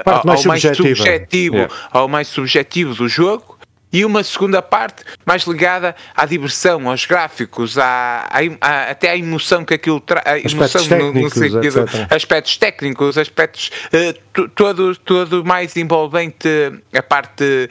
ao 0.05 0.27
mais, 0.27 0.45
mais 0.45 0.62
subjetivo, 0.62 1.57
yeah. 1.57 1.75
ao 1.93 2.09
mais 2.09 2.27
subjetivo 2.27 2.93
do 2.95 3.09
jogo. 3.09 3.55
E 3.93 4.05
uma 4.05 4.25
segunda 4.25 4.61
parte 4.61 5.05
mais 5.25 5.45
ligada 5.45 5.95
à 6.16 6.27
diversão, 6.27 6.91
aos 6.91 7.07
gráficos, 7.07 7.79
à, 7.79 8.29
à, 8.61 8.91
até 8.91 9.11
à 9.11 9.16
emoção 9.16 9.64
que 9.64 9.75
aquilo 9.75 10.01
traz, 10.01 10.45
aspectos 10.45 10.89
técnicos, 10.89 11.22
no, 11.22 11.31
sentido, 11.31 11.85
aspectos 12.11 12.57
técnicos, 12.57 13.16
aspectos 13.18 13.70
uh, 13.93 14.49
todo, 14.49 14.97
todo 14.97 15.45
mais 15.45 15.77
envolvente 15.77 16.49
a 16.93 17.03
parte 17.05 17.68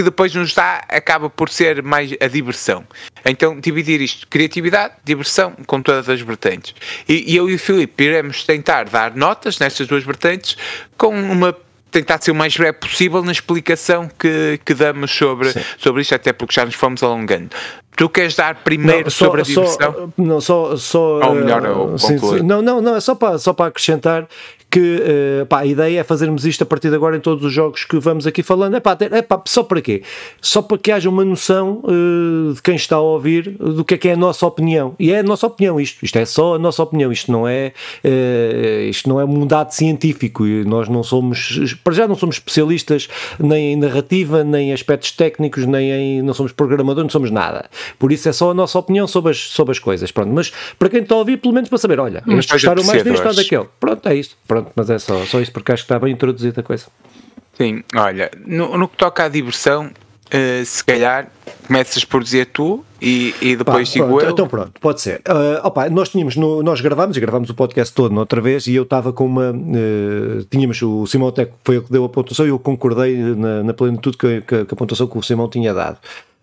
que 0.00 0.04
depois 0.04 0.34
nos 0.34 0.54
dá, 0.54 0.82
acaba 0.88 1.28
por 1.28 1.50
ser 1.50 1.82
mais 1.82 2.10
a 2.18 2.26
diversão. 2.26 2.86
Então, 3.22 3.60
dividir 3.60 4.00
isto, 4.00 4.26
criatividade, 4.28 4.94
diversão, 5.04 5.52
com 5.66 5.82
todas 5.82 6.08
as 6.08 6.22
vertentes. 6.22 6.74
E, 7.06 7.34
e 7.34 7.36
eu 7.36 7.50
e 7.50 7.54
o 7.54 7.58
Filipe 7.58 8.04
iremos 8.04 8.44
tentar 8.44 8.84
dar 8.84 9.14
notas 9.14 9.58
nestas 9.58 9.86
duas 9.86 10.02
vertentes 10.02 10.56
com 10.96 11.10
uma 11.10 11.54
tentar 11.90 12.22
ser 12.22 12.30
o 12.30 12.34
mais 12.34 12.56
breve 12.56 12.78
possível 12.78 13.22
na 13.22 13.32
explicação 13.32 14.08
que, 14.18 14.58
que 14.64 14.72
damos 14.72 15.10
sobre, 15.10 15.52
sobre 15.76 16.00
isto, 16.00 16.14
até 16.14 16.32
porque 16.32 16.54
já 16.54 16.64
nos 16.64 16.76
fomos 16.76 17.02
alongando. 17.02 17.50
Tu 17.94 18.08
queres 18.08 18.34
dar 18.34 18.62
primeiro 18.62 19.04
não, 19.04 19.10
só, 19.10 19.24
sobre 19.26 19.42
a 19.42 19.44
diversão? 19.44 19.92
Só, 19.92 20.08
não, 20.16 20.40
só, 20.40 20.76
só 20.76 21.28
Ou 21.28 21.34
melhor, 21.34 21.62
eu 21.66 21.98
sim, 21.98 22.16
sim, 22.16 22.42
não, 22.42 22.62
não, 22.62 22.80
não, 22.80 22.96
é 22.96 23.00
só 23.00 23.14
para, 23.14 23.38
só 23.38 23.52
para 23.52 23.66
acrescentar 23.66 24.26
que 24.70 25.42
uh, 25.42 25.46
pá, 25.46 25.60
a 25.60 25.66
ideia 25.66 26.00
é 26.00 26.04
fazermos 26.04 26.46
isto 26.46 26.62
a 26.62 26.66
partir 26.66 26.90
de 26.90 26.94
agora 26.94 27.16
em 27.16 27.20
todos 27.20 27.44
os 27.44 27.52
jogos 27.52 27.84
que 27.84 27.98
vamos 27.98 28.26
aqui 28.26 28.42
falando. 28.42 28.76
É 28.76 28.80
pá, 28.80 28.96
é 29.00 29.22
pá 29.22 29.42
só 29.46 29.62
para 29.62 29.80
quê? 29.80 30.02
Só 30.40 30.62
para 30.62 30.78
que 30.78 30.92
haja 30.92 31.08
uma 31.08 31.24
noção 31.24 31.82
uh, 31.84 32.54
de 32.54 32.62
quem 32.62 32.76
está 32.76 32.96
a 32.96 33.00
ouvir 33.00 33.50
do 33.58 33.84
que 33.84 33.94
é 33.94 33.98
que 33.98 34.08
é 34.08 34.12
a 34.12 34.16
nossa 34.16 34.46
opinião. 34.46 34.94
E 34.98 35.10
é 35.10 35.18
a 35.18 35.22
nossa 35.22 35.46
opinião 35.46 35.80
isto. 35.80 36.04
Isto 36.04 36.18
é 36.18 36.24
só 36.24 36.54
a 36.54 36.58
nossa 36.58 36.82
opinião. 36.82 37.10
Isto 37.10 37.32
não 37.32 37.48
é, 37.48 37.72
uh, 38.04 38.88
isto 38.88 39.08
não 39.08 39.20
é 39.20 39.24
um 39.24 39.46
dado 39.46 39.72
científico. 39.72 40.46
E 40.46 40.64
nós 40.64 40.88
não 40.88 41.02
somos, 41.02 41.76
para 41.82 41.92
já 41.92 42.06
não 42.06 42.14
somos 42.14 42.36
especialistas 42.36 43.08
nem 43.38 43.72
em 43.72 43.76
narrativa, 43.76 44.44
nem 44.44 44.70
em 44.70 44.72
aspectos 44.72 45.10
técnicos, 45.10 45.66
nem 45.66 45.90
em, 45.90 46.22
não 46.22 46.34
somos 46.34 46.52
programadores, 46.52 47.06
não 47.06 47.10
somos 47.10 47.30
nada. 47.30 47.68
Por 47.98 48.12
isso 48.12 48.28
é 48.28 48.32
só 48.32 48.52
a 48.52 48.54
nossa 48.54 48.78
opinião 48.78 49.08
sobre 49.08 49.32
as, 49.32 49.38
sobre 49.38 49.72
as 49.72 49.78
coisas. 49.78 50.12
Pronto. 50.12 50.32
Mas 50.32 50.52
para 50.78 50.88
quem 50.88 51.00
está 51.00 51.14
a 51.14 51.18
ouvir, 51.18 51.38
pelo 51.38 51.54
menos 51.54 51.68
para 51.68 51.78
saber, 51.78 51.98
olha, 51.98 52.22
estes 52.28 52.52
gostaram 52.52 52.84
mais 52.84 53.02
disto 53.02 53.26
ou 53.26 53.34
daquele. 53.34 53.66
Pronto, 53.80 54.08
é 54.08 54.14
isso. 54.14 54.36
Pronto, 54.46 54.59
mas 54.74 54.90
é 54.90 54.98
só, 54.98 55.24
só 55.24 55.40
isso 55.40 55.52
porque 55.52 55.72
acho 55.72 55.82
que 55.82 55.92
está 55.92 55.98
bem 55.98 56.12
introduzida 56.12 56.60
a 56.60 56.64
coisa. 56.64 56.86
Sim, 57.54 57.82
olha, 57.94 58.30
no, 58.46 58.76
no 58.78 58.88
que 58.88 58.96
toca 58.96 59.24
à 59.24 59.28
diversão, 59.28 59.86
uh, 59.86 60.64
se 60.64 60.84
calhar 60.84 61.28
começas 61.66 62.04
por 62.04 62.22
dizer 62.22 62.46
tu 62.46 62.84
e, 63.00 63.34
e 63.40 63.56
depois 63.56 63.88
Pá, 63.88 63.92
digo 63.94 64.06
pronto, 64.06 64.24
eu. 64.24 64.30
Então 64.30 64.48
pronto, 64.48 64.72
pode 64.80 65.00
ser. 65.00 65.20
Uh, 65.28 65.66
opa, 65.66 65.88
nós 65.88 66.08
tínhamos, 66.08 66.36
no, 66.36 66.62
nós 66.62 66.80
gravámos 66.80 67.16
e 67.16 67.20
gravámos 67.20 67.50
o 67.50 67.54
podcast 67.54 67.94
todo 67.94 68.16
outra 68.18 68.40
vez 68.40 68.66
e 68.66 68.74
eu 68.74 68.84
estava 68.84 69.12
com 69.12 69.26
uma. 69.26 69.50
Uh, 69.50 70.44
tínhamos 70.50 70.80
o 70.82 71.06
Simão 71.06 71.28
até 71.28 71.50
foi 71.64 71.78
o 71.78 71.82
que 71.82 71.92
deu 71.92 72.04
a 72.04 72.08
pontuação 72.08 72.46
e 72.46 72.48
eu 72.48 72.58
concordei 72.58 73.16
na, 73.16 73.62
na 73.62 73.74
plenitude 73.74 74.16
que, 74.16 74.40
que, 74.42 74.64
que 74.64 74.74
a 74.74 74.76
pontuação 74.76 75.06
que 75.06 75.18
o 75.18 75.22
Simão 75.22 75.48
tinha 75.48 75.72
dado. 75.74 75.98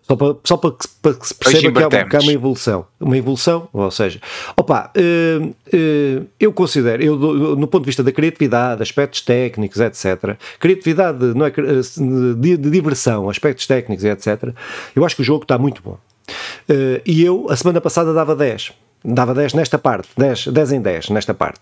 Só 0.08 0.16
para, 0.16 0.36
só 0.42 0.56
para, 0.56 0.70
que, 0.70 0.88
para 1.02 1.14
que 1.14 1.28
se 1.28 1.34
perceba 1.34 1.88
que 1.88 1.96
há, 1.96 2.04
que 2.06 2.16
há, 2.16 2.20
uma 2.20 2.32
evolução. 2.32 2.86
Uma 2.98 3.18
evolução, 3.18 3.68
ou 3.72 3.90
seja, 3.90 4.18
opa, 4.56 4.90
uh, 4.96 5.46
uh, 5.46 6.26
eu 6.40 6.50
considero, 6.50 7.02
eu, 7.02 7.16
no 7.16 7.68
ponto 7.68 7.82
de 7.82 7.88
vista 7.88 8.02
da 8.02 8.10
criatividade, 8.10 8.82
aspectos 8.82 9.20
técnicos, 9.20 9.78
etc., 9.78 10.36
criatividade, 10.58 11.22
não 11.34 11.44
é, 11.44 11.50
de, 11.50 12.56
de 12.56 12.70
diversão, 12.70 13.28
aspectos 13.28 13.66
técnicos, 13.66 14.04
etc., 14.04 14.54
eu 14.96 15.04
acho 15.04 15.14
que 15.14 15.20
o 15.20 15.24
jogo 15.24 15.42
está 15.42 15.58
muito 15.58 15.82
bom. 15.82 15.98
E 17.04 17.22
eu, 17.22 17.46
a 17.50 17.56
semana 17.56 17.80
passada, 17.80 18.12
dava 18.14 18.34
10 18.34 18.72
dava 19.04 19.34
10 19.34 19.54
nesta 19.54 19.78
parte, 19.78 20.08
10, 20.16 20.48
10 20.48 20.72
em 20.72 20.80
10 20.80 21.10
nesta 21.10 21.34
parte. 21.34 21.60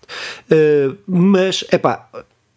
Uh, 0.51 0.97
mas, 1.05 1.63
é 1.69 1.77
pá, 1.77 2.07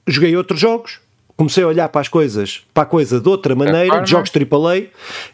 joguei 0.07 0.37
outros 0.37 0.61
jogos, 0.61 1.01
comecei 1.41 1.65
a 1.65 1.67
olhar 1.67 1.89
para 1.89 2.03
as 2.03 2.09
coisas, 2.09 2.67
para 2.75 2.83
a 2.83 2.87
coisa 2.87 3.19
de 3.19 3.27
outra 3.27 3.55
maneira, 3.55 3.97
é, 3.97 4.01
de 4.03 4.11
jogos 4.11 4.31
AAA, 4.31 4.89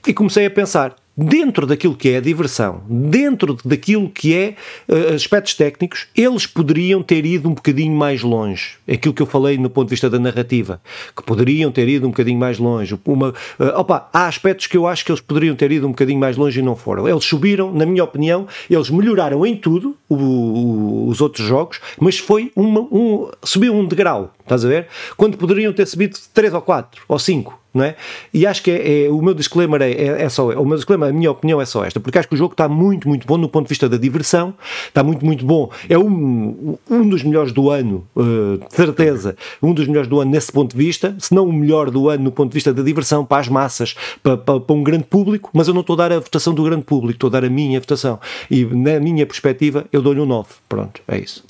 e 0.07 0.15
comecei 0.15 0.47
a 0.47 0.51
pensar, 0.51 0.95
dentro 1.17 1.67
daquilo 1.67 1.97
que 1.97 2.11
é 2.11 2.19
a 2.19 2.21
diversão, 2.21 2.83
dentro 2.89 3.57
daquilo 3.65 4.11
que 4.11 4.35
é 4.35 4.55
uh, 4.89 5.15
aspectos 5.15 5.55
técnicos, 5.55 6.07
eles 6.15 6.47
poderiam 6.47 7.03
ter 7.03 7.25
ido 7.25 7.49
um 7.49 7.55
bocadinho 7.55 7.97
mais 7.97 8.23
longe. 8.23 8.77
Aquilo 8.87 9.15
que 9.15 9.23
eu 9.23 9.27
falei 9.27 9.57
no 9.57 9.71
ponto 9.71 9.89
de 9.89 9.91
vista 9.91 10.11
da 10.11 10.19
narrativa, 10.19 10.81
que 11.17 11.23
poderiam 11.23 11.73
ter 11.73 11.89
ido 11.89 12.07
um 12.07 12.11
bocadinho 12.11 12.39
mais 12.39 12.59
longe. 12.59 12.99
Uma, 13.05 13.31
uh, 13.31 13.79
opa, 13.79 14.09
há 14.13 14.27
aspectos 14.27 14.67
que 14.67 14.77
eu 14.77 14.87
acho 14.87 15.05
que 15.05 15.11
eles 15.11 15.21
poderiam 15.21 15.57
ter 15.57 15.73
ido 15.73 15.87
um 15.87 15.91
bocadinho 15.91 16.21
mais 16.21 16.37
longe 16.37 16.61
e 16.61 16.63
não 16.63 16.77
foram. 16.77 17.09
Eles 17.09 17.25
subiram, 17.25 17.73
na 17.73 17.87
minha 17.87 18.05
opinião, 18.05 18.47
eles 18.69 18.91
melhoraram 18.91 19.47
em 19.47 19.57
tudo 19.57 19.97
o, 20.09 20.15
o, 20.15 21.09
os 21.09 21.21
outros 21.21 21.47
jogos, 21.47 21.81
mas 21.99 22.19
foi 22.19 22.53
uma, 22.55 22.81
um, 22.81 23.31
subiu 23.43 23.75
um 23.75 23.87
degrau, 23.87 24.35
estás 24.43 24.65
a 24.65 24.69
ver? 24.69 24.89
Quando 25.17 25.39
poderiam 25.39 25.73
ter 25.73 25.87
subido 25.87 26.19
3 26.35 26.53
ou 26.53 26.61
4 26.61 27.03
ou 27.09 27.19
5 27.19 27.66
não 27.77 27.85
é? 27.85 27.95
E 28.33 28.47
acho 28.47 28.63
que 28.63 28.71
é, 28.71 29.05
é 29.05 29.11
o 29.11 29.21
meu 29.21 29.35
disclaimer 29.35 29.83
é, 29.83 29.91
é, 29.91 30.23
é, 30.23 30.29
só, 30.29 30.49
o 30.51 30.65
meu 30.65 30.77
disclaimer, 30.77 31.11
a 31.11 31.13
minha 31.13 31.31
opinião 31.31 31.61
é 31.61 31.67
só 31.67 31.85
esta, 31.85 32.01
porque 32.01 32.19
acho 32.19 32.29
que 32.29 32.35
o 32.35 32.37
jogo 32.37 32.53
está 32.53 32.69
muito, 32.69 33.09
muito 33.09 33.27
bom 33.27 33.37
no 33.37 33.49
ponto 33.49 33.67
de 33.67 33.69
vista 33.69 33.89
da 33.89 33.97
diversão, 33.97 34.55
está 34.89 35.03
muito, 35.03 35.25
muito 35.25 35.45
bom. 35.45 35.71
É 35.89 35.99
um, 35.99 36.77
um 36.91 37.09
dos 37.09 37.23
melhores 37.23 37.53
do 37.53 37.71
ano, 37.71 38.07
uh, 38.17 38.59
de 38.59 38.75
certeza, 38.75 39.37
um 39.63 39.75
dos 39.75 39.87
melhores 39.87 40.09
do 40.09 40.21
ano 40.21 40.31
nesse 40.31 40.51
ponto 40.51 40.77
de 40.77 40.85
vista, 40.85 41.15
se 41.19 41.35
não 41.35 41.47
o 41.47 41.53
melhor 41.53 41.91
do 41.91 42.09
ano 42.09 42.25
no 42.25 42.33
ponto 42.33 42.51
de 42.51 42.55
vista 42.55 42.73
da 42.73 42.83
diversão, 42.83 43.25
para 43.25 43.39
as 43.39 43.49
massas, 43.49 43.95
para, 44.23 44.37
para, 44.37 44.61
para 44.61 44.77
um 44.77 44.83
grande 44.83 45.05
público, 45.05 45.51
mas 45.53 45.69
eu 45.69 45.75
não 45.75 45.83
estou 45.83 45.95
a 45.95 45.97
dar 45.97 46.13
a 46.13 46.19
votação 46.19 46.55
do 46.55 46.63
grande 46.63 46.85
público, 46.85 47.17
estou 47.17 47.29
a 47.29 47.33
dar 47.33 47.45
a 47.45 47.51
minha 47.51 47.79
votação. 47.79 48.19
E 48.51 48.65
na 48.65 48.99
minha 48.99 49.27
perspectiva, 49.27 49.85
eu 49.93 50.01
dou-lhe 50.01 50.21
um 50.21 50.27
9. 50.27 50.49
Pronto, 50.69 51.03
é 51.07 51.19
isso. 51.19 51.45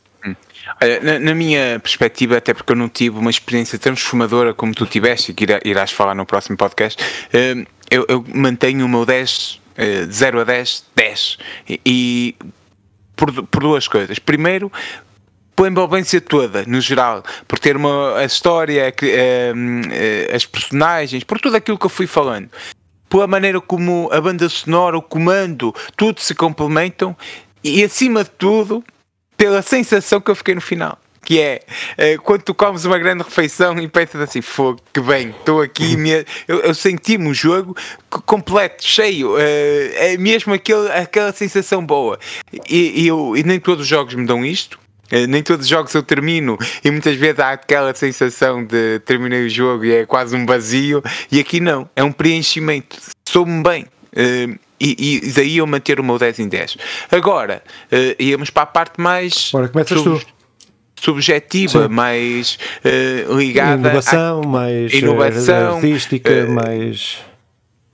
Olha, 0.83 1.01
na, 1.01 1.19
na, 1.19 1.35
minha 1.35 1.79
perspectiva, 1.81 2.37
até 2.37 2.53
porque 2.53 2.73
eu 2.73 2.77
não 2.77 2.89
tive 2.89 3.19
uma 3.19 3.31
experiência 3.31 3.79
transformadora 3.79 4.53
como 4.53 4.75
tu 4.75 4.87
tiveste, 4.87 5.33
que 5.33 5.45
irá, 5.45 5.61
irás 5.65 5.93
falar 5.93 6.15
no 6.15 6.27
próximo 6.27 6.57
podcast, 6.57 7.03
uh, 7.03 7.67
eu, 7.91 8.05
eu, 8.09 8.25
mantenho 8.35 8.85
o 8.85 8.89
meu 8.89 9.07
10, 9.07 9.61
uh, 9.79 10.11
0 10.11 10.41
a 10.41 10.45
10, 10.45 10.85
10. 10.95 11.39
E, 11.69 11.81
e 11.87 12.37
por, 13.15 13.33
por 13.47 13.63
duas 13.63 13.87
coisas. 13.87 14.19
Primeiro, 14.19 14.71
pela 15.55 15.69
envolvência 15.69 16.21
toda, 16.21 16.65
no 16.67 16.81
geral, 16.81 17.23
por 17.47 17.59
ter 17.59 17.77
uma 17.77 18.19
a 18.19 18.25
história, 18.25 18.93
uh, 18.93 20.35
as 20.35 20.45
personagens, 20.45 21.25
por 21.25 21.41
tudo 21.41 21.57
aquilo 21.57 21.79
que 21.79 21.87
eu 21.87 21.91
fui 21.91 22.07
falando, 22.07 22.51
pela 23.09 23.27
maneira 23.27 23.61
como 23.61 24.11
a 24.13 24.21
banda 24.21 24.49
sonora, 24.49 24.99
o 24.99 25.03
comando, 25.03 25.75
tudo 25.97 26.21
se 26.21 26.35
complementam 26.35 27.17
e 27.63 27.83
acima 27.83 28.23
de 28.23 28.31
tudo 28.31 28.85
pela 29.37 29.63
sensação 29.63 30.21
que 30.21 30.31
eu 30.31 30.37
fiquei 30.37 30.55
no 30.55 30.61
final. 30.61 30.99
Que 31.25 31.41
é 31.41 31.61
uh, 31.99 32.23
quando 32.23 32.43
tu 32.43 32.55
comes 32.55 32.85
uma 32.85 32.99
grande 32.99 33.25
refeição 33.25 33.77
e 33.81 33.89
pensas 33.89 34.21
assim, 34.21 34.41
fogo, 34.41 34.81
que 34.93 35.01
bem, 35.01 35.31
estou 35.31 35.61
aqui, 35.61 35.97
me, 35.99 36.25
eu, 36.47 36.61
eu 36.61 36.73
senti-me 36.73 37.29
o 37.29 37.35
jogo 37.35 37.77
completo, 38.25 38.87
cheio, 38.87 39.35
uh, 39.35 39.39
é 39.97 40.17
mesmo 40.17 40.55
aquele, 40.55 40.89
aquela 40.93 41.33
sensação 41.33 41.85
boa. 41.85 42.17
E, 42.71 43.03
e, 43.03 43.07
eu, 43.09 43.37
e 43.37 43.43
nem 43.43 43.59
todos 43.59 43.83
os 43.83 43.89
jogos 43.89 44.15
me 44.15 44.25
dão 44.25 44.45
isto, 44.45 44.79
uh, 45.13 45.27
nem 45.29 45.43
todos 45.43 45.65
os 45.65 45.69
jogos 45.69 45.93
eu 45.95 46.03
termino 46.03 46.57
e 46.85 46.93
muitas 46.93 47.17
vezes 47.17 47.41
há 47.41 47.51
aquela 47.51 47.93
sensação 47.93 48.65
de 48.65 49.01
terminei 49.01 49.47
o 49.47 49.51
jogo 49.51 49.85
e 49.85 49.93
é 49.93 50.07
quase 50.07 50.37
um 50.37 50.47
vazio, 50.47 51.03
e 51.29 51.41
aqui 51.41 51.59
não, 51.59 51.91
é 51.97 52.05
um 52.05 52.13
preenchimento, 52.13 52.99
sou-me 53.29 53.65
bem. 53.65 53.85
Uh, 54.13 54.66
e, 54.81 55.21
e, 55.25 55.33
daí 55.33 55.57
eu 55.57 55.67
manter 55.67 55.99
o 55.99 56.05
meu 56.05 56.19
10 56.19 56.41
em 56.41 56.49
10. 56.49 56.77
Agora, 57.11 57.63
uh, 57.91 58.23
íamos 58.23 58.51
para 58.51 58.65
a 58.65 58.67
parte 58.67 59.01
mais. 59.01 59.51
Agora 59.53 59.69
começas 59.69 59.99
sub, 60.01 60.21
tu. 60.21 60.37
Subjetiva, 61.01 61.83
Sim. 61.83 61.89
mais 61.89 62.59
uh, 62.85 63.37
ligada. 63.37 63.89
Inovação, 63.89 64.43
à, 64.43 64.47
mais 64.47 64.93
eh, 64.93 64.99
inovação, 64.99 65.75
artística, 65.77 66.31
uh, 66.31 66.51
mais. 66.51 67.19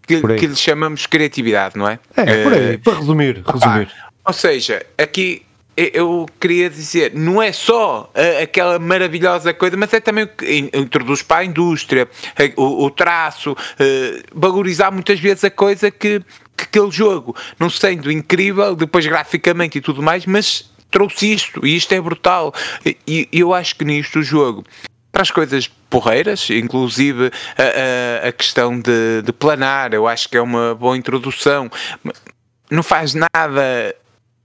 Que, 0.07 0.21
que 0.21 0.47
lhe 0.47 0.57
chamamos 0.57 1.07
criatividade, 1.07 1.77
não 1.77 1.89
é? 1.89 1.99
É, 2.17 2.43
por 2.43 2.53
aí, 2.53 2.79
para 2.79 2.99
resumir. 2.99 3.43
resumir. 3.47 3.89
ou 4.25 4.33
seja, 4.33 4.85
aqui 4.99 5.43
eu 5.77 6.27
queria 6.39 6.69
dizer, 6.69 7.13
não 7.15 7.41
é 7.41 7.51
só 7.51 8.11
aquela 8.43 8.79
maravilhosa 8.79 9.55
coisa, 9.55 9.77
mas 9.77 9.95
é 9.95 10.01
também 10.01 10.25
o 10.25 10.29
que 10.29 10.71
introduz 10.75 11.23
para 11.23 11.39
a 11.39 11.45
indústria, 11.45 12.07
o, 12.57 12.85
o 12.85 12.91
traço, 12.91 13.57
valorizar 14.35 14.91
muitas 14.91 15.19
vezes 15.19 15.45
a 15.45 15.51
coisa 15.51 15.91
que 15.91 16.21
aquele 16.73 16.91
jogo, 16.91 17.37
não 17.59 17.69
sendo 17.69 18.11
incrível, 18.11 18.75
depois 18.75 19.07
graficamente 19.07 19.77
e 19.77 19.81
tudo 19.83 20.03
mais, 20.03 20.25
mas 20.25 20.71
trouxe 20.91 21.33
isto, 21.33 21.67
e 21.67 21.77
isto 21.77 21.93
é 21.93 22.01
brutal. 22.01 22.55
E, 22.85 22.97
e 23.07 23.41
eu 23.41 23.53
acho 23.53 23.77
que 23.77 23.85
nisto 23.85 24.21
o 24.21 24.23
jogo 24.23 24.65
para 25.13 25.21
as 25.21 25.31
coisas 25.31 25.69
porreiras, 25.91 26.49
inclusive 26.49 27.31
a, 27.59 28.25
a, 28.25 28.29
a 28.29 28.33
questão 28.33 28.81
de, 28.81 29.21
de, 29.23 29.33
planar, 29.33 29.93
eu 29.93 30.09
acho 30.09 30.27
que 30.27 30.39
é 30.39 30.41
uma 30.41 30.75
boa 30.75 30.97
introdução. 30.97 31.71
Não 32.71 32.83
faz 32.83 33.13
nada 33.13 33.95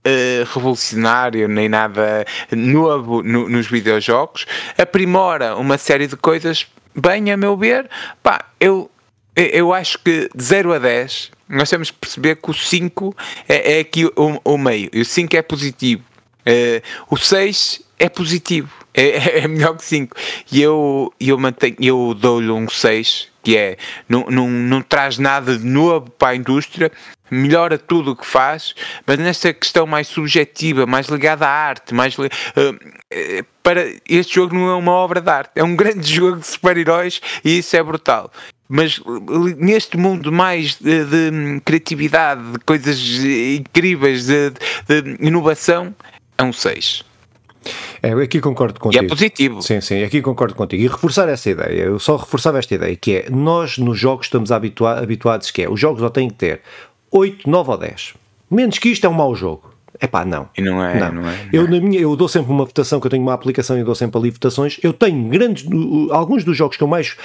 uh, 0.06 0.54
revolucionário 0.54 1.48
nem 1.48 1.70
nada 1.70 2.26
novo 2.52 3.24
no, 3.24 3.48
nos 3.48 3.68
videojogos, 3.68 4.46
aprimora 4.78 5.56
uma 5.56 5.78
série 5.78 6.08
de 6.08 6.18
coisas 6.18 6.68
bem, 6.94 7.32
a 7.32 7.38
meu 7.38 7.56
ver. 7.56 7.90
Pá, 8.22 8.44
eu, 8.60 8.92
eu 9.34 9.74
acho 9.74 9.98
que 10.00 10.30
de 10.36 10.44
0 10.44 10.74
a 10.74 10.80
10 10.80 11.37
nós 11.50 11.70
temos 11.70 11.91
que 11.91 11.98
perceber 11.98 12.36
que 12.36 12.50
o 12.50 12.54
5 12.54 13.16
é, 13.48 13.78
é 13.78 13.80
aqui 13.80 14.06
o, 14.06 14.41
o, 14.43 14.58
meio, 14.58 14.89
e 14.93 15.02
o 15.02 15.06
5 15.06 15.36
é 15.36 15.41
positivo. 15.41 16.04
Uh, 16.41 16.82
o 17.10 17.18
6 17.18 17.82
é 18.00 18.08
positivo, 18.10 18.70
é, 18.93 19.39
é 19.43 19.48
melhor 19.48 19.76
que 19.76 19.84
5. 19.84 20.16
E 20.52 20.62
eu, 20.62 21.14
eu, 21.20 21.38
mantenho, 21.38 21.76
eu 21.80 22.14
dou-lhe 22.14 22.52
um 22.52 22.70
6, 22.70 23.30
que 23.43 23.58
é 23.58 23.78
não, 24.08 24.26
não, 24.30 24.50
não 24.50 24.82
traz 24.82 25.18
nada 25.18 25.58
de 25.58 25.66
novo 25.66 26.10
para 26.12 26.30
a 26.30 26.36
indústria, 26.36 26.91
melhora 27.30 27.78
tudo 27.78 28.12
o 28.12 28.16
que 28.16 28.26
faz, 28.26 28.74
mas 29.06 29.18
nesta 29.18 29.54
questão 29.54 29.86
mais 29.86 30.08
subjetiva, 30.08 30.86
mais 30.86 31.08
ligada 31.08 31.45
à 31.45 31.50
arte, 31.50 31.93
mais 31.93 32.18
uh, 32.18 32.24
para 33.62 33.86
este 34.08 34.36
jogo 34.36 34.56
não 34.56 34.70
é 34.70 34.76
uma 34.76 34.91
obra 34.91 35.20
de 35.20 35.30
arte, 35.30 35.52
é 35.56 35.64
um 35.64 35.76
grande 35.78 36.14
jogo 36.14 36.39
de 36.39 36.48
super-heróis 36.48 37.22
e 37.43 37.58
isso 37.58 37.76
é 37.76 37.84
brutal 37.84 38.32
mas 38.70 39.01
neste 39.57 39.97
mundo 39.97 40.32
mais 40.32 40.76
de, 40.76 41.05
de 41.05 41.61
criatividade, 41.61 42.51
de 42.51 42.59
coisas 42.59 42.99
incríveis, 42.99 44.26
de, 44.26 44.51
de, 44.51 45.18
inovação, 45.26 45.95
é 46.38 46.43
um 46.43 46.53
6. 46.53 47.03
É, 48.01 48.11
aqui 48.11 48.39
concordo 48.39 48.80
contigo. 48.80 49.03
E 49.03 49.05
é 49.05 49.09
positivo. 49.09 49.61
Sim, 49.61 49.82
sim, 49.82 50.03
aqui 50.03 50.22
concordo 50.22 50.55
contigo. 50.55 50.82
E 50.82 50.88
reforçar 50.88 51.28
essa 51.28 51.49
ideia, 51.49 51.84
eu 51.84 51.99
só 51.99 52.15
reforçava 52.15 52.59
esta 52.59 52.76
ideia, 52.76 52.95
que 52.95 53.15
é, 53.15 53.30
nós 53.30 53.78
nos 53.78 53.97
jogos 53.97 54.28
estamos 54.28 54.51
habitua 54.51 54.99
habituados 54.99 55.51
que 55.51 55.63
é, 55.63 55.70
os 55.70 55.80
jogos 55.80 56.01
só 56.01 56.09
têm 56.09 56.30
que 56.30 56.36
ter 56.36 56.61
8, 57.11 57.49
9 57.49 57.72
ou 57.72 57.78
10. 57.78 58.13
Menos 58.49 58.80
que 58.80 58.89
isto 58.89 59.05
é 59.05 59.09
um 59.09 59.13
mau 59.13 59.36
jogo. 59.36 59.78
É 59.99 60.05
pá, 60.05 60.24
não. 60.24 60.47
E 60.55 60.61
não 60.61 60.84
é, 60.84 60.99
não. 60.99 61.22
não 61.22 61.30
é. 61.30 61.49
Eu, 61.51 61.68
na 61.68 61.80
minha, 61.80 61.99
eu 61.99 62.15
dou 62.15 62.28
sempre 62.28 62.51
uma 62.51 62.65
votação, 62.65 62.99
que 62.99 63.07
eu 63.07 63.11
tenho 63.11 63.24
uma 63.24 63.34
aplicação 63.34 63.80
e 63.80 63.84
dou 63.84 63.95
sempre 63.95 64.20
ali 64.20 64.30
votações. 64.30 64.80
Eu 64.84 64.93
tenho 64.93 65.28
grandes. 65.28 65.65
Alguns 66.11 66.43
dos 66.43 66.55
jogos 66.55 66.78
que 66.78 66.84
eu 66.84 66.88
mais, 66.88 67.18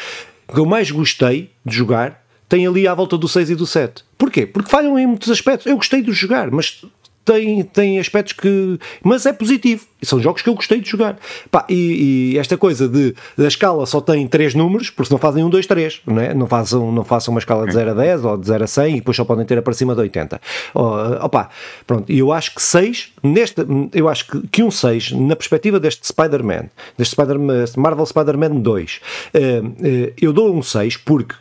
que 0.48 0.58
eu 0.58 0.66
mais 0.66 0.90
gostei 0.90 1.50
de 1.64 1.74
jogar 1.74 2.22
têm 2.48 2.66
ali 2.66 2.86
à 2.86 2.94
volta 2.94 3.16
do 3.16 3.28
6 3.28 3.50
e 3.50 3.54
do 3.54 3.66
7. 3.66 4.04
Porquê? 4.18 4.46
Porque 4.46 4.70
falham 4.70 4.98
em 4.98 5.06
muitos 5.06 5.30
aspectos. 5.30 5.66
Eu 5.66 5.76
gostei 5.76 6.02
de 6.02 6.12
jogar, 6.12 6.50
mas 6.50 6.84
tem, 7.24 7.62
tem 7.62 7.98
aspectos 7.98 8.32
que. 8.32 8.78
Mas 9.02 9.26
é 9.26 9.32
positivo. 9.32 9.86
São 10.02 10.20
jogos 10.20 10.42
que 10.42 10.48
eu 10.48 10.54
gostei 10.54 10.80
de 10.80 10.90
jogar. 10.90 11.16
Pá, 11.50 11.64
e, 11.68 12.32
e, 12.34 12.38
esta 12.38 12.56
coisa 12.56 12.88
de 12.88 13.14
a 13.38 13.44
escala 13.44 13.86
só 13.86 14.00
tem 14.00 14.26
três 14.26 14.52
números, 14.54 14.90
porque 14.90 15.12
não 15.12 15.18
fazem 15.18 15.44
um, 15.44 15.50
dois, 15.50 15.66
três, 15.66 16.00
não, 16.04 16.20
é? 16.20 16.34
não, 16.34 16.48
façam, 16.48 16.90
não 16.90 17.04
façam 17.04 17.32
uma 17.32 17.38
escala 17.38 17.66
de 17.66 17.72
0 17.72 17.92
a 17.92 17.94
10 17.94 18.24
ou 18.24 18.36
de 18.36 18.46
0 18.46 18.64
a 18.64 18.66
100 18.66 18.92
e 18.92 18.96
depois 18.96 19.16
só 19.16 19.24
podem 19.24 19.46
ter 19.46 19.62
para 19.62 19.72
cima 19.72 19.94
de 19.94 20.00
80. 20.00 20.40
Oh, 20.74 21.24
opa, 21.24 21.50
pronto, 21.86 22.10
e 22.10 22.18
eu 22.18 22.32
acho 22.32 22.54
que 22.54 22.62
6, 22.62 23.12
neste, 23.22 23.64
eu 23.92 24.08
acho 24.08 24.26
que, 24.26 24.48
que 24.48 24.62
um 24.62 24.70
6, 24.70 25.12
na 25.12 25.36
perspectiva 25.36 25.78
deste 25.78 26.06
Spider-Man, 26.06 26.64
deste 26.98 27.12
Spider 27.12 27.36
Marvel 27.76 28.06
Spider-Man 28.06 28.60
2, 28.60 29.00
uh, 29.34 29.66
uh, 29.66 30.12
eu 30.20 30.32
dou 30.32 30.52
um 30.52 30.62
6 30.62 30.96
porque 30.96 31.36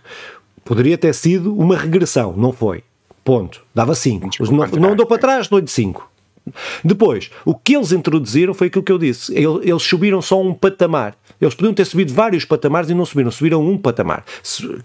poderia 0.63 0.97
ter 0.97 1.13
sido 1.15 1.55
uma 1.57 1.75
regressão, 1.75 2.33
não 2.37 2.51
foi. 2.51 2.83
Ponto. 3.23 3.61
Dava 3.73 3.93
5. 3.95 4.29
Não, 4.51 4.67
não 4.89 4.95
dou 4.95 5.05
para 5.05 5.17
trás, 5.17 5.47
dou-lhe 5.47 5.67
5. 5.67 6.10
Depois, 6.83 7.29
o 7.45 7.55
que 7.55 7.75
eles 7.75 7.91
introduziram 7.91 8.53
foi 8.53 8.67
aquilo 8.67 8.83
que 8.83 8.91
eu 8.91 8.97
disse. 8.97 9.33
Eles 9.33 9.83
subiram 9.83 10.21
só 10.21 10.41
um 10.41 10.53
patamar. 10.53 11.15
Eles 11.39 11.55
podiam 11.55 11.73
ter 11.73 11.85
subido 11.85 12.13
vários 12.13 12.45
patamares 12.45 12.89
e 12.89 12.93
não 12.93 13.05
subiram, 13.05 13.31
subiram 13.31 13.65
um 13.65 13.77
patamar, 13.77 14.23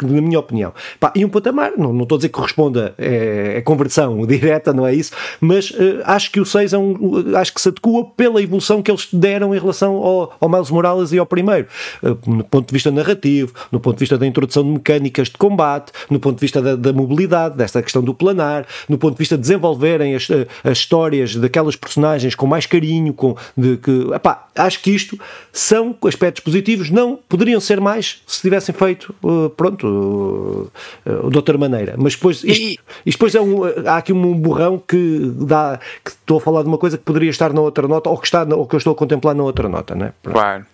na 0.02 0.22
minha 0.22 0.38
opinião. 0.38 0.72
E 1.14 1.24
um 1.24 1.28
patamar, 1.28 1.72
não, 1.76 1.92
não 1.92 2.02
estou 2.04 2.16
a 2.16 2.18
dizer 2.18 2.28
que 2.28 2.34
corresponda, 2.34 2.94
é, 2.96 3.54
é 3.56 3.60
conversão 3.60 4.24
direta, 4.26 4.72
não 4.72 4.86
é 4.86 4.94
isso, 4.94 5.12
mas 5.40 5.70
uh, 5.70 6.02
acho 6.04 6.30
que 6.30 6.40
o 6.40 6.46
6 6.46 6.72
é 6.72 6.78
um, 6.78 7.36
acho 7.36 7.52
que 7.52 7.60
se 7.60 7.68
adequa 7.68 8.04
pela 8.16 8.40
evolução 8.42 8.82
que 8.82 8.90
eles 8.90 9.08
deram 9.12 9.54
em 9.54 9.58
relação 9.58 9.96
ao, 9.96 10.34
ao 10.40 10.48
Miles 10.48 10.70
Morales 10.70 11.12
e 11.12 11.18
ao 11.18 11.26
primeiro, 11.26 11.66
uh, 12.02 12.18
no 12.26 12.44
ponto 12.44 12.68
de 12.68 12.72
vista 12.72 12.90
narrativo, 12.90 13.52
no 13.70 13.78
ponto 13.78 13.96
de 13.96 14.00
vista 14.00 14.16
da 14.16 14.26
introdução 14.26 14.62
de 14.62 14.70
mecânicas 14.70 15.28
de 15.28 15.36
combate, 15.36 15.92
no 16.08 16.18
ponto 16.18 16.36
de 16.36 16.40
vista 16.40 16.62
da, 16.62 16.74
da 16.74 16.92
mobilidade, 16.92 17.56
desta 17.56 17.82
questão 17.82 18.02
do 18.02 18.14
planar, 18.14 18.66
no 18.88 18.98
ponto 18.98 19.12
de 19.12 19.18
vista 19.18 19.36
de 19.36 19.42
desenvolverem 19.42 20.14
as, 20.14 20.28
eh, 20.30 20.46
as 20.64 20.78
histórias 20.78 21.36
daquelas 21.56 21.76
personagens 21.76 22.34
com 22.34 22.46
mais 22.46 22.66
carinho, 22.66 23.14
com, 23.14 23.34
de 23.56 23.78
que, 23.78 24.10
epá, 24.14 24.46
acho 24.54 24.80
que 24.82 24.90
isto 24.90 25.18
são 25.52 25.96
aspectos 26.06 26.44
positivos 26.44 26.90
não 26.90 27.18
poderiam 27.28 27.60
ser 27.60 27.80
mais 27.80 28.22
se 28.26 28.42
tivessem 28.42 28.74
feito, 28.74 29.14
uh, 29.22 29.48
pronto, 29.50 29.86
uh, 29.86 31.10
uh, 31.10 31.30
de 31.30 31.36
outra 31.36 31.56
maneira. 31.56 31.94
Mas 31.96 32.14
depois, 32.14 32.44
isto, 32.44 32.82
isto 33.06 33.18
depois 33.18 33.34
é 33.34 33.40
um, 33.40 33.64
há 33.86 33.96
aqui 33.96 34.12
um 34.12 34.34
burrão 34.34 34.82
que 34.86 35.32
dá, 35.34 35.80
que 36.04 36.10
estou 36.10 36.38
a 36.38 36.40
falar 36.40 36.62
de 36.62 36.68
uma 36.68 36.78
coisa 36.78 36.98
que 36.98 37.04
poderia 37.04 37.30
estar 37.30 37.52
na 37.52 37.60
outra 37.60 37.88
nota, 37.88 38.10
ou 38.10 38.18
que, 38.18 38.26
está, 38.26 38.42
ou 38.42 38.66
que 38.66 38.74
eu 38.74 38.78
estou 38.78 38.92
a 38.92 38.96
contemplar 38.96 39.34
na 39.34 39.42
outra 39.42 39.68
nota, 39.68 39.94
né? 39.94 40.12
Claro. 40.22 40.66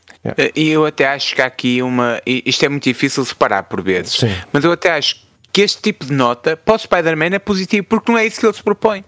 E 0.55 0.69
eu 0.69 0.87
até 0.87 1.09
acho 1.09 1.35
que 1.35 1.43
há 1.43 1.47
aqui 1.47 1.83
uma. 1.83 2.21
Isto 2.25 2.65
é 2.65 2.69
muito 2.69 2.85
difícil 2.85 3.25
separar 3.25 3.65
por 3.65 3.83
vezes, 3.83 4.13
Sim. 4.13 4.33
mas 4.53 4.63
eu 4.65 4.71
até 4.71 4.93
acho 4.93 5.17
que 5.53 5.61
este 5.61 5.83
tipo 5.83 6.07
de 6.07 6.13
nota 6.13 6.57
para 6.57 6.75
o 6.75 6.79
Spider-Man 6.79 7.35
é 7.35 7.39
positivo, 7.39 7.87
porque 7.87 8.11
não 8.11 8.19
é 8.19 8.27
isso 8.27 8.41
que 8.41 8.47
ele 8.47 8.55
se 8.55 8.63
propõe. 8.63 9.05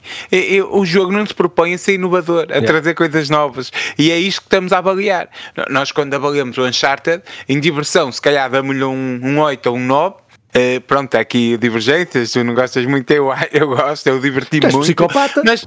O 0.70 0.84
jogo 0.84 1.10
não 1.10 1.24
se 1.24 1.34
propõe 1.34 1.74
a 1.74 1.78
ser 1.78 1.94
inovador, 1.94 2.44
a 2.50 2.54
yeah. 2.54 2.66
trazer 2.66 2.94
coisas 2.94 3.30
novas. 3.30 3.72
E 3.96 4.10
é 4.10 4.18
isto 4.18 4.42
que 4.42 4.46
estamos 4.46 4.72
a 4.72 4.78
avaliar. 4.78 5.30
Nós, 5.70 5.90
quando 5.90 6.12
avaliamos 6.12 6.58
o 6.58 6.66
Uncharted, 6.66 7.22
em 7.48 7.58
diversão, 7.58 8.12
se 8.12 8.20
calhar 8.20 8.50
damos-lhe 8.50 8.84
um, 8.84 9.20
um 9.22 9.40
8 9.40 9.66
ou 9.70 9.76
um 9.76 9.86
9, 9.86 10.16
Uh, 10.56 10.80
pronto, 10.82 11.12
há 11.16 11.20
aqui 11.20 11.56
divergências, 11.56 12.30
tu 12.30 12.44
não 12.44 12.54
gostas 12.54 12.86
muito, 12.86 13.10
eu, 13.10 13.28
eu 13.52 13.68
gosto, 13.68 14.06
eu 14.06 14.20
diverti 14.20 14.60
muito. 14.60 14.80
psicopata? 14.80 15.42
Mas, 15.44 15.66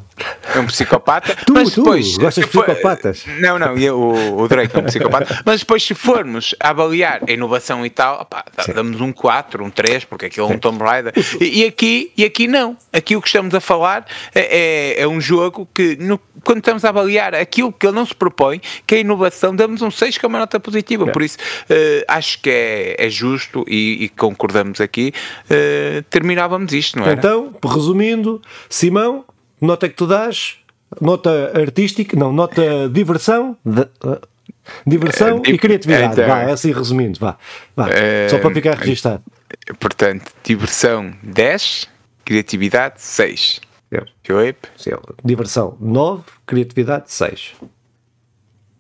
é 0.56 0.60
um 0.60 0.66
psicopata. 0.66 1.36
tu, 1.46 1.54
mas 1.54 1.72
depois, 1.72 2.14
tu, 2.14 2.22
gostas 2.22 2.46
de 2.46 2.52
psicopatas? 2.52 3.26
Não, 3.40 3.60
não, 3.60 3.78
eu, 3.78 4.00
o, 4.00 4.42
o 4.42 4.48
Drake 4.48 4.74
é 4.74 4.80
um 4.80 4.84
psicopata. 4.84 5.42
mas 5.46 5.60
depois, 5.60 5.84
se 5.84 5.94
formos 5.94 6.56
avaliar 6.58 7.22
a 7.28 7.32
inovação 7.32 7.86
e 7.86 7.90
tal, 7.90 8.22
opá, 8.22 8.46
damos 8.74 9.02
um 9.02 9.12
4, 9.12 9.62
um 9.62 9.70
3, 9.70 10.06
porque 10.06 10.28
aquilo 10.28 10.50
é 10.50 10.56
um 10.56 10.58
Tomb 10.58 10.82
Raider. 10.82 11.14
E, 11.42 11.64
e, 11.64 11.66
aqui, 11.66 12.14
e 12.16 12.24
aqui 12.24 12.48
não. 12.48 12.78
Aqui 12.94 13.16
o 13.18 13.22
que 13.22 13.28
estamos 13.28 13.54
a 13.54 13.60
falar 13.60 14.06
é, 14.34 14.96
é, 15.00 15.02
é 15.02 15.08
um 15.08 15.20
jogo 15.20 15.68
que, 15.74 15.98
no, 16.00 16.18
quando 16.46 16.60
estamos 16.60 16.86
a 16.86 16.90
avaliar 16.90 17.36
aquilo 17.36 17.74
que 17.74 17.86
ele 17.86 17.96
não 17.96 18.06
se 18.06 18.16
propõe, 18.16 18.62
que 18.86 18.96
é 18.96 18.98
a 19.00 19.02
inovação, 19.02 19.54
damos 19.54 19.82
um 19.82 19.92
6, 19.92 20.18
que 20.18 20.26
é 20.26 20.28
uma 20.30 20.40
nota 20.40 20.62
positiva. 20.62 21.10
É. 21.10 21.12
Por 21.12 21.22
isso, 21.22 21.38
uh, 21.38 22.06
acho 22.08 22.40
que 22.42 22.50
é, 22.50 22.96
é 22.98 23.10
justo 23.10 23.66
e, 23.68 24.06
e 24.06 24.10
concordamos 24.10 24.77
aqui, 24.82 25.14
uh, 25.46 26.02
terminávamos 26.10 26.74
isto, 26.74 27.00
não 27.00 27.06
é? 27.06 27.14
Então, 27.14 27.56
resumindo, 27.64 28.42
Simão, 28.70 29.26
nota 29.62 29.88
que 29.88 29.96
tu 29.96 30.08
dás, 30.08 30.58
nota 31.02 31.52
artística, 31.56 32.18
não, 32.18 32.32
nota 32.32 32.90
diversão, 32.90 33.58
de, 33.66 33.82
uh, 33.82 34.20
diversão 34.86 35.38
uh, 35.38 35.44
e 35.46 35.58
criatividade, 35.58 36.14
então, 36.14 36.28
vá, 36.28 36.44
é 36.44 36.52
assim 36.52 36.72
resumindo, 36.72 37.20
vá, 37.20 37.38
vá 37.76 37.88
só 38.30 38.40
para 38.40 38.54
ficar 38.54 38.76
registado. 38.76 39.24
Portanto, 39.80 40.32
diversão 40.44 41.14
10, 41.24 41.88
criatividade 42.26 42.96
6. 42.98 43.62
Filipe? 44.22 44.68
Diversão 45.24 45.78
9, 45.80 46.24
criatividade 46.46 47.06
6. 47.12 47.56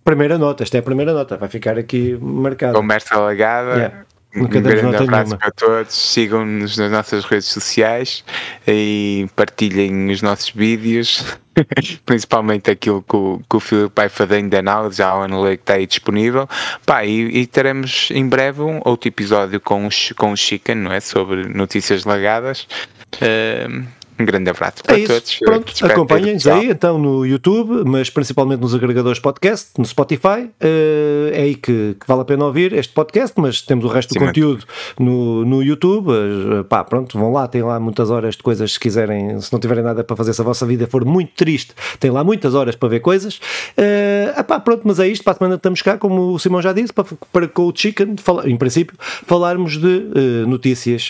Primeira 0.04 0.38
nota, 0.38 0.64
esta 0.64 0.78
é 0.78 0.80
a 0.80 0.84
primeira 0.84 1.14
nota, 1.14 1.38
vai 1.38 1.50
ficar 1.50 1.78
aqui 1.78 2.18
marcado. 2.22 2.80
Conversa 2.80 3.16
alagada. 3.16 3.76
Yeah. 3.76 4.06
Um 4.43 4.47
grande 4.47 4.95
abraço 4.95 5.38
para 5.38 5.51
todos. 5.51 5.93
Sigam-nos 5.93 6.77
nas 6.77 6.91
nossas 6.91 7.25
redes 7.25 7.47
sociais 7.47 8.23
e 8.67 9.27
partilhem 9.35 10.11
os 10.11 10.21
nossos 10.21 10.49
vídeos, 10.49 11.38
principalmente 12.05 12.69
aquilo 12.69 13.01
que 13.01 13.15
o, 13.15 13.41
que 13.49 13.55
o 13.55 13.59
Filipe 13.59 13.93
vai 13.95 14.09
fazendo 14.09 14.49
de 14.49 14.57
análise, 14.57 14.97
já 14.97 15.15
o 15.15 15.23
Analytics 15.23 15.61
está 15.61 15.73
aí 15.73 15.88
disponível. 15.88 16.47
Pá, 16.85 17.03
e, 17.05 17.41
e, 17.41 17.47
teremos 17.47 18.09
em 18.11 18.27
breve 18.27 18.61
um 18.61 18.79
outro 18.85 19.07
episódio 19.07 19.59
com, 19.59 19.88
os, 19.88 20.13
com 20.17 20.31
o 20.31 20.38
Chicken, 20.38 20.75
não 20.75 20.91
é? 20.91 20.99
Sobre 20.99 21.47
notícias 21.47 22.05
lagadas. 22.05 22.67
Uh, 23.15 23.88
um 24.20 24.26
grande 24.26 24.49
abraço 24.49 24.84
para 24.84 24.99
é 24.99 25.05
todos. 25.05 25.39
Pronto, 25.39 25.86
acompanhem-nos 25.86 26.47
aí 26.47 26.72
então 26.72 26.97
no 26.97 27.26
YouTube, 27.26 27.84
mas 27.86 28.09
principalmente 28.09 28.59
nos 28.59 28.74
agregadores 28.74 29.20
podcast, 29.20 29.70
no 29.78 29.86
Spotify. 29.86 30.49
Uh, 30.61 31.30
é 31.32 31.41
aí 31.43 31.55
que, 31.55 31.95
que, 31.99 32.07
vale 32.07 32.22
a 32.22 32.26
pena 32.26 32.45
ouvir 32.45 32.74
este 32.74 32.93
podcast, 32.93 33.39
mas 33.39 33.61
temos 33.61 33.86
o 33.86 33.88
resto 33.88 34.13
Sim, 34.13 34.20
do 34.20 34.26
conteúdo 34.26 34.65
no, 34.99 35.45
no 35.45 35.61
YouTube. 35.61 36.09
Uh, 36.09 36.63
pá, 36.63 36.84
pronto, 36.84 37.18
vão 37.18 37.32
lá, 37.32 37.47
tem 37.47 37.61
lá 37.61 37.80
muitas 37.80 38.09
horas 38.09 38.36
de 38.36 38.41
coisas 38.41 38.74
se 38.74 38.80
quiserem, 38.80 39.39
se 39.39 39.53
não 39.53 39.59
tiverem 39.59 39.84
nada 39.84 40.03
para 40.03 40.15
fazer, 40.15 40.34
se 40.34 40.41
a 40.41 40.43
vossa 40.43 40.65
vida 40.65 40.88
for 40.88 41.05
muito 41.05 41.34
triste, 41.36 41.76
tem 41.99 42.09
lá 42.09 42.24
muitas 42.24 42.55
horas 42.55 42.76
para 42.76 42.89
ver 42.89 43.01
coisas. 43.01 43.39
Uh, 43.78 44.43
pá, 44.43 44.59
pronto, 44.59 44.82
mas 44.84 44.99
é 44.99 45.07
isto, 45.07 45.24
para 45.24 45.34
a 45.34 45.38
semana 45.38 45.55
estamos 45.55 45.82
cá, 45.84 45.97
como 45.97 46.34
o 46.34 46.39
Simão 46.39 46.61
já 46.61 46.74
disse, 46.74 46.91
para, 46.91 47.05
para 47.32 47.47
com 47.47 47.68
o 47.68 47.74
Chicken, 47.76 48.15
falar, 48.18 48.47
em 48.47 48.57
princípio, 48.57 48.97
falarmos 48.99 49.78
de 49.78 49.88
uh, 49.88 50.47
notícias 50.47 51.09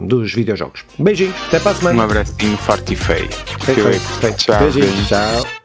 dos 0.00 0.32
videojogos. 0.32 0.84
Beijinhos, 0.98 1.34
até 1.48 1.58
para 1.58 1.72
a 1.72 1.74
semana 1.74 2.11
abracinho 2.12 2.56
forte 2.58 2.92
e 2.92 2.96
feio. 2.96 3.28
Feito, 3.60 3.88
feito. 4.20 4.36
Tchau. 4.36 4.58
Beijinho. 4.58 5.06
Tchau. 5.06 5.61